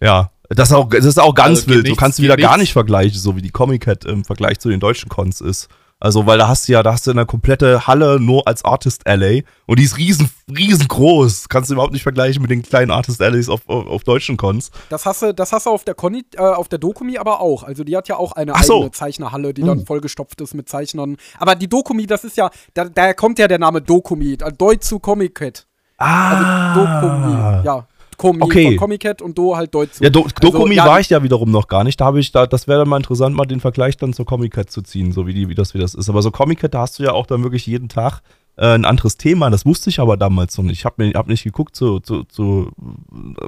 Ja, 0.00 0.30
das 0.48 0.70
ist 0.70 0.74
auch, 0.74 0.88
das 0.88 1.04
ist 1.04 1.18
auch 1.18 1.34
ganz 1.34 1.60
Also 1.60 1.70
wild. 1.70 1.78
Du 1.86 1.90
nichts, 1.90 1.98
kannst 1.98 2.18
geht 2.18 2.24
wieder 2.24 2.36
gar 2.36 2.52
nichts. 2.52 2.60
nicht 2.60 2.72
vergleichen, 2.72 3.18
so 3.18 3.34
wie 3.36 3.42
die 3.42 3.50
Comic 3.50 3.82
Cat 3.82 4.04
im 4.04 4.24
Vergleich 4.24 4.58
zu 4.60 4.68
den 4.68 4.80
deutschen 4.80 5.08
Cons 5.08 5.40
ist. 5.40 5.68
Also, 6.00 6.26
weil 6.26 6.38
da 6.38 6.48
hast 6.48 6.66
du 6.66 6.72
ja, 6.72 6.82
da 6.82 6.92
hast 6.92 7.06
du 7.06 7.10
eine 7.10 7.26
komplette 7.26 7.86
Halle 7.86 8.18
nur 8.18 8.48
als 8.48 8.64
Artist 8.64 9.06
Alley 9.06 9.44
und 9.66 9.78
die 9.78 9.84
ist 9.84 9.98
riesen, 9.98 10.30
riesengroß. 10.50 11.48
Kannst 11.50 11.68
du 11.68 11.74
überhaupt 11.74 11.92
nicht 11.92 12.02
vergleichen 12.02 12.40
mit 12.40 12.50
den 12.50 12.62
kleinen 12.62 12.90
Artist 12.90 13.20
Alleys 13.20 13.50
auf, 13.50 13.60
auf, 13.68 13.86
auf 13.86 14.02
deutschen 14.04 14.38
Cons. 14.38 14.70
Das 14.88 15.04
hast 15.04 15.20
du, 15.22 15.34
das 15.34 15.52
hast 15.52 15.66
du 15.66 15.70
auf 15.70 15.84
der 15.84 15.94
Koni, 15.94 16.24
äh, 16.36 16.40
auf 16.40 16.68
der 16.68 16.78
Dokumi 16.78 17.18
aber 17.18 17.40
auch. 17.40 17.62
Also 17.64 17.84
die 17.84 17.96
hat 17.96 18.08
ja 18.08 18.16
auch 18.16 18.32
eine 18.32 18.54
Ach 18.54 18.62
so. 18.62 18.76
eigene 18.76 18.92
Zeichnerhalle, 18.92 19.52
die 19.52 19.60
Hm. 19.60 19.68
dann 19.68 19.86
vollgestopft 19.86 20.40
ist 20.40 20.54
mit 20.54 20.68
Zeichnern. 20.70 21.16
Aber 21.38 21.54
die 21.54 21.68
Dokumi, 21.68 22.06
das 22.06 22.24
ist 22.24 22.36
ja, 22.38 22.50
da, 22.72 22.86
daher 22.86 23.14
kommt 23.14 23.38
ja 23.38 23.46
der 23.46 23.58
Name 23.58 23.82
Dokumi, 23.82 24.32
äh, 24.40 24.52
Deutzu 24.52 25.00
Comic 25.00 25.34
Cat. 25.34 25.66
Also 25.98 26.80
Dokumi, 26.80 27.64
ja. 27.64 27.86
Komi. 28.20 28.42
Okay. 28.42 28.64
von 28.64 28.76
Comic 28.76 29.00
Cat 29.00 29.22
und 29.22 29.38
Do 29.38 29.56
halt 29.56 29.74
Deutzu. 29.74 30.04
Ja, 30.04 30.10
Do 30.10 30.24
Also, 30.24 30.34
Dokumi 30.40 30.74
ja, 30.74 30.84
war 30.84 31.00
ich 31.00 31.08
ja 31.08 31.22
wiederum 31.22 31.50
noch 31.50 31.68
gar 31.68 31.84
nicht. 31.84 31.98
Da 32.00 32.04
habe 32.04 32.20
ich, 32.20 32.30
da, 32.32 32.46
das 32.46 32.68
wäre 32.68 32.80
dann 32.80 32.88
mal 32.88 32.98
interessant, 32.98 33.34
mal 33.34 33.46
den 33.46 33.60
Vergleich 33.60 33.96
dann 33.96 34.12
zur 34.12 34.26
Comic 34.26 34.52
Cat 34.52 34.70
zu 34.70 34.82
ziehen, 34.82 35.12
so 35.12 35.26
wie 35.26 35.32
die, 35.32 35.48
wie 35.48 35.54
das, 35.54 35.72
wie 35.72 35.78
das 35.78 35.94
ist. 35.94 36.10
Aber 36.10 36.20
so 36.20 36.30
Comic 36.30 36.60
Cat, 36.60 36.74
da 36.74 36.80
hast 36.82 36.98
du 36.98 37.02
ja 37.02 37.12
auch 37.12 37.24
dann 37.24 37.42
wirklich 37.42 37.66
jeden 37.66 37.88
Tag 37.88 38.20
äh, 38.56 38.74
ein 38.74 38.84
anderes 38.84 39.16
Thema. 39.16 39.48
Das 39.48 39.64
wusste 39.64 39.88
ich 39.88 40.00
aber 40.00 40.18
damals 40.18 40.58
noch 40.58 40.64
nicht. 40.64 40.80
Ich 40.80 40.84
habe 40.84 41.10
hab 41.14 41.28
nicht 41.28 41.44
geguckt, 41.44 41.74
zu, 41.74 42.00
zu, 42.00 42.24
zu, 42.24 42.70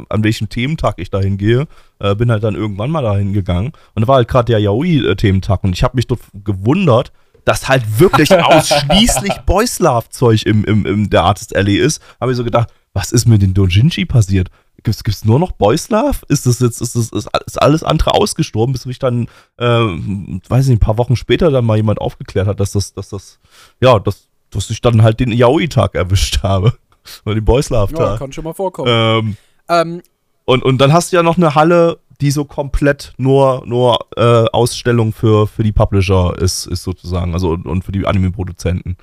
an 0.09 0.25
welchem 0.25 0.49
Thementag 0.49 0.95
ich 0.97 1.11
dahin 1.11 1.37
gehe. 1.37 1.67
Äh, 1.99 2.15
bin 2.15 2.31
halt 2.31 2.43
dann 2.43 2.55
irgendwann 2.55 2.91
mal 2.91 3.03
dahin 3.03 3.35
gegangen. 3.35 3.73
Und 3.95 4.03
da 4.03 4.09
war 4.09 4.17
halt 4.17 4.29
gerade 4.29 4.47
der 4.47 4.59
Yaoi-Thementag. 4.61 5.65
Und 5.65 5.75
ich 5.75 5.83
habe 5.83 5.97
mich 5.97 6.07
dort 6.07 6.21
gewundert, 6.33 7.13
dass 7.45 7.69
halt 7.69 8.01
wirklich 8.01 8.35
ausschließlich 8.43 9.35
Boys 9.45 9.81
Love 9.81 10.09
Zeug 10.09 10.47
im, 10.47 10.65
im, 10.65 10.87
im 10.87 11.11
der 11.11 11.25
Artist 11.25 11.55
Alley 11.55 11.77
ist. 11.77 12.03
Habe 12.19 12.33
ich 12.33 12.39
so 12.39 12.45
gedacht, 12.45 12.73
was 12.95 13.13
ist 13.13 13.27
mit 13.27 13.43
den 13.43 13.55
Dojinshi 13.55 14.05
passiert? 14.05 14.49
Gibt's, 14.83 15.05
gibt's 15.05 15.25
nur 15.25 15.39
noch 15.39 15.53
Boys 15.53 15.91
Love? 15.91 16.19
Ist 16.29 16.47
das 16.47 16.59
jetzt, 16.59 16.81
ist 16.81 16.97
das, 16.97 17.11
ist, 17.11 17.29
ist 17.47 17.63
alles 17.63 17.85
andere 17.85 18.15
ausgestorben, 18.15 18.73
bis 18.73 18.85
mich 18.87 18.99
dann, 18.99 19.29
äh, 19.59 19.65
weiß 19.67 20.67
nicht, 20.67 20.77
ein 20.77 20.81
paar 20.81 20.99
Wochen 20.99 21.15
später 21.15 21.51
dann 21.51 21.65
mal 21.65 21.77
jemand 21.77 22.01
aufgeklärt 22.01 22.49
hat, 22.49 22.59
dass 22.59 22.73
das, 22.73 22.93
dass 22.93 23.11
das, 23.11 23.39
ja, 23.81 23.99
dass, 24.01 24.29
dass 24.51 24.71
ich 24.71 24.81
dann 24.81 25.03
halt 25.03 25.21
den 25.21 25.31
Yaoi-Tag 25.31 25.95
erwischt 25.95 26.43
habe. 26.43 26.73
Oder 27.25 27.37
den 27.37 27.45
Boys 27.45 27.69
ja, 27.69 27.81
Love-Tag. 27.81 28.19
kann 28.19 28.33
schon 28.33 28.45
mal 28.45 28.55
vorkommen. 28.55 28.89
ähm, 28.91 29.37
Ähm, 29.69 30.03
und, 30.45 30.65
und 30.65 30.79
dann 30.79 30.93
hast 30.93 31.13
du 31.13 31.17
ja 31.17 31.23
noch 31.23 31.37
eine 31.37 31.55
Halle, 31.55 31.99
die 32.21 32.31
so 32.31 32.45
komplett 32.45 33.13
nur, 33.17 33.63
nur 33.67 34.07
äh, 34.17 34.45
Ausstellung 34.53 35.13
für, 35.13 35.47
für 35.47 35.63
die 35.63 35.73
Publisher 35.73 36.37
ist, 36.39 36.67
ist 36.67 36.83
sozusagen, 36.83 37.35
also 37.35 37.51
und, 37.51 37.67
und 37.67 37.85
für 37.85 37.93
die 37.93 38.07
Anime-Produzenten. 38.07 38.97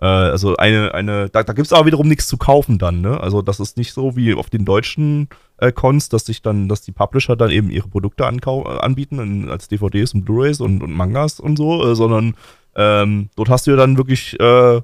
Äh, 0.00 0.06
also 0.06 0.56
eine, 0.56 0.94
eine, 0.94 1.28
da, 1.30 1.42
da 1.42 1.52
gibt 1.52 1.66
es 1.66 1.72
aber 1.72 1.86
wiederum 1.86 2.08
nichts 2.08 2.26
zu 2.26 2.36
kaufen 2.36 2.78
dann, 2.78 3.00
ne? 3.00 3.20
Also 3.20 3.42
das 3.42 3.60
ist 3.60 3.76
nicht 3.76 3.92
so 3.92 4.16
wie 4.16 4.34
auf 4.34 4.50
den 4.50 4.64
deutschen 4.64 5.28
äh, 5.58 5.72
Cons, 5.72 6.08
dass 6.08 6.26
sich 6.26 6.42
dann, 6.42 6.68
dass 6.68 6.82
die 6.82 6.92
Publisher 6.92 7.36
dann 7.36 7.50
eben 7.50 7.70
ihre 7.70 7.88
Produkte 7.88 8.24
äh, 8.24 8.78
anbieten 8.80 9.18
in, 9.18 9.48
als 9.48 9.68
DVDs 9.68 10.14
und 10.14 10.24
Blu-Rays 10.24 10.60
und, 10.60 10.82
und 10.82 10.92
Mangas 10.92 11.40
und 11.40 11.56
so, 11.56 11.90
äh, 11.90 11.94
sondern 11.94 12.34
ähm, 12.74 13.30
dort 13.36 13.48
hast 13.48 13.66
du 13.66 13.70
ja 13.72 13.76
dann 13.76 13.96
wirklich 13.96 14.38
äh, 14.38 14.80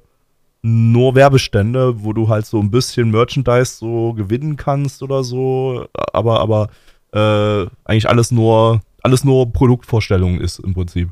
nur 0.62 1.14
Werbestände, 1.14 2.02
wo 2.04 2.12
du 2.12 2.28
halt 2.28 2.46
so 2.46 2.60
ein 2.60 2.70
bisschen 2.70 3.10
Merchandise 3.10 3.76
so 3.76 4.14
gewinnen 4.14 4.56
kannst 4.56 5.02
oder 5.02 5.24
so, 5.24 5.86
aber, 6.12 6.40
aber 6.40 6.68
äh, 7.12 7.68
eigentlich 7.84 8.08
alles 8.08 8.30
nur, 8.30 8.80
alles 9.02 9.24
nur 9.24 9.52
Produktvorstellungen 9.52 10.40
ist 10.40 10.60
im 10.60 10.72
Prinzip. 10.72 11.10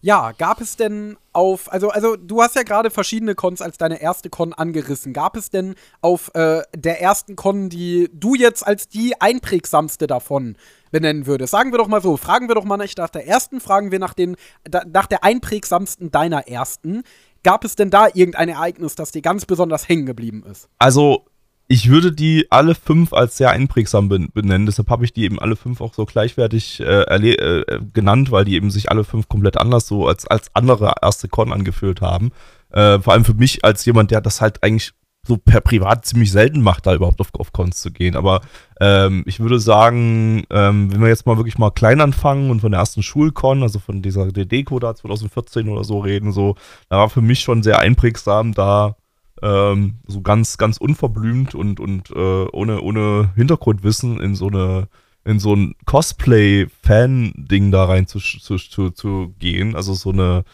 Ja, 0.00 0.32
gab 0.32 0.60
es 0.60 0.76
denn 0.76 1.16
auf, 1.32 1.72
also, 1.72 1.88
also 1.88 2.16
du 2.16 2.42
hast 2.42 2.54
ja 2.54 2.62
gerade 2.62 2.90
verschiedene 2.90 3.34
Cons 3.34 3.60
als 3.60 3.78
deine 3.78 4.00
erste 4.00 4.30
Con 4.30 4.52
angerissen. 4.52 5.12
Gab 5.12 5.36
es 5.36 5.50
denn 5.50 5.74
auf 6.00 6.30
äh, 6.34 6.62
der 6.74 7.00
ersten 7.00 7.34
Con, 7.34 7.68
die 7.68 8.08
du 8.12 8.34
jetzt 8.34 8.66
als 8.66 8.88
die 8.88 9.20
einprägsamste 9.20 10.06
davon 10.06 10.56
benennen 10.90 11.26
würdest? 11.26 11.50
Sagen 11.50 11.72
wir 11.72 11.78
doch 11.78 11.88
mal 11.88 12.02
so, 12.02 12.16
fragen 12.16 12.48
wir 12.48 12.54
doch 12.54 12.64
mal 12.64 12.76
nicht 12.76 12.98
nach 12.98 13.10
der 13.10 13.26
ersten, 13.26 13.60
fragen 13.60 13.90
wir 13.90 13.98
nach, 13.98 14.14
den, 14.14 14.36
da, 14.64 14.82
nach 14.86 15.06
der 15.06 15.24
einprägsamsten 15.24 16.10
deiner 16.10 16.46
ersten. 16.46 17.02
Gab 17.42 17.64
es 17.64 17.76
denn 17.76 17.90
da 17.90 18.08
irgendein 18.12 18.48
Ereignis, 18.48 18.96
das 18.96 19.12
dir 19.12 19.22
ganz 19.22 19.46
besonders 19.46 19.88
hängen 19.88 20.06
geblieben 20.06 20.44
ist? 20.50 20.68
Also, 20.78 21.24
ich 21.68 21.88
würde 21.88 22.12
die 22.12 22.46
alle 22.50 22.74
fünf 22.74 23.12
als 23.12 23.36
sehr 23.36 23.50
einprägsam 23.50 24.08
ben- 24.08 24.30
benennen. 24.32 24.66
Deshalb 24.66 24.88
habe 24.88 25.04
ich 25.04 25.12
die 25.12 25.24
eben 25.24 25.40
alle 25.40 25.56
fünf 25.56 25.80
auch 25.80 25.94
so 25.94 26.04
gleichwertig 26.04 26.80
äh, 26.80 27.02
äh, 27.02 27.80
genannt, 27.92 28.30
weil 28.30 28.44
die 28.44 28.54
eben 28.54 28.70
sich 28.70 28.90
alle 28.90 29.04
fünf 29.04 29.28
komplett 29.28 29.56
anders 29.56 29.86
so 29.88 30.06
als, 30.06 30.26
als 30.26 30.54
andere 30.54 30.94
erste 31.02 31.28
Con 31.28 31.52
angefühlt 31.52 32.00
haben. 32.00 32.30
Äh, 32.70 33.00
vor 33.00 33.12
allem 33.12 33.24
für 33.24 33.34
mich 33.34 33.64
als 33.64 33.84
jemand, 33.84 34.10
der 34.10 34.20
das 34.20 34.40
halt 34.40 34.62
eigentlich 34.62 34.92
so 35.26 35.36
per 35.36 35.60
Privat 35.60 36.06
ziemlich 36.06 36.30
selten 36.30 36.60
macht, 36.60 36.86
da 36.86 36.94
überhaupt 36.94 37.20
auf, 37.20 37.34
auf 37.34 37.52
Cons 37.52 37.80
zu 37.82 37.90
gehen. 37.90 38.14
Aber 38.14 38.42
ähm, 38.80 39.24
ich 39.26 39.40
würde 39.40 39.58
sagen, 39.58 40.44
ähm, 40.50 40.92
wenn 40.92 41.00
wir 41.00 41.08
jetzt 41.08 41.26
mal 41.26 41.36
wirklich 41.36 41.58
mal 41.58 41.70
klein 41.72 42.00
anfangen 42.00 42.50
und 42.50 42.60
von 42.60 42.70
der 42.70 42.80
ersten 42.80 43.02
Schulcon, 43.02 43.64
also 43.64 43.80
von 43.80 44.02
dieser 44.02 44.30
Deko 44.30 44.78
da 44.78 44.94
2014 44.94 45.68
oder 45.68 45.82
so 45.82 45.98
reden, 45.98 46.30
so, 46.30 46.54
da 46.88 46.98
war 46.98 47.10
für 47.10 47.22
mich 47.22 47.40
schon 47.40 47.64
sehr 47.64 47.80
einprägsam, 47.80 48.54
da 48.54 48.94
ähm, 49.42 49.96
so 50.06 50.22
ganz, 50.22 50.58
ganz 50.58 50.78
unverblümt 50.78 51.54
und, 51.54 51.80
und 51.80 52.10
äh, 52.10 52.46
ohne, 52.52 52.80
ohne 52.80 53.30
Hintergrundwissen 53.34 54.20
in 54.20 54.34
so 54.34 54.48
eine 54.48 54.88
in 55.24 55.40
so 55.40 55.54
ein 55.54 55.74
Cosplay-Fan-Ding 55.86 57.72
da 57.72 57.84
rein 57.86 58.06
zu, 58.06 58.20
zu, 58.20 58.58
zu, 58.58 58.90
zu 58.90 59.34
gehen. 59.40 59.74
Also 59.74 59.92
so 59.92 60.10
eine 60.10 60.44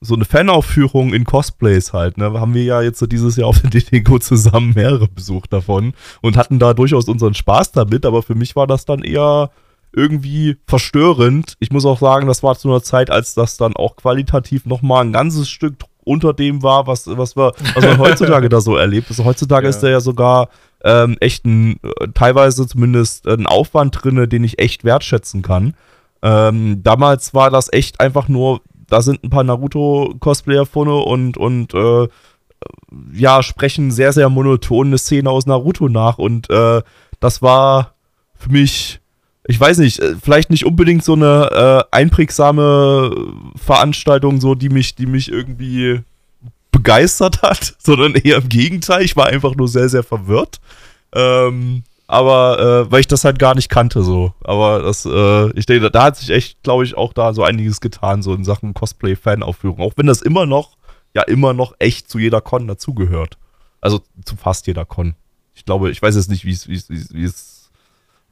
so 0.00 0.14
eine 0.14 0.24
Fanaufführung 0.24 1.12
in 1.12 1.24
Cosplays 1.24 1.92
halt, 1.92 2.16
ne? 2.16 2.32
Haben 2.32 2.54
wir 2.54 2.64
ja 2.64 2.80
jetzt 2.80 2.98
so 2.98 3.06
dieses 3.06 3.36
Jahr 3.36 3.48
auf 3.48 3.60
der 3.60 3.70
DTGO 3.80 4.18
zusammen 4.18 4.72
mehrere 4.74 5.08
besucht 5.08 5.52
davon 5.52 5.92
und 6.22 6.36
hatten 6.38 6.58
da 6.58 6.72
durchaus 6.72 7.06
unseren 7.06 7.34
Spaß 7.34 7.72
damit, 7.72 8.06
aber 8.06 8.22
für 8.22 8.34
mich 8.34 8.56
war 8.56 8.66
das 8.66 8.86
dann 8.86 9.02
eher 9.02 9.50
irgendwie 9.92 10.56
verstörend. 10.66 11.56
Ich 11.58 11.70
muss 11.70 11.84
auch 11.84 11.98
sagen, 11.98 12.26
das 12.26 12.42
war 12.42 12.56
zu 12.56 12.68
einer 12.68 12.82
Zeit, 12.82 13.10
als 13.10 13.34
das 13.34 13.56
dann 13.58 13.76
auch 13.76 13.96
qualitativ 13.96 14.64
nochmal 14.64 15.04
ein 15.04 15.12
ganzes 15.12 15.50
Stück 15.50 15.78
unter 16.04 16.32
dem 16.32 16.62
war, 16.62 16.86
was, 16.86 17.06
was, 17.06 17.36
wir, 17.36 17.52
was 17.74 17.84
man 17.84 17.98
heutzutage 17.98 18.48
da 18.48 18.60
so 18.60 18.76
erlebt. 18.76 19.08
Also 19.10 19.24
heutzutage 19.24 19.66
Ja. 19.66 19.70
ist 19.70 19.80
da 19.80 19.88
ja 19.88 20.00
sogar 20.00 20.48
ähm, 20.82 21.16
echt 21.20 21.44
ein, 21.44 21.78
äh, 21.82 22.08
teilweise 22.14 22.66
zumindest 22.66 23.26
ein 23.28 23.46
Aufwand 23.46 24.02
drinne, 24.02 24.26
den 24.28 24.44
ich 24.44 24.58
echt 24.58 24.84
wertschätzen 24.84 25.42
kann. 25.42 25.74
Ähm, 26.22 26.82
damals 26.82 27.34
war 27.34 27.50
das 27.50 27.72
echt 27.72 28.00
einfach 28.00 28.28
nur, 28.28 28.60
da 28.88 29.02
sind 29.02 29.22
ein 29.24 29.30
paar 29.30 29.44
Naruto-Cosplayer 29.44 30.66
vorne 30.66 30.94
und, 30.96 31.36
und 31.36 31.74
äh, 31.74 32.08
ja, 33.12 33.42
sprechen 33.42 33.90
sehr, 33.90 34.12
sehr 34.12 34.28
monoton 34.28 34.88
eine 34.88 34.98
Szene 34.98 35.30
aus 35.30 35.46
Naruto 35.46 35.88
nach 35.88 36.18
und 36.18 36.50
äh, 36.50 36.82
das 37.20 37.40
war 37.42 37.94
für 38.36 38.50
mich, 38.50 38.99
ich 39.50 39.58
weiß 39.58 39.78
nicht, 39.78 39.98
äh, 39.98 40.14
vielleicht 40.22 40.50
nicht 40.50 40.64
unbedingt 40.64 41.02
so 41.02 41.14
eine 41.14 41.84
äh, 41.92 41.96
einprägsame 41.96 43.32
Veranstaltung, 43.56 44.40
so 44.40 44.54
die 44.54 44.68
mich, 44.68 44.94
die 44.94 45.06
mich 45.06 45.30
irgendwie 45.30 46.02
begeistert 46.70 47.42
hat, 47.42 47.74
sondern 47.82 48.14
eher 48.14 48.36
im 48.36 48.48
Gegenteil. 48.48 49.02
Ich 49.02 49.16
war 49.16 49.26
einfach 49.26 49.56
nur 49.56 49.66
sehr, 49.66 49.88
sehr 49.88 50.04
verwirrt. 50.04 50.60
Ähm, 51.12 51.82
aber 52.06 52.60
äh, 52.86 52.92
weil 52.92 53.00
ich 53.00 53.08
das 53.08 53.24
halt 53.24 53.40
gar 53.40 53.56
nicht 53.56 53.68
kannte 53.68 54.04
so. 54.04 54.32
Aber 54.44 54.82
das, 54.82 55.04
äh, 55.04 55.50
ich 55.58 55.66
denke, 55.66 55.90
da 55.90 56.04
hat 56.04 56.16
sich 56.16 56.30
echt, 56.30 56.62
glaube 56.62 56.84
ich, 56.84 56.96
auch 56.96 57.12
da 57.12 57.34
so 57.34 57.42
einiges 57.42 57.80
getan, 57.80 58.22
so 58.22 58.32
in 58.34 58.44
Sachen 58.44 58.72
Cosplay-Fan-Aufführung. 58.72 59.80
Auch 59.80 59.94
wenn 59.96 60.06
das 60.06 60.22
immer 60.22 60.46
noch, 60.46 60.76
ja, 61.12 61.22
immer 61.22 61.54
noch 61.54 61.74
echt 61.80 62.08
zu 62.08 62.20
jeder 62.20 62.40
Con 62.40 62.68
dazugehört. 62.68 63.36
Also 63.80 64.00
zu 64.24 64.36
fast 64.36 64.68
jeder 64.68 64.84
Con. 64.84 65.16
Ich 65.54 65.64
glaube, 65.64 65.90
ich 65.90 66.00
weiß 66.00 66.14
jetzt 66.14 66.30
nicht, 66.30 66.44
wie 66.44 66.52
es, 66.52 67.59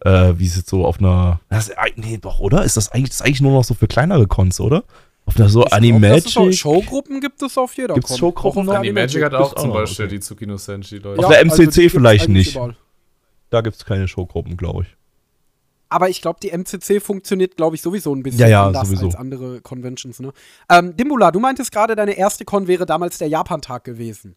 äh, 0.01 0.35
wie 0.37 0.47
es 0.47 0.57
jetzt 0.57 0.69
so 0.69 0.85
auf 0.85 0.99
einer. 0.99 1.41
Das, 1.49 1.71
nee, 1.97 2.19
doch, 2.19 2.41
oder? 2.41 2.65
Ist 2.65 2.77
das 2.77 2.91
eigentlich, 2.91 3.11
das 3.11 3.21
ist 3.21 3.27
eigentlich 3.27 3.41
nur 3.41 3.53
noch 3.53 3.65
so 3.65 3.75
für 3.75 3.87
kleinere 3.89 4.27
Cons, 4.27 4.61
oder? 4.61 4.85
Auf 5.27 5.37
einer 5.37 5.49
so 5.51 5.65
Animagic. 5.65 6.55
Showgruppen 6.55 7.21
gibt 7.21 7.43
es 7.43 7.59
auf 7.59 7.75
jeder 7.77 7.95
Gibt's 7.95 8.09
Con. 8.11 8.19
Showgruppen 8.19 8.51
Auch 8.51 8.57
auf 8.57 8.65
noch? 8.67 8.73
der 8.73 8.81
Animagic 8.81 9.23
hat 9.25 9.35
auch 9.35 9.55
zum 9.55 9.73
Beispiel 9.73 10.07
okay. 10.07 10.15
die 10.15 10.21
Tsukino 10.21 10.57
Senshi, 10.57 10.99
Leute. 10.99 11.23
Auf 11.23 11.31
der 11.31 11.45
MCC 11.45 11.65
gibt's 11.75 11.93
vielleicht 11.93 12.29
nicht. 12.29 12.55
überall. 12.55 12.77
Da 13.51 13.61
gibt 13.61 13.77
es 13.77 13.85
keine 13.85 14.09
Showgruppen, 14.09 14.57
glaube 14.57 14.85
ich. 14.85 14.97
Aber 15.91 16.09
ich 16.09 16.21
glaube, 16.21 16.39
die 16.43 16.51
MCC 16.51 17.01
funktioniert, 17.01 17.57
glaube 17.57 17.77
ich, 17.77 17.83
sowieso 17.83 18.15
ein 18.15 18.23
bisschen 18.23 18.41
Ja, 18.41 18.49
ja, 18.49 18.67
anders 18.67 18.89
sowieso. 18.89 19.07
als 19.07 19.17
andere 19.17 19.61
Conventions. 19.63 20.21
Ne? 20.21 20.33
Ähm, 20.69 20.95
Dimbula, 20.97 21.31
du 21.31 21.41
meintest 21.41 21.73
gerade, 21.73 21.97
deine 21.97 22.13
erste 22.13 22.45
Con 22.45 22.67
wäre 22.67 22.85
damals 22.85 23.19
der 23.19 23.29
Japan-Tag 23.29 23.85
gewesen. 23.85 24.37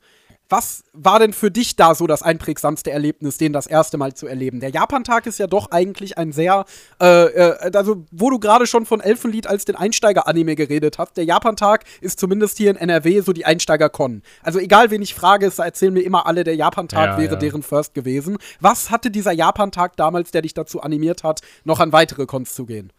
Was 0.51 0.83
war 0.91 1.17
denn 1.19 1.31
für 1.31 1.49
dich 1.49 1.77
da 1.77 1.95
so 1.95 2.07
das 2.07 2.23
einprägsamste 2.23 2.91
Erlebnis, 2.91 3.37
den 3.37 3.53
das 3.53 3.67
erste 3.67 3.97
Mal 3.97 4.13
zu 4.15 4.27
erleben? 4.27 4.59
Der 4.59 4.69
Japan-Tag 4.69 5.25
ist 5.25 5.39
ja 5.39 5.47
doch 5.47 5.71
eigentlich 5.71 6.17
ein 6.17 6.33
sehr, 6.33 6.65
äh, 7.01 7.05
äh, 7.05 7.71
also 7.73 8.03
wo 8.11 8.29
du 8.29 8.37
gerade 8.37 8.67
schon 8.67 8.85
von 8.85 8.99
Elfenlied 8.99 9.47
als 9.47 9.63
den 9.63 9.77
Einsteiger-Anime 9.77 10.57
geredet 10.57 10.97
hast, 10.97 11.15
der 11.15 11.23
Japan-Tag 11.23 11.85
ist 12.01 12.19
zumindest 12.19 12.57
hier 12.57 12.69
in 12.69 12.75
NRW 12.75 13.21
so 13.21 13.31
die 13.31 13.45
Einsteiger-Con. 13.45 14.23
Also 14.43 14.59
egal, 14.59 14.91
wen 14.91 15.01
ich 15.01 15.15
frage, 15.15 15.45
es 15.45 15.57
erzählen 15.57 15.93
mir 15.93 16.01
immer 16.01 16.27
alle, 16.27 16.43
der 16.43 16.57
Japan-Tag 16.57 17.11
Ja, 17.11 17.17
wäre 17.17 17.35
ja. 17.35 17.39
deren 17.39 17.63
First 17.63 17.93
gewesen. 17.93 18.37
Was 18.59 18.91
hatte 18.91 19.09
dieser 19.09 19.31
Japan-Tag 19.31 19.95
damals, 19.95 20.31
der 20.31 20.41
dich 20.41 20.53
dazu 20.53 20.81
animiert 20.81 21.23
hat, 21.23 21.39
noch 21.63 21.79
an 21.79 21.93
weitere 21.93 22.25
Cons 22.25 22.53
zu 22.53 22.65
gehen? 22.65 22.91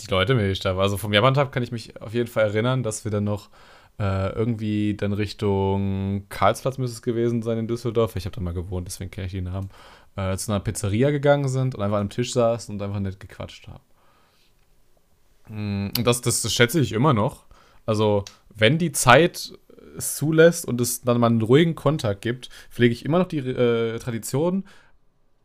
die 0.00 0.10
Leute, 0.10 0.34
mit 0.34 0.42
denen 0.42 0.52
ich 0.52 0.60
da 0.60 0.76
war. 0.76 0.82
Also 0.82 0.96
vom 0.96 1.12
Japan-Tag 1.12 1.52
kann 1.52 1.62
ich 1.62 1.72
mich 1.72 2.00
auf 2.00 2.12
jeden 2.12 2.28
Fall 2.28 2.44
erinnern, 2.44 2.82
dass 2.82 3.04
wir 3.04 3.10
dann 3.10 3.24
noch 3.24 3.48
äh, 3.98 4.30
irgendwie 4.32 4.94
dann 4.96 5.12
Richtung 5.12 6.26
Karlsplatz 6.28 6.78
müsste 6.78 6.96
es 6.96 7.02
gewesen 7.02 7.42
sein 7.42 7.58
in 7.58 7.68
Düsseldorf. 7.68 8.16
Ich 8.16 8.26
habe 8.26 8.34
da 8.36 8.42
mal 8.42 8.54
gewohnt, 8.54 8.86
deswegen 8.86 9.10
kenne 9.10 9.26
ich 9.26 9.32
die 9.32 9.40
Namen. 9.40 9.70
Äh, 10.16 10.36
zu 10.36 10.52
einer 10.52 10.60
Pizzeria 10.60 11.10
gegangen 11.10 11.48
sind 11.48 11.74
und 11.74 11.82
einfach 11.82 11.98
einem 11.98 12.10
Tisch 12.10 12.32
saßen 12.32 12.74
und 12.74 12.82
einfach 12.82 13.00
nett 13.00 13.20
gequatscht 13.20 13.68
haben. 13.68 13.82
Mm, 15.48 15.88
Und 15.96 16.06
das, 16.06 16.20
das, 16.20 16.42
das 16.42 16.52
schätze 16.52 16.80
ich 16.80 16.92
immer 16.92 17.12
noch. 17.14 17.44
Also, 17.86 18.24
wenn 18.54 18.78
die 18.78 18.92
Zeit 18.92 19.52
es 19.96 20.16
zulässt 20.16 20.66
und 20.66 20.80
es 20.80 21.02
dann 21.02 21.20
mal 21.20 21.28
einen 21.28 21.42
ruhigen 21.42 21.74
Kontakt 21.74 22.22
gibt, 22.22 22.50
pflege 22.70 22.92
ich 22.92 23.04
immer 23.04 23.18
noch 23.18 23.28
die 23.28 23.38
äh, 23.38 23.98
Tradition, 23.98 24.64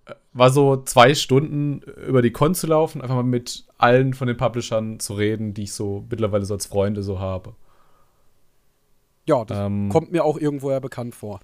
äh, 0.05 0.13
war 0.33 0.49
so 0.51 0.83
zwei 0.83 1.15
Stunden 1.15 1.81
über 2.07 2.21
die 2.21 2.31
Con 2.31 2.55
zu 2.55 2.67
laufen, 2.67 3.01
einfach 3.01 3.15
mal 3.15 3.23
mit 3.23 3.65
allen 3.77 4.13
von 4.13 4.27
den 4.27 4.37
Publishern 4.37 4.99
zu 4.99 5.13
reden, 5.15 5.53
die 5.53 5.63
ich 5.63 5.73
so 5.73 6.05
mittlerweile 6.09 6.45
so 6.45 6.53
als 6.55 6.65
Freunde 6.67 7.03
so 7.03 7.19
habe. 7.19 7.55
Ja, 9.27 9.45
das 9.45 9.57
Ähm. 9.57 9.89
kommt 9.89 10.11
mir 10.11 10.23
auch 10.25 10.37
irgendwoher 10.37 10.81
bekannt 10.81 11.15
vor. 11.15 11.39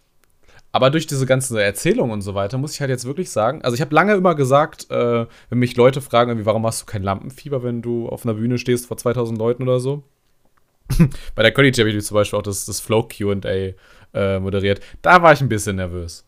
Aber 0.71 0.89
durch 0.89 1.07
diese 1.07 1.25
ganze 1.25 1.61
Erzählung 1.61 2.11
und 2.11 2.21
so 2.21 2.35
weiter 2.35 2.57
muss 2.57 2.73
ich 2.73 2.81
halt 2.81 2.89
jetzt 2.89 3.05
wirklich 3.05 3.29
sagen, 3.29 3.61
also 3.63 3.75
ich 3.75 3.81
habe 3.81 3.95
lange 3.95 4.13
immer 4.13 4.35
gesagt, 4.35 4.91
äh, 4.91 5.25
wenn 5.49 5.59
mich 5.59 5.75
Leute 5.77 6.01
fragen, 6.01 6.29
irgendwie, 6.29 6.45
warum 6.45 6.65
hast 6.65 6.81
du 6.81 6.85
kein 6.85 7.03
Lampenfieber, 7.03 7.63
wenn 7.63 7.81
du 7.81 8.09
auf 8.09 8.25
einer 8.25 8.33
Bühne 8.35 8.57
stehst 8.57 8.85
vor 8.87 8.97
2000 8.97 9.37
Leuten 9.39 9.63
oder 9.63 9.79
so. 9.79 10.03
Bei 11.35 11.43
der 11.43 11.51
College 11.53 11.77
habe 11.81 11.89
ich 11.89 12.05
zum 12.05 12.15
Beispiel 12.15 12.37
auch 12.37 12.43
das, 12.43 12.65
das 12.65 12.79
Flow 12.79 13.03
QA 13.03 13.73
äh, 14.13 14.39
moderiert. 14.39 14.81
Da 15.01 15.21
war 15.21 15.33
ich 15.33 15.41
ein 15.41 15.49
bisschen 15.49 15.77
nervös. 15.77 16.26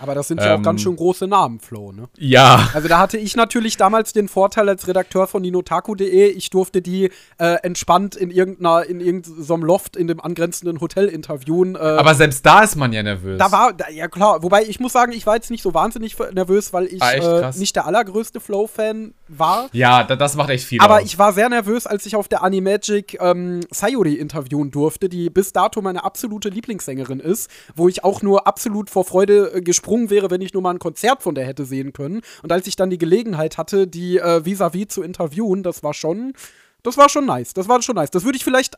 Aber 0.00 0.14
das 0.14 0.28
sind 0.28 0.40
ja 0.40 0.54
auch 0.54 0.58
Ähm. 0.58 0.62
ganz 0.62 0.80
schön 0.82 0.94
große 0.96 1.26
Namen, 1.26 1.60
Flo, 1.60 1.92
ne? 1.92 2.08
Ja, 2.18 2.68
Also 2.74 2.88
da 2.88 2.98
hatte 2.98 3.18
ich 3.18 3.34
natürlich 3.36 3.76
damals 3.76 4.12
den 4.12 4.28
Vorteil 4.28 4.68
als 4.68 4.86
Redakteur 4.86 5.26
von 5.26 5.42
ninotaku.de, 5.42 6.28
ich 6.28 6.50
durfte 6.50 6.80
die 6.82 7.10
äh, 7.38 7.54
entspannt 7.62 8.14
in 8.16 8.30
irgendeiner, 8.30 8.84
in 8.86 9.00
irgendeinem 9.00 9.62
Loft 9.64 9.96
in 9.96 10.06
dem 10.06 10.20
angrenzenden 10.20 10.80
Hotel 10.80 11.06
interviewen. 11.06 11.74
Äh, 11.74 11.78
aber 11.78 12.14
selbst 12.14 12.44
da 12.46 12.62
ist 12.62 12.76
man 12.76 12.92
ja 12.92 13.02
nervös. 13.02 13.38
da 13.38 13.50
war, 13.52 13.72
da, 13.72 13.88
ja 13.90 14.08
klar, 14.08 14.42
wobei 14.42 14.62
ich 14.64 14.78
muss 14.80 14.92
sagen, 14.92 15.12
ich 15.12 15.26
war 15.26 15.34
jetzt 15.34 15.50
nicht 15.50 15.62
so 15.62 15.74
wahnsinnig 15.74 16.16
nervös, 16.32 16.72
weil 16.72 16.86
ich 16.86 17.02
Ah, 17.02 17.12
äh, 17.48 17.50
nicht 17.58 17.74
der 17.76 17.86
allergrößte 17.86 18.40
Flow-Fan 18.40 19.14
war. 19.28 19.68
ja, 19.72 20.04
da, 20.04 20.16
das 20.16 20.36
macht 20.36 20.50
echt 20.50 20.64
viel 20.64 20.80
Aber 20.80 20.96
aus. 20.96 21.04
ich 21.04 21.18
war 21.18 21.32
sehr 21.32 21.48
nervös, 21.48 21.86
als 21.86 22.06
ich 22.06 22.16
auf 22.16 22.28
der 22.28 22.42
Animagic 22.42 23.18
ähm, 23.20 23.60
Sayuri 23.70 24.14
interviewen 24.14 24.70
durfte, 24.70 25.08
die 25.08 25.30
bis 25.30 25.52
dato 25.52 25.80
meine 25.82 26.04
absolute 26.04 26.48
Lieblingssängerin 26.48 27.20
ist, 27.20 27.50
wo 27.74 27.88
ich 27.88 28.04
auch 28.04 28.22
nur 28.22 28.46
absolut 28.46 28.90
vor 28.90 29.04
Freude 29.04 29.52
äh, 29.54 29.60
gesprungen 29.60 30.10
wäre, 30.10 30.30
wenn 30.30 30.40
ich 30.40 30.52
nur 30.52 30.62
mal 30.62 30.70
ein 30.70 30.78
Konzert 30.78 31.22
von 31.22 31.34
der 31.34 31.46
hätte 31.46 31.64
sehen 31.64 31.92
können. 31.92 32.22
Und 32.42 32.52
als 32.52 32.66
ich 32.66 32.76
dann 32.76 32.90
die 32.90 32.98
Gelegenheit 32.98 33.58
hatte, 33.58 33.86
die 33.86 34.18
äh, 34.18 34.44
vis-à-vis 34.44 34.88
zu 34.88 35.02
interviewen, 35.02 35.62
das 35.62 35.82
war 35.82 35.94
schon, 35.94 36.32
das 36.82 36.96
war 36.96 37.08
schon 37.08 37.26
nice. 37.26 37.54
Das 37.54 37.68
war 37.68 37.82
schon 37.82 37.96
nice. 37.96 38.10
Das 38.10 38.24
würde 38.24 38.36
ich 38.36 38.44
vielleicht 38.44 38.76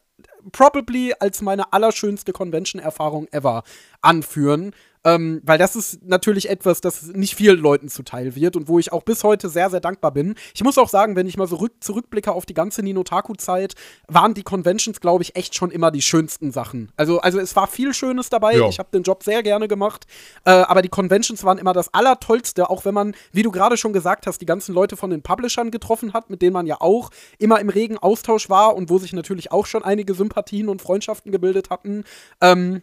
probably 0.52 1.14
als 1.18 1.42
meine 1.42 1.72
allerschönste 1.72 2.32
Convention-Erfahrung 2.32 3.28
ever 3.30 3.62
anführen. 4.00 4.72
Ähm, 5.04 5.40
weil 5.44 5.58
das 5.58 5.76
ist 5.76 6.02
natürlich 6.04 6.50
etwas, 6.50 6.80
das 6.80 7.06
nicht 7.06 7.34
vielen 7.34 7.58
Leuten 7.58 7.88
zuteil 7.88 8.34
wird 8.34 8.56
und 8.56 8.68
wo 8.68 8.78
ich 8.78 8.92
auch 8.92 9.02
bis 9.02 9.24
heute 9.24 9.48
sehr, 9.48 9.70
sehr 9.70 9.80
dankbar 9.80 10.12
bin. 10.12 10.34
Ich 10.54 10.62
muss 10.62 10.76
auch 10.76 10.88
sagen, 10.88 11.16
wenn 11.16 11.26
ich 11.26 11.38
mal 11.38 11.46
so 11.46 11.56
rück 11.56 11.72
zurückblicke 11.80 12.32
auf 12.32 12.44
die 12.44 12.54
ganze 12.54 12.82
Ninotaku-Zeit, 12.82 13.74
waren 14.08 14.34
die 14.34 14.42
Conventions, 14.42 15.00
glaube 15.00 15.22
ich, 15.22 15.36
echt 15.36 15.54
schon 15.54 15.70
immer 15.70 15.90
die 15.90 16.02
schönsten 16.02 16.52
Sachen. 16.52 16.92
Also, 16.96 17.20
also 17.20 17.38
es 17.38 17.56
war 17.56 17.66
viel 17.66 17.94
Schönes 17.94 18.28
dabei. 18.28 18.56
Ja. 18.56 18.68
Ich 18.68 18.78
habe 18.78 18.90
den 18.92 19.02
Job 19.02 19.22
sehr 19.22 19.42
gerne 19.42 19.68
gemacht. 19.68 20.06
Äh, 20.44 20.50
aber 20.50 20.82
die 20.82 20.88
Conventions 20.88 21.44
waren 21.44 21.58
immer 21.58 21.72
das 21.72 21.94
Allertollste, 21.94 22.68
auch 22.68 22.84
wenn 22.84 22.94
man, 22.94 23.14
wie 23.32 23.42
du 23.42 23.50
gerade 23.50 23.78
schon 23.78 23.94
gesagt 23.94 24.26
hast, 24.26 24.40
die 24.40 24.46
ganzen 24.46 24.74
Leute 24.74 24.96
von 24.96 25.10
den 25.10 25.22
Publishern 25.22 25.70
getroffen 25.70 26.12
hat, 26.12 26.28
mit 26.28 26.42
denen 26.42 26.52
man 26.52 26.66
ja 26.66 26.76
auch 26.80 27.10
immer 27.38 27.58
im 27.60 27.70
regen 27.70 27.96
Austausch 27.96 28.50
war 28.50 28.76
und 28.76 28.90
wo 28.90 28.98
sich 28.98 29.12
natürlich 29.14 29.50
auch 29.50 29.64
schon 29.64 29.82
einige 29.82 30.12
Sympathien 30.14 30.68
und 30.68 30.82
Freundschaften 30.82 31.32
gebildet 31.32 31.70
hatten. 31.70 32.04
Ähm, 32.40 32.82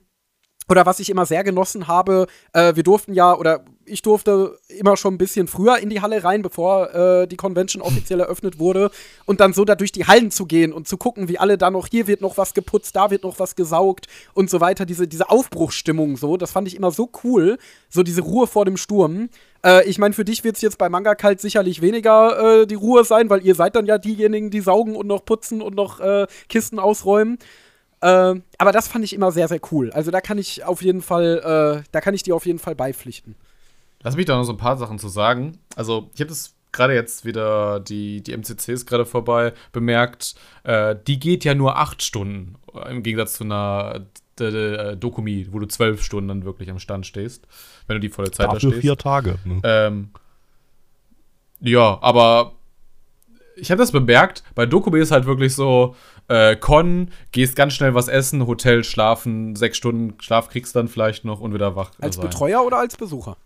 oder 0.70 0.86
was 0.86 1.00
ich 1.00 1.10
immer 1.10 1.26
sehr 1.26 1.44
genossen 1.44 1.88
habe, 1.88 2.28
äh, 2.54 2.76
wir 2.76 2.84
durften 2.84 3.14
ja, 3.14 3.34
oder 3.36 3.64
ich 3.86 4.02
durfte 4.02 4.60
immer 4.68 4.98
schon 4.98 5.14
ein 5.14 5.18
bisschen 5.18 5.48
früher 5.48 5.78
in 5.78 5.90
die 5.90 6.02
Halle 6.02 6.24
rein, 6.24 6.42
bevor 6.42 6.94
äh, 6.94 7.28
die 7.28 7.38
Convention 7.38 7.82
offiziell 7.84 8.20
eröffnet 8.20 8.60
wurde. 8.60 8.92
Und 9.26 9.40
dann 9.40 9.54
so 9.54 9.66
da 9.66 9.76
durch 9.76 9.92
die 9.92 10.06
Hallen 10.06 10.30
zu 10.30 10.46
gehen 10.46 10.74
und 10.74 10.88
zu 10.88 10.98
gucken, 10.98 11.28
wie 11.30 11.40
alle 11.40 11.58
da 11.58 11.72
noch, 11.72 11.88
hier 11.88 12.08
wird 12.08 12.22
noch 12.22 12.38
was 12.38 12.54
geputzt, 12.54 12.96
da 12.96 13.10
wird 13.10 13.24
noch 13.24 13.40
was 13.40 13.56
gesaugt 13.56 14.08
und 14.34 14.50
so 14.50 14.60
weiter. 14.60 14.86
Diese, 14.86 15.08
diese 15.08 15.30
Aufbruchsstimmung 15.30 16.18
so, 16.18 16.38
das 16.38 16.52
fand 16.52 16.68
ich 16.68 16.76
immer 16.76 16.92
so 16.92 17.10
cool. 17.24 17.58
So 17.90 18.04
diese 18.04 18.22
Ruhe 18.22 18.48
vor 18.48 18.66
dem 18.66 18.78
Sturm. 18.78 19.30
Äh, 19.64 19.88
ich 19.88 19.98
meine, 19.98 20.14
für 20.14 20.26
dich 20.26 20.44
wird 20.44 20.58
es 20.58 20.62
jetzt 20.62 20.78
bei 20.78 20.90
Manga 20.90 21.16
Kalt 21.16 21.40
sicherlich 21.40 21.82
weniger 21.82 22.62
äh, 22.62 22.68
die 22.68 22.76
Ruhe 22.76 23.06
sein, 23.06 23.30
weil 23.30 23.46
ihr 23.46 23.56
seid 23.56 23.76
dann 23.76 23.86
ja 23.86 23.98
diejenigen, 23.98 24.50
die 24.50 24.62
saugen 24.62 24.96
und 24.96 25.08
noch 25.08 25.24
putzen 25.24 25.62
und 25.62 25.76
noch 25.76 26.00
äh, 26.00 26.28
Kisten 26.50 26.80
ausräumen. 26.80 27.38
Äh, 28.08 28.42
aber 28.58 28.72
das 28.72 28.88
fand 28.88 29.04
ich 29.04 29.14
immer 29.14 29.32
sehr, 29.32 29.48
sehr 29.48 29.60
cool. 29.72 29.92
Also 29.92 30.12
da 30.12 30.22
kann 30.22 30.38
ich 30.38 30.64
auf 30.64 30.82
jeden 30.82 31.02
Fall, 31.02 31.82
äh, 31.84 31.88
da 31.92 32.02
kann 32.02 32.14
ich 32.14 32.24
dir 32.24 32.36
auf 32.36 32.46
jeden 32.46 32.60
Fall 32.60 32.76
beipflichten. 32.76 33.36
Lass 34.02 34.16
mich 34.16 34.26
da 34.26 34.38
noch 34.38 34.44
so 34.44 34.54
ein 34.54 34.58
paar 34.58 34.78
Sachen 34.78 35.00
zu 35.00 35.10
sagen. 35.10 35.58
Also, 35.76 36.10
ich 36.14 36.22
habe 36.22 36.30
das 36.30 36.54
gerade 36.72 36.94
jetzt 36.94 37.26
wieder, 37.26 37.80
die, 37.80 38.22
die 38.22 38.32
MCC 38.38 38.70
ist 38.70 38.86
gerade 38.86 39.06
vorbei, 39.06 39.54
bemerkt, 39.72 40.36
äh, 40.64 40.96
die 41.08 41.20
geht 41.20 41.44
ja 41.44 41.56
nur 41.56 41.78
acht 41.78 42.02
Stunden. 42.04 42.56
Im 42.90 43.04
Gegensatz 43.04 43.34
zu 43.34 43.44
einer 43.44 44.06
äh, 44.40 44.96
Dokumi, 44.96 45.48
wo 45.52 45.60
du 45.60 45.68
zwölf 45.68 46.04
Stunden 46.04 46.28
dann 46.28 46.46
wirklich 46.46 46.70
am 46.70 46.80
Stand 46.80 47.06
stehst, 47.06 47.48
wenn 47.88 47.96
du 47.96 48.00
die 48.00 48.10
volle 48.10 48.32
Zeit 48.32 48.48
da 48.48 48.54
Dafür 48.54 48.70
stehst. 48.70 48.82
vier 48.82 48.98
Tage. 48.98 49.40
Ne? 49.44 49.62
Ähm, 49.64 50.10
ja, 51.60 51.98
aber 52.02 52.54
ich 53.58 53.72
habe 53.72 53.80
das 53.80 53.92
bemerkt, 53.92 54.44
bei 54.56 54.66
Dokumi 54.66 55.00
ist 55.00 55.12
halt 55.12 55.26
wirklich 55.26 55.56
so, 55.56 55.96
äh, 56.28 56.56
Con, 56.56 57.12
gehst 57.32 57.56
ganz 57.56 57.74
schnell 57.74 57.94
was 57.94 58.08
essen, 58.08 58.48
Hotel, 58.48 58.84
schlafen, 58.84 59.56
sechs 59.56 59.78
Stunden 59.78 60.20
Schlaf 60.22 60.50
kriegst 60.50 60.76
dann 60.76 60.88
vielleicht 60.88 61.26
noch 61.26 61.40
und 61.40 61.54
wieder 61.54 61.76
wach 61.76 61.92
Als 62.00 62.16
sein. 62.16 62.26
Betreuer 62.26 62.66
oder 62.66 62.78
als 62.78 62.96
Besucher? 62.96 63.38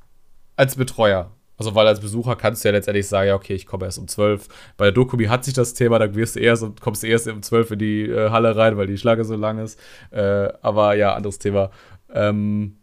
Als 0.56 0.76
Betreuer. 0.76 1.32
Also, 1.58 1.76
weil 1.76 1.86
als 1.86 2.00
Besucher 2.00 2.36
kannst 2.36 2.64
du 2.64 2.70
ja 2.70 2.74
letztendlich 2.74 3.08
sagen, 3.08 3.28
ja, 3.28 3.36
okay, 3.36 3.54
ich 3.54 3.68
komme 3.68 3.86
erst 3.86 4.00
um 4.00 4.08
12. 4.08 4.48
Bei 4.78 4.86
der 4.86 4.94
Dokumi 4.94 5.26
hat 5.26 5.46
sich 5.46 5.54
das 5.54 5.76
Thema, 5.76 6.00
da 6.00 6.16
wirst 6.16 6.36
du 6.36 6.40
erst, 6.40 6.82
kommst 6.82 7.04
du 7.04 7.08
erst 7.08 7.28
um 7.28 7.44
12 7.44 7.72
in 7.72 7.80
die 7.80 8.02
äh, 8.04 8.32
Halle 8.32 8.56
rein, 8.56 8.78
weil 8.78 8.88
die 8.88 8.98
Schlange 8.98 9.24
so 9.26 9.36
lang 9.36 9.60
ist. 9.60 9.80
Äh, 10.10 10.50
aber 10.64 10.96
ja, 10.96 11.14
anderes 11.14 11.38
Thema. 11.38 11.70
Ähm, 12.12 12.78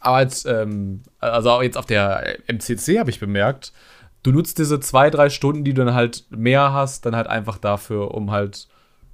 aber 0.00 0.16
als, 0.16 0.44
ähm, 0.46 1.02
also 1.20 1.50
auch 1.50 1.62
jetzt 1.62 1.78
auf 1.78 1.86
der 1.86 2.38
MCC 2.48 2.98
habe 2.98 3.10
ich 3.10 3.20
bemerkt, 3.20 3.72
du 4.24 4.32
nutzt 4.32 4.58
diese 4.58 4.80
zwei, 4.80 5.10
drei 5.10 5.30
Stunden, 5.30 5.62
die 5.62 5.72
du 5.72 5.84
dann 5.84 5.94
halt 5.94 6.24
mehr 6.30 6.72
hast, 6.72 7.06
dann 7.06 7.14
halt 7.14 7.28
einfach 7.28 7.58
dafür, 7.58 8.12
um 8.12 8.32
halt 8.32 8.66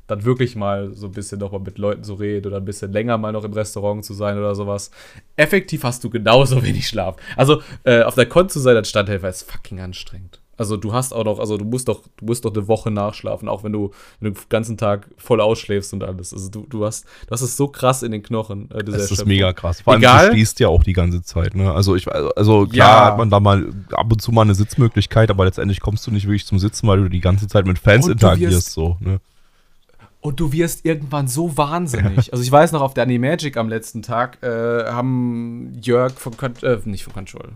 dann 0.07 0.25
wirklich 0.25 0.57
mal 0.57 0.93
so 0.95 1.07
ein 1.07 1.13
bisschen 1.13 1.39
noch 1.39 1.53
mal 1.53 1.61
mit 1.61 1.79
Leuten 1.79 2.03
zu 2.03 2.15
reden 2.15 2.47
oder 2.47 2.57
ein 2.57 2.65
bisschen 2.65 2.93
länger 2.93 3.19
mal 3.19 3.33
noch 3.33 3.45
im 3.45 3.53
Restaurant 3.53 4.05
zu 4.05 4.15
sein 4.15 4.39
oder 4.39 4.55
sowas. 4.55 4.91
Effektiv 5.37 5.85
hast 5.85 6.03
du 6.03 6.11
genauso 6.11 6.63
wenig 6.65 6.89
Schlaf. 6.89 7.17
Also 7.37 7.63
äh, 7.85 8.03
auf 8.03 8.15
der 8.15 8.27
Con 8.27 8.49
zu 8.49 8.59
sein 8.59 8.77
als 8.77 8.89
Standhelfer 8.89 9.29
ist 9.29 9.51
fucking 9.51 9.81
anstrengend. 9.81 10.40
Also 10.61 10.77
du 10.77 10.93
hast 10.93 11.15
auch 11.15 11.25
noch, 11.25 11.39
also 11.39 11.57
du 11.57 11.65
musst 11.65 11.89
doch, 11.89 12.03
du 12.19 12.27
musst 12.27 12.45
doch 12.45 12.53
eine 12.55 12.69
Woche 12.69 12.91
nachschlafen, 12.91 13.49
auch 13.49 13.65
wenn 13.65 13.73
du, 13.73 13.93
wenn 14.21 14.35
du 14.35 14.39
den 14.39 14.49
ganzen 14.51 14.77
Tag 14.77 15.09
voll 15.17 15.41
ausschläfst 15.41 15.95
und 15.95 16.05
alles. 16.05 16.35
Also 16.35 16.51
du, 16.51 16.67
du 16.69 16.85
hast, 16.85 17.07
hast 17.31 17.41
es 17.41 17.57
so 17.57 17.69
krass 17.69 18.03
in 18.03 18.13
den 18.13 18.23
Knochen. 18.23 18.71
Äh, 18.71 18.85
Das 18.85 19.11
ist 19.11 19.25
mega 19.25 19.55
krass. 19.55 19.81
Vor 19.81 19.95
allem, 19.95 20.03
Egal. 20.03 20.27
du 20.27 20.33
stehst 20.35 20.61
ja 20.61 20.69
auch 20.69 20.85
die 20.85 20.93
ganze 20.93 21.23
Zeit. 21.23 21.55
Ne? 21.55 21.73
Also, 21.73 21.97
ich, 21.97 22.07
also 22.13 22.67
klar 22.67 23.05
Ja. 23.05 23.07
hat 23.07 23.17
man 23.17 23.31
da 23.31 23.41
mal 23.41 23.73
ab 23.93 24.13
und 24.13 24.21
zu 24.21 24.33
mal 24.33 24.43
eine 24.43 24.55
Sitzmöglichkeit, 24.55 25.31
aber 25.31 25.47
letztendlich 25.47 25.81
kommst 25.81 26.07
du 26.07 26.11
nicht 26.11 26.27
wirklich 26.27 26.45
zum 26.45 26.59
Sitzen, 26.59 26.87
weil 26.89 26.99
du 27.05 27.09
die 27.09 27.21
ganze 27.21 27.49
Zeit 27.49 27.65
mit 27.65 27.79
Fans 27.79 28.05
Und 28.05 28.13
interagierst. 28.13 28.71
So, 28.71 28.99
ne? 29.01 29.19
Und 30.21 30.41
du 30.41 30.53
wirst 30.53 30.85
irgendwann 30.85 31.27
so 31.27 31.57
wahnsinnig. 31.57 32.31
also 32.35 32.45
ich 32.45 32.53
weiß 32.53 32.73
noch, 32.73 32.83
auf 32.83 32.93
der 32.93 33.05
Animagic 33.05 33.57
am 33.57 33.71
letzten 33.71 34.03
Tag 34.03 34.43
äh, 34.43 34.85
haben 34.93 35.73
Jörg 35.81 36.13
von 36.13 36.35
äh, 36.63 36.77
nicht 36.85 37.05
von 37.05 37.15
Control. 37.15 37.53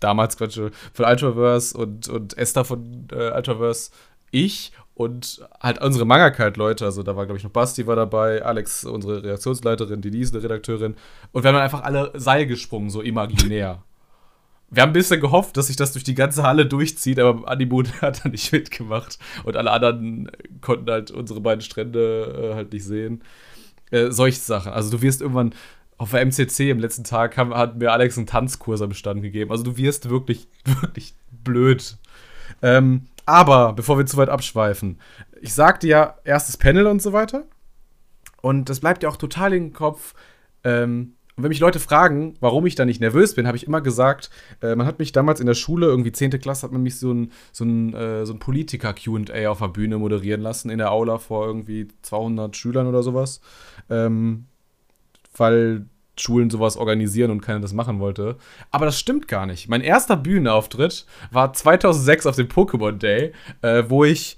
Damals 0.00 0.36
Quatsch, 0.36 0.58
von 0.92 1.04
Ultraverse 1.04 1.76
und, 1.76 2.08
und 2.08 2.36
Esther 2.36 2.64
von 2.64 3.08
äh, 3.12 3.30
Ultraverse, 3.32 3.90
ich 4.30 4.72
und 4.94 5.42
halt 5.60 5.80
unsere 5.80 6.04
Mangaka-Leute, 6.04 6.84
also 6.84 7.02
da 7.02 7.16
war, 7.16 7.24
glaube 7.24 7.38
ich, 7.38 7.44
noch 7.44 7.50
Basti 7.50 7.86
war 7.86 7.96
dabei, 7.96 8.44
Alex, 8.44 8.84
unsere 8.84 9.22
Redaktionsleiterin, 9.22 10.02
Denise, 10.02 10.34
eine 10.34 10.42
Redakteurin. 10.42 10.94
Und 11.32 11.42
wir 11.42 11.48
haben 11.48 11.54
dann 11.54 11.64
einfach 11.64 11.82
alle 11.84 12.12
Seil 12.14 12.46
gesprungen, 12.46 12.90
so 12.90 13.00
imaginär. 13.00 13.82
wir 14.70 14.82
haben 14.82 14.90
ein 14.90 14.94
bisschen 14.94 15.20
gehofft, 15.20 15.56
dass 15.56 15.66
sich 15.66 15.76
das 15.76 15.92
durch 15.92 16.04
die 16.04 16.14
ganze 16.14 16.42
Halle 16.42 16.66
durchzieht, 16.66 17.18
aber 17.18 17.48
Animu 17.48 17.82
hat 18.00 18.24
da 18.24 18.28
nicht 18.28 18.52
mitgemacht. 18.52 19.18
Und 19.44 19.56
alle 19.56 19.70
anderen 19.70 20.30
konnten 20.60 20.90
halt 20.90 21.10
unsere 21.10 21.40
beiden 21.40 21.62
Strände 21.62 22.50
äh, 22.52 22.54
halt 22.54 22.72
nicht 22.72 22.84
sehen. 22.84 23.22
Äh, 23.90 24.10
solche 24.10 24.38
Sachen. 24.38 24.72
Also 24.72 24.90
du 24.90 25.02
wirst 25.02 25.20
irgendwann 25.20 25.54
auf 26.00 26.12
der 26.12 26.24
MCC 26.24 26.70
im 26.70 26.78
letzten 26.78 27.04
Tag 27.04 27.36
haben, 27.36 27.54
hat 27.54 27.76
mir 27.76 27.92
Alex 27.92 28.16
einen 28.16 28.26
Tanzkurs 28.26 28.80
am 28.80 28.94
Stand 28.94 29.20
gegeben. 29.20 29.50
Also 29.50 29.64
du 29.64 29.76
wirst 29.76 30.08
wirklich, 30.08 30.48
wirklich 30.64 31.14
blöd. 31.44 31.98
Ähm, 32.62 33.02
aber 33.26 33.74
bevor 33.74 33.98
wir 33.98 34.06
zu 34.06 34.16
weit 34.16 34.30
abschweifen, 34.30 34.98
ich 35.42 35.52
sagte 35.52 35.86
ja 35.86 36.16
erstes 36.24 36.56
Panel 36.56 36.86
und 36.86 37.02
so 37.02 37.12
weiter. 37.12 37.44
Und 38.40 38.70
das 38.70 38.80
bleibt 38.80 39.02
ja 39.02 39.10
auch 39.10 39.18
total 39.18 39.52
im 39.52 39.74
Kopf. 39.74 40.14
Ähm, 40.64 41.16
und 41.36 41.42
wenn 41.42 41.50
mich 41.50 41.60
Leute 41.60 41.80
fragen, 41.80 42.34
warum 42.40 42.64
ich 42.64 42.76
da 42.76 42.86
nicht 42.86 43.02
nervös 43.02 43.34
bin, 43.34 43.46
habe 43.46 43.58
ich 43.58 43.66
immer 43.66 43.82
gesagt, 43.82 44.30
äh, 44.62 44.74
man 44.74 44.86
hat 44.86 45.00
mich 45.00 45.12
damals 45.12 45.38
in 45.38 45.46
der 45.46 45.54
Schule, 45.54 45.84
irgendwie 45.84 46.12
10. 46.12 46.30
Klasse, 46.40 46.62
hat 46.62 46.72
man 46.72 46.82
mich 46.82 46.98
so 46.98 47.12
ein, 47.12 47.30
so 47.52 47.66
ein, 47.66 47.92
äh, 47.92 48.24
so 48.24 48.32
ein 48.32 48.38
Politiker-QA 48.38 49.50
auf 49.50 49.58
der 49.58 49.68
Bühne 49.68 49.98
moderieren 49.98 50.40
lassen, 50.40 50.70
in 50.70 50.78
der 50.78 50.92
Aula 50.92 51.18
vor 51.18 51.46
irgendwie 51.46 51.88
200 52.00 52.56
Schülern 52.56 52.86
oder 52.86 53.02
sowas. 53.02 53.42
Ähm, 53.90 54.46
weil 55.36 55.86
Schulen 56.20 56.50
sowas 56.50 56.76
organisieren 56.76 57.30
und 57.30 57.40
keiner 57.40 57.60
das 57.60 57.72
machen 57.72 58.00
wollte. 58.00 58.36
Aber 58.70 58.86
das 58.86 58.98
stimmt 58.98 59.28
gar 59.28 59.46
nicht. 59.46 59.68
Mein 59.68 59.80
erster 59.80 60.16
Bühnenauftritt 60.16 61.06
war 61.30 61.52
2006 61.52 62.26
auf 62.26 62.36
dem 62.36 62.48
Pokémon 62.48 62.92
Day, 62.92 63.32
äh, 63.62 63.84
wo 63.88 64.04
ich 64.04 64.36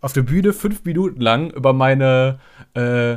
auf 0.00 0.12
der 0.12 0.22
Bühne 0.22 0.52
fünf 0.52 0.84
Minuten 0.84 1.20
lang 1.20 1.50
über 1.50 1.72
meine, 1.72 2.38
äh, 2.74 3.16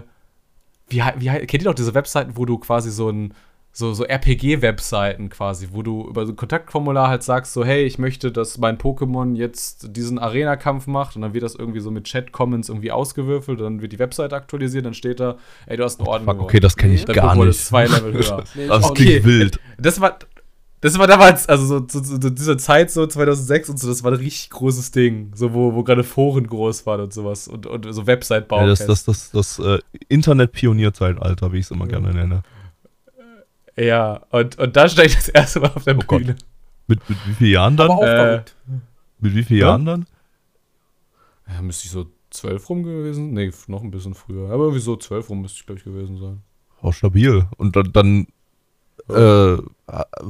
wie, 0.88 1.01
wie, 1.18 1.28
kennt 1.28 1.53
ihr 1.53 1.70
doch 1.70 1.74
diese 1.74 1.93
Webseiten, 1.93 2.36
wo 2.36 2.45
du 2.45 2.57
quasi 2.57 2.91
so 2.91 3.09
ein, 3.09 3.34
so, 3.76 3.91
so 3.95 4.03
RPG-Webseiten 4.05 5.30
quasi, 5.30 5.69
wo 5.71 5.82
du 5.82 6.07
über 6.07 6.28
so 6.28 6.34
ein 6.34 6.36
Kontaktformular 6.36 7.07
halt 7.07 7.24
sagst, 7.24 7.53
so, 7.53 7.65
hey, 7.65 7.84
ich 7.86 7.97
möchte, 7.97 8.32
dass 8.32 8.59
mein 8.59 8.78
Pokémon 8.78 9.36
jetzt 9.36 9.95
diesen 9.97 10.19
Arena-Kampf 10.19 10.86
macht 10.86 11.15
und 11.15 11.24
dann 11.24 11.34
wird 11.34 11.43
das 11.43 11.55
irgendwie 11.55 11.80
so 11.80 11.89
mit 11.89 12.03
Chat-Comments 12.03 12.69
irgendwie 12.69 12.91
ausgewürfelt, 12.91 13.59
dann 13.59 13.82
wird 13.82 13.91
die 13.91 13.97
Webseite 13.99 14.36
aktualisiert, 14.36 14.86
dann 14.86 14.93
steht 14.93 15.19
da, 15.19 15.38
ey, 15.65 15.76
du 15.78 15.84
hast 15.84 15.99
einen 15.99 16.07
Orden 16.07 16.30
Okay, 16.30 16.59
das 16.59 16.78
kenne 16.78 16.93
ich 16.93 17.05
dann 17.05 17.15
gar 17.15 17.34
Pokémon 17.34 17.45
nicht. 17.47 17.49
ist 17.57 17.65
zwei 17.67 17.88
Level 17.88 18.13
höher. 18.13 18.43
Nee, 18.55 18.67
Das 18.67 18.84
auch 18.84 18.93
klingt 18.93 19.09
Okay. 19.09 19.24
wild. 19.26 19.59
Das 19.80 19.99
war, 19.99 20.19
das 20.82 20.99
war 20.99 21.07
damals, 21.07 21.49
also 21.49 21.65
so, 21.65 21.86
so, 21.88 22.03
so 22.03 22.30
diese 22.30 22.57
Zeit, 22.57 22.91
so 22.91 23.07
2006 23.07 23.69
und 23.69 23.80
so, 23.80 23.88
das 23.88 24.03
war 24.03 24.11
ein 24.11 24.17
richtig 24.17 24.49
großes 24.51 24.91
Ding. 24.91 25.32
So, 25.34 25.53
wo, 25.53 25.74
wo 25.74 25.84
gerade 25.84 26.03
Foren 26.03 26.45
groß 26.45 26.86
waren 26.86 27.01
und 27.01 27.13
sowas 27.13 27.47
und, 27.47 27.65
und 27.65 27.91
so 27.91 28.05
Website-Bau. 28.05 28.59
Ja, 28.61 28.67
das 28.67 28.86
das, 28.86 29.05
das, 29.05 29.32
das 29.32 29.57
äh, 29.59 29.80
Internet-Pionierzeitalter, 30.09 31.51
wie 31.53 31.57
ich 31.57 31.65
es 31.65 31.71
immer 31.71 31.88
gerne 31.88 32.13
nenne. 32.13 32.43
Ja, 33.78 34.21
und, 34.30 34.57
und 34.57 34.76
da 34.76 34.88
stand 34.89 35.07
ich 35.07 35.15
das 35.15 35.30
erste 35.30 35.59
Mal 35.61 35.71
auf 35.74 35.84
der 35.84 35.95
Oh 35.97 36.01
Gott. 36.05 36.19
Bühne. 36.19 36.36
Mit, 36.88 37.07
mit 37.09 37.17
wie 37.28 37.34
vielen 37.34 37.51
Jahren 37.51 37.78
dann? 37.78 37.91
Äh, 38.01 38.43
mit 39.19 39.36
wie 39.36 39.43
vielen 39.43 39.59
ja? 39.61 39.67
Jahren 39.67 39.86
dann? 39.86 40.05
Ja, 41.47 41.61
müsste 41.61 41.86
ich 41.86 41.91
so 41.91 42.05
zwölf 42.30 42.69
rum 42.69 42.84
gewesen? 42.84 43.34
Nee, 43.34 43.51
noch 43.67 43.82
ein 43.84 43.91
bisschen 43.91 44.13
früher. 44.13 44.49
Aber 44.49 44.63
irgendwie 44.63 44.82
so 44.82 44.95
zwölf 44.97 45.30
rum 45.30 45.41
müsste 45.41 45.59
ich, 45.59 45.65
glaube 45.65 45.80
ich, 45.80 45.86
gewesen 45.86 46.17
sein. 46.17 46.41
Auch 46.82 46.93
stabil. 46.93 47.45
Und 47.57 47.76
dann, 47.76 47.91
dann 47.93 48.28
äh, 49.09 49.57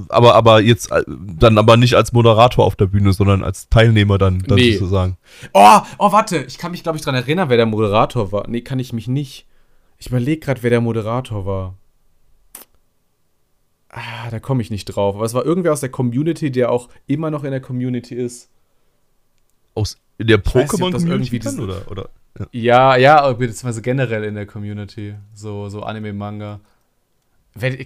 aber, 0.10 0.36
aber 0.36 0.62
jetzt 0.62 0.92
äh, 0.92 1.04
dann 1.08 1.58
aber 1.58 1.78
nicht 1.78 1.96
als 1.96 2.12
Moderator 2.14 2.66
auf 2.66 2.76
der 2.76 2.88
Bühne, 2.88 3.14
sondern 3.14 3.44
als 3.44 3.70
Teilnehmer 3.70 4.18
dann, 4.18 4.40
dann 4.40 4.58
Nee. 4.58 4.74
sozusagen. 4.74 5.18
Oh, 5.54 5.80
oh, 6.00 6.12
warte. 6.12 6.44
Ich 6.44 6.58
kann 6.58 6.72
mich, 6.72 6.84
glaube 6.84 6.98
ich, 6.98 7.04
daran 7.04 7.22
erinnern, 7.22 7.50
wer 7.50 7.58
der 7.58 7.66
Moderator 7.66 8.32
war. 8.32 8.48
Nee, 8.48 8.62
kann 8.62 8.80
ich 8.80 8.94
mich 8.94 9.08
nicht. 9.08 9.48
Ich 9.98 10.08
überlege 10.08 10.40
gerade, 10.40 10.64
wer 10.64 10.70
der 10.72 10.82
Moderator 10.82 11.46
war. 11.46 11.76
Ah, 13.96 14.32
da 14.32 14.40
komme 14.40 14.62
ich 14.64 14.72
nicht 14.72 14.86
drauf. 14.86 15.16
Aber 15.16 15.26
es 15.26 15.36
war 15.36 15.46
irgendwer 15.46 15.72
aus 15.72 15.82
der 15.82 15.90
Community, 15.90 16.52
der 16.52 16.72
auch 16.72 16.90
immer 17.06 17.30
noch 17.30 17.44
in 17.44 17.52
der 17.52 17.62
Community 17.62 18.16
ist. 18.16 18.50
Aus 19.76 19.98
der 20.20 20.38
ob 20.38 20.44
das 20.44 20.54
Pokémon-Community 20.54 21.36
irgendwie 21.36 21.62
oder? 21.62 21.92
oder? 21.92 22.10
Ja. 22.40 22.48
Ja, 22.52 22.98
ja, 22.98 23.34
beziehungsweise 23.34 23.84
generell 23.84 24.24
in 24.24 24.34
der 24.34 24.48
Community. 24.48 25.14
So, 25.36 25.70
so 25.70 25.84
Anime-Manga. 25.84 26.60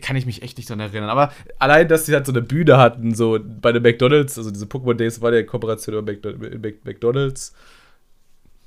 Kann 0.02 0.16
ich 0.16 0.26
mich 0.26 0.44
echt 0.44 0.58
nicht 0.58 0.70
dran 0.70 0.80
erinnern. 0.80 1.10
Aber 1.10 1.34
allein, 1.60 1.90
dass 1.90 2.06
sie 2.06 2.14
halt 2.14 2.26
so 2.26 2.32
eine 2.32 2.42
Bühne 2.42 2.78
hatten, 2.78 3.14
so 3.14 3.38
bei 3.44 3.74
den 3.74 3.84
McDonalds, 3.84 4.38
also 4.38 4.50
diese 4.50 4.66
Pokémon 4.66 4.94
Days 4.94 5.22
war 5.22 5.32
der 5.32 5.46
Kooperation 5.46 5.94
über 5.94 6.72
McDonalds. 6.86 7.54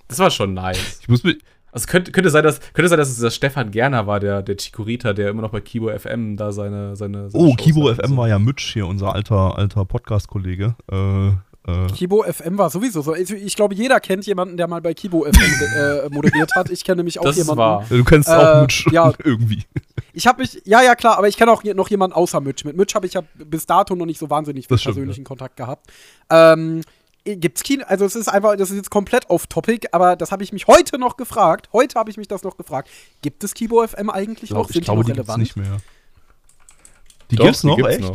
Das 0.09 0.18
war 0.18 0.30
schon 0.30 0.53
nice. 0.53 0.99
Ich 1.01 1.09
muss 1.09 1.24
mich, 1.24 1.38
Also 1.73 1.87
könnte, 1.87 2.12
könnte 2.12 2.31
sein, 2.31 2.43
dass 2.45 2.61
könnte 2.73 2.89
sein, 2.89 2.99
dass 2.99 3.09
es 3.09 3.14
dieser 3.16 3.31
Stefan 3.31 3.71
Gerner 3.71 4.07
war, 4.07 4.21
der, 4.21 4.43
der 4.43 4.57
Chikorita, 4.57 5.12
der 5.12 5.31
immer 5.31 5.43
noch 5.43 5.51
bei 5.51 5.61
Kibo 5.61 5.89
FM 5.97 6.37
da 6.37 6.53
seine 6.53 6.97
seine, 6.97 7.31
seine 7.31 7.43
Oh, 7.43 7.49
Shows 7.51 7.57
Kibo 7.59 7.95
FM 7.95 8.09
so. 8.11 8.16
war 8.16 8.29
ja 8.29 8.39
Mitch 8.39 8.73
hier, 8.73 8.87
unser 8.87 9.14
alter, 9.14 9.57
alter 9.59 9.85
Podcast-Kollege. 9.85 10.75
Äh, 10.91 11.29
äh, 11.29 11.87
Kibo 11.95 12.23
FM 12.25 12.57
war 12.59 12.71
sowieso 12.71 13.03
so. 13.03 13.14
Ich, 13.14 13.31
ich 13.31 13.55
glaube, 13.55 13.75
jeder 13.75 14.01
kennt 14.01 14.27
jemanden, 14.27 14.57
der 14.57 14.66
mal 14.66 14.81
bei 14.81 14.95
Kibo 14.95 15.25
FM 15.25 15.43
äh, 15.77 16.09
moderiert 16.09 16.51
hat. 16.57 16.71
Ich 16.71 16.83
kenne 16.85 16.97
nämlich 16.97 17.18
auch 17.21 17.25
Das 17.25 17.37
ist 17.37 17.43
jemanden. 17.45 17.59
wahr. 17.59 17.85
du 17.89 18.03
kennst 18.03 18.29
Äh, 18.29 18.33
auch 18.33 18.61
Mitch 18.62 18.89
ja. 18.93 19.12
irgendwie. 19.23 19.64
Ich 20.12 20.27
habe 20.27 20.41
mich, 20.43 20.61
ja, 20.64 20.83
ja, 20.83 20.95
klar, 20.97 21.18
aber 21.18 21.29
ich 21.29 21.37
kenne 21.37 21.53
auch 21.53 21.62
noch 21.62 21.89
jemanden 21.89 22.16
außer 22.16 22.41
Mitch. 22.41 22.66
Mit 22.66 22.77
Mitch 22.77 22.95
habe 22.95 23.07
ich 23.07 23.12
ja 23.12 23.23
bis 23.37 23.66
dato 23.66 23.95
noch 23.95 24.07
nicht 24.07 24.18
so 24.18 24.29
wahnsinnig 24.31 24.66
viel 24.66 24.75
Das 24.75 24.81
stimmt, 24.81 24.97
persönlichen 24.97 25.25
Kontakt 25.25 25.57
gehabt. 25.57 25.87
Ähm, 26.31 26.81
gibt's 27.25 27.62
Kino, 27.62 27.85
also 27.87 28.05
es 28.05 28.16
ist 28.16 28.29
einfach, 28.29 28.57
das 28.57 28.71
ist 28.71 28.77
jetzt 28.77 28.91
komplett 28.91 29.29
off 29.31 29.47
topic, 29.47 29.89
aber 29.93 30.16
das 30.16 30.33
habe 30.33 30.43
ich 30.43 30.53
mich 30.53 30.66
heute 30.66 30.99
noch 30.99 31.16
gefragt. 31.16 31.68
Heute 31.73 31.99
habe 31.99 32.11
ich 32.11 32.16
mich 32.16 32.29
das 32.29 32.43
noch 32.43 32.57
gefragt. 32.57 32.89
Gibt 33.23 33.45
es 33.45 33.55
Kibo 33.55 33.87
FM 33.87 34.11
eigentlich 34.11 34.45
Ich, 34.45 34.51
noch? 34.51 34.59
glaub, 34.59 34.71
ich 34.71 34.75
Sind 34.75 34.85
glaube, 34.85 35.05
die 35.05 35.12
die 35.12 35.18
noch 35.18 35.27
gibt's 35.27 35.29
relevant? 35.29 35.43
nicht 35.43 35.57
mehr. 35.57 35.77
Die 37.31 37.37
Doch, 37.37 37.45
gibt's 37.45 37.64
noch, 37.64 37.77
gibt's 37.77 37.97
echt? 37.97 38.12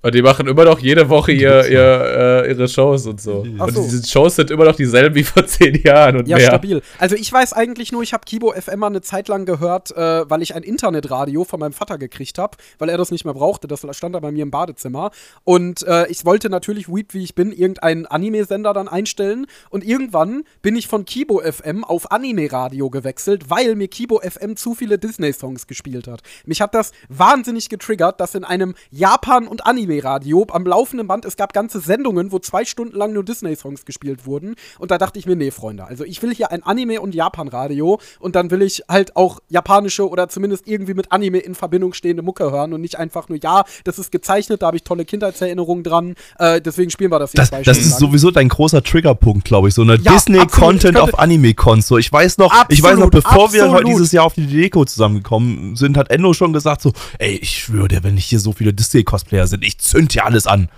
Und 0.00 0.14
die 0.14 0.22
machen 0.22 0.46
immer 0.46 0.64
noch 0.64 0.78
jede 0.78 1.08
Woche 1.08 1.32
ihr, 1.32 1.68
ihr, 1.68 2.44
äh, 2.44 2.50
ihre 2.52 2.68
Shows 2.68 3.06
und 3.08 3.20
so. 3.20 3.44
Ach 3.58 3.66
Und 3.66 3.74
so. 3.74 3.82
diese 3.82 4.06
Shows 4.06 4.36
sind 4.36 4.48
immer 4.52 4.64
noch 4.64 4.76
dieselben 4.76 5.16
wie 5.16 5.24
vor 5.24 5.44
zehn 5.44 5.74
Jahren 5.82 6.16
und 6.18 6.28
Ja, 6.28 6.36
mehr. 6.36 6.46
stabil. 6.46 6.82
Also 6.98 7.16
ich 7.16 7.32
weiß 7.32 7.52
eigentlich 7.52 7.90
nur, 7.90 8.02
ich 8.04 8.12
habe 8.12 8.22
Kibo 8.24 8.52
FM 8.52 8.78
mal 8.78 8.86
eine 8.86 9.00
Zeit 9.00 9.26
lang 9.26 9.44
gehört, 9.44 9.90
äh, 9.96 10.30
weil 10.30 10.40
ich 10.42 10.54
ein 10.54 10.62
Internetradio 10.62 11.42
von 11.42 11.58
meinem 11.58 11.72
Vater 11.72 11.98
gekriegt 11.98 12.38
habe, 12.38 12.56
weil 12.78 12.88
er 12.90 12.96
das 12.96 13.10
nicht 13.10 13.24
mehr 13.24 13.34
brauchte. 13.34 13.66
Das 13.66 13.84
stand 13.96 14.14
da 14.14 14.20
bei 14.20 14.30
mir 14.30 14.44
im 14.44 14.52
Badezimmer. 14.52 15.10
Und 15.42 15.82
äh, 15.82 16.06
ich 16.06 16.24
wollte 16.24 16.48
natürlich, 16.48 16.88
weep 16.88 17.12
wie 17.14 17.24
ich 17.24 17.34
bin, 17.34 17.50
irgendeinen 17.50 18.06
Anime-Sender 18.06 18.72
dann 18.72 18.86
einstellen. 18.86 19.46
Und 19.68 19.82
irgendwann 19.84 20.44
bin 20.62 20.76
ich 20.76 20.86
von 20.86 21.06
Kibo 21.06 21.40
FM 21.40 21.82
auf 21.82 22.12
Anime-Radio 22.12 22.88
gewechselt, 22.88 23.50
weil 23.50 23.74
mir 23.74 23.88
Kibo 23.88 24.20
FM 24.20 24.54
zu 24.54 24.76
viele 24.76 24.96
Disney-Songs 24.98 25.66
gespielt 25.66 26.06
hat. 26.06 26.22
Mich 26.46 26.60
hat 26.60 26.74
das 26.76 26.92
wahnsinnig 27.08 27.68
getriggert, 27.68 28.20
dass 28.20 28.36
in 28.36 28.44
einem 28.44 28.74
Japan- 28.90 29.48
und 29.48 29.66
Anime-Radio 29.88 30.46
am 30.50 30.64
laufenden 30.66 31.06
Band, 31.06 31.24
es 31.24 31.36
gab 31.36 31.52
ganze 31.52 31.80
Sendungen, 31.80 32.30
wo 32.32 32.38
zwei 32.38 32.64
Stunden 32.64 32.96
lang 32.96 33.12
nur 33.12 33.24
Disney-Songs 33.24 33.84
gespielt 33.84 34.26
wurden. 34.26 34.54
Und 34.78 34.90
da 34.90 34.98
dachte 34.98 35.18
ich 35.18 35.26
mir, 35.26 35.34
nee, 35.36 35.50
Freunde, 35.50 35.84
also 35.86 36.04
ich 36.04 36.22
will 36.22 36.34
hier 36.34 36.50
ein 36.52 36.62
Anime- 36.62 37.00
und 37.00 37.14
Japan-Radio 37.14 37.98
und 38.20 38.36
dann 38.36 38.50
will 38.50 38.62
ich 38.62 38.82
halt 38.88 39.16
auch 39.16 39.40
japanische 39.48 40.08
oder 40.08 40.28
zumindest 40.28 40.66
irgendwie 40.66 40.94
mit 40.94 41.10
Anime 41.12 41.38
in 41.38 41.54
Verbindung 41.54 41.92
stehende 41.94 42.22
Mucke 42.22 42.50
hören 42.50 42.72
und 42.72 42.80
nicht 42.80 42.98
einfach 42.98 43.28
nur, 43.28 43.38
ja, 43.42 43.64
das 43.84 43.98
ist 43.98 44.12
gezeichnet, 44.12 44.62
da 44.62 44.66
habe 44.68 44.76
ich 44.76 44.84
tolle 44.84 45.04
Kindheitserinnerungen 45.04 45.84
dran, 45.84 46.14
äh, 46.38 46.60
deswegen 46.60 46.90
spielen 46.90 47.10
wir 47.10 47.18
das 47.18 47.32
jetzt 47.32 47.38
Das, 47.40 47.48
zwei 47.50 47.62
das 47.62 47.76
Stunden 47.76 47.88
ist 47.94 48.00
lang. 48.00 48.10
sowieso 48.10 48.30
dein 48.30 48.48
großer 48.48 48.82
Triggerpunkt, 48.82 49.44
glaube 49.44 49.68
ich. 49.68 49.74
So 49.74 49.82
eine 49.82 49.96
Ja, 49.96 50.12
Disney-Content 50.12 50.96
absolut. 50.96 51.14
Auf 51.14 51.18
Anime-Cons. 51.18 51.86
So, 51.86 51.96
ich 51.98 52.12
weiß 52.12 52.38
noch, 52.38 52.52
ich 52.68 52.82
weiß 52.82 52.98
noch, 52.98 53.06
Absolut, 53.06 53.24
bevor 53.24 53.52
wir 53.52 53.62
absolut. 53.64 53.74
heute 53.84 53.84
dieses 53.90 54.12
Jahr 54.12 54.24
auf 54.24 54.34
die 54.34 54.46
Deko 54.46 54.84
zusammengekommen 54.84 55.76
sind, 55.76 55.96
hat 55.96 56.10
Endo 56.10 56.32
schon 56.34 56.52
gesagt 56.52 56.82
so, 56.82 56.92
ey, 57.18 57.36
ich 57.36 57.58
schwöre 57.58 57.88
dir, 57.88 58.02
wenn 58.04 58.14
nicht 58.14 58.26
hier 58.26 58.40
so 58.40 58.52
viele 58.52 58.72
Disney-Cosplayer 58.74 59.46
sind, 59.46 59.64
ich 59.64 59.77
zünd 59.78 60.12
hier 60.12 60.24
alles 60.24 60.46
an. 60.46 60.68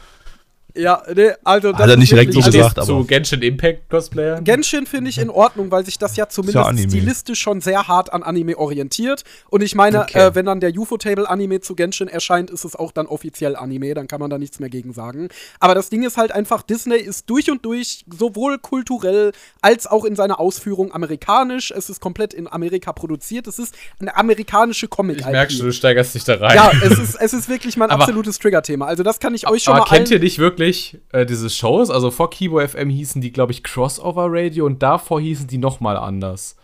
Ja, 0.81 1.03
nee, 1.15 1.31
also 1.45 1.73
das 1.73 1.81
Hat 1.81 1.89
er 1.89 1.93
ist 1.95 1.99
nicht 2.01 2.13
direkt 2.13 2.33
so 2.33 2.41
also, 2.41 2.51
gesagt, 2.59 2.79
aber- 2.79 2.87
zu 2.87 3.05
Genshin 3.05 3.43
Impact 3.43 3.89
Cosplayer? 3.91 4.41
Genshin 4.43 4.87
finde 4.87 5.11
ich 5.11 5.19
in 5.19 5.31
Ordnung, 5.31 5.71
weil 5.71 5.85
sich 5.85 5.99
das 5.99 6.17
ja 6.17 6.29
zumindest 6.29 6.67
Anime. 6.67 6.89
stilistisch 6.91 7.41
schon 7.41 7.61
sehr 7.61 7.87
hart 7.89 8.13
an 8.13 8.23
Anime 8.23 8.57
orientiert. 8.57 9.25
Und 9.51 9.63
ich 9.63 9.75
meine, 9.75 10.03
Okay. 10.03 10.19
äh, 10.19 10.35
wenn 10.35 10.47
dann 10.47 10.61
der 10.61 10.71
UFO-Table-Anime 10.77 11.61
zu 11.61 11.75
Genshin 11.75 12.09
erscheint, 12.09 12.51
ist 12.51 12.65
es 12.65 12.75
auch 12.77 12.93
dann 12.93 13.07
offiziell 13.07 13.57
Anime, 13.57 13.95
dann 13.95 14.07
kann 14.09 14.21
man 14.21 14.31
da 14.31 14.39
nichts 14.39 14.61
mehr 14.61 14.69
gegen 14.71 14.93
sagen. 14.93 15.29
Aber 15.59 15.75
das 15.75 15.89
Ding 15.91 16.03
ist 16.05 16.17
halt 16.17 16.33
einfach, 16.33 16.63
Disney 16.63 16.97
ist 16.97 17.29
durch 17.31 17.51
und 17.51 17.65
durch 17.65 18.05
sowohl 18.17 18.59
kulturell 18.59 19.33
als 19.63 19.87
auch 19.87 20.05
in 20.05 20.17
seiner 20.17 20.41
Ausführung 20.41 20.93
amerikanisch. 20.93 21.71
Es 21.71 21.91
ist 21.91 22.01
komplett 22.01 22.33
in 22.35 22.47
Amerika 22.51 22.93
produziert. 22.93 23.47
Es 23.47 23.59
ist 23.59 23.75
eine 24.01 24.17
amerikanische 24.17 24.89
comic 24.89 25.21
Ich 25.21 25.27
merke 25.27 25.53
schon, 25.53 25.67
du 25.67 25.73
steigerst 25.73 26.15
dich 26.15 26.25
da 26.25 26.35
rein. 26.37 26.55
Ja, 26.57 26.71
es 26.83 26.99
ist, 26.99 27.15
es 27.17 27.33
ist 27.33 27.49
wirklich 27.49 27.77
mein 27.77 27.91
Aber- 27.91 28.05
absolutes 28.05 28.39
Trigger-Thema. 28.39 28.87
Also 28.87 29.03
das 29.03 29.19
kann 29.21 29.35
ich 29.35 29.49
euch 29.49 29.63
schon 29.65 29.75
Aber 29.75 29.85
mal 29.85 29.89
kennt 29.89 30.09
allen 30.09 30.13
ihr 30.19 30.21
nicht 30.21 30.39
wirklich 30.39 30.70
äh, 31.13 31.27
diese 31.27 31.51
Shows? 31.51 31.91
Also 31.91 32.11
vor 32.11 32.31
Kibo 32.31 32.61
FM 32.67 32.91
hießen 32.91 33.21
die, 33.21 33.33
glaube 33.33 33.53
ich, 33.53 33.63
Crossover 33.63 34.27
Radio 34.29 34.67
und 34.67 34.83
davor 34.83 35.21
hießen 35.21 35.47
die 35.47 35.59
nochmal 35.59 35.97
anders. 35.97 36.57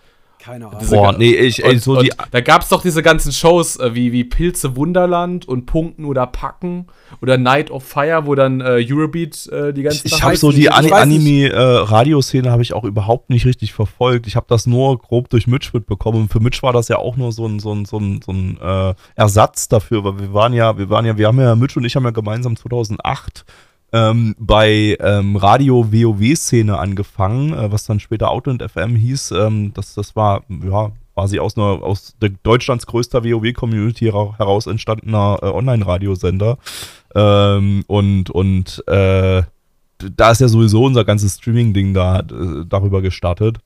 Keine 0.46 0.68
Ahnung. 0.68 0.80
Boah, 0.88 1.12
nee, 1.12 1.32
ich, 1.32 1.64
ey, 1.64 1.72
und, 1.72 1.82
so 1.82 1.98
und 1.98 2.04
die, 2.04 2.12
da 2.30 2.40
gab 2.40 2.62
es 2.62 2.68
doch 2.68 2.80
diese 2.80 3.02
ganzen 3.02 3.32
Shows 3.32 3.80
äh, 3.80 3.96
wie, 3.96 4.12
wie 4.12 4.22
Pilze 4.22 4.76
Wunderland 4.76 5.48
und 5.48 5.66
Punkten 5.66 6.04
oder 6.04 6.26
Packen 6.28 6.86
oder 7.20 7.36
Night 7.36 7.70
of 7.70 7.82
Fire, 7.82 8.26
wo 8.26 8.36
dann 8.36 8.60
äh, 8.60 8.84
Eurobeat 8.88 9.48
äh, 9.48 9.72
die 9.72 9.82
ganze 9.82 10.06
ich, 10.06 10.12
ich 10.12 10.12
weiß 10.12 10.22
habe 10.22 10.36
so 10.36 10.52
die 10.52 10.66
ich 10.66 10.80
nicht. 10.82 10.92
Anime-Radioszene 10.92 12.48
habe 12.48 12.62
ich 12.62 12.74
auch 12.74 12.84
überhaupt 12.84 13.28
nicht 13.28 13.44
richtig 13.44 13.72
verfolgt. 13.72 14.28
Ich 14.28 14.36
habe 14.36 14.46
das 14.48 14.66
nur 14.66 14.98
grob 14.98 15.30
durch 15.30 15.48
Mitch 15.48 15.70
mitbekommen. 15.72 16.22
Und 16.22 16.32
für 16.32 16.38
Mitch 16.38 16.62
war 16.62 16.72
das 16.72 16.86
ja 16.86 16.98
auch 16.98 17.16
nur 17.16 17.32
so 17.32 17.46
ein, 17.46 17.58
so 17.58 17.72
ein, 17.72 17.84
so 17.84 17.98
ein, 17.98 18.20
so 18.24 18.32
ein 18.32 18.58
äh, 18.62 18.94
Ersatz 19.16 19.66
dafür, 19.66 20.04
weil 20.04 20.20
wir 20.20 20.32
waren 20.32 20.52
ja, 20.52 20.78
wir 20.78 20.88
waren 20.90 21.06
ja, 21.06 21.18
wir 21.18 21.26
haben 21.26 21.40
ja, 21.40 21.56
Mitch 21.56 21.76
und 21.76 21.84
ich 21.84 21.96
haben 21.96 22.04
ja 22.04 22.10
gemeinsam 22.10 22.56
2008 22.56 23.44
ähm, 23.96 24.34
bei 24.38 24.96
ähm, 25.00 25.36
Radio 25.36 25.90
WoW-Szene 25.90 26.78
angefangen, 26.78 27.54
äh, 27.54 27.72
was 27.72 27.86
dann 27.86 27.98
später 27.98 28.30
Outland 28.30 28.62
FM 28.62 28.94
hieß. 28.94 29.30
Ähm, 29.30 29.72
das, 29.72 29.94
das 29.94 30.14
war, 30.14 30.44
ja, 30.48 30.92
quasi 31.14 31.38
aus, 31.38 31.56
einer, 31.56 31.82
aus 31.82 32.14
Deutschlands 32.42 32.86
größter 32.86 33.24
WoW-Community 33.24 34.06
heraus 34.06 34.66
entstandener 34.66 35.38
äh, 35.40 35.46
Online-Radiosender. 35.46 36.58
Ähm, 37.14 37.84
und 37.86 38.28
und 38.30 38.84
äh, 38.86 39.42
da 39.98 40.30
ist 40.30 40.42
ja 40.42 40.48
sowieso 40.48 40.84
unser 40.84 41.06
ganzes 41.06 41.36
Streaming-Ding 41.36 41.94
da 41.94 42.20
äh, 42.20 42.66
darüber 42.68 43.00
gestartet. 43.00 43.58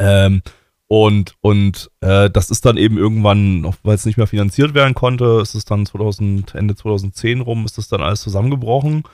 Ähm, 0.00 0.42
und 0.88 1.34
und 1.42 1.90
äh, 2.00 2.28
das 2.28 2.50
ist 2.50 2.64
dann 2.64 2.76
eben 2.76 2.98
irgendwann, 2.98 3.72
weil 3.84 3.94
es 3.94 4.06
nicht 4.06 4.16
mehr 4.16 4.26
finanziert 4.26 4.74
werden 4.74 4.94
konnte, 4.94 5.38
ist 5.40 5.54
es 5.54 5.64
dann 5.64 5.86
2000, 5.86 6.56
Ende 6.56 6.74
2010 6.74 7.40
rum, 7.40 7.66
ist 7.66 7.78
das 7.78 7.86
dann 7.88 8.02
alles 8.02 8.22
zusammengebrochen. 8.22 9.04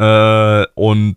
Äh, 0.00 0.66
und 0.74 1.16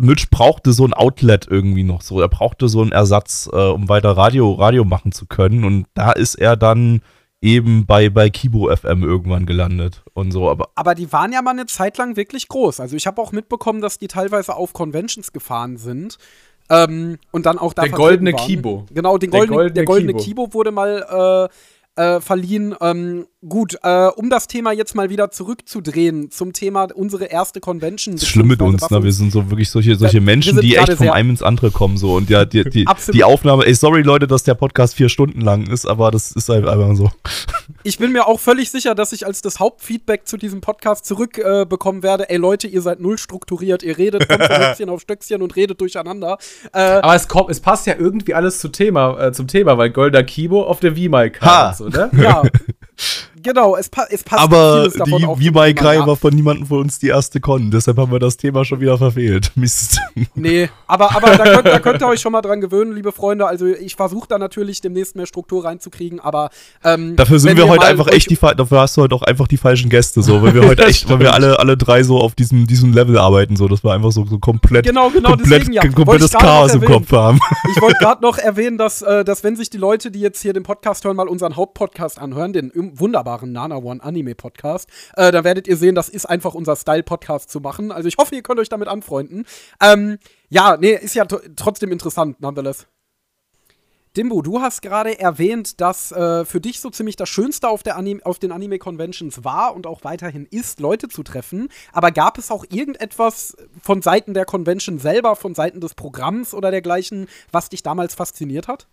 Mitch 0.00 0.28
brauchte 0.30 0.72
so 0.72 0.84
ein 0.84 0.94
Outlet 0.94 1.46
irgendwie 1.50 1.82
noch 1.82 2.02
so. 2.02 2.20
Er 2.20 2.28
brauchte 2.28 2.68
so 2.68 2.80
einen 2.80 2.92
Ersatz, 2.92 3.50
äh, 3.52 3.56
um 3.56 3.88
weiter 3.88 4.16
Radio, 4.16 4.52
Radio 4.52 4.84
machen 4.84 5.10
zu 5.12 5.26
können. 5.26 5.64
Und 5.64 5.86
da 5.94 6.12
ist 6.12 6.36
er 6.36 6.56
dann 6.56 7.02
eben 7.40 7.86
bei, 7.86 8.08
bei 8.08 8.30
Kibo 8.30 8.74
FM 8.74 9.02
irgendwann 9.02 9.46
gelandet 9.46 10.02
und 10.14 10.30
so. 10.30 10.48
Aber 10.48 10.70
Aber 10.76 10.94
die 10.94 11.12
waren 11.12 11.32
ja 11.32 11.42
mal 11.42 11.50
eine 11.52 11.66
Zeit 11.66 11.98
lang 11.98 12.16
wirklich 12.16 12.48
groß. 12.48 12.80
Also 12.80 12.96
ich 12.96 13.06
habe 13.06 13.20
auch 13.20 13.32
mitbekommen, 13.32 13.80
dass 13.80 13.98
die 13.98 14.08
teilweise 14.08 14.54
auf 14.54 14.72
Conventions 14.72 15.32
gefahren 15.32 15.76
sind. 15.76 16.18
Ähm, 16.70 17.18
und 17.32 17.46
dann 17.46 17.58
auch 17.58 17.72
da 17.72 17.82
Der 17.82 17.92
goldene 17.92 18.32
waren. 18.32 18.46
Kibo. 18.46 18.86
Genau, 18.92 19.18
den 19.18 19.30
Der 19.30 19.40
goldene, 19.40 19.56
goldene 19.56 19.74
der 19.74 19.84
goldene 19.84 20.12
Kibo. 20.14 20.44
Kibo. 20.44 20.54
wurde 20.54 20.70
mal 20.70 21.48
äh, 21.96 22.06
äh, 22.16 22.20
verliehen. 22.20 22.74
Ähm, 22.80 23.26
gut, 23.46 23.78
äh, 23.82 24.08
um 24.16 24.30
das 24.30 24.48
Thema 24.48 24.72
jetzt 24.72 24.96
mal 24.96 25.10
wieder 25.10 25.30
zurückzudrehen 25.30 26.30
zum 26.30 26.52
Thema 26.52 26.88
unsere 26.94 27.26
erste 27.26 27.60
Convention. 27.60 28.16
Das 28.16 28.22
ist 28.22 28.30
schlimm 28.30 28.48
mit 28.48 28.60
uns, 28.60 28.90
ne? 28.90 29.02
Wir 29.02 29.12
sind 29.12 29.30
so 29.30 29.48
wirklich 29.50 29.70
solche, 29.70 29.94
solche 29.94 30.20
Menschen, 30.20 30.60
die 30.60 30.76
echt 30.76 30.94
vom 30.94 31.10
einen 31.10 31.30
ins 31.30 31.42
andere 31.42 31.70
kommen 31.70 31.96
so 31.98 32.14
und 32.14 32.30
ja, 32.30 32.44
die, 32.44 32.64
die, 32.68 32.86
Absolut. 32.86 33.14
die 33.14 33.24
Aufnahme, 33.24 33.64
ey, 33.64 33.74
sorry 33.74 34.02
Leute, 34.02 34.26
dass 34.26 34.42
der 34.42 34.54
Podcast 34.54 34.94
vier 34.94 35.08
Stunden 35.08 35.40
lang 35.40 35.68
ist, 35.68 35.86
aber 35.86 36.10
das 36.10 36.32
ist 36.32 36.48
halt 36.48 36.66
einfach 36.66 36.96
so. 36.96 37.10
Ich 37.84 37.98
bin 37.98 38.12
mir 38.12 38.26
auch 38.26 38.40
völlig 38.40 38.70
sicher, 38.70 38.94
dass 38.94 39.12
ich 39.12 39.24
als 39.24 39.40
das 39.40 39.60
Hauptfeedback 39.60 40.26
zu 40.26 40.36
diesem 40.36 40.60
Podcast 40.60 41.06
zurückbekommen 41.06 42.00
äh, 42.00 42.04
werde. 42.04 42.30
Ey 42.30 42.38
Leute, 42.38 42.66
ihr 42.66 42.82
seid 42.82 42.98
null 42.98 43.18
strukturiert, 43.18 43.84
ihr 43.84 43.96
redet 43.96 44.24
von 44.32 44.40
Hölzchen 44.40 44.88
auf 44.88 45.02
Stöckchen 45.02 45.42
und 45.42 45.54
redet 45.54 45.80
durcheinander. 45.80 46.38
Äh, 46.72 46.80
Aber 46.80 47.14
es 47.14 47.28
kommt, 47.28 47.50
es 47.50 47.60
passt 47.60 47.86
ja 47.86 47.94
irgendwie 47.96 48.34
alles 48.34 48.58
zu 48.58 48.68
Thema, 48.68 49.26
äh, 49.26 49.32
zum 49.32 49.46
Thema, 49.46 49.78
weil 49.78 49.90
Golder 49.90 50.24
Kibo 50.24 50.64
auf 50.64 50.80
der 50.80 50.96
V-Mic 50.96 51.40
Ha. 51.40 51.72
so, 51.72 51.88
ne? 51.88 52.10
ja, 52.20 52.42
genau, 53.42 53.76
es, 53.76 53.88
pa 53.88 54.06
es 54.10 54.22
passt 54.24 54.42
Aber 54.42 54.88
die 54.88 55.24
auf 55.24 55.38
wie 55.38 55.50
bei 55.50 55.70
ja. 55.70 56.06
war 56.06 56.16
von 56.16 56.34
niemandem 56.34 56.66
von 56.66 56.80
uns 56.80 56.98
die 56.98 57.08
erste 57.08 57.40
Con, 57.40 57.70
deshalb 57.70 57.98
haben 57.98 58.10
wir 58.10 58.18
das 58.18 58.36
Thema 58.36 58.64
schon 58.64 58.80
wieder 58.80 58.98
verfehlt. 58.98 59.52
Mist. 59.56 60.00
Nee, 60.34 60.68
aber, 60.86 61.14
aber 61.14 61.36
da, 61.36 61.44
könnt, 61.44 61.66
da 61.66 61.78
könnt 61.78 62.02
ihr 62.02 62.08
euch 62.08 62.20
schon 62.20 62.32
mal 62.32 62.42
dran 62.42 62.60
gewöhnen, 62.60 62.92
liebe 62.94 63.12
Freunde. 63.12 63.46
Also 63.46 63.66
ich 63.66 63.96
versuche 63.96 64.26
da 64.28 64.38
natürlich 64.38 64.80
demnächst 64.80 65.16
mehr 65.16 65.26
Struktur 65.26 65.64
reinzukriegen, 65.64 66.20
aber 66.20 66.50
ähm, 66.84 67.16
Dafür 67.16 67.38
sind 67.38 67.56
wir 67.56 67.64
ihr 67.64 67.70
heute 67.70 67.86
einfach 67.86 68.08
echt 68.08 68.30
die 68.30 68.38
dafür 68.56 68.80
hast 68.80 68.96
du 68.96 69.02
heute 69.02 69.14
auch 69.14 69.22
einfach 69.22 69.48
die 69.48 69.56
falschen 69.56 69.90
Gäste 69.90 70.22
so, 70.22 70.42
weil 70.42 70.54
wir 70.54 70.66
heute 70.66 70.84
echt, 70.86 71.08
weil 71.08 71.20
wir 71.20 71.34
alle 71.34 71.58
alle 71.58 71.76
drei 71.76 72.02
so 72.02 72.18
auf 72.18 72.34
diesem 72.34 72.66
diesem 72.66 72.92
Level 72.92 73.18
arbeiten 73.18 73.56
so, 73.56 73.68
dass 73.68 73.84
wir 73.84 73.92
einfach 73.92 74.12
so, 74.12 74.26
so 74.26 74.38
komplett 74.38 74.86
Genau, 74.86 75.10
genau, 75.10 75.30
komplett, 75.30 75.62
deswegen 75.62 75.72
ja. 75.74 75.86
Komplettes 75.88 76.32
Chaos 76.32 76.74
im. 76.74 76.80
Kopf 76.88 77.12
haben. 77.12 77.38
Ich 77.74 77.82
wollte 77.82 77.98
gerade 77.98 78.22
noch 78.22 78.38
erwähnen, 78.38 78.78
dass, 78.78 79.02
äh, 79.02 79.24
dass 79.24 79.44
wenn 79.44 79.56
sich 79.56 79.70
die 79.70 79.76
Leute, 79.76 80.10
die 80.10 80.20
jetzt 80.20 80.40
hier 80.40 80.52
den 80.52 80.62
Podcast 80.62 81.04
hören, 81.04 81.16
mal 81.16 81.28
unseren 81.28 81.56
Hauptpodcast 81.56 82.18
anhören, 82.18 82.52
den 82.52 82.70
im- 82.70 82.98
wunderbaren 83.28 83.52
Nana 83.52 83.76
One 83.76 84.02
Anime 84.02 84.34
Podcast, 84.34 84.88
äh, 85.16 85.30
dann 85.32 85.44
werdet 85.44 85.68
ihr 85.68 85.76
sehen, 85.76 85.94
das 85.94 86.08
ist 86.08 86.26
einfach 86.26 86.54
unser 86.54 86.76
Style-Podcast 86.76 87.50
zu 87.50 87.60
machen. 87.60 87.92
Also 87.92 88.08
ich 88.08 88.16
hoffe, 88.18 88.34
ihr 88.34 88.42
könnt 88.42 88.60
euch 88.60 88.68
damit 88.68 88.88
anfreunden. 88.88 89.44
Ähm, 89.82 90.18
ja, 90.48 90.76
nee, 90.78 90.94
ist 90.94 91.14
ja 91.14 91.24
tr- 91.24 91.42
trotzdem 91.56 91.92
interessant, 91.92 92.40
nonetheless. 92.40 92.86
Dimbo, 94.16 94.40
du 94.40 94.60
hast 94.60 94.80
gerade 94.80 95.20
erwähnt, 95.20 95.80
dass 95.80 96.10
äh, 96.10 96.44
für 96.44 96.60
dich 96.60 96.80
so 96.80 96.90
ziemlich 96.90 97.16
das 97.16 97.28
Schönste 97.28 97.68
auf, 97.68 97.82
der 97.82 97.96
Anim 97.96 98.22
auf 98.24 98.38
den 98.38 98.50
Anime-Conventions 98.50 99.44
war 99.44 99.76
und 99.76 99.86
auch 99.86 100.02
weiterhin 100.02 100.46
ist, 100.50 100.80
Leute 100.80 101.08
zu 101.08 101.22
treffen. 101.22 101.68
Aber 101.92 102.10
gab 102.10 102.38
es 102.38 102.50
auch 102.50 102.64
irgendetwas 102.70 103.56
von 103.80 104.00
Seiten 104.00 104.32
der 104.32 104.46
Convention 104.46 104.98
selber, 104.98 105.36
von 105.36 105.54
Seiten 105.54 105.80
des 105.80 105.94
Programms 105.94 106.54
oder 106.54 106.70
dergleichen, 106.70 107.28
was 107.52 107.68
dich 107.68 107.82
damals 107.82 108.14
fasziniert 108.14 108.66
hat? 108.66 108.88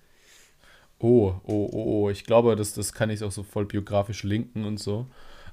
Oh, 1.00 1.36
oh, 1.44 1.70
oh, 1.72 2.04
oh. 2.04 2.10
Ich 2.10 2.24
glaube, 2.24 2.56
das, 2.56 2.74
das 2.74 2.94
kann 2.94 3.10
ich 3.10 3.24
auch 3.24 3.32
so 3.32 3.44
voll 3.44 3.66
biografisch 3.66 4.24
linken 4.24 4.66
und 4.66 4.80
so. 4.80 5.08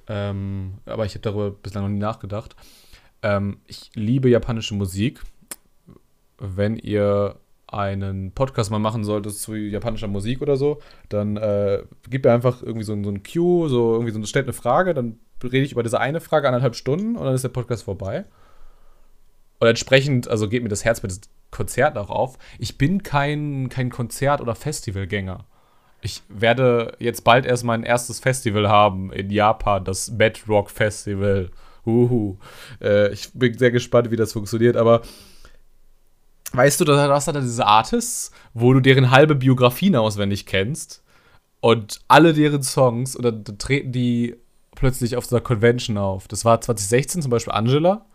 Ähm, 0.08 0.74
aber 0.86 1.04
ich 1.04 1.12
habe 1.12 1.22
darüber 1.22 1.50
bislang 1.50 1.84
noch 1.84 1.90
nie 1.90 1.98
nachgedacht. 1.98 2.56
Ähm, 3.22 3.58
ich 3.66 3.90
liebe 3.94 4.28
japanische 4.28 4.74
Musik. 4.74 5.22
Wenn 6.38 6.76
ihr 6.76 7.36
einen 7.68 8.32
Podcast 8.32 8.70
mal 8.70 8.78
machen 8.78 9.04
solltet 9.04 9.34
zu 9.34 9.54
japanischer 9.54 10.08
Musik 10.08 10.42
oder 10.42 10.56
so, 10.56 10.80
dann 11.08 11.36
äh, 11.36 11.82
gebt 12.10 12.24
mir 12.24 12.32
einfach 12.32 12.62
irgendwie 12.62 12.84
so, 12.84 13.00
so 13.02 13.10
ein 13.10 13.22
Cue, 13.22 13.68
so 13.68 13.94
irgendwie 13.94 14.12
so 14.12 14.24
stellt 14.26 14.46
eine 14.46 14.52
Frage, 14.52 14.92
dann 14.92 15.18
rede 15.42 15.64
ich 15.64 15.72
über 15.72 15.82
diese 15.82 15.98
eine 15.98 16.20
Frage 16.20 16.48
anderthalb 16.48 16.76
Stunden 16.76 17.16
und 17.16 17.24
dann 17.24 17.34
ist 17.34 17.44
der 17.44 17.48
Podcast 17.48 17.84
vorbei. 17.84 18.24
Und 19.62 19.68
entsprechend, 19.68 20.26
also 20.26 20.48
geht 20.48 20.64
mir 20.64 20.68
das 20.68 20.84
Herz 20.84 21.02
bei 21.02 21.06
diesem 21.06 21.22
Konzert 21.52 21.96
auch 21.96 22.10
auf. 22.10 22.36
Ich 22.58 22.78
bin 22.78 23.04
kein, 23.04 23.68
kein 23.68 23.90
Konzert- 23.90 24.40
oder 24.40 24.56
Festivalgänger. 24.56 25.44
Ich 26.00 26.20
werde 26.28 26.96
jetzt 26.98 27.22
bald 27.22 27.46
erst 27.46 27.62
mein 27.62 27.84
erstes 27.84 28.18
Festival 28.18 28.68
haben 28.68 29.12
in 29.12 29.30
Japan, 29.30 29.84
das 29.84 30.10
Mad 30.10 30.40
Rock 30.48 30.68
Festival. 30.68 31.52
Uhu. 31.86 32.38
Äh, 32.80 33.12
ich 33.12 33.32
bin 33.34 33.56
sehr 33.56 33.70
gespannt, 33.70 34.10
wie 34.10 34.16
das 34.16 34.32
funktioniert, 34.32 34.76
aber 34.76 35.02
weißt 36.54 36.80
du, 36.80 36.84
da 36.84 37.08
hast 37.08 37.28
du 37.28 37.32
da 37.32 37.40
diese 37.40 37.64
Artists, 37.64 38.32
wo 38.54 38.72
du 38.72 38.80
deren 38.80 39.12
halbe 39.12 39.36
Biografien 39.36 39.94
auswendig 39.94 40.44
kennst 40.44 41.04
und 41.60 42.00
alle 42.08 42.32
deren 42.32 42.64
Songs 42.64 43.14
und 43.14 43.22
dann 43.22 43.44
treten 43.58 43.92
die 43.92 44.34
plötzlich 44.74 45.16
auf 45.16 45.24
so 45.24 45.36
einer 45.36 45.44
Convention 45.44 45.98
auf. 45.98 46.26
Das 46.26 46.44
war 46.44 46.60
2016 46.60 47.22
zum 47.22 47.30
Beispiel 47.30 47.52
Angela. 47.52 48.06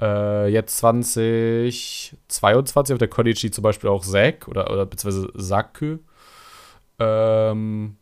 Äh, 0.00 0.48
jetzt 0.48 0.78
2022 0.78 2.94
auf 2.94 2.98
der 2.98 3.08
Konichi 3.08 3.50
zum 3.50 3.62
Beispiel 3.62 3.90
auch 3.90 4.02
Zack 4.02 4.48
oder, 4.48 4.70
oder 4.70 4.86
beziehungsweise 4.86 5.30
Saku. 5.34 5.98
Ähm, 6.98 7.96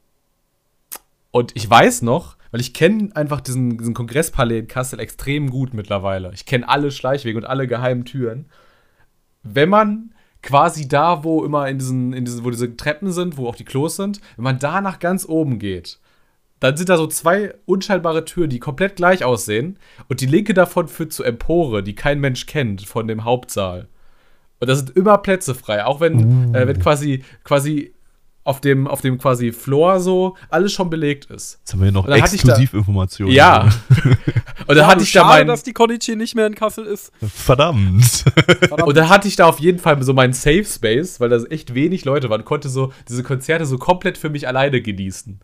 und 1.31 1.57
ich 1.57 1.69
weiß 1.69 2.03
noch, 2.03 2.37
weil 2.51 2.61
ich 2.61 2.73
kenne 2.73 3.11
einfach 3.15 3.41
diesen, 3.41 3.79
diesen 3.79 3.95
Kongresspalais 3.95 4.61
in 4.61 4.69
Kassel 4.69 5.01
extrem 5.01 5.51
gut 5.51 5.75
mittlerweile. 5.75 6.33
Ich 6.35 6.47
kenne 6.47 6.69
alle 6.69 6.91
Schleichwege 6.91 7.39
und 7.39 7.45
alle 7.45 7.67
geheimen 7.67 8.05
Türen. 8.05 8.47
Wenn 9.43 9.69
man 9.69 10.15
quasi 10.43 10.89
da, 10.89 11.25
wo 11.25 11.45
immer 11.45 11.69
in 11.69 11.79
diesen, 11.79 12.13
in 12.13 12.25
diesen, 12.25 12.45
wo 12.45 12.51
diese 12.51 12.77
Treppen 12.77 13.13
sind, 13.13 13.37
wo 13.37 13.49
auch 13.49 13.57
die 13.57 13.65
Klos 13.65 13.97
sind, 13.97 14.21
wenn 14.37 14.45
man 14.45 14.59
da 14.59 14.81
nach 14.81 14.99
ganz 14.99 15.27
oben 15.27 15.59
geht, 15.59 15.99
dann 16.61 16.77
sind 16.77 16.89
da 16.89 16.97
so 16.97 17.07
zwei 17.07 17.55
unscheinbare 17.67 18.25
Türen, 18.25 18.51
die 18.51 18.59
komplett 18.59 18.97
gleich 18.97 19.25
aussehen. 19.25 19.79
Und 20.09 20.21
die 20.21 20.27
linke 20.27 20.55
davon 20.55 20.89
führt 20.89 21.13
zur 21.13 21.27
Empore, 21.27 21.83
die 21.83 21.95
kein 21.95 22.21
Mensch 22.21 22.47
kennt, 22.47 22.83
von 22.87 23.07
dem 23.07 23.25
Hauptsaal. 23.25 23.89
Und 24.61 24.69
da 24.69 24.75
sind 24.75 24.91
immer 24.91 25.19
Plätze 25.19 25.55
frei, 25.55 25.85
auch 25.85 26.01
wenn, 26.01 26.55
äh, 26.55 26.67
wenn 26.67 26.81
quasi, 26.81 27.23
quasi 27.45 27.95
auf 28.43 28.61
dem, 28.61 28.87
auf 28.89 29.03
dem 29.03 29.19
quasi 29.19 29.53
Floor 29.53 30.01
so 30.01 30.35
alles 30.49 30.73
schon 30.73 30.89
belegt 30.91 31.27
ist. 31.27 31.59
Jetzt 31.61 31.73
haben 31.75 31.81
wir 31.81 31.85
hier 31.87 31.93
noch 31.93 32.07
da- 32.07 32.17
Exklusivinformationen. 32.17 33.33
Ja. 33.35 33.69
Und 34.67 34.75
dann 34.77 34.87
hatte 34.87 35.03
ich 35.03 35.13
da 35.13 35.21
schade, 35.23 35.29
meinen. 35.41 35.49
dass 35.49 35.63
die 35.63 35.75
Konichi 35.75 36.17
nicht 36.17 36.35
mehr 36.35 36.47
in 36.47 36.55
Kassel 36.55 36.87
ist. 36.87 37.13
Verdammt. 37.23 38.05
Verdammt. 38.05 38.83
Und 38.83 38.97
dann 38.97 39.09
hatte 39.11 39.29
ich 39.29 39.37
da 39.37 39.47
auf 39.47 39.61
jeden 39.61 39.79
Fall 39.79 40.03
so 40.03 40.15
meinen 40.15 40.33
Safe 40.33 40.65
Space, 40.65 41.21
weil 41.21 41.29
da 41.29 41.37
echt 41.45 41.75
wenig 41.75 42.05
Leute 42.07 42.31
waren, 42.31 42.45
konnte 42.45 42.69
so 42.69 42.93
diese 43.09 43.23
Konzerte 43.23 43.67
so 43.67 43.77
komplett 43.79 44.17
für 44.19 44.31
mich 44.31 44.49
alleine 44.49 44.81
genießen. 44.81 45.41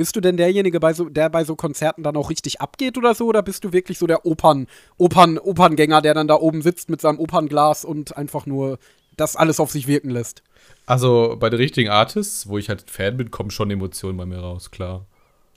Bist 0.00 0.16
du 0.16 0.22
denn 0.22 0.38
derjenige, 0.38 0.80
bei 0.80 0.94
so, 0.94 1.10
der 1.10 1.28
bei 1.28 1.44
so 1.44 1.56
Konzerten 1.56 2.02
dann 2.02 2.16
auch 2.16 2.30
richtig 2.30 2.62
abgeht 2.62 2.96
oder 2.96 3.14
so? 3.14 3.26
Oder 3.26 3.42
bist 3.42 3.64
du 3.64 3.74
wirklich 3.74 3.98
so 3.98 4.06
der 4.06 4.24
Opern, 4.24 4.66
Opern, 4.96 5.36
Operngänger, 5.36 6.00
der 6.00 6.14
dann 6.14 6.26
da 6.26 6.36
oben 6.36 6.62
sitzt 6.62 6.88
mit 6.88 7.02
seinem 7.02 7.18
Opernglas 7.18 7.84
und 7.84 8.16
einfach 8.16 8.46
nur 8.46 8.78
das 9.18 9.36
alles 9.36 9.60
auf 9.60 9.70
sich 9.70 9.86
wirken 9.86 10.08
lässt? 10.08 10.42
Also 10.86 11.36
bei 11.38 11.50
den 11.50 11.58
richtigen 11.58 11.90
Artists, 11.90 12.48
wo 12.48 12.56
ich 12.56 12.70
halt 12.70 12.90
Fan 12.90 13.18
bin, 13.18 13.30
kommen 13.30 13.50
schon 13.50 13.70
Emotionen 13.70 14.16
bei 14.16 14.24
mir 14.24 14.38
raus, 14.38 14.70
klar. 14.70 15.04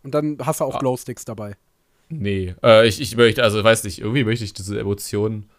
Und 0.03 0.13
dann 0.13 0.37
hast 0.41 0.59
du 0.59 0.65
auch 0.65 0.75
Ah. 0.75 0.79
Glowsticks 0.79 1.23
dabei. 1.23 1.55
Nee, 2.09 2.53
äh, 2.61 2.85
ich, 2.85 2.99
ich 2.99 3.15
möchte, 3.15 3.43
also 3.43 3.63
weiß 3.63 3.85
nicht, 3.85 3.99
irgendwie 3.99 4.25
möchte 4.25 4.43
ich 4.43 4.51
diese 4.51 4.77
Emotionen 4.77 5.49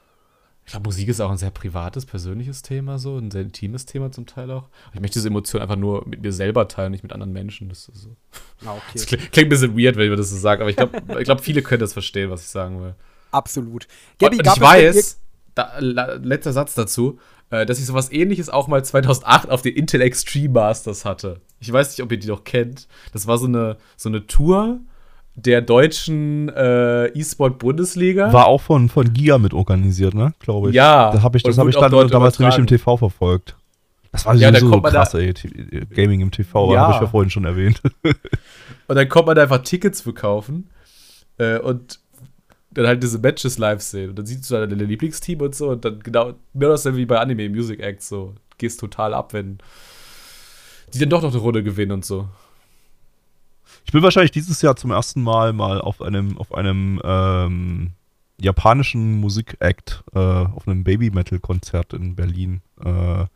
Ich 0.66 0.72
glaube, 0.72 0.88
Musik 0.88 1.08
ist 1.08 1.20
auch 1.20 1.30
ein 1.30 1.36
sehr 1.36 1.50
privates, 1.50 2.06
persönliches 2.06 2.62
Thema, 2.62 2.98
so 2.98 3.18
ein 3.18 3.30
sehr 3.30 3.42
intimes 3.42 3.84
Thema 3.84 4.10
zum 4.12 4.24
Teil 4.24 4.50
auch. 4.50 4.68
Ich 4.94 5.00
möchte 5.00 5.18
diese 5.18 5.28
Emotion 5.28 5.60
einfach 5.60 5.76
nur 5.76 6.06
mit 6.08 6.22
mir 6.22 6.32
selber 6.32 6.68
teilen, 6.68 6.92
nicht 6.92 7.02
mit 7.02 7.12
anderen 7.12 7.32
Menschen. 7.32 7.68
Das, 7.68 7.88
ist 7.88 8.02
so. 8.02 8.16
ah, 8.64 8.72
okay. 8.72 8.82
das 8.94 9.06
klingt, 9.06 9.32
klingt, 9.32 9.46
ein 9.46 9.50
bisschen 9.50 9.78
weird, 9.78 9.96
wenn 9.96 10.10
ich 10.10 10.16
das 10.16 10.30
so 10.30 10.36
sage, 10.36 10.62
aber 10.62 10.70
ich 10.70 10.76
glaube, 10.76 11.02
ich 11.18 11.24
glaub, 11.24 11.40
viele 11.40 11.62
können 11.62 11.80
das 11.80 11.92
verstehen, 11.92 12.30
was 12.30 12.42
ich 12.42 12.48
sagen 12.48 12.80
will. 12.80 12.94
Absolut. 13.30 13.86
Gabby, 14.18 14.38
und, 14.38 14.46
und 14.46 14.56
ich 14.56 14.60
weiß, 14.60 15.20
da, 15.54 15.78
letzter 15.78 16.52
Satz 16.52 16.74
dazu, 16.74 17.18
äh, 17.50 17.66
dass 17.66 17.78
ich 17.78 17.86
sowas 17.86 18.10
ähnliches 18.10 18.48
auch 18.48 18.66
mal 18.66 18.84
2008 18.84 19.50
auf 19.50 19.62
den 19.62 19.76
Intel 19.76 20.00
Extreme 20.00 20.48
Masters 20.48 21.04
hatte. 21.04 21.40
Ich 21.60 21.70
weiß 21.70 21.90
nicht, 21.90 22.02
ob 22.02 22.10
ihr 22.10 22.18
die 22.18 22.28
noch 22.28 22.44
kennt. 22.44 22.88
Das 23.12 23.26
war 23.26 23.38
so 23.38 23.46
eine, 23.46 23.76
so 23.96 24.08
eine 24.08 24.26
Tour 24.26 24.80
der 25.36 25.62
deutschen 25.62 26.48
äh, 26.48 27.06
E-Sport-Bundesliga. 27.08 28.32
War 28.32 28.46
auch 28.46 28.60
von, 28.60 28.88
von 28.88 29.12
Giga 29.12 29.38
mit 29.38 29.52
organisiert, 29.52 30.14
ne? 30.14 30.32
Glaube 30.38 30.70
ich. 30.70 30.74
Ja. 30.74 31.10
Das 31.12 31.22
habe 31.22 31.36
ich, 31.36 31.42
das 31.42 31.58
hab 31.58 31.68
ich 31.68 31.76
dann 31.76 32.08
damals 32.08 32.38
nämlich 32.38 32.58
im 32.58 32.66
TV 32.66 32.96
verfolgt. 32.96 33.56
Das 34.12 34.26
war 34.26 34.34
ja, 34.36 34.54
so 34.54 34.80
krass, 34.80 35.10
da, 35.10 35.18
ey. 35.18 35.34
Gaming 35.92 36.20
im 36.20 36.30
TV, 36.30 36.72
ja. 36.72 36.82
habe 36.82 36.94
ich 36.94 37.00
ja 37.00 37.06
vorhin 37.08 37.30
schon 37.30 37.44
erwähnt. 37.44 37.82
und 38.86 38.94
dann 38.94 39.08
kommt 39.08 39.26
man 39.26 39.34
da 39.34 39.42
einfach 39.42 39.58
Tickets 39.58 40.02
verkaufen 40.02 40.70
äh, 41.38 41.58
und 41.58 41.98
dann 42.70 42.86
halt 42.86 43.02
diese 43.02 43.18
Matches 43.18 43.58
live 43.58 43.82
sehen. 43.82 44.10
Und 44.10 44.18
dann 44.18 44.26
siehst 44.26 44.48
du 44.48 44.66
dein 44.66 44.78
Lieblingsteam 44.78 45.40
und 45.40 45.54
so. 45.56 45.70
Und 45.70 45.84
dann 45.84 45.98
genau, 45.98 46.34
mehr 46.52 46.68
das 46.68 46.84
wie 46.94 47.06
bei 47.06 47.18
Anime 47.18 47.48
Music 47.48 47.80
Act 47.80 48.02
so. 48.02 48.34
Gehst 48.58 48.78
total 48.78 49.14
ab, 49.14 49.32
wenn 49.32 49.58
die 50.92 51.00
dann 51.00 51.10
doch 51.10 51.22
noch 51.22 51.32
eine 51.32 51.40
Runde 51.40 51.64
gewinnen 51.64 51.90
und 51.90 52.04
so. 52.04 52.28
Ich 53.84 53.92
bin 53.92 54.02
wahrscheinlich 54.02 54.32
dieses 54.32 54.60
Jahr 54.62 54.76
zum 54.76 54.90
ersten 54.90 55.22
Mal 55.22 55.52
mal 55.52 55.80
auf 55.80 56.02
einem, 56.02 56.38
auf 56.38 56.54
einem 56.54 57.00
ähm, 57.04 57.92
japanischen 58.38 59.20
Musikact, 59.20 60.04
äh, 60.14 60.18
auf 60.18 60.66
einem 60.66 60.84
Baby-Metal-Konzert 60.84 61.92
in 61.92 62.16
Berlin. 62.16 62.62
Äh, 62.82 63.26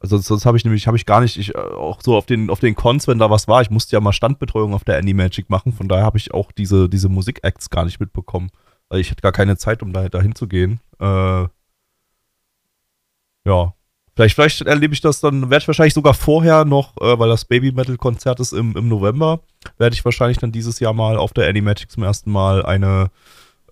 also 0.00 0.16
sonst 0.18 0.46
habe 0.46 0.56
ich 0.56 0.64
nämlich, 0.64 0.86
habe 0.86 0.96
ich 0.96 1.06
gar 1.06 1.20
nicht, 1.20 1.36
ich, 1.36 1.54
äh, 1.54 1.58
auch 1.58 2.00
so 2.02 2.16
auf 2.16 2.26
den, 2.26 2.50
auf 2.50 2.60
den 2.60 2.74
Cons, 2.74 3.06
wenn 3.06 3.18
da 3.18 3.30
was 3.30 3.48
war, 3.48 3.62
ich 3.62 3.70
musste 3.70 3.94
ja 3.96 4.00
mal 4.00 4.12
Standbetreuung 4.12 4.74
auf 4.74 4.84
der 4.84 4.98
Animagic 4.98 5.50
machen, 5.50 5.72
von 5.72 5.88
daher 5.88 6.04
habe 6.04 6.18
ich 6.18 6.32
auch 6.32 6.52
diese, 6.52 6.88
diese 6.88 7.08
Musikacts 7.08 7.70
gar 7.70 7.84
nicht 7.84 8.00
mitbekommen. 8.00 8.50
Weil 8.88 9.00
ich 9.00 9.10
hatte 9.10 9.22
gar 9.22 9.32
keine 9.32 9.56
Zeit, 9.56 9.82
um 9.82 9.92
da, 9.92 10.08
dahin 10.08 10.34
zu 10.34 10.48
gehen. 10.48 10.80
Äh, 10.98 11.46
ja, 13.44 13.74
Vielleicht, 14.20 14.34
vielleicht 14.34 14.60
erlebe 14.62 14.92
ich 14.92 15.00
das 15.00 15.20
dann, 15.20 15.48
werde 15.48 15.62
ich 15.62 15.66
wahrscheinlich 15.66 15.94
sogar 15.94 16.12
vorher 16.12 16.66
noch, 16.66 16.94
äh, 16.98 17.18
weil 17.18 17.30
das 17.30 17.46
Baby 17.46 17.72
Metal 17.72 17.96
Konzert 17.96 18.38
ist 18.38 18.52
im, 18.52 18.76
im 18.76 18.86
November, 18.86 19.40
werde 19.78 19.94
ich 19.94 20.04
wahrscheinlich 20.04 20.36
dann 20.36 20.52
dieses 20.52 20.78
Jahr 20.78 20.92
mal 20.92 21.16
auf 21.16 21.32
der 21.32 21.48
Animatic 21.48 21.90
zum 21.90 22.02
ersten 22.02 22.30
Mal 22.30 22.62
eine, 22.66 23.10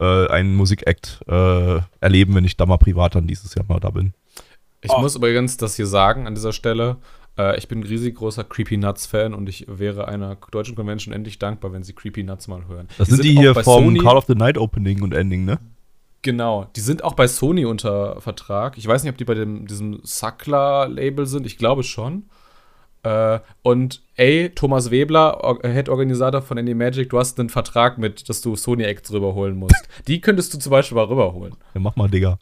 äh, 0.00 0.26
einen 0.28 0.56
Musikakt 0.56 1.20
äh, 1.28 1.80
erleben, 2.00 2.34
wenn 2.34 2.46
ich 2.46 2.56
da 2.56 2.64
mal 2.64 2.78
privat 2.78 3.14
dann 3.14 3.26
dieses 3.26 3.54
Jahr 3.54 3.66
mal 3.68 3.78
da 3.78 3.90
bin. 3.90 4.14
Ich 4.80 4.90
oh. 4.90 5.00
muss 5.00 5.16
übrigens 5.16 5.58
das 5.58 5.76
hier 5.76 5.86
sagen 5.86 6.26
an 6.26 6.34
dieser 6.34 6.54
Stelle. 6.54 6.96
Äh, 7.36 7.58
ich 7.58 7.68
bin 7.68 7.80
ein 7.80 7.86
riesig 7.86 8.14
großer 8.14 8.44
Creepy 8.44 8.78
Nuts 8.78 9.04
Fan 9.04 9.34
und 9.34 9.50
ich 9.50 9.66
wäre 9.68 10.08
einer 10.08 10.38
deutschen 10.50 10.76
Convention 10.76 11.12
endlich 11.12 11.38
dankbar, 11.38 11.74
wenn 11.74 11.82
sie 11.82 11.92
Creepy 11.92 12.22
Nuts 12.22 12.48
mal 12.48 12.66
hören. 12.66 12.88
Das 12.96 13.08
die 13.08 13.16
sind, 13.16 13.22
sind 13.22 13.32
die 13.34 13.38
hier 13.38 13.52
vom 13.52 13.84
Sony 13.84 13.98
Call 13.98 14.16
of 14.16 14.24
the 14.26 14.34
Night 14.34 14.56
Opening 14.56 15.02
und 15.02 15.12
Ending, 15.12 15.44
ne? 15.44 15.58
Genau, 16.22 16.66
die 16.74 16.80
sind 16.80 17.04
auch 17.04 17.14
bei 17.14 17.28
Sony 17.28 17.64
unter 17.64 18.20
Vertrag. 18.20 18.76
Ich 18.76 18.86
weiß 18.86 19.02
nicht, 19.02 19.12
ob 19.12 19.18
die 19.18 19.24
bei 19.24 19.34
dem, 19.34 19.66
diesem 19.66 20.00
Sackler-Label 20.02 21.26
sind. 21.26 21.46
Ich 21.46 21.58
glaube 21.58 21.84
schon. 21.84 22.24
Äh, 23.04 23.38
und 23.62 24.02
ey, 24.16 24.50
Thomas 24.50 24.90
Webler, 24.90 25.58
Head-Organisator 25.62 26.42
von 26.42 26.58
Animagic, 26.58 27.10
du 27.10 27.18
hast 27.18 27.38
einen 27.38 27.50
Vertrag 27.50 27.98
mit, 27.98 28.28
dass 28.28 28.40
du 28.40 28.56
Sony 28.56 28.82
Acts 28.82 29.12
rüberholen 29.12 29.56
musst. 29.56 29.88
die 30.08 30.20
könntest 30.20 30.52
du 30.54 30.58
zum 30.58 30.70
Beispiel 30.70 30.96
mal 30.96 31.04
rüberholen. 31.04 31.54
Ja, 31.74 31.80
mach 31.80 31.94
mal, 31.94 32.08
Digga. 32.08 32.38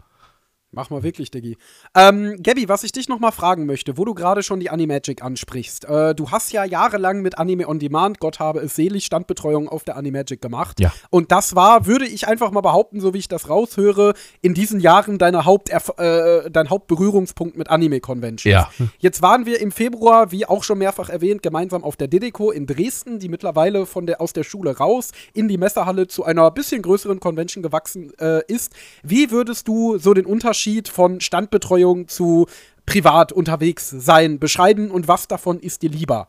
Mach 0.73 0.91
mal 0.91 1.05
wirklich, 1.05 1.31
Diggi. 1.31 1.57
Ähm, 1.95 2.37
Gabby, 2.43 2.69
was 2.69 2.83
ich 2.83 2.91
dich 2.91 3.09
noch 3.09 3.21
mal 3.21 3.31
fragen 3.31 3.67
möchte, 3.67 3.97
wo 3.97 4.05
du 4.05 4.15
gerade 4.15 4.43
schon 4.43 4.59
die 4.59 4.69
Animagic 4.69 5.23
ansprichst. 5.23 5.85
Äh, 5.85 6.15
du 6.15 6.33
hast 6.33 6.53
ja 6.53 6.65
jahrelang 6.65 7.23
mit 7.23 7.39
Anime 7.39 7.69
on 7.69 7.79
Demand, 7.79 8.19
Gott 8.19 8.41
habe 8.41 8.61
es 8.61 8.75
selig, 8.75 9.07
Standbetreuung 9.07 9.69
auf 9.69 9.85
der 9.85 9.97
Animagic 9.97 10.43
gemacht. 10.43 10.81
Ja. 10.81 10.93
Und 11.09 11.31
das 11.31 11.55
war, 11.55 11.87
würde 11.87 12.05
ich 12.05 12.27
einfach 12.27 12.51
mal 12.51 12.63
behaupten, 12.63 13.01
so 13.01 13.15
wie 13.15 13.19
ich 13.19 13.29
das 13.29 13.49
raushöre, 13.49 14.15
in 14.43 14.55
diesen 14.55 14.81
Jahren 14.81 15.19
deine 15.19 15.45
Haupt 15.45 15.71
äh, 15.71 16.51
dein 16.51 16.69
Hauptberührungspunkt 16.69 17.57
mit 17.57 17.71
Anime-Conventions. 17.71 18.45
Ja. 18.53 18.69
Jetzt 18.99 19.23
waren 19.23 19.47
wir 19.47 19.61
im 19.61 19.71
Februar, 19.71 20.33
wie 20.33 20.47
auch 20.47 20.65
schon 20.65 20.79
mehrfach 20.79 21.09
erwähnt, 21.09 21.43
gemeinsam 21.43 21.85
auf 21.85 21.97
der 21.97 22.09
Dedeco 22.09 22.51
in 22.51 22.67
Dresden, 22.67 23.21
die 23.21 23.29
mittlerweile 23.29 23.87
von 23.87 24.07
der, 24.07 24.21
aus 24.21 24.33
der 24.33 24.43
Schule 24.43 24.77
raus 24.77 25.13
in 25.33 25.47
die 25.47 25.59
Messerhalle 25.59 26.09
zu 26.09 26.25
einer 26.25 26.51
bisschen 26.51 26.83
größeren 26.83 27.21
Convention 27.21 27.63
gewachsen 27.63 28.13
äh, 28.19 28.43
ist. 28.49 28.73
Wie 29.05 29.31
würdest 29.31 29.69
du 29.69 29.97
so 29.99 30.13
den 30.13 30.27
Unterschied 30.27 30.56
Unterschied 30.57 30.89
von 30.89 31.21
Standbetreuung 31.21 32.09
zu 32.09 32.47
privat 32.87 33.31
unterwegs 33.31 33.91
sein 33.91 34.39
beschreiben 34.39 34.91
und 34.91 35.07
was 35.07 35.29
davon 35.29 35.61
ist 35.61 35.83
dir 35.83 35.91
lieber? 35.91 36.29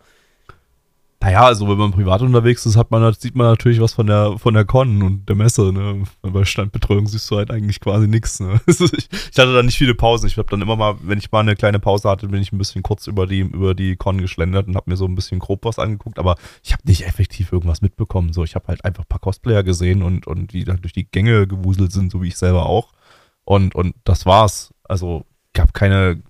Naja, 1.21 1.45
also 1.45 1.65
wenn 1.69 1.77
man 1.77 1.91
privat 1.93 2.21
unterwegs 2.21 2.65
ist, 2.65 2.75
hat 2.75 2.91
man, 2.91 3.13
sieht 3.13 3.35
man 3.35 3.47
natürlich 3.47 3.79
was 3.79 3.93
von 3.93 4.05
der, 4.05 4.37
von 4.37 4.53
der 4.53 4.65
Con 4.65 5.01
und 5.01 5.29
der 5.29 5.37
Messe. 5.37 5.71
Ne? 5.71 6.03
Bei 6.21 6.43
Standbetreuung 6.43 7.07
siehst 7.07 7.31
du 7.31 7.37
halt 7.37 7.51
eigentlich 7.51 7.79
quasi 7.79 8.09
nichts. 8.09 8.41
Ne? 8.41 8.59
ich, 8.67 9.37
hatte 9.37 9.53
da 9.53 9.63
nicht 9.63 9.77
viele 9.77 9.95
Pausen. 9.95 10.27
Ich 10.27 10.37
habe 10.37 10.49
dann 10.49 10.61
immer 10.61 10.75
mal, 10.75 10.95
wenn 11.01 11.19
ich 11.19 11.31
mal 11.31 11.39
eine 11.39 11.55
kleine 11.55 11.79
Pause 11.79 12.09
hatte, 12.09 12.27
bin 12.27 12.41
ich 12.41 12.51
ein 12.51 12.57
bisschen 12.57 12.83
kurz 12.83 13.07
über 13.07 13.27
die, 13.27 13.39
über 13.39 13.75
die 13.75 13.95
Con 13.95 14.19
geschlendert 14.19 14.67
und 14.67 14.75
habe 14.75 14.89
mir 14.89 14.97
so 14.97 15.05
ein 15.05 15.15
bisschen 15.15 15.39
grob 15.39 15.63
was 15.63 15.79
angeguckt. 15.79 16.19
Aber 16.19 16.35
ich 16.63 16.73
habe 16.73 16.83
nicht 16.85 17.07
effektiv 17.07 17.53
irgendwas 17.53 17.81
mitbekommen. 17.81 18.33
So, 18.33 18.43
ich 18.43 18.55
habe 18.55 18.67
halt 18.67 18.83
einfach 18.83 19.03
ein 19.03 19.09
paar 19.09 19.21
Cosplayer 19.21 19.63
gesehen 19.63 20.03
und, 20.03 20.27
und 20.27 20.51
die 20.51 20.65
da 20.65 20.73
durch 20.73 20.93
die 20.93 21.09
Gänge 21.09 21.47
gewuselt 21.47 21.93
sind, 21.93 22.11
so 22.11 22.21
wie 22.21 22.27
ich 22.27 22.37
selber 22.37 22.65
auch. 22.65 22.91
Und, 23.47 23.75
und 23.75 23.95
das 24.03 24.25
war's. 24.25 24.73
Also 24.83 25.23
gab 25.53 25.73
keine, 25.73 26.21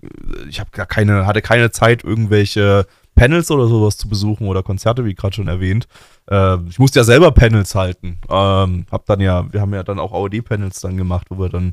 ich 0.48 0.60
habe 0.60 0.70
gar 0.70 0.86
keine, 0.86 1.26
hatte 1.26 1.42
keine 1.42 1.72
Zeit, 1.72 2.04
irgendwelche 2.04 2.86
Panels 3.16 3.50
oder 3.50 3.66
sowas 3.66 3.96
zu 3.96 4.08
besuchen 4.08 4.46
oder 4.46 4.62
Konzerte, 4.62 5.04
wie 5.04 5.16
gerade 5.16 5.34
schon 5.34 5.48
erwähnt. 5.48 5.88
Ähm, 6.30 6.68
ich 6.70 6.78
musste 6.78 7.00
ja 7.00 7.04
selber 7.04 7.32
Panels 7.32 7.74
halten. 7.74 8.20
Ähm, 8.30 8.86
hab 8.92 9.04
dann 9.06 9.18
ja, 9.18 9.52
wir 9.52 9.60
haben 9.60 9.74
ja 9.74 9.82
dann 9.82 9.98
auch 9.98 10.12
AOD-Panels 10.12 10.80
dann 10.80 10.96
gemacht, 10.96 11.26
wo 11.28 11.40
wir 11.40 11.48
dann 11.48 11.72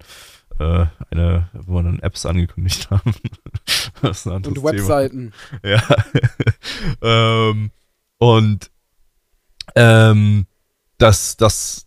äh, 0.58 0.88
eine, 1.12 1.48
wo 1.54 1.76
wir 1.76 1.84
dann 1.84 2.00
Apps 2.00 2.26
angekündigt 2.26 2.90
haben. 2.90 3.14
und 4.02 4.64
Webseiten. 4.64 5.32
Ja. 5.64 5.84
ähm, 7.04 7.70
und 8.18 8.72
ähm, 9.76 10.48
das, 10.98 11.38
das, 11.38 11.86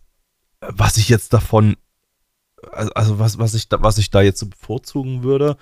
was 0.61 0.95
ich 0.95 1.09
jetzt 1.09 1.33
davon 1.33 1.75
also 2.71 3.19
was, 3.19 3.39
was, 3.39 3.53
ich 3.53 3.69
da, 3.69 3.81
was 3.81 3.97
ich 3.97 4.11
da 4.11 4.21
jetzt 4.21 4.39
so 4.39 4.47
bevorzugen 4.47 5.23
würde, 5.23 5.57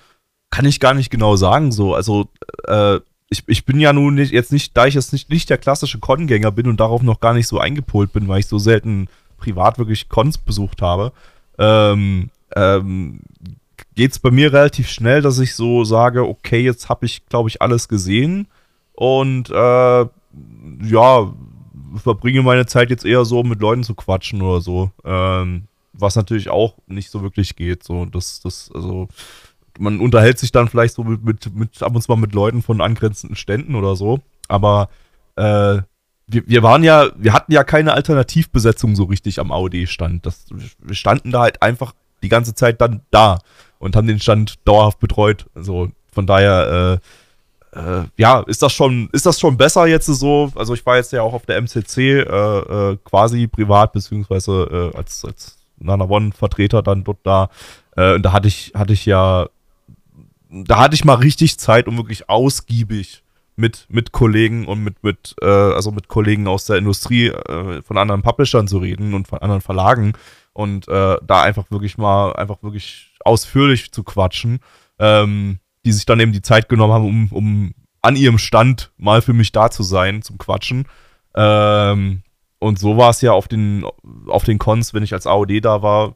kann 0.50 0.64
ich 0.64 0.80
gar 0.80 0.94
nicht 0.94 1.10
genau 1.10 1.36
sagen. 1.36 1.72
So, 1.72 1.94
also 1.94 2.28
äh, 2.66 3.00
ich, 3.30 3.44
ich 3.46 3.64
bin 3.64 3.78
ja 3.80 3.92
nun 3.92 4.14
nicht, 4.14 4.32
jetzt 4.32 4.52
nicht, 4.52 4.76
da 4.76 4.86
ich 4.86 4.94
jetzt 4.94 5.12
nicht, 5.12 5.30
nicht 5.30 5.50
der 5.50 5.58
klassische 5.58 5.98
Con-Gänger 5.98 6.50
bin 6.50 6.66
und 6.66 6.80
darauf 6.80 7.02
noch 7.02 7.20
gar 7.20 7.34
nicht 7.34 7.46
so 7.46 7.58
eingepolt 7.58 8.12
bin, 8.12 8.28
weil 8.28 8.40
ich 8.40 8.46
so 8.46 8.58
selten 8.58 9.08
privat 9.36 9.78
wirklich 9.78 10.08
Cons 10.08 10.38
besucht 10.38 10.82
habe, 10.82 11.12
ähm, 11.58 12.30
ähm, 12.56 13.20
geht 13.94 14.12
es 14.12 14.18
bei 14.18 14.30
mir 14.30 14.52
relativ 14.52 14.88
schnell, 14.88 15.22
dass 15.22 15.38
ich 15.38 15.54
so 15.54 15.84
sage, 15.84 16.26
okay, 16.26 16.60
jetzt 16.60 16.88
habe 16.88 17.06
ich, 17.06 17.26
glaube 17.26 17.48
ich, 17.48 17.60
alles 17.60 17.88
gesehen 17.88 18.48
und 18.92 19.50
äh, 19.50 20.06
ja, 20.82 21.32
verbringe 21.96 22.42
meine 22.42 22.66
Zeit 22.66 22.90
jetzt 22.90 23.04
eher 23.04 23.24
so 23.24 23.42
mit 23.42 23.60
Leuten 23.60 23.84
zu 23.84 23.94
quatschen 23.94 24.42
oder 24.42 24.60
so. 24.60 24.90
Ähm, 25.04 25.67
was 25.98 26.16
natürlich 26.16 26.48
auch 26.48 26.76
nicht 26.86 27.10
so 27.10 27.22
wirklich 27.22 27.56
geht. 27.56 27.82
So, 27.82 28.04
das, 28.04 28.40
das, 28.40 28.70
also, 28.74 29.08
man 29.78 30.00
unterhält 30.00 30.38
sich 30.38 30.52
dann 30.52 30.68
vielleicht 30.68 30.94
so 30.94 31.04
mit, 31.04 31.24
mit, 31.24 31.54
mit 31.54 31.82
ab 31.82 31.94
und 31.94 32.02
zu 32.02 32.10
mal 32.10 32.16
mit 32.16 32.34
Leuten 32.34 32.62
von 32.62 32.80
angrenzenden 32.80 33.36
Ständen 33.36 33.74
oder 33.74 33.96
so, 33.96 34.20
aber 34.48 34.88
äh, 35.36 35.82
wir, 36.28 36.46
wir 36.46 36.62
waren 36.62 36.84
ja, 36.84 37.08
wir 37.16 37.32
hatten 37.32 37.52
ja 37.52 37.64
keine 37.64 37.94
Alternativbesetzung 37.94 38.94
so 38.94 39.04
richtig 39.04 39.40
am 39.40 39.50
AOD-Stand. 39.50 40.28
Wir 40.80 40.94
standen 40.94 41.32
da 41.32 41.40
halt 41.40 41.62
einfach 41.62 41.94
die 42.22 42.28
ganze 42.28 42.54
Zeit 42.54 42.80
dann 42.80 43.00
da 43.10 43.38
und 43.78 43.96
haben 43.96 44.06
den 44.06 44.20
Stand 44.20 44.56
dauerhaft 44.66 45.00
betreut. 45.00 45.46
Also 45.54 45.90
von 46.12 46.26
daher, 46.26 47.00
äh, 47.74 47.78
äh, 47.78 48.04
ja, 48.16 48.40
ist 48.40 48.62
das 48.62 48.72
schon, 48.72 49.08
ist 49.12 49.24
das 49.24 49.40
schon 49.40 49.56
besser 49.56 49.86
jetzt 49.86 50.06
so? 50.06 50.52
Also 50.54 50.74
ich 50.74 50.84
war 50.84 50.96
jetzt 50.96 51.12
ja 51.12 51.22
auch 51.22 51.32
auf 51.32 51.46
der 51.46 51.56
MCC 51.60 51.98
äh, 51.98 52.22
äh, 52.22 52.96
quasi 53.04 53.46
privat 53.46 53.92
beziehungsweise 53.92 54.90
äh, 54.92 54.96
als, 54.96 55.24
als 55.24 55.57
Nana 55.78 56.04
One-Vertreter 56.04 56.82
dann 56.82 57.04
dort 57.04 57.18
da. 57.24 57.50
Äh, 57.96 58.14
und 58.14 58.22
da 58.22 58.32
hatte 58.32 58.48
ich, 58.48 58.72
hatte 58.74 58.92
ich 58.92 59.06
ja, 59.06 59.48
da 60.50 60.78
hatte 60.78 60.94
ich 60.94 61.04
mal 61.04 61.14
richtig 61.14 61.58
Zeit, 61.58 61.88
um 61.88 61.96
wirklich 61.96 62.28
ausgiebig 62.28 63.22
mit, 63.56 63.86
mit 63.88 64.12
Kollegen 64.12 64.66
und 64.66 64.84
mit, 64.84 65.02
mit, 65.02 65.34
äh, 65.42 65.46
also 65.46 65.90
mit 65.90 66.08
Kollegen 66.08 66.46
aus 66.46 66.64
der 66.64 66.76
Industrie 66.76 67.26
äh, 67.26 67.82
von 67.82 67.98
anderen 67.98 68.22
Publishern 68.22 68.68
zu 68.68 68.78
reden 68.78 69.14
und 69.14 69.26
von 69.26 69.40
anderen 69.40 69.60
Verlagen 69.60 70.12
und 70.52 70.88
äh, 70.88 71.16
da 71.22 71.42
einfach 71.42 71.70
wirklich 71.70 71.98
mal, 71.98 72.32
einfach 72.34 72.62
wirklich 72.62 73.12
ausführlich 73.24 73.92
zu 73.92 74.04
quatschen, 74.04 74.60
ähm, 74.98 75.58
die 75.84 75.92
sich 75.92 76.06
dann 76.06 76.20
eben 76.20 76.32
die 76.32 76.42
Zeit 76.42 76.68
genommen 76.68 76.92
haben, 76.92 77.04
um, 77.04 77.28
um 77.32 77.74
an 78.00 78.16
ihrem 78.16 78.38
Stand 78.38 78.92
mal 78.96 79.22
für 79.22 79.32
mich 79.32 79.52
da 79.52 79.70
zu 79.70 79.82
sein, 79.82 80.22
zum 80.22 80.38
Quatschen. 80.38 80.86
Ähm, 81.34 82.22
und 82.58 82.78
so 82.78 82.96
war 82.96 83.10
es 83.10 83.20
ja 83.20 83.32
auf 83.32 83.48
den, 83.48 83.84
auf 84.26 84.44
den 84.44 84.58
Cons, 84.58 84.94
wenn 84.94 85.02
ich 85.02 85.12
als 85.12 85.26
AOD 85.26 85.64
da 85.64 85.82
war, 85.82 86.14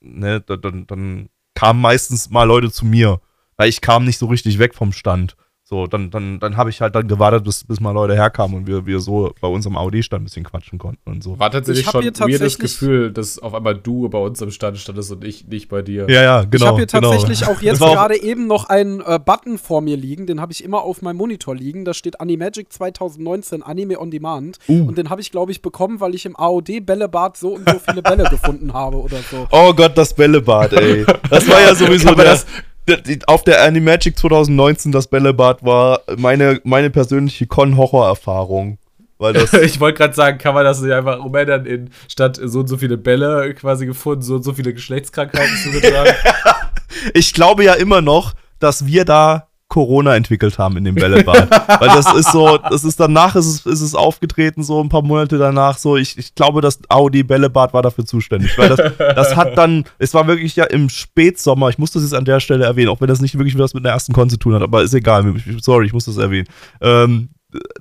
ne, 0.00 0.40
dann, 0.40 0.86
dann 0.86 1.28
kamen 1.54 1.80
meistens 1.80 2.30
mal 2.30 2.44
Leute 2.44 2.70
zu 2.70 2.84
mir, 2.84 3.20
weil 3.56 3.68
ich 3.68 3.80
kam 3.80 4.04
nicht 4.04 4.18
so 4.18 4.26
richtig 4.26 4.58
weg 4.58 4.74
vom 4.74 4.92
Stand. 4.92 5.36
So, 5.72 5.86
dann, 5.86 6.10
dann, 6.10 6.38
dann 6.38 6.58
habe 6.58 6.68
ich 6.68 6.82
halt 6.82 6.94
dann 6.94 7.08
gewartet, 7.08 7.44
bis, 7.44 7.64
bis 7.64 7.80
mal 7.80 7.92
Leute 7.92 8.14
herkamen 8.14 8.58
und 8.58 8.66
wir, 8.66 8.84
wir 8.84 9.00
so 9.00 9.32
bei 9.40 9.48
uns 9.48 9.66
am 9.66 9.78
Audi-Stand 9.78 10.20
ein 10.20 10.24
bisschen 10.24 10.44
quatschen 10.44 10.78
konnten 10.78 11.10
und 11.10 11.24
so. 11.24 11.38
War 11.38 11.50
tatsächlich 11.50 11.86
Ich 11.86 11.90
schon 11.90 12.02
hier 12.02 12.12
mir 12.26 12.38
das 12.38 12.58
Gefühl, 12.58 13.10
dass 13.10 13.38
auf 13.38 13.54
einmal 13.54 13.74
du 13.74 14.06
bei 14.10 14.18
uns 14.18 14.42
am 14.42 14.50
Stand 14.50 14.76
standest 14.76 15.12
und 15.12 15.24
ich 15.24 15.46
nicht 15.46 15.70
bei 15.70 15.80
dir. 15.80 16.10
Ja, 16.10 16.22
ja, 16.22 16.42
genau. 16.42 16.52
ich 16.52 16.62
habe 16.66 16.76
hier 16.76 16.86
genau. 16.88 17.10
tatsächlich 17.10 17.48
auch 17.48 17.62
jetzt 17.62 17.80
gerade 17.80 18.22
eben 18.22 18.46
noch 18.46 18.66
einen 18.66 19.00
äh, 19.00 19.18
Button 19.18 19.56
vor 19.56 19.80
mir 19.80 19.96
liegen, 19.96 20.26
den 20.26 20.42
habe 20.42 20.52
ich 20.52 20.62
immer 20.62 20.82
auf 20.82 21.00
meinem 21.00 21.16
Monitor 21.16 21.56
liegen. 21.56 21.86
Da 21.86 21.94
steht 21.94 22.20
Animagic 22.20 22.70
2019 22.70 23.62
Anime 23.62 23.98
on 23.98 24.10
Demand. 24.10 24.58
Uh. 24.68 24.88
Und 24.88 24.98
den 24.98 25.08
habe 25.08 25.22
ich, 25.22 25.30
glaube 25.30 25.52
ich, 25.52 25.62
bekommen, 25.62 26.00
weil 26.00 26.14
ich 26.14 26.26
im 26.26 26.36
AOD-Bällebad 26.36 27.38
so 27.38 27.54
und 27.54 27.66
so 27.66 27.78
viele 27.78 28.02
Bälle 28.02 28.24
gefunden 28.30 28.74
habe 28.74 28.98
oder 28.98 29.20
so. 29.30 29.46
Oh 29.50 29.72
Gott, 29.72 29.96
das 29.96 30.12
Bällebad, 30.12 30.74
ey. 30.74 31.06
Das 31.30 31.48
war 31.48 31.62
ja 31.62 31.74
sowieso 31.74 32.14
der, 32.14 32.26
das- 32.26 32.46
auf 33.26 33.44
der 33.44 33.62
Animagic 33.62 34.18
2019 34.18 34.92
das 34.92 35.06
Bällebad 35.06 35.64
war 35.64 36.00
meine, 36.16 36.60
meine 36.64 36.90
persönliche 36.90 37.46
Con-Horror-Erfahrung. 37.46 38.78
Weil 39.18 39.34
das, 39.34 39.52
Ich 39.62 39.78
wollte 39.78 39.98
gerade 39.98 40.14
sagen, 40.14 40.38
kann 40.38 40.54
man 40.54 40.64
das 40.64 40.80
nicht 40.80 40.92
einfach 40.92 41.24
umändern 41.24 41.64
in 41.64 41.90
statt 42.08 42.40
so 42.42 42.60
und 42.60 42.66
so 42.66 42.76
viele 42.76 42.98
Bälle 42.98 43.54
quasi 43.54 43.86
gefunden, 43.86 44.22
so 44.22 44.34
und 44.34 44.42
so 44.42 44.52
viele 44.52 44.74
Geschlechtskrankheiten 44.74 45.56
zugetragen? 45.62 46.14
ich 47.14 47.32
glaube 47.32 47.64
ja 47.64 47.74
immer 47.74 48.00
noch, 48.00 48.34
dass 48.58 48.86
wir 48.86 49.04
da 49.04 49.48
Corona 49.72 50.14
entwickelt 50.14 50.58
haben 50.58 50.76
in 50.76 50.84
dem 50.84 50.94
Bällebad. 50.94 51.50
Weil 51.80 51.88
das 51.88 52.12
ist 52.14 52.30
so, 52.30 52.58
das 52.58 52.84
ist 52.84 53.00
danach 53.00 53.34
ist 53.36 53.46
es, 53.46 53.64
ist 53.64 53.80
es 53.80 53.94
aufgetreten, 53.94 54.62
so 54.62 54.84
ein 54.84 54.90
paar 54.90 55.00
Monate 55.00 55.38
danach. 55.38 55.78
So, 55.78 55.96
ich, 55.96 56.18
ich 56.18 56.34
glaube, 56.34 56.60
das 56.60 56.78
Audi 56.90 57.22
Bällebad 57.22 57.72
war 57.72 57.80
dafür 57.80 58.04
zuständig. 58.04 58.58
Weil 58.58 58.68
das, 58.68 58.92
das 58.98 59.34
hat 59.34 59.56
dann, 59.56 59.84
es 59.98 60.12
war 60.12 60.26
wirklich 60.26 60.56
ja 60.56 60.64
im 60.64 60.90
Spätsommer, 60.90 61.70
ich 61.70 61.78
muss 61.78 61.90
das 61.90 62.02
jetzt 62.02 62.12
an 62.12 62.26
der 62.26 62.38
Stelle 62.38 62.66
erwähnen, 62.66 62.90
auch 62.90 63.00
wenn 63.00 63.08
das 63.08 63.22
nicht 63.22 63.38
wirklich 63.38 63.56
was 63.56 63.72
mit 63.72 63.86
der 63.86 63.92
ersten 63.92 64.12
Con 64.12 64.28
zu 64.28 64.36
tun 64.36 64.52
hat, 64.52 64.60
aber 64.60 64.82
ist 64.82 64.92
egal, 64.92 65.34
sorry, 65.62 65.86
ich 65.86 65.94
muss 65.94 66.04
das 66.04 66.18
erwähnen. 66.18 66.48
Ähm, 66.82 67.30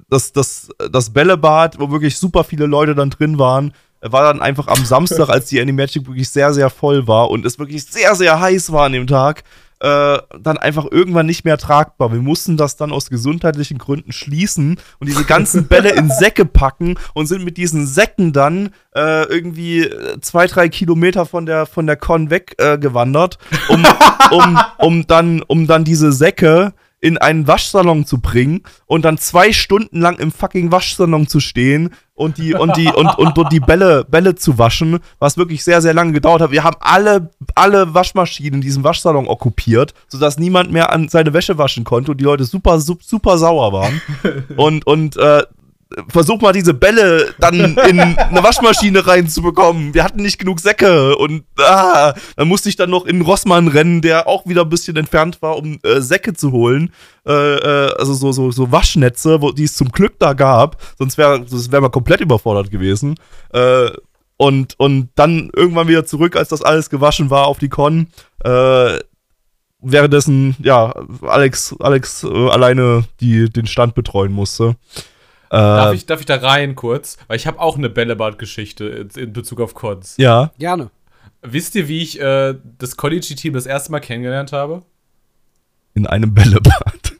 das, 0.09 0.31
das, 0.31 0.69
das 0.91 1.09
Bällebad, 1.09 1.77
wo 1.77 1.91
wirklich 1.91 2.17
super 2.17 2.45
viele 2.45 2.67
Leute 2.67 2.95
dann 2.95 3.09
drin 3.09 3.37
waren, 3.37 3.73
war 3.99 4.23
dann 4.23 4.41
einfach 4.41 4.67
am 4.67 4.85
Samstag, 4.85 5.27
als 5.27 5.47
die 5.47 5.59
Animagic 5.59 6.07
wirklich 6.07 6.29
sehr, 6.29 6.53
sehr 6.53 6.69
voll 6.69 7.05
war 7.07 7.29
und 7.29 7.45
es 7.45 7.59
wirklich 7.59 7.83
sehr, 7.83 8.15
sehr 8.15 8.39
heiß 8.39 8.71
war 8.71 8.85
an 8.85 8.93
dem 8.93 9.07
Tag, 9.07 9.43
äh, 9.81 10.19
dann 10.39 10.57
einfach 10.57 10.85
irgendwann 10.89 11.25
nicht 11.25 11.43
mehr 11.43 11.57
tragbar. 11.57 12.13
Wir 12.13 12.21
mussten 12.21 12.55
das 12.55 12.75
dann 12.75 12.91
aus 12.91 13.09
gesundheitlichen 13.09 13.79
Gründen 13.79 14.11
schließen 14.11 14.79
und 14.99 15.09
diese 15.09 15.23
ganzen 15.25 15.67
Bälle 15.67 15.91
in 15.91 16.09
Säcke 16.19 16.45
packen 16.45 16.95
und 17.15 17.25
sind 17.25 17.43
mit 17.43 17.57
diesen 17.57 17.87
Säcken 17.87 18.31
dann 18.31 18.69
äh, 18.95 19.23
irgendwie 19.23 19.81
äh, 19.81 20.21
zwei, 20.21 20.45
drei 20.45 20.69
Kilometer 20.69 21.25
von 21.25 21.45
der, 21.45 21.65
von 21.65 21.87
der 21.87 21.95
Con 21.95 22.29
weggewandert, 22.29 23.39
äh, 23.51 23.73
um, 23.73 23.85
um, 24.31 24.59
um, 24.77 25.07
dann, 25.07 25.41
um 25.41 25.65
dann 25.65 25.83
diese 25.83 26.11
Säcke 26.11 26.73
in 26.99 27.17
einen 27.17 27.47
Waschsalon 27.47 28.05
zu 28.05 28.21
bringen 28.21 28.61
und 28.85 29.03
dann 29.03 29.17
zwei 29.17 29.51
Stunden 29.51 29.99
lang 29.99 30.19
im 30.19 30.31
fucking 30.31 30.71
Waschsalon 30.71 31.27
zu 31.27 31.39
stehen 31.39 31.95
und 32.21 32.37
die 32.37 32.53
und 32.53 32.77
die 32.77 32.87
und, 32.87 33.17
und, 33.17 33.37
dort 33.37 33.51
die 33.51 33.59
Bälle 33.59 34.05
Bälle 34.05 34.35
zu 34.35 34.57
waschen, 34.57 34.99
was 35.19 35.37
wirklich 35.37 35.63
sehr 35.63 35.81
sehr 35.81 35.93
lange 35.93 36.13
gedauert 36.13 36.41
hat. 36.41 36.51
Wir 36.51 36.63
haben 36.63 36.77
alle 36.79 37.29
alle 37.55 37.93
Waschmaschinen 37.93 38.55
in 38.55 38.61
diesem 38.61 38.83
Waschsalon 38.83 39.27
okkupiert, 39.27 39.93
sodass 40.07 40.37
niemand 40.37 40.71
mehr 40.71 40.93
an 40.93 41.09
seine 41.09 41.33
Wäsche 41.33 41.57
waschen 41.57 41.83
konnte 41.83 42.11
und 42.11 42.17
die 42.19 42.25
Leute 42.25 42.45
super 42.45 42.79
super, 42.79 43.03
super 43.03 43.37
sauer 43.37 43.73
waren 43.73 44.01
und 44.55 44.85
und 44.87 45.17
äh, 45.17 45.43
versuch 46.07 46.41
mal 46.41 46.53
diese 46.53 46.73
Bälle 46.73 47.33
dann 47.39 47.55
in 47.55 47.99
eine 47.99 48.43
Waschmaschine 48.43 49.05
reinzubekommen. 49.05 49.93
Wir 49.93 50.03
hatten 50.03 50.21
nicht 50.21 50.39
genug 50.39 50.59
Säcke 50.59 51.15
und 51.17 51.43
ah, 51.57 52.13
dann 52.35 52.47
musste 52.47 52.69
ich 52.69 52.75
dann 52.75 52.89
noch 52.89 53.05
in 53.05 53.21
Rossmann 53.21 53.67
rennen, 53.67 54.01
der 54.01 54.27
auch 54.27 54.45
wieder 54.45 54.61
ein 54.63 54.69
bisschen 54.69 54.95
entfernt 54.97 55.41
war, 55.41 55.57
um 55.57 55.79
äh, 55.83 56.01
Säcke 56.01 56.33
zu 56.33 56.51
holen. 56.51 56.93
Äh, 57.27 57.31
äh, 57.31 57.93
also 57.97 58.13
so, 58.13 58.31
so, 58.31 58.51
so 58.51 58.71
Waschnetze, 58.71 59.41
wo, 59.41 59.51
die 59.51 59.65
es 59.65 59.75
zum 59.75 59.89
Glück 59.89 60.19
da 60.19 60.33
gab. 60.33 60.81
Sonst 60.97 61.17
wäre 61.17 61.45
wär 61.49 61.81
man 61.81 61.91
komplett 61.91 62.21
überfordert 62.21 62.71
gewesen. 62.71 63.15
Äh, 63.53 63.89
und, 64.37 64.79
und 64.79 65.09
dann 65.15 65.51
irgendwann 65.55 65.87
wieder 65.87 66.05
zurück, 66.05 66.35
als 66.35 66.49
das 66.49 66.63
alles 66.63 66.89
gewaschen 66.89 67.29
war 67.29 67.45
auf 67.45 67.59
die 67.59 67.69
Con. 67.69 68.07
Äh, 68.43 68.99
währenddessen, 69.81 70.55
ja, 70.59 70.93
Alex, 71.21 71.75
Alex 71.79 72.23
äh, 72.23 72.49
alleine 72.49 73.03
die, 73.19 73.49
den 73.49 73.67
Stand 73.67 73.93
betreuen 73.93 74.31
musste. 74.31 74.75
Äh, 75.51 75.57
darf, 75.57 75.93
ich, 75.93 76.05
darf 76.05 76.19
ich 76.21 76.25
da 76.25 76.35
rein 76.37 76.75
kurz? 76.75 77.17
Weil 77.27 77.35
ich 77.37 77.45
habe 77.47 77.59
auch 77.59 77.77
eine 77.77 77.89
Bällebad-Geschichte 77.89 78.85
in- 78.85 79.09
in 79.09 79.33
Bezug 79.33 79.59
auf 79.61 79.73
Cons. 79.73 80.15
ja. 80.17 80.51
Gerne. 80.57 80.89
Wisst 81.43 81.73
ihr, 81.75 81.87
wie 81.87 82.01
ich 82.01 82.21
äh, 82.21 82.55
das 82.77 82.97
Konichi-Team 82.97 83.53
das 83.53 83.65
erste 83.65 83.91
Mal 83.91 83.99
kennengelernt 83.99 84.51
habe? 84.53 84.83
in 85.93 86.07
einem 86.07 86.33
Bällebad. 86.33 87.13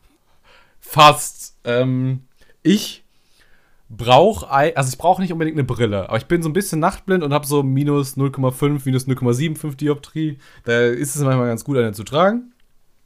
Fast. 0.80 1.56
Ähm, 1.66 2.22
ich 2.64 3.04
brauche, 3.90 4.50
also 4.50 4.90
ich 4.90 4.98
brauche 4.98 5.22
nicht 5.22 5.34
unbedingt 5.34 5.56
eine 5.58 5.66
Brille, 5.66 6.08
aber 6.08 6.18
ich 6.18 6.26
bin 6.28 6.42
so 6.42 6.48
ein 6.50 6.54
bisschen 6.54 6.80
nachtblind 6.80 7.24
und 7.24 7.34
habe 7.34 7.46
so 7.46 7.64
minus 7.64 8.16
0,5, 8.16 8.82
minus 8.86 9.08
0,75 9.08 9.76
Dioptrie. 9.76 10.38
Da 10.64 10.80
ist 10.88 11.16
es 11.16 11.22
manchmal 11.22 11.48
ganz 11.48 11.64
gut, 11.66 11.78
eine 11.78 11.92
zu 11.92 12.04
tragen. 12.04 12.51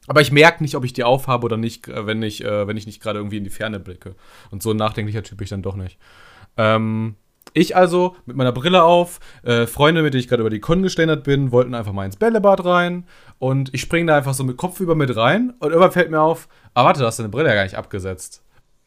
Aber 0.07 0.21
ich 0.21 0.31
merke 0.31 0.63
nicht, 0.63 0.75
ob 0.75 0.85
ich 0.85 0.93
die 0.93 1.03
aufhabe 1.03 1.45
oder 1.45 1.57
nicht, 1.57 1.87
äh, 1.87 2.05
wenn 2.05 2.21
ich, 2.21 2.43
äh, 2.43 2.67
wenn 2.67 2.77
ich 2.77 2.85
nicht 2.85 3.01
gerade 3.01 3.19
irgendwie 3.19 3.37
in 3.37 3.43
die 3.43 3.49
Ferne 3.49 3.79
blicke. 3.79 4.15
Und 4.51 4.61
so 4.61 4.71
ein 4.71 4.77
nachdenklicher 4.77 5.23
Typ 5.23 5.37
bin 5.37 5.45
ich 5.45 5.49
dann 5.49 5.61
doch 5.61 5.75
nicht. 5.75 5.97
Ähm, 6.57 7.15
ich 7.53 7.75
also 7.75 8.15
mit 8.25 8.35
meiner 8.35 8.51
Brille 8.51 8.83
auf, 8.83 9.19
äh, 9.43 9.65
Freunde, 9.65 10.03
mit 10.03 10.13
denen 10.13 10.19
ich 10.19 10.27
gerade 10.27 10.41
über 10.41 10.49
die 10.49 10.59
Con 10.59 10.83
geständert 10.83 11.23
bin, 11.23 11.51
wollten 11.51 11.73
einfach 11.73 11.93
mal 11.93 12.05
ins 12.05 12.17
Bällebad 12.17 12.65
rein 12.65 13.05
und 13.39 13.73
ich 13.73 13.81
springe 13.81 14.07
da 14.07 14.17
einfach 14.17 14.33
so 14.33 14.43
mit 14.43 14.57
Kopf 14.57 14.79
über 14.79 14.95
mit 14.95 15.15
rein 15.15 15.53
und 15.59 15.69
irgendwann 15.69 15.91
fällt 15.91 16.11
mir 16.11 16.21
auf, 16.21 16.49
ah 16.73 16.83
warte, 16.83 16.99
du 16.99 17.05
hast 17.05 17.17
deine 17.17 17.29
Brille 17.29 17.49
ja 17.49 17.55
gar 17.55 17.63
nicht 17.63 17.77
abgesetzt. 17.77 18.43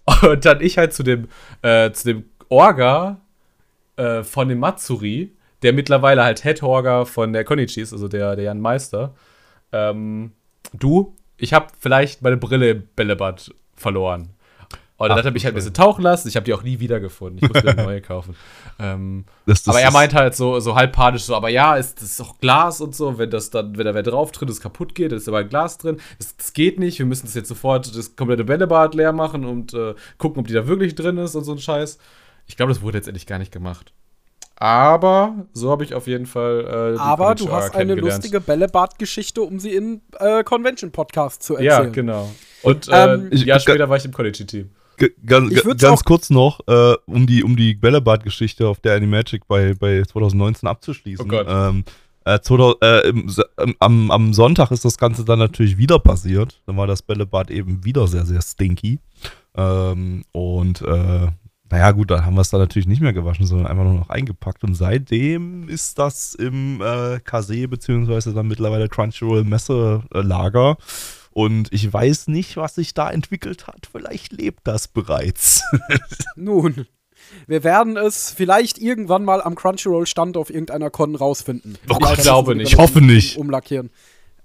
Und 0.23 0.47
dann 0.47 0.63
ich 0.63 0.79
halt 0.79 0.95
zu 0.95 1.03
dem, 1.03 1.29
äh, 1.61 1.93
zu 1.93 2.09
dem 2.09 2.25
Orga 2.49 3.21
äh, 3.97 4.23
von 4.23 4.49
dem 4.49 4.59
Matsuri, 4.59 5.37
der 5.63 5.75
mittlerweile 5.75 6.25
halt 6.25 6.43
Head 6.43 6.63
Orga 6.63 7.05
von 7.05 7.35
der 7.35 7.45
Konichi 7.45 7.83
ist, 7.83 7.93
also 7.93 8.09
der, 8.09 8.35
der 8.37 8.47
Jan 8.47 8.61
Meister. 8.61 9.15
Ähm, 9.71 10.33
du, 10.73 11.15
ich 11.37 11.53
habe 11.53 11.67
vielleicht 11.79 12.23
meine 12.23 12.37
Brille 12.37 12.71
im 12.71 12.89
Bällebad 12.97 13.55
verloren. 13.77 14.31
Und 15.01 15.11
dann 15.11 15.13
Ach, 15.15 15.19
hat 15.19 15.27
er 15.27 15.31
mich 15.31 15.45
halt 15.45 15.55
ein 15.55 15.55
bisschen 15.55 15.75
tauchen 15.75 16.03
lassen. 16.03 16.27
Ich 16.27 16.35
habe 16.35 16.43
die 16.43 16.53
auch 16.53 16.65
nie 16.65 16.81
wiedergefunden. 16.81 17.39
Ich 17.41 17.49
muss 17.55 17.63
mir 17.63 17.71
eine 17.71 17.85
neue 17.85 18.01
kaufen. 18.03 18.35
Ähm, 18.81 19.25
Das, 19.45 19.65
das 19.65 19.75
aber 19.75 19.81
er 19.83 19.89
ist- 19.89 19.95
meint 19.95 20.15
halt 20.15 20.37
so, 20.37 20.61
so 20.61 20.77
halb 20.77 20.93
panisch 20.93 21.23
so, 21.25 21.35
aber 21.35 21.49
ja, 21.49 21.75
ist, 21.75 22.01
das 22.01 22.11
ist 22.13 22.21
auch 22.21 22.39
Glas 22.39 22.81
und 22.81 22.95
so, 22.95 23.19
wenn 23.19 23.29
das 23.29 23.51
dann, 23.51 23.77
wenn 23.77 23.85
da 23.85 23.93
wer 23.93 24.05
drauf 24.05 24.31
tritt, 24.31 24.49
es 24.51 24.61
kaputt 24.61 24.95
geht, 24.95 25.11
ist 25.11 25.27
aber 25.29 25.39
ein 25.39 25.49
Glas 25.49 25.79
drin. 25.79 26.01
Das, 26.19 26.37
das 26.37 26.53
geht 26.53 26.79
nicht, 26.79 26.97
wir 27.01 27.07
müssen 27.07 27.27
das 27.27 27.35
jetzt 27.35 27.49
sofort 27.49 27.97
das 27.97 28.15
komplette 28.15 28.45
Bällebad 28.45 28.95
leer 28.95 29.13
machen 29.13 29.45
und 29.45 29.75
äh, 29.75 29.95
gucken, 30.17 30.39
ob 30.41 30.47
die 30.47 30.53
da 30.55 30.69
wirklich 30.69 30.95
drin 30.95 31.17
ist 31.19 31.35
und 31.35 31.43
so 31.43 31.51
ein 31.53 31.59
Scheiß. 31.59 31.99
Ich 32.47 32.57
glaube, 32.57 32.73
das 32.73 32.83
wurde 32.83 32.99
jetzt 32.99 33.09
endlich 33.09 33.27
gar 33.27 33.39
nicht 33.41 33.51
gemacht. 33.51 33.93
Aber 34.61 35.47
so 35.53 35.71
habe 35.71 35.85
ich 35.85 35.95
auf 35.95 36.07
jeden 36.09 36.27
Fall. 36.27 36.93
Äh, 36.93 36.93
die 36.95 36.99
Aber 37.01 37.35
du 37.37 37.51
hast 37.53 37.75
eine 37.75 37.87
kennengelernt. 37.95 38.17
lustige 38.23 38.41
Bällebad-Geschichte, 38.41 39.41
um 39.43 39.61
sie 39.61 39.73
in 39.75 40.01
äh, 40.19 40.43
Convention-Podcast 40.43 41.43
zu 41.43 41.59
Ja, 41.61 41.77
erzählen. 41.77 41.93
genau. 41.93 42.29
Und 42.63 42.89
Ähm, 42.91 43.29
äh, 43.31 43.37
ein 43.37 43.47
Jahr 43.47 43.61
später 43.61 43.89
war 43.89 43.97
ich 43.97 44.05
im. 44.05 44.13
G 44.13 45.11
ganz, 45.25 45.55
ganz 45.79 46.03
kurz 46.03 46.29
noch, 46.29 46.59
äh, 46.67 46.95
um 47.07 47.27
die, 47.29 47.45
um 47.45 47.55
die 47.57 47.75
Bällebad-Geschichte 47.75 48.67
auf 48.67 48.81
der 48.81 48.97
Animagic 48.97 49.47
bei, 49.47 49.75
bei 49.75 50.03
2019 50.03 50.69
abzuschließen. 50.69 51.25
Oh 51.25 51.29
Gott. 51.29 51.47
Ähm, 51.49 51.85
äh, 52.25 52.41
2000, 52.41 52.83
äh, 52.83 53.09
im, 53.09 53.33
ähm, 53.59 53.75
am, 53.79 54.11
am 54.11 54.35
Sonntag 54.35 54.73
ist 54.73 54.85
das 54.85 54.99
Ganze 54.99 55.25
dann 55.25 55.39
natürlich 55.39 55.79
wieder 55.79 56.01
passiert. 56.01 56.61
Dann 56.67 56.77
war 56.77 56.89
das 56.89 57.03
Bällebad 57.03 57.53
eben 57.53 57.85
wieder 57.85 58.09
sehr, 58.09 58.27
sehr 58.27 58.43
stinky. 58.43 58.99
Ähm, 59.57 60.25
und 60.33 60.83
äh, 60.83 61.29
naja, 61.71 61.91
gut, 61.93 62.11
dann 62.11 62.25
haben 62.25 62.35
wir 62.35 62.41
es 62.41 62.51
dann 62.51 62.61
natürlich 62.61 62.89
nicht 62.89 63.01
mehr 63.01 63.13
gewaschen, 63.13 63.47
sondern 63.47 63.67
einfach 63.67 63.85
nur 63.85 63.95
noch 63.95 64.11
eingepackt. 64.11 64.65
Und 64.65 64.75
seitdem 64.75 65.69
ist 65.69 65.99
das 65.99 66.35
im 66.35 66.81
äh, 66.81 67.21
Kase 67.21 67.69
beziehungsweise 67.69 68.33
dann 68.33 68.49
mittlerweile 68.49 68.89
Crunchyroll 68.89 69.45
Messelager. 69.45 70.77
Und 71.31 71.73
ich 71.73 71.93
weiß 71.93 72.29
nicht, 72.29 72.57
was 72.57 72.75
sich 72.75 72.95
da 72.95 73.11
entwickelt 73.11 73.67
hat. 73.67 73.89
Vielleicht 73.93 74.33
lebt 74.33 74.67
das 74.67 74.89
bereits. 74.89 75.63
Nun, 76.37 76.87
wir 77.47 77.65
werden 77.65 77.97
es 77.97 78.31
vielleicht 78.31 78.79
irgendwann 78.79 79.25
mal 79.25 79.43
am 79.43 79.55
Crunchyroll-Stand 79.55 80.37
auf 80.37 80.51
irgendeiner 80.51 80.91
Con 80.91 81.15
rausfinden. 81.15 81.79
Oh 81.89 81.99
Gott, 81.99 82.11
müssen 82.11 82.23
glaube 82.23 82.55
nicht. 82.57 82.73
Ich 82.73 82.79
hoffe 82.79 83.01
nicht. 83.01 83.37
Umlackieren. 83.37 83.91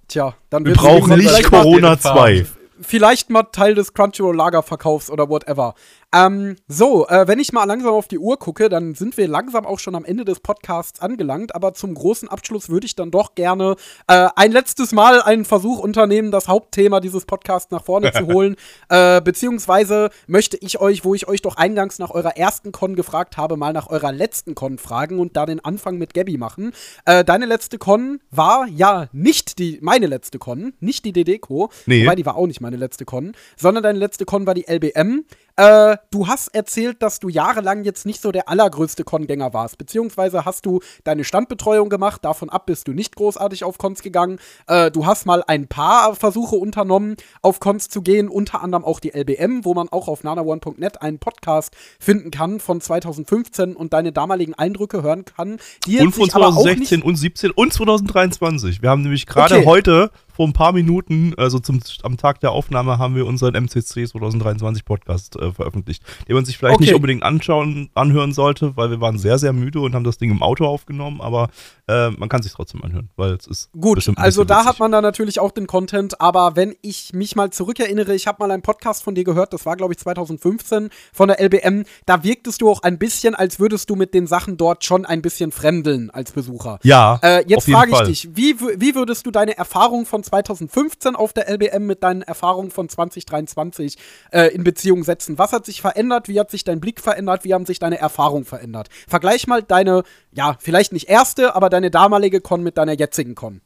Tja, 0.07 0.35
dann 0.49 0.65
Wir 0.65 0.73
brauchen 0.73 1.17
nicht 1.17 1.43
Corona 1.43 1.95
den 1.95 2.01
Faden. 2.01 2.45
2. 2.45 2.47
vielleicht 2.81 3.29
mal 3.29 3.43
Teil 3.43 3.73
des 3.73 3.93
Crunchyroll-Lagerverkaufs 3.93 5.09
oder 5.09 5.29
whatever. 5.29 5.75
Ähm, 6.13 6.55
so, 6.67 7.07
äh, 7.07 7.27
wenn 7.27 7.39
ich 7.39 7.51
mal 7.53 7.65
langsam 7.65 7.93
auf 7.93 8.07
die 8.07 8.19
Uhr 8.19 8.37
gucke, 8.37 8.69
dann 8.69 8.93
sind 8.93 9.17
wir 9.17 9.27
langsam 9.27 9.65
auch 9.65 9.79
schon 9.79 9.95
am 9.95 10.05
Ende 10.05 10.25
des 10.25 10.39
Podcasts 10.39 11.01
angelangt. 11.01 11.55
Aber 11.55 11.73
zum 11.73 11.93
großen 11.93 12.29
Abschluss 12.29 12.69
würde 12.69 12.85
ich 12.85 12.95
dann 12.95 13.11
doch 13.11 13.35
gerne 13.35 13.75
äh, 14.07 14.29
ein 14.35 14.51
letztes 14.51 14.91
Mal 14.91 15.21
einen 15.21 15.45
Versuch 15.45 15.79
unternehmen, 15.79 16.31
das 16.31 16.47
Hauptthema 16.47 16.99
dieses 16.99 17.25
Podcasts 17.25 17.71
nach 17.71 17.83
vorne 17.83 18.11
zu 18.11 18.27
holen. 18.33 18.55
Äh, 18.89 19.21
beziehungsweise 19.21 20.09
möchte 20.27 20.57
ich 20.57 20.79
euch, 20.79 21.03
wo 21.03 21.15
ich 21.15 21.27
euch 21.27 21.41
doch 21.41 21.57
eingangs 21.57 21.99
nach 21.99 22.11
eurer 22.11 22.37
ersten 22.37 22.71
Con 22.71 22.95
gefragt 22.95 23.37
habe, 23.37 23.57
mal 23.57 23.73
nach 23.73 23.87
eurer 23.87 24.11
letzten 24.11 24.55
Con 24.55 24.77
fragen 24.77 25.19
und 25.19 25.35
da 25.35 25.45
den 25.45 25.63
Anfang 25.65 25.97
mit 25.97 26.13
Gabby 26.13 26.37
machen. 26.37 26.73
Äh, 27.05 27.23
deine 27.23 27.45
letzte 27.45 27.77
Con 27.77 28.19
war 28.29 28.67
ja 28.67 29.07
nicht 29.11 29.57
die, 29.57 29.79
meine 29.81 30.07
letzte 30.07 30.37
Con, 30.37 30.73
nicht 30.79 31.05
die 31.05 31.13
DDCO, 31.13 31.69
nee. 31.85 32.03
wobei 32.03 32.15
die 32.15 32.25
war 32.25 32.35
auch 32.35 32.47
nicht 32.47 32.61
meine 32.61 32.77
letzte 32.77 33.05
Con, 33.05 33.33
sondern 33.57 33.83
deine 33.83 33.99
letzte 33.99 34.25
Con 34.25 34.45
war 34.45 34.53
die 34.53 34.67
LBM. 34.67 35.25
Äh, 35.55 35.97
du 36.09 36.27
hast 36.27 36.47
erzählt, 36.55 37.03
dass 37.03 37.19
du 37.19 37.29
jahrelang 37.29 37.83
jetzt 37.83 38.07
nicht 38.07 38.21
so 38.21 38.31
der 38.31 38.49
allergrößte 38.49 39.03
Con-Gänger 39.03 39.53
warst, 39.53 39.77
beziehungsweise 39.77 40.45
hast 40.45 40.65
du 40.65 40.79
deine 41.03 41.23
Standbetreuung 41.23 41.89
gemacht, 41.89 42.25
davon 42.25 42.49
ab 42.49 42.65
bist 42.65 42.87
du 42.87 42.91
nicht 42.91 43.15
großartig 43.15 43.63
auf 43.63 43.77
Cons 43.77 44.01
gegangen. 44.01 44.39
Äh, 44.65 44.89
du 44.89 45.05
hast 45.05 45.27
mal 45.27 45.43
ein 45.45 45.67
paar 45.67 46.15
Versuche 46.15 46.55
unternommen, 46.55 47.17
auf 47.43 47.59
Cons 47.59 47.89
zu 47.89 48.01
gehen, 48.01 48.29
unter 48.29 48.63
anderem 48.63 48.83
auch 48.83 48.99
die 48.99 49.13
LBM, 49.13 49.63
wo 49.63 49.75
man 49.75 49.89
auch 49.89 50.07
auf 50.07 50.23
nanaone.net 50.23 51.01
einen 51.03 51.19
Podcast 51.19 51.75
finden 51.99 52.31
kann 52.31 52.59
von 52.59 52.81
2015 52.81 53.75
und 53.75 53.93
deine 53.93 54.11
damaligen 54.11 54.55
Eindrücke 54.55 55.03
hören 55.03 55.25
kann. 55.25 55.57
und 56.01 56.15
von 56.15 56.29
2016 56.29 57.03
und 57.03 57.15
17 57.15 57.51
und 57.51 57.71
2023. 57.71 58.81
Wir 58.81 58.89
haben 58.89 59.03
nämlich 59.03 59.27
gerade 59.27 59.57
okay. 59.57 59.65
heute 59.65 60.11
vor 60.33 60.47
ein 60.47 60.53
paar 60.53 60.73
Minuten, 60.73 61.33
also 61.37 61.59
zum, 61.59 61.79
am 62.01 62.17
Tag 62.17 62.39
der 62.39 62.51
Aufnahme, 62.51 62.97
haben 62.97 63.15
wir 63.15 63.27
unseren 63.27 63.53
MCC 63.53 64.07
2023 64.07 64.83
Podcast 64.83 65.35
äh, 65.35 65.51
veröffentlicht, 65.51 66.03
den 66.27 66.35
man 66.35 66.43
sich 66.43 66.57
vielleicht 66.57 66.75
okay. 66.75 66.85
nicht 66.85 66.95
unbedingt 66.95 67.21
anschauen, 67.21 67.89
anhören 67.93 68.33
sollte, 68.33 68.75
weil 68.75 68.89
wir 68.89 68.99
waren 68.99 69.19
sehr, 69.19 69.37
sehr 69.37 69.53
müde 69.53 69.79
und 69.79 69.93
haben 69.93 70.03
das 70.03 70.17
Ding 70.17 70.31
im 70.31 70.41
Auto 70.41 70.65
aufgenommen, 70.65 71.21
aber 71.21 71.49
äh, 71.87 72.09
man 72.09 72.29
kann 72.29 72.41
sich 72.41 72.51
trotzdem 72.51 72.83
anhören, 72.83 73.09
weil 73.15 73.33
es 73.33 73.45
ist 73.45 73.71
gut. 73.73 73.93
Also 74.15 74.43
da 74.43 74.55
witzig. 74.55 74.69
hat 74.69 74.79
man 74.79 74.91
dann 74.91 75.03
natürlich 75.03 75.39
auch 75.39 75.51
den 75.51 75.67
Content, 75.67 76.19
aber 76.19 76.55
wenn 76.55 76.75
ich 76.81 77.13
mich 77.13 77.35
mal 77.35 77.51
zurückerinnere, 77.51 78.15
ich 78.15 78.25
habe 78.25 78.37
mal 78.39 78.51
einen 78.51 78.63
Podcast 78.63 79.03
von 79.03 79.13
dir 79.13 79.23
gehört, 79.23 79.53
das 79.53 79.67
war 79.67 79.75
glaube 79.75 79.93
ich 79.93 79.99
2015 79.99 80.89
von 81.11 81.27
der 81.27 81.39
LBM, 81.39 81.83
da 82.07 82.23
wirktest 82.23 82.61
du 82.61 82.71
auch 82.71 82.81
ein 82.81 82.97
bisschen, 82.97 83.35
als 83.35 83.59
würdest 83.59 83.89
du 83.89 83.95
mit 83.95 84.15
den 84.15 84.25
Sachen 84.25 84.57
dort 84.57 84.83
schon 84.83 85.05
ein 85.05 85.21
bisschen 85.21 85.51
fremdeln 85.51 86.09
als 86.09 86.31
Besucher. 86.31 86.79
Ja. 86.81 87.19
Äh, 87.21 87.43
jetzt 87.47 87.69
frage 87.69 87.91
ich 87.91 87.97
Fall. 87.97 88.07
dich, 88.07 88.29
wie, 88.35 88.59
wie 88.59 88.95
würdest 88.95 89.27
du 89.27 89.31
deine 89.31 89.55
Erfahrung 89.57 90.07
von 90.07 90.22
2015 90.23 91.15
auf 91.15 91.33
der 91.33 91.49
LBM 91.49 91.85
mit 91.85 92.03
deinen 92.03 92.21
Erfahrungen 92.21 92.71
von 92.71 92.89
2023 92.89 93.97
äh, 94.31 94.47
in 94.47 94.63
Beziehung 94.63 95.03
setzen? 95.03 95.37
Was 95.37 95.51
hat 95.51 95.65
sich 95.65 95.81
verändert? 95.81 96.27
Wie 96.27 96.39
hat 96.39 96.51
sich 96.51 96.63
dein 96.63 96.79
Blick 96.79 97.01
verändert? 97.01 97.43
Wie 97.43 97.53
haben 97.53 97.65
sich 97.65 97.79
deine 97.79 97.99
Erfahrungen 97.99 98.45
verändert? 98.45 98.89
Vergleich 99.07 99.47
mal 99.47 99.61
deine, 99.61 100.03
ja, 100.31 100.55
vielleicht 100.59 100.93
nicht 100.93 101.09
erste, 101.09 101.55
aber 101.55 101.69
deine 101.69 101.91
damalige 101.91 102.41
Con 102.41 102.63
mit 102.63 102.77
deiner 102.77 102.93
jetzigen 102.93 103.35
Con. 103.35 103.61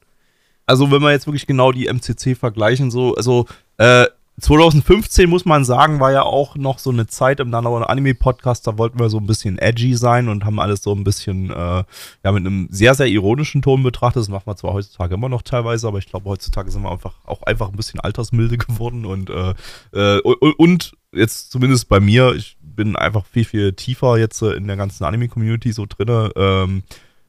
Also, 0.66 0.90
wenn 0.90 1.00
wir 1.00 1.12
jetzt 1.12 1.26
wirklich 1.26 1.46
genau 1.46 1.72
die 1.72 1.86
MCC 1.86 2.36
vergleichen, 2.36 2.90
so, 2.90 3.14
also, 3.14 3.46
äh, 3.78 4.06
2015 4.40 5.28
muss 5.28 5.44
man 5.44 5.64
sagen, 5.64 5.98
war 5.98 6.12
ja 6.12 6.22
auch 6.22 6.54
noch 6.54 6.78
so 6.78 6.90
eine 6.90 7.06
Zeit 7.08 7.40
im 7.40 7.50
Nanauer 7.50 7.90
Anime 7.90 8.14
Podcast, 8.14 8.66
da 8.66 8.78
wollten 8.78 9.00
wir 9.00 9.08
so 9.08 9.18
ein 9.18 9.26
bisschen 9.26 9.58
edgy 9.58 9.94
sein 9.94 10.28
und 10.28 10.44
haben 10.44 10.60
alles 10.60 10.82
so 10.82 10.94
ein 10.94 11.02
bisschen, 11.02 11.50
äh, 11.50 11.84
ja, 12.24 12.32
mit 12.32 12.46
einem 12.46 12.68
sehr, 12.70 12.94
sehr 12.94 13.08
ironischen 13.08 13.62
Ton 13.62 13.82
betrachtet. 13.82 14.22
Das 14.22 14.28
machen 14.28 14.46
wir 14.46 14.56
zwar 14.56 14.74
heutzutage 14.74 15.14
immer 15.14 15.28
noch 15.28 15.42
teilweise, 15.42 15.88
aber 15.88 15.98
ich 15.98 16.06
glaube, 16.06 16.28
heutzutage 16.30 16.70
sind 16.70 16.82
wir 16.82 16.92
einfach 16.92 17.14
auch 17.24 17.42
einfach 17.42 17.68
ein 17.68 17.76
bisschen 17.76 18.00
altersmilde 18.00 18.58
geworden 18.58 19.04
und, 19.06 19.28
äh, 19.28 19.54
äh, 19.92 20.20
und 20.56 20.92
jetzt 21.12 21.50
zumindest 21.50 21.88
bei 21.88 21.98
mir, 21.98 22.34
ich 22.34 22.56
bin 22.60 22.94
einfach 22.94 23.26
viel, 23.26 23.44
viel 23.44 23.72
tiefer 23.72 24.18
jetzt 24.18 24.40
äh, 24.42 24.52
in 24.52 24.68
der 24.68 24.76
ganzen 24.76 25.04
Anime-Community 25.04 25.72
so 25.72 25.84
drinne, 25.88 26.30
ähm, 26.36 26.84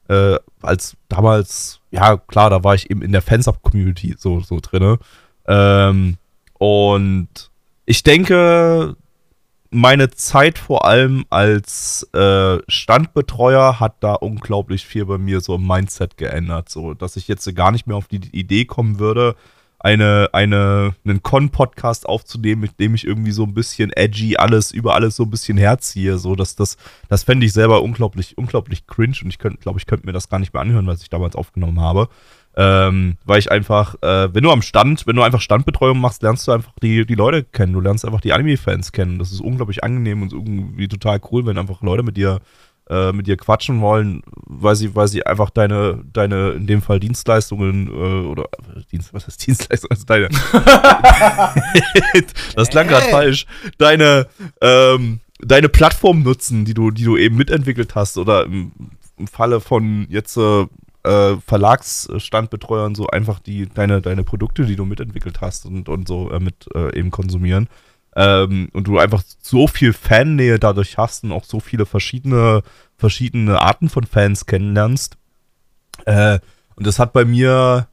äh, 0.09 0.37
als 0.61 0.95
damals, 1.07 1.79
ja, 1.89 2.17
klar, 2.17 2.49
da 2.49 2.63
war 2.63 2.75
ich 2.75 2.91
eben 2.91 3.01
in 3.01 3.11
der 3.11 3.21
Fansub-Community 3.21 4.15
so, 4.17 4.41
so 4.41 4.59
drinne. 4.61 4.99
Ähm, 5.47 6.17
und 6.59 7.29
ich 7.85 8.03
denke, 8.03 8.95
meine 9.71 10.11
Zeit 10.11 10.59
vor 10.59 10.85
allem 10.85 11.25
als 11.29 12.03
äh, 12.13 12.59
Standbetreuer 12.67 13.79
hat 13.79 13.95
da 14.01 14.13
unglaublich 14.13 14.85
viel 14.85 15.05
bei 15.05 15.17
mir 15.17 15.41
so 15.41 15.55
im 15.55 15.65
Mindset 15.65 16.17
geändert, 16.17 16.69
so 16.69 16.93
dass 16.93 17.15
ich 17.15 17.27
jetzt 17.27 17.55
gar 17.55 17.71
nicht 17.71 17.87
mehr 17.87 17.95
auf 17.97 18.07
die 18.07 18.21
Idee 18.31 18.65
kommen 18.65 18.99
würde, 18.99 19.35
eine, 19.79 20.29
eine, 20.33 20.93
einen 21.05 21.23
Con-Podcast 21.23 22.07
aufzunehmen, 22.07 22.61
mit 22.61 22.79
dem 22.79 22.95
ich 22.95 23.07
irgendwie 23.07 23.31
so 23.31 23.43
ein 23.43 23.53
bisschen 23.53 23.91
edgy 23.93 24.35
alles 24.37 24.71
über 24.71 24.93
alles 24.93 25.15
so 25.15 25.23
ein 25.23 25.29
bisschen 25.29 25.57
herziehe. 25.57 26.17
So, 26.17 26.35
dass 26.35 26.55
das, 26.55 26.77
das 27.07 27.23
fände 27.23 27.45
ich 27.45 27.53
selber 27.53 27.81
unglaublich, 27.81 28.37
unglaublich 28.37 28.87
cringe 28.87 29.15
und 29.23 29.29
ich 29.29 29.39
könnte, 29.39 29.59
glaube 29.59 29.79
ich, 29.79 29.85
könnte 29.85 30.05
mir 30.05 30.11
das 30.11 30.29
gar 30.29 30.39
nicht 30.39 30.53
mehr 30.53 30.61
anhören, 30.61 30.87
was 30.87 31.01
ich 31.01 31.09
damals 31.09 31.35
aufgenommen 31.35 31.79
habe. 31.79 32.09
Ähm, 32.57 33.15
weil 33.25 33.39
ich 33.39 33.51
einfach, 33.51 33.95
äh, 34.01 34.33
wenn 34.33 34.43
du 34.43 34.51
am 34.51 34.61
Stand, 34.61 35.07
wenn 35.07 35.15
du 35.15 35.21
einfach 35.21 35.39
Standbetreuung 35.39 35.99
machst, 35.99 36.23
lernst 36.23 36.45
du 36.47 36.51
einfach 36.51 36.73
die, 36.81 37.05
die 37.05 37.15
Leute 37.15 37.43
kennen. 37.43 37.73
Du 37.73 37.79
lernst 37.79 38.03
einfach 38.03 38.21
die 38.21 38.33
Anime-Fans 38.33 38.91
kennen. 38.91 39.17
Das 39.17 39.31
ist 39.31 39.39
unglaublich 39.39 39.83
angenehm 39.83 40.23
und 40.23 40.33
irgendwie 40.33 40.89
total 40.89 41.21
cool, 41.31 41.45
wenn 41.45 41.57
einfach 41.57 41.81
Leute 41.81 42.03
mit 42.03 42.17
dir 42.17 42.39
äh, 42.89 43.11
mit 43.11 43.27
dir 43.27 43.37
quatschen 43.37 43.81
wollen, 43.81 44.23
weil 44.45 44.75
sie, 44.75 44.95
weil 44.95 45.07
sie 45.07 45.25
einfach 45.25 45.49
deine, 45.49 46.03
deine, 46.11 46.51
in 46.51 46.67
dem 46.67 46.81
Fall 46.81 46.99
Dienstleistungen 46.99 47.87
äh, 47.87 48.27
oder 48.27 48.45
Dienst, 48.91 49.13
was 49.13 49.27
heißt 49.27 49.45
Dienstleistung? 49.45 49.91
Also 49.91 50.05
deine. 50.05 50.29
das 52.55 52.69
klang 52.69 52.87
gerade 52.87 53.09
falsch. 53.09 53.45
Deine, 53.77 54.27
ähm, 54.61 55.19
deine 55.39 55.69
Plattform 55.69 56.23
nutzen, 56.23 56.65
die 56.65 56.73
du, 56.73 56.91
die 56.91 57.03
du 57.03 57.15
eben 57.17 57.37
mitentwickelt 57.37 57.95
hast 57.95 58.17
oder 58.17 58.45
im, 58.45 58.71
im 59.17 59.27
Falle 59.27 59.59
von 59.61 60.07
jetzt 60.09 60.37
äh, 60.37 60.65
äh, 61.03 61.37
Verlagsstandbetreuern 61.45 62.95
so 62.95 63.07
einfach 63.07 63.39
die, 63.39 63.67
deine, 63.67 64.01
deine 64.01 64.23
Produkte, 64.23 64.65
die 64.65 64.75
du 64.75 64.85
mitentwickelt 64.85 65.41
hast 65.41 65.65
und, 65.65 65.89
und 65.89 66.07
so 66.07 66.29
äh, 66.31 66.39
mit 66.39 66.67
äh, 66.75 66.97
eben 66.97 67.11
konsumieren. 67.11 67.69
Ähm, 68.19 68.67
und 68.73 68.85
du 68.85 68.99
einfach 68.99 69.23
so 69.41 69.67
viel 69.67 69.93
Fannähe 69.93 70.59
dadurch 70.59 70.97
hast 70.97 71.23
und 71.23 71.31
auch 71.31 71.45
so 71.45 71.61
viele 71.61 71.85
verschiedene, 71.85 72.63
verschiedene 72.97 73.61
Arten 73.61 73.87
von 73.87 74.03
Fans 74.03 74.45
kennenlernst. 74.45 75.15
Äh, 76.03 76.39
und 76.75 76.85
das 76.85 76.99
hat 76.99 77.13
bei 77.13 77.23
mir 77.23 77.87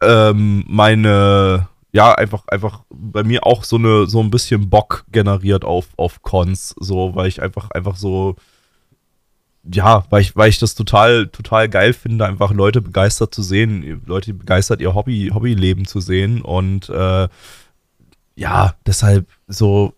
ähm, 0.00 0.64
meine, 0.66 1.68
ja, 1.92 2.14
einfach, 2.14 2.48
einfach 2.48 2.80
bei 2.88 3.24
mir 3.24 3.44
auch 3.44 3.64
so 3.64 3.76
eine, 3.76 4.06
so 4.06 4.20
ein 4.20 4.30
bisschen 4.30 4.70
Bock 4.70 5.04
generiert 5.12 5.66
auf, 5.66 5.88
auf 5.98 6.22
Cons, 6.22 6.74
so, 6.80 7.14
weil 7.14 7.26
ich 7.26 7.42
einfach, 7.42 7.70
einfach 7.72 7.96
so, 7.96 8.36
ja, 9.70 10.06
weil 10.08 10.22
ich, 10.22 10.34
weil 10.34 10.48
ich 10.48 10.60
das 10.60 10.74
total, 10.74 11.26
total 11.26 11.68
geil 11.68 11.92
finde, 11.92 12.24
einfach 12.24 12.52
Leute 12.52 12.80
begeistert 12.80 13.34
zu 13.34 13.42
sehen, 13.42 14.00
Leute 14.06 14.32
begeistert 14.32 14.80
ihr 14.80 14.94
Hobby, 14.94 15.30
Hobbyleben 15.34 15.84
zu 15.84 16.00
sehen 16.00 16.40
und 16.40 16.88
äh, 16.88 17.28
ja, 18.34 18.74
deshalb 18.86 19.28
so, 19.46 19.94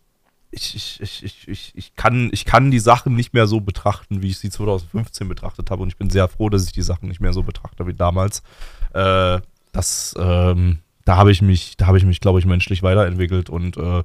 ich, 0.51 1.01
ich, 1.01 1.23
ich, 1.23 1.49
ich, 1.49 1.73
ich, 1.75 1.97
kann, 1.97 2.31
ich 2.33 2.45
kann 2.45 2.71
die 2.71 2.79
Sachen 2.79 3.17
nicht 3.17 3.35
mehr 3.35 3.47
so 3.47 3.61
betrachten, 3.61 4.23
wie 4.23 4.29
ich 4.29 4.39
sie 4.39 4.51
2015 4.51 5.29
betrachtet 5.29 5.71
habe 5.71 5.83
und 5.83 5.89
ich 5.89 5.97
bin 5.97 6.11
sehr 6.11 6.29
froh, 6.29 6.49
dass 6.49 6.65
ich 6.65 6.73
die 6.73 6.83
Sachen 6.83 7.09
nicht 7.09 7.21
mehr 7.21 7.33
so 7.33 7.43
betrachte 7.43 7.87
wie 7.87 7.95
damals. 7.95 8.43
Äh, 8.93 9.41
das, 9.73 10.15
ähm, 10.19 10.79
da 11.05 11.17
habe 11.17 11.33
ich 11.33 11.43
mich, 11.43 11.77
da 11.77 11.87
habe 11.87 11.99
ich 11.99 12.05
mich, 12.05 12.21
glaube 12.21 12.39
ich, 12.39 12.47
menschlich 12.47 12.83
weiterentwickelt 12.83 13.51
und 13.51 13.77
äh, 13.77 14.03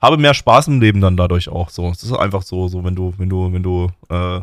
habe 0.00 0.16
mehr 0.16 0.34
Spaß 0.34 0.68
im 0.68 0.80
Leben 0.80 1.00
dann 1.00 1.16
dadurch 1.16 1.48
auch 1.48 1.70
so. 1.70 1.88
Es 1.90 2.02
ist 2.02 2.12
einfach 2.12 2.42
so, 2.42 2.68
so 2.68 2.84
wenn 2.84 2.94
du, 2.94 3.14
wenn 3.18 3.28
du, 3.28 3.52
wenn 3.52 3.62
du 3.62 3.90
äh, 4.08 4.40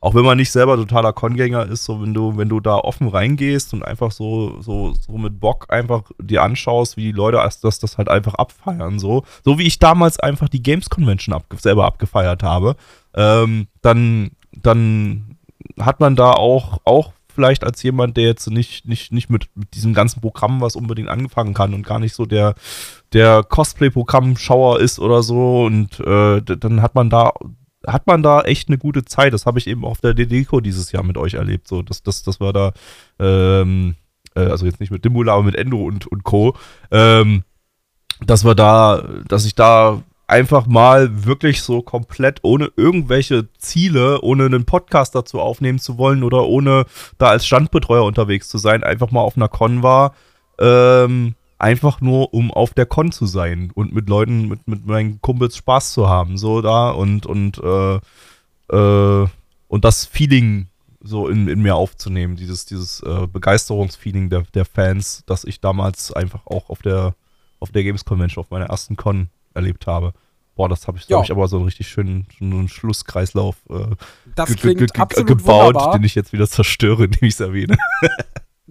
auch 0.00 0.14
wenn 0.14 0.24
man 0.24 0.38
nicht 0.38 0.50
selber 0.50 0.76
totaler 0.76 1.12
Kongänger 1.12 1.66
ist, 1.66 1.84
so 1.84 2.00
wenn 2.00 2.14
du, 2.14 2.36
wenn 2.38 2.48
du 2.48 2.60
da 2.60 2.76
offen 2.76 3.08
reingehst 3.08 3.74
und 3.74 3.84
einfach 3.84 4.12
so, 4.12 4.60
so, 4.62 4.94
so 4.94 5.18
mit 5.18 5.40
Bock 5.40 5.66
einfach 5.68 6.04
dir 6.18 6.42
anschaust, 6.42 6.96
wie 6.96 7.04
die 7.04 7.12
Leute 7.12 7.36
das, 7.62 7.78
das 7.78 7.98
halt 7.98 8.08
einfach 8.08 8.34
abfeiern, 8.34 8.98
so. 8.98 9.24
So 9.44 9.58
wie 9.58 9.66
ich 9.66 9.78
damals 9.78 10.18
einfach 10.18 10.48
die 10.48 10.62
Games 10.62 10.88
Convention 10.88 11.34
abge 11.34 11.58
selber 11.58 11.84
abgefeiert 11.84 12.42
habe, 12.42 12.76
ähm, 13.14 13.68
dann, 13.82 14.30
dann 14.52 15.36
hat 15.78 16.00
man 16.00 16.16
da 16.16 16.32
auch, 16.32 16.78
auch 16.84 17.12
vielleicht 17.34 17.62
als 17.62 17.82
jemand, 17.82 18.16
der 18.16 18.24
jetzt 18.24 18.50
nicht, 18.50 18.86
nicht, 18.88 19.12
nicht 19.12 19.28
mit, 19.28 19.48
mit 19.54 19.74
diesem 19.74 19.94
ganzen 19.94 20.20
Programm 20.20 20.60
was 20.60 20.76
unbedingt 20.76 21.08
angefangen 21.08 21.54
kann 21.54 21.74
und 21.74 21.86
gar 21.86 21.98
nicht 21.98 22.14
so 22.14 22.26
der, 22.26 22.54
der 23.12 23.42
Cosplay-Programm-Schauer 23.44 24.80
ist 24.80 24.98
oder 24.98 25.22
so. 25.22 25.64
Und 25.64 26.00
äh, 26.00 26.40
dann 26.42 26.82
hat 26.82 26.94
man 26.94 27.10
da 27.10 27.32
hat 27.86 28.06
man 28.06 28.22
da 28.22 28.42
echt 28.42 28.68
eine 28.68 28.78
gute 28.78 29.04
Zeit. 29.04 29.32
Das 29.32 29.46
habe 29.46 29.58
ich 29.58 29.66
eben 29.66 29.84
auf 29.84 30.00
der 30.00 30.14
DDCO 30.14 30.60
dieses 30.60 30.92
Jahr 30.92 31.02
mit 31.02 31.16
euch 31.16 31.34
erlebt. 31.34 31.68
So, 31.68 31.82
das, 31.82 32.02
das, 32.02 32.22
das 32.22 32.40
war 32.40 32.52
da, 32.52 32.72
ähm, 33.18 33.96
äh, 34.34 34.40
also 34.40 34.66
jetzt 34.66 34.80
nicht 34.80 34.90
mit 34.90 35.04
Dimbula, 35.04 35.34
aber 35.34 35.44
mit 35.44 35.56
Endo 35.56 35.78
und, 35.78 36.06
und 36.06 36.24
Co. 36.24 36.56
Ähm, 36.90 37.44
dass 38.24 38.44
wir 38.44 38.54
da, 38.54 39.02
dass 39.28 39.46
ich 39.46 39.54
da 39.54 40.02
einfach 40.26 40.66
mal 40.66 41.24
wirklich 41.24 41.62
so 41.62 41.82
komplett 41.82 42.40
ohne 42.42 42.70
irgendwelche 42.76 43.48
Ziele, 43.58 44.20
ohne 44.20 44.46
einen 44.46 44.64
Podcast 44.64 45.14
dazu 45.14 45.40
aufnehmen 45.40 45.80
zu 45.80 45.98
wollen 45.98 46.22
oder 46.22 46.46
ohne 46.46 46.84
da 47.18 47.28
als 47.28 47.46
Standbetreuer 47.46 48.04
unterwegs 48.04 48.48
zu 48.48 48.58
sein, 48.58 48.84
einfach 48.84 49.10
mal 49.10 49.20
auf 49.20 49.36
einer 49.36 49.48
Con 49.48 49.82
war. 49.82 50.14
Ähm, 50.58 51.34
einfach 51.60 52.00
nur, 52.00 52.32
um 52.32 52.50
auf 52.50 52.74
der 52.74 52.86
Con 52.86 53.12
zu 53.12 53.26
sein 53.26 53.70
und 53.74 53.92
mit 53.92 54.08
Leuten, 54.08 54.48
mit, 54.48 54.66
mit 54.66 54.86
meinen 54.86 55.20
Kumpels 55.20 55.56
Spaß 55.56 55.92
zu 55.92 56.08
haben, 56.08 56.38
so 56.38 56.62
da 56.62 56.90
und, 56.90 57.26
und, 57.26 57.58
äh, 57.58 58.00
äh, 58.74 59.28
und 59.68 59.84
das 59.84 60.06
Feeling 60.06 60.68
so 61.02 61.28
in, 61.28 61.48
in 61.48 61.62
mir 61.62 61.76
aufzunehmen, 61.76 62.36
dieses, 62.36 62.66
dieses 62.66 63.00
äh, 63.00 63.26
Begeisterungsfeeling 63.26 64.30
der, 64.30 64.42
der 64.54 64.64
Fans, 64.64 65.22
das 65.26 65.44
ich 65.44 65.60
damals 65.60 66.12
einfach 66.12 66.46
auch 66.46 66.68
auf 66.68 66.82
der, 66.82 67.14
auf 67.58 67.70
der 67.70 67.84
Games 67.84 68.04
Convention, 68.04 68.44
auf 68.44 68.50
meiner 68.50 68.66
ersten 68.66 68.96
Con 68.96 69.28
erlebt 69.54 69.86
habe. 69.86 70.12
Boah, 70.56 70.68
das 70.68 70.86
habe 70.88 70.98
ich, 70.98 71.08
ja. 71.08 71.22
ich, 71.22 71.30
aber 71.30 71.48
so 71.48 71.56
einen 71.56 71.64
richtig 71.66 71.88
schönen, 71.88 72.26
schönen 72.36 72.68
Schlusskreislauf 72.68 73.56
äh, 73.70 73.86
das 74.34 74.54
klingt 74.56 74.98
absolut 74.98 75.28
gebaut, 75.28 75.74
wunderbar. 75.74 75.92
den 75.92 76.04
ich 76.04 76.14
jetzt 76.14 76.32
wieder 76.32 76.48
zerstöre, 76.48 77.04
indem 77.06 77.28
ich 77.28 77.34
es 77.34 77.40
erwähne. 77.40 77.78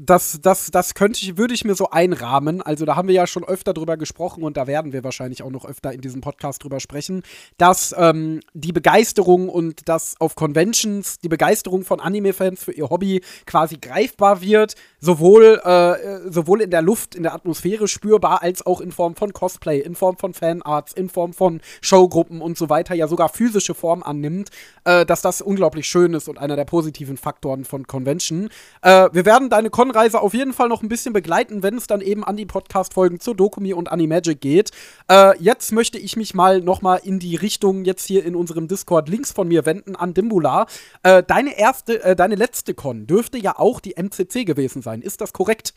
Das, 0.01 0.39
das, 0.41 0.71
das 0.71 0.93
könnte 0.93 1.19
ich, 1.21 1.37
würde 1.37 1.53
ich 1.53 1.65
mir 1.65 1.75
so 1.75 1.89
einrahmen. 1.89 2.61
Also 2.61 2.85
da 2.85 2.95
haben 2.95 3.09
wir 3.09 3.15
ja 3.15 3.27
schon 3.27 3.43
öfter 3.43 3.73
drüber 3.73 3.97
gesprochen 3.97 4.43
und 4.43 4.55
da 4.55 4.65
werden 4.65 4.93
wir 4.93 5.03
wahrscheinlich 5.03 5.43
auch 5.43 5.49
noch 5.49 5.65
öfter 5.65 5.91
in 5.91 5.99
diesem 5.99 6.21
Podcast 6.21 6.63
drüber 6.63 6.79
sprechen, 6.79 7.23
dass 7.57 7.93
ähm, 7.97 8.39
die 8.53 8.71
Begeisterung 8.71 9.49
und 9.49 9.89
das 9.89 10.15
auf 10.19 10.35
Conventions, 10.35 11.19
die 11.19 11.27
Begeisterung 11.27 11.83
von 11.83 11.99
Anime-Fans 11.99 12.63
für 12.63 12.71
ihr 12.71 12.89
Hobby 12.89 13.21
quasi 13.45 13.77
greifbar 13.77 14.41
wird, 14.41 14.75
sowohl, 15.01 15.59
äh, 15.63 16.31
sowohl 16.31 16.61
in 16.61 16.71
der 16.71 16.81
Luft, 16.81 17.15
in 17.15 17.23
der 17.23 17.33
Atmosphäre 17.33 17.89
spürbar, 17.89 18.41
als 18.41 18.65
auch 18.65 18.79
in 18.79 18.93
Form 18.93 19.15
von 19.15 19.33
Cosplay, 19.33 19.79
in 19.79 19.95
Form 19.95 20.17
von 20.17 20.33
Fanarts, 20.33 20.93
in 20.93 21.09
Form 21.09 21.33
von 21.33 21.59
Showgruppen 21.81 22.41
und 22.41 22.57
so 22.57 22.69
weiter, 22.69 22.95
ja 22.95 23.07
sogar 23.07 23.27
physische 23.27 23.73
Form 23.73 24.03
annimmt, 24.03 24.49
äh, 24.85 25.05
dass 25.05 25.21
das 25.21 25.41
unglaublich 25.41 25.87
schön 25.87 26.13
ist 26.13 26.29
und 26.29 26.37
einer 26.37 26.55
der 26.55 26.65
positiven 26.65 27.17
Faktoren 27.17 27.65
von 27.65 27.85
Convention. 27.85 28.49
Äh, 28.81 29.09
wir 29.11 29.25
werden 29.25 29.49
deine 29.49 29.69
Con 29.69 29.88
Con-Reise 29.89 30.21
auf 30.21 30.35
jeden 30.35 30.53
Fall 30.53 30.69
noch 30.69 30.83
ein 30.83 30.87
bisschen 30.87 31.13
begleiten, 31.13 31.63
wenn 31.63 31.75
es 31.75 31.87
dann 31.87 32.01
eben 32.01 32.23
an 32.23 32.37
die 32.37 32.45
Podcast-Folgen 32.45 33.19
zur 33.19 33.35
Dokumi 33.35 33.73
und 33.73 33.91
Animagic 33.91 34.39
geht. 34.39 34.69
Äh, 35.09 35.35
jetzt 35.41 35.71
möchte 35.71 35.97
ich 35.97 36.15
mich 36.15 36.35
mal 36.35 36.61
noch 36.61 36.83
mal 36.83 36.97
in 36.97 37.17
die 37.17 37.35
Richtung 37.35 37.85
jetzt 37.85 38.05
hier 38.05 38.23
in 38.23 38.35
unserem 38.35 38.67
Discord 38.67 39.09
links 39.09 39.31
von 39.31 39.47
mir 39.47 39.65
wenden 39.65 39.95
an 39.95 40.13
Dimbula. 40.13 40.67
Äh, 41.01 41.23
deine 41.23 41.57
erste, 41.57 42.03
äh, 42.03 42.15
deine 42.15 42.35
letzte 42.35 42.75
Con 42.75 43.07
dürfte 43.07 43.39
ja 43.39 43.57
auch 43.57 43.79
die 43.79 43.95
MCC 43.97 44.45
gewesen 44.45 44.83
sein. 44.83 45.01
Ist 45.01 45.21
das 45.21 45.33
korrekt? 45.33 45.73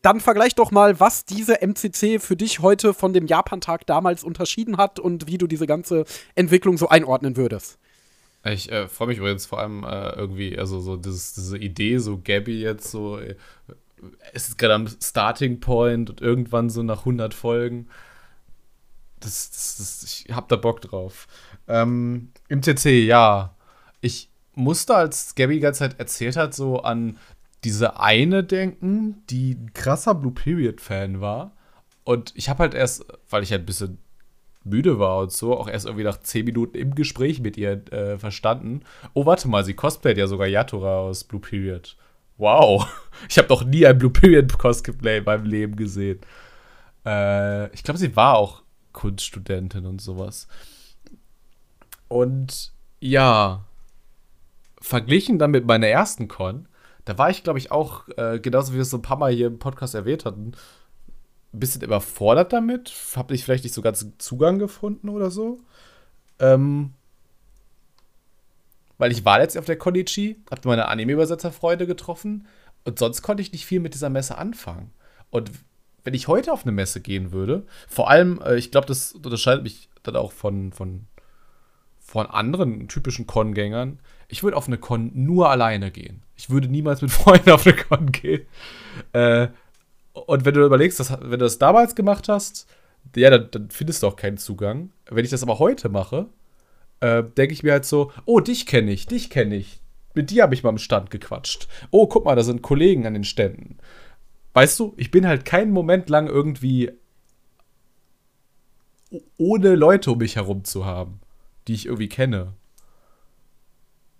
Dann 0.00 0.20
vergleich 0.20 0.54
doch 0.54 0.70
mal, 0.70 1.00
was 1.00 1.24
diese 1.24 1.60
MCC 1.60 2.20
für 2.20 2.36
dich 2.36 2.60
heute 2.60 2.94
von 2.94 3.12
dem 3.12 3.26
Japan-Tag 3.26 3.84
damals 3.86 4.22
unterschieden 4.22 4.76
hat 4.76 5.00
und 5.00 5.26
wie 5.26 5.38
du 5.38 5.48
diese 5.48 5.66
ganze 5.66 6.04
Entwicklung 6.36 6.78
so 6.78 6.88
einordnen 6.88 7.36
würdest. 7.36 7.78
Ich 8.52 8.70
äh, 8.70 8.88
freue 8.88 9.08
mich 9.08 9.18
übrigens 9.18 9.46
vor 9.46 9.60
allem 9.60 9.84
äh, 9.84 10.10
irgendwie, 10.10 10.58
also 10.58 10.80
so 10.80 10.96
dieses, 10.96 11.34
diese 11.34 11.58
Idee, 11.58 11.98
so 11.98 12.20
Gabby 12.22 12.60
jetzt 12.60 12.90
so, 12.90 13.18
äh, 13.18 13.36
es 14.32 14.48
ist 14.48 14.58
gerade 14.58 14.74
am 14.74 14.88
Starting 14.88 15.60
Point 15.60 16.10
und 16.10 16.20
irgendwann 16.20 16.70
so 16.70 16.82
nach 16.82 17.00
100 17.00 17.34
Folgen. 17.34 17.88
Das, 19.20 19.50
das, 19.50 19.76
das 19.78 20.24
ich 20.26 20.34
hab 20.34 20.48
da 20.48 20.56
Bock 20.56 20.80
drauf. 20.80 21.26
Ähm, 21.66 22.30
Im 22.48 22.62
TC, 22.62 23.06
ja. 23.06 23.54
Ich 24.00 24.28
musste, 24.54 24.94
als 24.94 25.34
Gabby 25.34 25.54
die 25.54 25.60
ganze 25.60 25.80
Zeit 25.80 25.98
erzählt 25.98 26.36
hat, 26.36 26.54
so 26.54 26.80
an 26.80 27.18
diese 27.64 27.98
eine 27.98 28.44
denken, 28.44 29.22
die 29.30 29.52
ein 29.54 29.72
krasser 29.72 30.14
Blue 30.14 30.32
Period-Fan 30.32 31.20
war. 31.20 31.52
Und 32.04 32.32
ich 32.36 32.48
habe 32.48 32.60
halt 32.60 32.74
erst, 32.74 33.04
weil 33.28 33.42
ich 33.42 33.50
halt 33.50 33.62
ein 33.62 33.66
bisschen 33.66 33.98
müde 34.66 34.98
war 34.98 35.18
und 35.18 35.32
so, 35.32 35.56
auch 35.56 35.68
erst 35.68 35.86
irgendwie 35.86 36.04
nach 36.04 36.20
10 36.20 36.44
Minuten 36.44 36.76
im 36.76 36.94
Gespräch 36.94 37.40
mit 37.40 37.56
ihr 37.56 37.82
äh, 37.92 38.18
verstanden. 38.18 38.82
Oh, 39.14 39.26
warte 39.26 39.48
mal, 39.48 39.64
sie 39.64 39.74
cosplayt 39.74 40.18
ja 40.18 40.26
sogar 40.26 40.46
Yatura 40.46 40.98
aus 40.98 41.24
Blue 41.24 41.40
Period. 41.40 41.96
Wow. 42.36 42.86
Ich 43.30 43.38
habe 43.38 43.48
noch 43.48 43.64
nie 43.64 43.86
ein 43.86 43.96
Blue 43.96 44.10
Period 44.10 44.58
Cosplay 44.58 45.18
in 45.18 45.24
meinem 45.24 45.46
Leben 45.46 45.74
gesehen. 45.74 46.20
Äh, 47.06 47.72
ich 47.72 47.82
glaube, 47.82 47.96
sie 47.96 48.14
war 48.14 48.36
auch 48.36 48.62
Kunststudentin 48.92 49.86
und 49.86 50.02
sowas. 50.02 50.48
Und 52.08 52.72
ja, 53.00 53.64
verglichen 54.82 55.38
dann 55.38 55.50
mit 55.50 55.66
meiner 55.66 55.86
ersten 55.86 56.28
Con, 56.28 56.68
da 57.06 57.16
war 57.16 57.30
ich, 57.30 57.42
glaube 57.42 57.58
ich, 57.58 57.70
auch, 57.70 58.06
äh, 58.16 58.38
genauso 58.38 58.72
wie 58.72 58.76
wir 58.76 58.82
es 58.82 58.90
so 58.90 58.98
ein 58.98 59.02
paar 59.02 59.16
Mal 59.16 59.32
hier 59.32 59.46
im 59.46 59.58
Podcast 59.58 59.94
erwähnt 59.94 60.24
hatten, 60.24 60.52
bisschen 61.52 61.82
überfordert 61.82 62.52
damit. 62.52 62.92
Habe 63.14 63.34
ich 63.34 63.44
vielleicht 63.44 63.64
nicht 63.64 63.74
so 63.74 63.82
ganz 63.82 64.06
Zugang 64.18 64.58
gefunden 64.58 65.08
oder 65.08 65.30
so. 65.30 65.60
Ähm, 66.38 66.92
weil 68.98 69.12
ich 69.12 69.24
war 69.24 69.40
jetzt 69.40 69.58
auf 69.58 69.64
der 69.64 69.76
Konichi, 69.76 70.36
habe 70.50 70.68
meine 70.68 70.88
Anime-Übersetzerfreunde 70.88 71.86
getroffen 71.86 72.46
und 72.84 72.98
sonst 72.98 73.22
konnte 73.22 73.42
ich 73.42 73.52
nicht 73.52 73.66
viel 73.66 73.80
mit 73.80 73.94
dieser 73.94 74.10
Messe 74.10 74.38
anfangen. 74.38 74.90
Und 75.30 75.50
wenn 76.04 76.14
ich 76.14 76.28
heute 76.28 76.52
auf 76.52 76.62
eine 76.62 76.72
Messe 76.72 77.00
gehen 77.00 77.32
würde, 77.32 77.66
vor 77.88 78.08
allem, 78.08 78.40
äh, 78.40 78.56
ich 78.56 78.70
glaube, 78.70 78.86
das 78.86 79.12
unterscheidet 79.12 79.64
mich 79.64 79.88
dann 80.02 80.16
auch 80.16 80.32
von, 80.32 80.72
von, 80.72 81.06
von 81.98 82.26
anderen 82.26 82.88
typischen 82.88 83.26
Con-Gängern, 83.26 83.98
ich 84.28 84.42
würde 84.42 84.56
auf 84.56 84.66
eine 84.66 84.78
Con 84.78 85.10
nur 85.14 85.50
alleine 85.50 85.90
gehen. 85.90 86.22
Ich 86.36 86.48
würde 86.48 86.68
niemals 86.68 87.02
mit 87.02 87.10
Freunden 87.12 87.50
auf 87.50 87.66
eine 87.66 87.76
Con 87.76 88.12
gehen. 88.12 88.46
Äh, 89.12 89.48
und 90.24 90.44
wenn 90.44 90.54
du 90.54 90.64
überlegst, 90.64 90.98
dass, 90.98 91.12
wenn 91.20 91.30
du 91.30 91.38
das 91.38 91.58
damals 91.58 91.94
gemacht 91.94 92.28
hast, 92.28 92.66
ja, 93.14 93.30
dann, 93.30 93.50
dann 93.50 93.70
findest 93.70 94.02
du 94.02 94.06
auch 94.06 94.16
keinen 94.16 94.38
Zugang. 94.38 94.90
Wenn 95.10 95.24
ich 95.24 95.30
das 95.30 95.42
aber 95.42 95.58
heute 95.58 95.88
mache, 95.88 96.26
äh, 97.00 97.22
denke 97.22 97.52
ich 97.52 97.62
mir 97.62 97.72
halt 97.72 97.84
so, 97.84 98.12
oh, 98.24 98.40
dich 98.40 98.66
kenne 98.66 98.90
ich, 98.90 99.06
dich 99.06 99.30
kenne 99.30 99.56
ich. 99.56 99.80
Mit 100.14 100.30
dir 100.30 100.42
habe 100.42 100.54
ich 100.54 100.62
mal 100.62 100.70
am 100.70 100.78
Stand 100.78 101.10
gequatscht. 101.10 101.68
Oh, 101.90 102.06
guck 102.06 102.24
mal, 102.24 102.34
da 102.34 102.42
sind 102.42 102.62
Kollegen 102.62 103.06
an 103.06 103.14
den 103.14 103.24
Ständen. 103.24 103.76
Weißt 104.54 104.78
du, 104.80 104.94
ich 104.96 105.10
bin 105.10 105.26
halt 105.26 105.44
keinen 105.44 105.72
Moment 105.72 106.08
lang 106.08 106.26
irgendwie 106.26 106.90
ohne 109.36 109.74
Leute 109.74 110.10
um 110.10 110.18
mich 110.18 110.36
herum 110.36 110.64
zu 110.64 110.86
haben, 110.86 111.20
die 111.68 111.74
ich 111.74 111.86
irgendwie 111.86 112.08
kenne. 112.08 112.54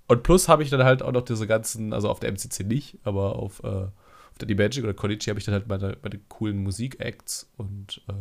Und 0.09 0.23
plus 0.23 0.49
habe 0.49 0.63
ich 0.63 0.71
dann 0.71 0.85
halt 0.85 1.03
auch 1.03 1.13
noch 1.13 1.23
diese 1.23 1.47
ganzen, 1.47 1.93
also 1.93 2.11
auf 2.11 2.21
der 2.21 2.31
MCC 2.31 2.65
nicht, 2.65 2.99
aber 3.03 3.37
auf 3.37 3.65
äh, 3.65 3.87
der 4.41 4.57
Magic 4.57 4.85
oder 4.85 4.95
Konichi 4.95 5.31
habe 5.31 5.39
ich 5.39 5.45
dann 5.45 5.55
halt 5.55 5.69
meine, 5.69 5.97
meine 6.03 6.19
coolen 6.29 6.63
Musik-Acts 6.63 7.51
und 7.57 8.03
äh, 8.09 8.13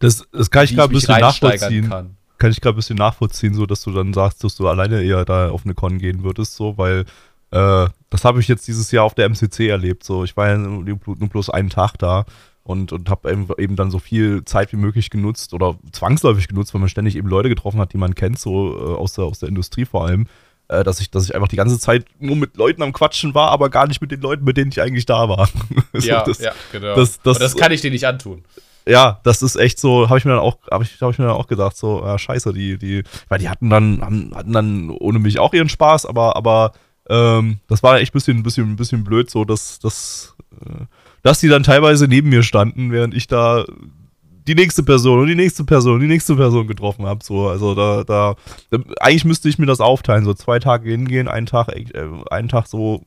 das, 0.00 0.26
das 0.32 0.50
kann 0.50 0.64
ich 0.64 0.74
gerade 0.74 0.92
ein 0.92 0.94
bisschen 0.94 1.20
nachvollziehen. 1.20 1.88
Kann. 1.88 2.16
kann 2.38 2.50
ich 2.50 2.60
gerade 2.60 2.74
ein 2.74 2.76
bisschen 2.76 2.96
nachvollziehen, 2.96 3.54
so 3.54 3.66
dass 3.66 3.82
du 3.82 3.92
dann 3.92 4.12
sagst, 4.12 4.42
dass 4.42 4.56
du 4.56 4.66
alleine 4.66 5.02
eher 5.02 5.24
da 5.24 5.50
auf 5.50 5.64
eine 5.64 5.74
Con 5.74 5.98
gehen 5.98 6.24
würdest, 6.24 6.54
so, 6.54 6.78
weil 6.78 7.04
äh, 7.50 7.86
das 8.08 8.24
habe 8.24 8.40
ich 8.40 8.48
jetzt 8.48 8.66
dieses 8.66 8.90
Jahr 8.90 9.04
auf 9.04 9.14
der 9.14 9.28
MCC 9.28 9.68
erlebt. 9.68 10.04
So, 10.04 10.24
ich 10.24 10.36
war 10.36 10.48
ja 10.48 10.58
nur, 10.58 10.84
nur 10.84 11.28
bloß 11.28 11.50
einen 11.50 11.70
Tag 11.70 11.96
da 11.98 12.24
und, 12.62 12.92
und 12.92 13.10
habe 13.10 13.30
eben 13.58 13.76
dann 13.76 13.90
so 13.90 13.98
viel 13.98 14.44
Zeit 14.44 14.72
wie 14.72 14.76
möglich 14.76 15.10
genutzt 15.10 15.54
oder 15.54 15.78
zwangsläufig 15.92 16.48
genutzt, 16.48 16.74
weil 16.74 16.80
man 16.80 16.88
ständig 16.88 17.16
eben 17.16 17.28
Leute 17.28 17.48
getroffen 17.48 17.80
hat, 17.80 17.92
die 17.92 17.98
man 17.98 18.14
kennt, 18.14 18.38
so 18.38 18.76
äh, 18.76 18.96
aus, 18.96 19.14
der, 19.14 19.24
aus 19.24 19.40
der 19.40 19.48
Industrie 19.48 19.84
vor 19.84 20.06
allem 20.06 20.26
äh, 20.70 20.84
dass, 20.84 21.00
ich, 21.00 21.10
dass 21.10 21.24
ich 21.24 21.34
einfach 21.34 21.48
die 21.48 21.56
ganze 21.56 21.78
Zeit 21.78 22.06
nur 22.18 22.36
mit 22.36 22.56
Leuten 22.56 22.82
am 22.82 22.92
Quatschen 22.92 23.34
war, 23.34 23.50
aber 23.50 23.68
gar 23.70 23.86
nicht 23.86 24.00
mit 24.00 24.10
den 24.10 24.20
Leuten, 24.20 24.44
mit 24.44 24.56
denen 24.56 24.70
ich 24.70 24.80
eigentlich 24.80 25.06
da 25.06 25.28
war. 25.28 25.48
so, 25.92 26.08
ja, 26.08 26.22
das, 26.22 26.38
ja, 26.38 26.52
genau. 26.72 26.94
Das, 26.94 27.20
das, 27.20 27.38
das 27.38 27.56
kann 27.56 27.72
ich 27.72 27.80
dir 27.80 27.90
nicht 27.90 28.06
antun 28.06 28.44
ja, 28.86 29.20
das 29.22 29.42
ist 29.42 29.56
echt 29.56 29.78
so, 29.78 30.08
habe 30.08 30.18
ich 30.18 30.24
mir 30.24 30.32
dann 30.32 30.40
auch, 30.40 30.58
habe 30.70 30.84
ich, 30.84 31.00
hab 31.00 31.10
ich 31.10 31.18
mir 31.18 31.26
dann 31.26 31.36
auch 31.36 31.46
gedacht, 31.46 31.76
so, 31.76 32.02
ja, 32.04 32.18
scheiße, 32.18 32.52
die, 32.52 32.78
die, 32.78 33.02
weil 33.28 33.38
die 33.38 33.48
hatten 33.48 33.70
dann, 33.70 34.00
haben, 34.00 34.32
hatten 34.34 34.52
dann 34.52 34.90
ohne 34.90 35.18
mich 35.18 35.38
auch 35.38 35.52
ihren 35.52 35.68
Spaß, 35.68 36.06
aber, 36.06 36.36
aber 36.36 36.72
ähm, 37.08 37.58
das 37.68 37.82
war 37.82 38.00
echt 38.00 38.12
ein 38.12 38.14
bisschen, 38.14 38.38
ein 38.38 38.42
bisschen, 38.42 38.70
ein 38.70 38.76
bisschen 38.76 39.04
blöd, 39.04 39.30
so, 39.30 39.44
dass, 39.44 39.78
dass, 39.78 40.34
äh, 40.64 40.84
dass 41.22 41.40
die 41.40 41.48
dann 41.48 41.62
teilweise 41.62 42.08
neben 42.08 42.30
mir 42.30 42.42
standen, 42.42 42.90
während 42.90 43.14
ich 43.14 43.26
da 43.26 43.64
die 44.50 44.60
nächste 44.60 44.82
Person 44.82 45.20
und 45.20 45.28
die 45.28 45.36
nächste 45.36 45.64
Person, 45.64 45.94
und 45.94 46.00
die 46.00 46.08
nächste 46.08 46.34
Person 46.34 46.66
getroffen 46.66 47.06
habe. 47.06 47.22
So, 47.22 47.48
also 47.48 47.74
da, 47.74 48.02
da, 48.02 48.34
da, 48.70 48.78
eigentlich 49.00 49.24
müsste 49.24 49.48
ich 49.48 49.58
mir 49.58 49.66
das 49.66 49.80
aufteilen, 49.80 50.24
so 50.24 50.34
zwei 50.34 50.58
Tage 50.58 50.90
hingehen, 50.90 51.28
einen 51.28 51.46
Tag, 51.46 51.68
äh, 51.68 52.08
einen 52.30 52.48
Tag 52.48 52.66
so 52.66 53.04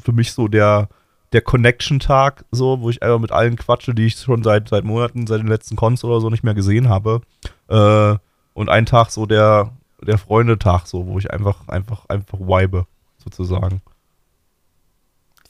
für 0.00 0.12
mich 0.12 0.32
so 0.32 0.46
der, 0.46 0.88
der 1.32 1.40
Connection-Tag, 1.40 2.44
so, 2.52 2.80
wo 2.80 2.90
ich 2.90 3.02
einfach 3.02 3.18
mit 3.18 3.32
allen 3.32 3.56
quatsche, 3.56 3.92
die 3.92 4.06
ich 4.06 4.14
schon 4.14 4.44
seit, 4.44 4.68
seit 4.68 4.84
Monaten, 4.84 5.26
seit 5.26 5.40
den 5.40 5.48
letzten 5.48 5.74
Cons 5.74 6.04
oder 6.04 6.20
so 6.20 6.30
nicht 6.30 6.44
mehr 6.44 6.54
gesehen 6.54 6.88
habe. 6.88 7.22
Äh, 7.68 8.16
und 8.52 8.68
einen 8.68 8.86
Tag 8.86 9.10
so 9.10 9.26
der, 9.26 9.72
der 10.00 10.18
Freundetag, 10.18 10.86
so, 10.86 11.06
wo 11.08 11.18
ich 11.18 11.32
einfach, 11.32 11.66
einfach, 11.66 12.08
einfach 12.08 12.38
vibe, 12.38 12.86
sozusagen. 13.18 13.82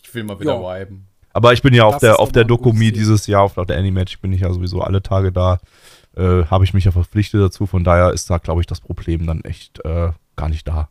Ich 0.02 0.14
will 0.14 0.24
mal 0.24 0.40
wieder 0.40 0.54
ja. 0.54 0.80
viben. 0.80 1.06
Aber 1.34 1.52
ich 1.52 1.62
bin 1.62 1.74
ja 1.74 1.84
auf 1.84 1.98
der, 1.98 2.20
auf 2.20 2.30
der 2.30 2.44
Dokumi 2.44 2.92
dieses 2.92 3.26
Jahr, 3.26 3.42
auf 3.42 3.54
der 3.54 3.76
Animatch 3.76 4.20
bin 4.20 4.32
ich 4.32 4.42
ja 4.42 4.52
sowieso 4.52 4.80
alle 4.80 5.02
Tage 5.02 5.32
da. 5.32 5.58
Äh, 6.16 6.44
Habe 6.44 6.64
ich 6.64 6.72
mich 6.72 6.84
ja 6.84 6.92
verpflichtet 6.92 7.40
dazu. 7.40 7.66
Von 7.66 7.82
daher 7.82 8.12
ist 8.12 8.30
da, 8.30 8.38
glaube 8.38 8.60
ich, 8.60 8.68
das 8.68 8.80
Problem 8.80 9.26
dann 9.26 9.40
echt 9.42 9.84
äh, 9.84 10.12
gar 10.36 10.48
nicht 10.48 10.66
da. 10.66 10.88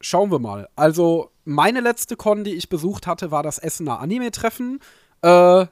Schauen 0.00 0.32
wir 0.32 0.40
mal. 0.40 0.68
Also, 0.74 1.30
meine 1.44 1.80
letzte 1.80 2.16
Con, 2.16 2.42
die 2.42 2.54
ich 2.54 2.68
besucht 2.68 3.06
hatte, 3.06 3.30
war 3.30 3.44
das 3.44 3.58
Essener 3.58 4.00
Anime-Treffen. 4.00 4.80
Äh, 5.22 5.66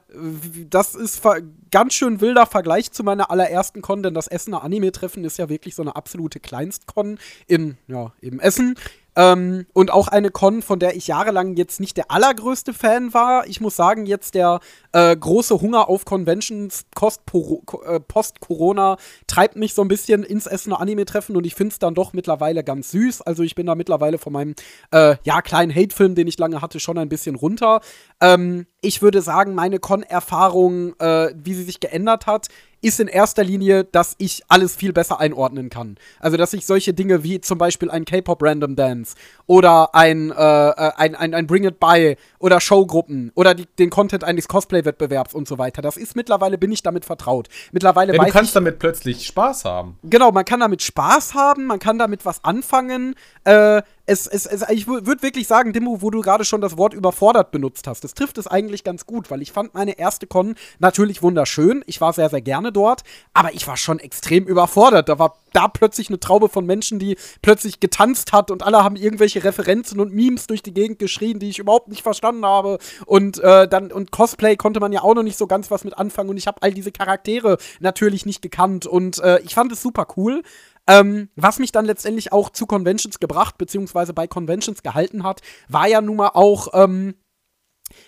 das 0.69 0.95
ist 0.95 1.21
ganz 1.69 1.93
schön 1.93 2.21
wilder 2.21 2.45
Vergleich 2.45 2.93
zu 2.93 3.03
meiner 3.03 3.29
allerersten 3.29 3.81
Con, 3.81 4.03
denn 4.03 4.13
das 4.13 4.27
Essener 4.27 4.63
Anime-Treffen 4.63 5.25
ist 5.25 5.37
ja 5.37 5.49
wirklich 5.49 5.75
so 5.75 5.81
eine 5.81 5.97
absolute 5.97 6.39
Kleinstkon 6.39 7.19
in, 7.47 7.77
ja, 7.87 8.13
eben 8.21 8.39
Essen. 8.39 8.75
Ähm, 9.15 9.65
und 9.73 9.91
auch 9.91 10.07
eine 10.07 10.29
Con, 10.29 10.61
von 10.61 10.79
der 10.79 10.95
ich 10.95 11.07
jahrelang 11.07 11.55
jetzt 11.55 11.79
nicht 11.79 11.97
der 11.97 12.11
allergrößte 12.11 12.73
Fan 12.73 13.13
war. 13.13 13.45
Ich 13.47 13.59
muss 13.59 13.75
sagen, 13.75 14.05
jetzt 14.05 14.35
der 14.35 14.59
äh, 14.93 15.15
große 15.15 15.59
Hunger 15.61 15.89
auf 15.89 16.05
Conventions 16.05 16.85
äh, 17.01 17.99
post-Corona 17.99 18.97
treibt 19.27 19.55
mich 19.57 19.73
so 19.73 19.81
ein 19.81 19.89
bisschen 19.89 20.23
ins 20.23 20.47
Essener 20.47 20.79
Anime-Treffen 20.79 21.35
und 21.35 21.45
ich 21.45 21.55
finde 21.55 21.73
es 21.73 21.79
dann 21.79 21.93
doch 21.93 22.13
mittlerweile 22.13 22.63
ganz 22.63 22.91
süß. 22.91 23.21
Also 23.21 23.43
ich 23.43 23.55
bin 23.55 23.65
da 23.65 23.75
mittlerweile 23.75 24.17
von 24.17 24.33
meinem 24.33 24.55
äh, 24.91 25.17
ja, 25.23 25.41
kleinen 25.41 25.75
Hate-Film, 25.75 26.15
den 26.15 26.27
ich 26.27 26.37
lange 26.37 26.61
hatte, 26.61 26.79
schon 26.79 26.97
ein 26.97 27.09
bisschen 27.09 27.35
runter. 27.35 27.81
Ähm, 28.21 28.65
ich 28.81 29.01
würde 29.01 29.21
sagen, 29.21 29.55
meine 29.55 29.79
Con-Erfahrung, 29.79 30.97
äh, 30.99 31.33
wie 31.35 31.53
sie 31.53 31.63
sich 31.63 31.79
geändert 31.79 32.27
hat, 32.27 32.47
ist 32.81 32.99
in 32.99 33.07
erster 33.07 33.43
Linie, 33.43 33.83
dass 33.83 34.15
ich 34.17 34.43
alles 34.47 34.75
viel 34.75 34.93
besser 34.93 35.19
einordnen 35.19 35.69
kann. 35.69 35.97
Also, 36.19 36.37
dass 36.37 36.53
ich 36.53 36.65
solche 36.65 36.93
Dinge 36.93 37.23
wie 37.23 37.41
zum 37.41 37.57
Beispiel 37.57 37.89
ein 37.89 38.05
K-Pop 38.05 38.41
Random 38.41 38.75
Dance 38.75 39.15
oder 39.45 39.93
ein, 39.93 40.31
äh, 40.31 40.69
äh, 40.69 40.91
ein, 40.95 41.15
ein, 41.15 41.33
ein 41.33 41.47
Bring 41.47 41.63
It 41.65 41.79
By 41.79 42.17
oder 42.39 42.59
Showgruppen 42.59 43.31
oder 43.35 43.53
die, 43.53 43.67
den 43.79 43.89
Content 43.89 44.23
eines 44.23 44.47
Cosplay-Wettbewerbs 44.47 45.33
und 45.33 45.47
so 45.47 45.57
weiter. 45.57 45.81
Das 45.81 45.97
ist 45.97 46.15
mittlerweile, 46.15 46.57
bin 46.57 46.71
ich 46.71 46.83
damit 46.83 47.05
vertraut. 47.05 47.47
Mittlerweile 47.71 48.13
ja, 48.13 48.19
weiß 48.19 48.27
du 48.27 48.33
kannst 48.33 48.49
ich, 48.49 48.53
damit 48.53 48.79
plötzlich 48.79 49.27
Spaß 49.27 49.65
haben. 49.65 49.99
Genau, 50.03 50.31
man 50.31 50.45
kann 50.45 50.59
damit 50.59 50.81
Spaß 50.81 51.33
haben, 51.33 51.65
man 51.65 51.79
kann 51.79 51.99
damit 51.99 52.25
was 52.25 52.43
anfangen. 52.43 53.15
Äh, 53.43 53.81
es, 54.05 54.27
es, 54.27 54.45
es, 54.45 54.63
ich 54.69 54.87
würde 54.87 55.21
wirklich 55.21 55.47
sagen, 55.47 55.73
Dimmu, 55.73 56.01
wo 56.01 56.09
du 56.09 56.21
gerade 56.21 56.45
schon 56.45 56.61
das 56.61 56.77
Wort 56.77 56.93
überfordert 56.93 57.51
benutzt 57.51 57.87
hast, 57.87 58.03
das 58.03 58.13
trifft 58.13 58.37
es 58.37 58.47
eigentlich 58.47 58.83
ganz 58.83 59.05
gut, 59.05 59.31
weil 59.31 59.41
ich 59.41 59.51
fand 59.51 59.73
meine 59.73 59.97
erste 59.97 60.27
Con 60.27 60.55
natürlich 60.79 61.21
wunderschön. 61.21 61.83
Ich 61.85 62.01
war 62.01 62.13
sehr, 62.13 62.29
sehr 62.29 62.41
gerne 62.41 62.71
dort, 62.71 63.03
aber 63.33 63.53
ich 63.53 63.67
war 63.67 63.77
schon 63.77 63.99
extrem 63.99 64.45
überfordert. 64.45 65.09
Da 65.09 65.19
war 65.19 65.37
da 65.53 65.67
plötzlich 65.67 66.09
eine 66.09 66.19
Traube 66.19 66.49
von 66.49 66.65
Menschen, 66.65 66.99
die 66.99 67.17
plötzlich 67.41 67.79
getanzt 67.79 68.31
hat 68.31 68.51
und 68.51 68.63
alle 68.63 68.83
haben 68.83 68.95
irgendwelche 68.95 69.43
Referenzen 69.43 69.99
und 69.99 70.13
Memes 70.13 70.47
durch 70.47 70.63
die 70.63 70.73
Gegend 70.73 70.99
geschrien, 70.99 71.39
die 71.39 71.49
ich 71.49 71.59
überhaupt 71.59 71.89
nicht 71.89 72.03
verstanden 72.03 72.45
habe. 72.45 72.77
Und 73.05 73.39
äh, 73.39 73.67
dann 73.67 73.91
und 73.91 74.11
Cosplay 74.11 74.55
konnte 74.55 74.79
man 74.79 74.91
ja 74.91 75.01
auch 75.01 75.15
noch 75.15 75.23
nicht 75.23 75.37
so 75.37 75.47
ganz 75.47 75.71
was 75.71 75.83
mit 75.83 75.97
anfangen 75.97 76.29
und 76.29 76.37
ich 76.37 76.47
habe 76.47 76.61
all 76.61 76.73
diese 76.73 76.91
Charaktere 76.91 77.57
natürlich 77.79 78.25
nicht 78.25 78.41
gekannt 78.41 78.85
und 78.85 79.19
äh, 79.19 79.39
ich 79.41 79.55
fand 79.55 79.71
es 79.71 79.81
super 79.81 80.07
cool. 80.17 80.41
Ähm, 80.87 81.29
was 81.35 81.59
mich 81.59 81.71
dann 81.71 81.85
letztendlich 81.85 82.31
auch 82.31 82.49
zu 82.49 82.65
Conventions 82.65 83.19
gebracht, 83.19 83.57
beziehungsweise 83.57 84.13
bei 84.13 84.27
Conventions 84.27 84.83
gehalten 84.83 85.23
hat, 85.23 85.41
war 85.69 85.87
ja 85.87 86.01
nun 86.01 86.17
mal 86.17 86.31
auch 86.33 86.69
ähm, 86.73 87.15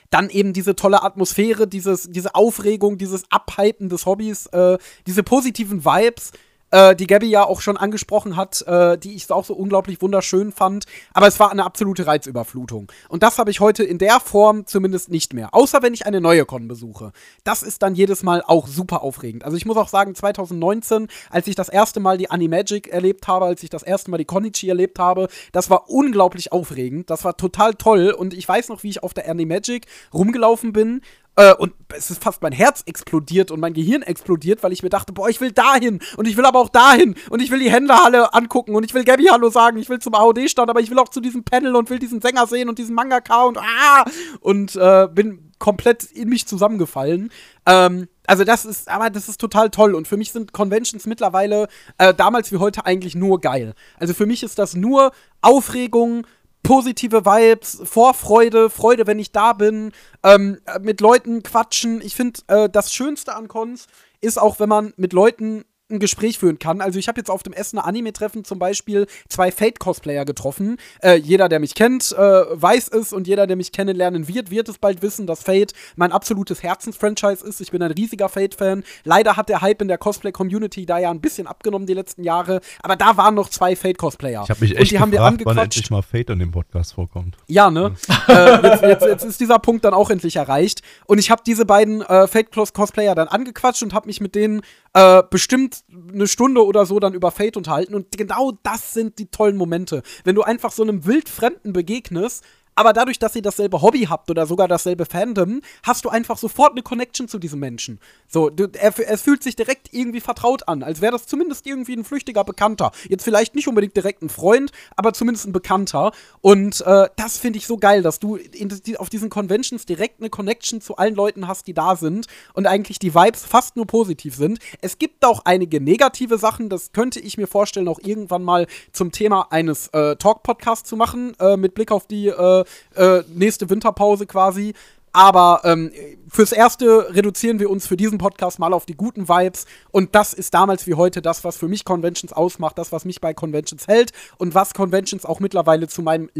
dann 0.09 0.29
eben 0.29 0.53
diese 0.53 0.75
tolle 0.75 1.03
Atmosphäre, 1.03 1.67
dieses, 1.67 2.09
diese 2.09 2.35
Aufregung, 2.35 2.97
dieses 2.97 3.23
Abhypen 3.31 3.89
des 3.89 4.05
Hobbys, 4.05 4.47
äh, 4.47 4.77
diese 5.07 5.23
positiven 5.23 5.85
Vibes, 5.85 6.31
äh, 6.73 6.95
die 6.95 7.07
Gabby 7.07 7.27
ja 7.27 7.45
auch 7.45 7.61
schon 7.61 7.77
angesprochen 7.77 8.35
hat, 8.35 8.63
äh, 8.63 8.97
die 8.97 9.13
ich 9.13 9.29
auch 9.31 9.45
so 9.45 9.53
unglaublich 9.53 10.01
wunderschön 10.01 10.51
fand. 10.51 10.85
Aber 11.13 11.27
es 11.27 11.39
war 11.39 11.51
eine 11.51 11.63
absolute 11.63 12.07
Reizüberflutung. 12.07 12.91
Und 13.09 13.23
das 13.23 13.37
habe 13.37 13.51
ich 13.51 13.59
heute 13.59 13.83
in 13.83 13.99
der 13.99 14.19
Form 14.19 14.65
zumindest 14.65 15.09
nicht 15.09 15.33
mehr. 15.33 15.53
Außer 15.53 15.83
wenn 15.83 15.93
ich 15.93 16.07
eine 16.07 16.19
neue 16.19 16.45
Con 16.45 16.67
besuche. 16.67 17.11
Das 17.43 17.61
ist 17.61 17.83
dann 17.83 17.93
jedes 17.93 18.23
Mal 18.23 18.41
auch 18.45 18.67
super 18.67 19.03
aufregend. 19.03 19.45
Also 19.45 19.55
ich 19.55 19.65
muss 19.65 19.77
auch 19.77 19.87
sagen, 19.87 20.15
2019, 20.15 21.07
als 21.29 21.47
ich 21.47 21.55
das 21.55 21.69
erste 21.69 21.99
Mal 21.99 22.17
die 22.17 22.31
Animagic 22.31 22.87
erlebt 22.87 23.27
habe, 23.27 23.45
als 23.45 23.61
ich 23.61 23.69
das 23.69 23.83
erste 23.83 24.09
Mal 24.09 24.17
die 24.17 24.25
Konichi 24.25 24.67
erlebt 24.67 24.97
habe, 24.97 25.27
das 25.51 25.69
war 25.69 25.89
unglaublich 25.89 26.51
aufregend. 26.51 27.11
Das 27.11 27.23
war 27.23 27.37
total 27.37 27.75
toll. 27.75 28.09
Und 28.11 28.33
ich 28.33 28.47
weiß 28.47 28.69
noch, 28.69 28.81
wie 28.81 28.89
ich 28.89 29.03
auf 29.03 29.13
der 29.13 29.29
Animagic 29.29 29.85
rumgelaufen 30.11 30.73
bin 30.73 31.01
äh, 31.35 31.53
und 31.53 31.73
es 31.95 32.11
ist 32.11 32.23
fast 32.23 32.41
mein 32.41 32.51
Herz 32.51 32.83
explodiert 32.85 33.51
und 33.51 33.59
mein 33.59 33.73
Gehirn 33.73 34.01
explodiert, 34.01 34.63
weil 34.63 34.71
ich 34.71 34.83
mir 34.83 34.89
dachte, 34.89 35.13
boah, 35.13 35.29
ich 35.29 35.41
will 35.41 35.51
dahin 35.51 35.99
und 36.17 36.27
ich 36.27 36.37
will 36.37 36.45
aber 36.45 36.59
auch 36.59 36.69
dahin 36.69 37.15
und 37.29 37.41
ich 37.41 37.51
will 37.51 37.59
die 37.59 37.71
Händlerhalle 37.71 38.33
angucken 38.33 38.75
und 38.75 38.83
ich 38.83 38.93
will 38.93 39.03
Gabby 39.03 39.25
Hallo 39.25 39.49
sagen, 39.49 39.77
ich 39.77 39.89
will 39.89 39.99
zum 39.99 40.13
AOD-Stand, 40.13 40.69
aber 40.69 40.79
ich 40.79 40.89
will 40.89 40.99
auch 40.99 41.09
zu 41.09 41.21
diesem 41.21 41.43
Panel 41.43 41.75
und 41.75 41.89
will 41.89 41.99
diesen 41.99 42.21
Sänger 42.21 42.47
sehen 42.47 42.69
und 42.69 42.77
diesen 42.77 42.95
Mangaka 42.95 43.43
und 43.43 43.57
ah! 43.57 44.05
Und 44.41 44.75
äh, 44.75 45.07
bin 45.11 45.51
komplett 45.59 46.03
in 46.03 46.29
mich 46.29 46.45
zusammengefallen. 46.45 47.31
Ähm, 47.65 48.07
also 48.27 48.43
das 48.43 48.65
ist, 48.65 48.89
aber 48.89 49.09
das 49.09 49.29
ist 49.29 49.39
total 49.39 49.69
toll 49.69 49.95
und 49.95 50.07
für 50.07 50.17
mich 50.17 50.31
sind 50.31 50.53
Conventions 50.53 51.05
mittlerweile 51.05 51.67
äh, 51.97 52.13
damals 52.13 52.51
wie 52.51 52.57
heute 52.57 52.85
eigentlich 52.85 53.15
nur 53.15 53.41
geil. 53.41 53.73
Also 53.97 54.13
für 54.13 54.25
mich 54.25 54.43
ist 54.43 54.59
das 54.59 54.75
nur 54.75 55.11
Aufregung, 55.41 56.27
positive 56.63 57.25
Vibes, 57.25 57.81
Vorfreude, 57.83 58.69
Freude, 58.69 59.05
wenn 59.05 59.19
ich 59.19 59.31
da 59.31 59.53
bin, 59.53 59.91
ähm, 60.23 60.57
mit 60.81 61.01
Leuten 61.01 61.43
quatschen. 61.43 62.01
Ich 62.01 62.15
finde, 62.15 62.39
äh, 62.47 62.69
das 62.69 62.93
Schönste 62.93 63.35
an 63.35 63.47
Cons 63.47 63.87
ist 64.21 64.39
auch, 64.39 64.59
wenn 64.59 64.69
man 64.69 64.93
mit 64.95 65.13
Leuten 65.13 65.65
ein 65.93 65.99
Gespräch 65.99 66.39
führen 66.39 66.59
kann. 66.59 66.81
Also 66.81 66.99
ich 66.99 67.07
habe 67.07 67.19
jetzt 67.19 67.29
auf 67.29 67.43
dem 67.43 67.53
Essener 67.53 67.85
Anime-Treffen 67.85 68.43
zum 68.43 68.59
Beispiel 68.59 69.07
zwei 69.29 69.51
Fate-Cosplayer 69.51 70.25
getroffen. 70.25 70.77
Äh, 71.01 71.15
jeder, 71.15 71.49
der 71.49 71.59
mich 71.59 71.75
kennt, 71.75 72.11
äh, 72.11 72.17
weiß 72.17 72.89
es 72.89 73.13
und 73.13 73.27
jeder, 73.27 73.47
der 73.47 73.55
mich 73.55 73.71
kennenlernen 73.71 74.27
wird, 74.27 74.51
wird 74.51 74.69
es 74.69 74.77
bald 74.77 75.01
wissen, 75.01 75.27
dass 75.27 75.43
Fate 75.43 75.73
mein 75.95 76.11
absolutes 76.11 76.63
Herzensfranchise 76.63 77.45
ist. 77.45 77.61
Ich 77.61 77.71
bin 77.71 77.81
ein 77.81 77.91
riesiger 77.91 78.29
Fate-Fan. 78.29 78.83
Leider 79.03 79.37
hat 79.37 79.49
der 79.49 79.61
Hype 79.61 79.81
in 79.81 79.87
der 79.87 79.97
Cosplay-Community 79.97 80.85
da 80.85 80.97
ja 80.97 81.11
ein 81.11 81.21
bisschen 81.21 81.47
abgenommen 81.47 81.87
die 81.87 81.93
letzten 81.93 82.23
Jahre, 82.23 82.61
aber 82.81 82.95
da 82.95 83.17
waren 83.17 83.35
noch 83.35 83.49
zwei 83.49 83.75
Fate-Cosplayer. 83.75 84.43
Ich 84.43 84.49
habe 84.49 84.61
mich 84.61 84.71
echt 84.71 84.79
und 84.81 84.87
die 84.87 84.93
gefragt, 84.93 85.21
haben 85.21 85.39
wir 85.39 85.45
wann 85.45 85.57
endlich 85.57 85.89
mal 85.89 86.01
Fate 86.01 86.29
in 86.31 86.39
dem 86.39 86.51
Podcast 86.51 86.93
vorkommt. 86.93 87.37
Ja, 87.47 87.69
ne? 87.69 87.95
äh, 88.27 88.61
jetzt, 88.63 88.83
jetzt, 88.83 89.05
jetzt, 89.05 89.25
ist 89.25 89.39
dieser 89.39 89.59
Punkt 89.59 89.85
dann 89.85 89.93
auch 89.93 90.09
endlich 90.09 90.35
erreicht. 90.35 90.81
Und 91.05 91.19
ich 91.19 91.31
habe 91.31 91.41
diese 91.45 91.65
beiden 91.65 92.01
äh, 92.01 92.27
Fate-Cosplayer 92.27 93.15
dann 93.15 93.27
angequatscht 93.27 93.83
und 93.83 93.93
habe 93.93 94.07
mich 94.07 94.21
mit 94.21 94.35
denen 94.35 94.61
äh, 94.93 95.23
bestimmt 95.29 95.83
eine 96.11 96.27
Stunde 96.27 96.65
oder 96.65 96.85
so 96.85 96.99
dann 96.99 97.13
über 97.13 97.31
Fate 97.31 97.57
unterhalten. 97.57 97.95
Und 97.95 98.15
genau 98.15 98.51
das 98.63 98.93
sind 98.93 99.19
die 99.19 99.27
tollen 99.27 99.57
Momente. 99.57 100.03
Wenn 100.23 100.35
du 100.35 100.43
einfach 100.43 100.71
so 100.71 100.83
einem 100.83 101.05
Wildfremden 101.05 101.73
begegnest, 101.73 102.43
aber 102.75 102.93
dadurch, 102.93 103.19
dass 103.19 103.35
ihr 103.35 103.41
dasselbe 103.41 103.81
Hobby 103.81 104.07
habt 104.09 104.29
oder 104.29 104.45
sogar 104.45 104.67
dasselbe 104.67 105.05
Fandom, 105.05 105.61
hast 105.83 106.05
du 106.05 106.09
einfach 106.09 106.37
sofort 106.37 106.71
eine 106.71 106.81
Connection 106.81 107.27
zu 107.27 107.39
diesem 107.39 107.59
Menschen. 107.59 107.99
So, 108.27 108.49
du, 108.49 108.67
er, 108.73 108.97
er 108.99 109.17
fühlt 109.17 109.43
sich 109.43 109.55
direkt 109.55 109.93
irgendwie 109.93 110.21
vertraut 110.21 110.67
an, 110.67 110.83
als 110.83 111.01
wäre 111.01 111.11
das 111.11 111.27
zumindest 111.27 111.65
irgendwie 111.67 111.93
ein 111.93 112.03
flüchtiger 112.03 112.43
Bekannter. 112.43 112.91
Jetzt 113.07 113.23
vielleicht 113.23 113.55
nicht 113.55 113.67
unbedingt 113.67 113.95
direkt 113.95 114.21
ein 114.21 114.29
Freund, 114.29 114.71
aber 114.95 115.13
zumindest 115.13 115.45
ein 115.47 115.53
Bekannter. 115.53 116.11
Und 116.41 116.81
äh, 116.81 117.09
das 117.15 117.37
finde 117.37 117.57
ich 117.57 117.67
so 117.67 117.77
geil, 117.77 118.01
dass 118.01 118.19
du 118.19 118.35
in, 118.35 118.71
auf 118.97 119.09
diesen 119.09 119.29
Conventions 119.29 119.85
direkt 119.85 120.19
eine 120.19 120.29
Connection 120.29 120.81
zu 120.81 120.97
allen 120.97 121.15
Leuten 121.15 121.47
hast, 121.47 121.67
die 121.67 121.73
da 121.73 121.95
sind 121.95 122.27
und 122.53 122.67
eigentlich 122.67 122.99
die 122.99 123.13
Vibes 123.13 123.45
fast 123.45 123.75
nur 123.75 123.87
positiv 123.87 124.35
sind. 124.35 124.59
Es 124.81 124.97
gibt 124.97 125.25
auch 125.25 125.41
einige 125.45 125.79
negative 125.79 126.37
Sachen, 126.37 126.69
das 126.69 126.91
könnte 126.91 127.19
ich 127.19 127.37
mir 127.37 127.47
vorstellen, 127.47 127.87
auch 127.87 127.99
irgendwann 128.01 128.43
mal 128.43 128.67
zum 128.91 129.11
Thema 129.11 129.47
eines 129.51 129.87
äh, 129.89 130.15
Talk-Podcasts 130.15 130.89
zu 130.89 130.95
machen, 130.95 131.33
äh, 131.39 131.57
mit 131.57 131.75
Blick 131.75 131.91
auf 131.91 132.07
die 132.07 132.27
äh, 132.27 132.62
äh, 132.95 133.21
nächste 133.27 133.69
Winterpause 133.69 134.25
quasi. 134.25 134.73
Aber 135.15 135.61
ähm, 135.63 135.91
fürs 136.27 136.51
Erste 136.51 137.13
reduzieren 137.13 137.59
wir 137.59 137.69
uns 137.69 137.85
für 137.85 137.95
diesen 137.95 138.17
Podcast 138.17 138.57
mal 138.57 138.73
auf 138.73 138.87
die 138.87 138.95
guten 138.95 139.29
Vibes. 139.29 139.67
Und 139.91 140.15
das 140.15 140.33
ist 140.33 140.55
damals 140.55 140.87
wie 140.87 140.95
heute 140.95 141.21
das, 141.21 141.43
was 141.43 141.55
für 141.55 141.67
mich 141.67 141.85
Conventions 141.85 142.33
ausmacht, 142.33 142.79
das, 142.79 142.91
was 142.91 143.05
mich 143.05 143.21
bei 143.21 143.35
Conventions 143.35 143.87
hält 143.87 144.11
und 144.39 144.55
was 144.55 144.73
Conventions 144.73 145.23
auch 145.23 145.39
mittlerweile 145.39 145.87
zu, 145.87 146.01
meinem 146.01 146.31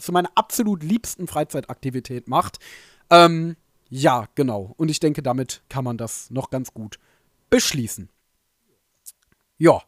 zu 0.00 0.10
meiner 0.10 0.30
absolut 0.34 0.82
liebsten 0.82 1.28
Freizeitaktivität 1.28 2.26
macht. 2.26 2.58
Ähm, 3.10 3.54
ja, 3.88 4.26
genau. 4.34 4.74
Und 4.76 4.90
ich 4.90 4.98
denke, 4.98 5.22
damit 5.22 5.62
kann 5.68 5.84
man 5.84 5.96
das 5.96 6.28
noch 6.30 6.50
ganz 6.50 6.74
gut 6.74 6.98
beschließen. 7.48 8.08
Ja. 9.58 9.82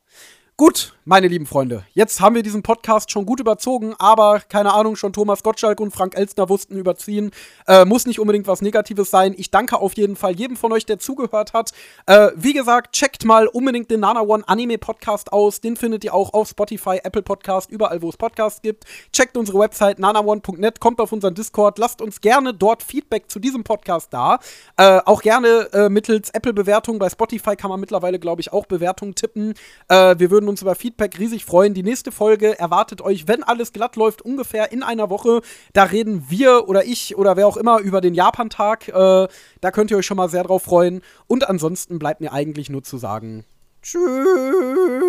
Gut, 0.61 0.95
meine 1.05 1.29
lieben 1.29 1.47
Freunde, 1.47 1.85
jetzt 1.95 2.21
haben 2.21 2.35
wir 2.35 2.43
diesen 2.43 2.65
Podcast 2.65 3.13
schon 3.13 3.25
gut 3.25 3.39
überzogen, 3.39 3.95
aber 4.01 4.41
keine 4.41 4.75
Ahnung, 4.75 4.97
schon 4.97 5.13
Thomas 5.13 5.45
Gottschalk 5.45 5.79
und 5.79 5.93
Frank 5.93 6.19
Elstner 6.19 6.49
wussten 6.49 6.77
überziehen. 6.77 7.31
Äh, 7.69 7.85
muss 7.85 8.07
nicht 8.07 8.19
unbedingt 8.19 8.49
was 8.49 8.61
Negatives 8.61 9.09
sein. 9.09 9.37
Ich 9.39 9.53
danke 9.53 9.79
auf 9.79 9.97
jeden 9.97 10.17
Fall 10.17 10.33
jedem 10.33 10.57
von 10.57 10.73
euch, 10.73 10.85
der 10.85 10.99
zugehört 10.99 11.53
hat. 11.53 11.71
Äh, 12.07 12.33
wie 12.35 12.55
gesagt, 12.55 12.93
checkt 12.93 13.25
mal 13.25 13.47
unbedingt 13.47 13.89
den 13.89 14.01
Nana 14.01 14.21
One 14.23 14.43
Anime 14.49 14.79
Podcast 14.79 15.33
aus. 15.33 15.61
Den 15.61 15.77
findet 15.77 16.03
ihr 16.03 16.13
auch 16.13 16.35
auf 16.35 16.49
Spotify, 16.49 16.99
Apple 17.05 17.23
Podcast, 17.23 17.71
überall, 17.71 18.03
wo 18.03 18.09
es 18.09 18.17
Podcasts 18.17 18.61
gibt. 18.61 18.85
Checkt 19.13 19.37
unsere 19.37 19.61
Website 19.61 20.01
nanaone.net, 20.01 20.81
kommt 20.81 21.01
auf 21.01 21.13
unseren 21.13 21.35
Discord, 21.35 21.79
lasst 21.79 22.03
uns 22.03 22.21
gerne 22.21 22.53
dort 22.53 22.83
Feedback 22.83 23.31
zu 23.31 23.39
diesem 23.39 23.63
Podcast 23.63 24.13
da. 24.13 24.41
Äh, 24.77 25.03
auch 25.07 25.23
gerne 25.23 25.69
äh, 25.73 25.89
mittels 25.89 26.31
Apple-Bewertung. 26.31 26.99
Bei 26.99 27.09
Spotify 27.09 27.55
kann 27.55 27.71
man 27.71 27.79
mittlerweile, 27.79 28.19
glaube 28.19 28.41
ich, 28.41 28.53
auch 28.53 28.67
Bewertungen 28.67 29.15
tippen. 29.15 29.55
Äh, 29.87 30.17
wir 30.19 30.33
würden 30.49 30.55
uns 30.55 30.63
über 30.63 30.75
Feedback 30.75 31.19
riesig 31.19 31.45
freuen. 31.45 31.75
Die 31.75 31.83
nächste 31.83 32.11
Folge 32.11 32.59
erwartet 32.59 33.03
euch, 33.03 33.29
wenn 33.29 33.43
alles 33.43 33.73
glatt 33.73 33.97
läuft, 33.97 34.23
ungefähr 34.23 34.73
in 34.73 34.83
einer 34.83 35.11
Woche. 35.11 35.43
Da 35.75 35.85
reden 35.85 36.25
wir 36.29 36.69
oder 36.69 36.87
ich 36.87 37.17
oder 37.17 37.37
wer 37.37 37.47
auch 37.47 37.59
immer 37.59 37.81
über 37.81 38.01
den 38.01 38.15
Japan-Tag. 38.15 38.89
Äh, 38.89 39.29
da 39.61 39.71
könnt 39.71 39.91
ihr 39.91 39.99
euch 39.99 40.07
schon 40.07 40.17
mal 40.17 40.31
sehr 40.31 40.45
drauf 40.45 40.63
freuen. 40.63 41.03
Und 41.27 41.49
ansonsten 41.49 41.99
bleibt 41.99 42.23
mir 42.23 42.33
eigentlich 42.33 42.71
nur 42.71 42.83
zu 42.83 42.97
sagen. 42.97 43.45
Tschüss. 43.83 44.01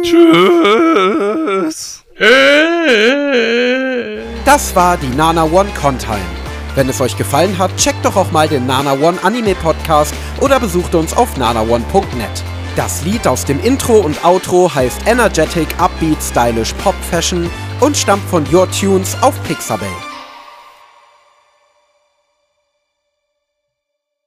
Tschüss. 0.03 2.03
Das 4.45 4.75
war 4.75 4.97
die 4.97 5.15
Nana 5.15 5.45
One 5.45 5.69
Contime. 5.79 6.19
Wenn 6.75 6.89
es 6.89 7.01
euch 7.01 7.17
gefallen 7.17 7.57
hat, 7.57 7.75
checkt 7.77 8.03
doch 8.03 8.15
auch 8.15 8.31
mal 8.31 8.47
den 8.47 8.67
Nana 8.67 8.93
One 8.93 9.17
Anime 9.23 9.55
Podcast 9.55 10.13
oder 10.41 10.59
besucht 10.59 10.93
uns 10.95 11.15
auf 11.15 11.37
nanaone.net. 11.37 12.58
Das 12.79 13.03
Lied 13.03 13.27
aus 13.27 13.43
dem 13.43 13.59
Intro 13.59 13.97
und 13.97 14.23
Outro 14.23 14.73
heißt 14.73 15.05
Energetic 15.05 15.67
Upbeat 15.81 16.23
Stylish 16.23 16.71
Pop 16.75 16.95
Fashion 17.11 17.49
und 17.81 17.97
stammt 17.97 18.23
von 18.29 18.45
Your 18.53 18.71
Tunes 18.71 19.21
auf 19.21 19.35
Pixabay. 19.43 20.08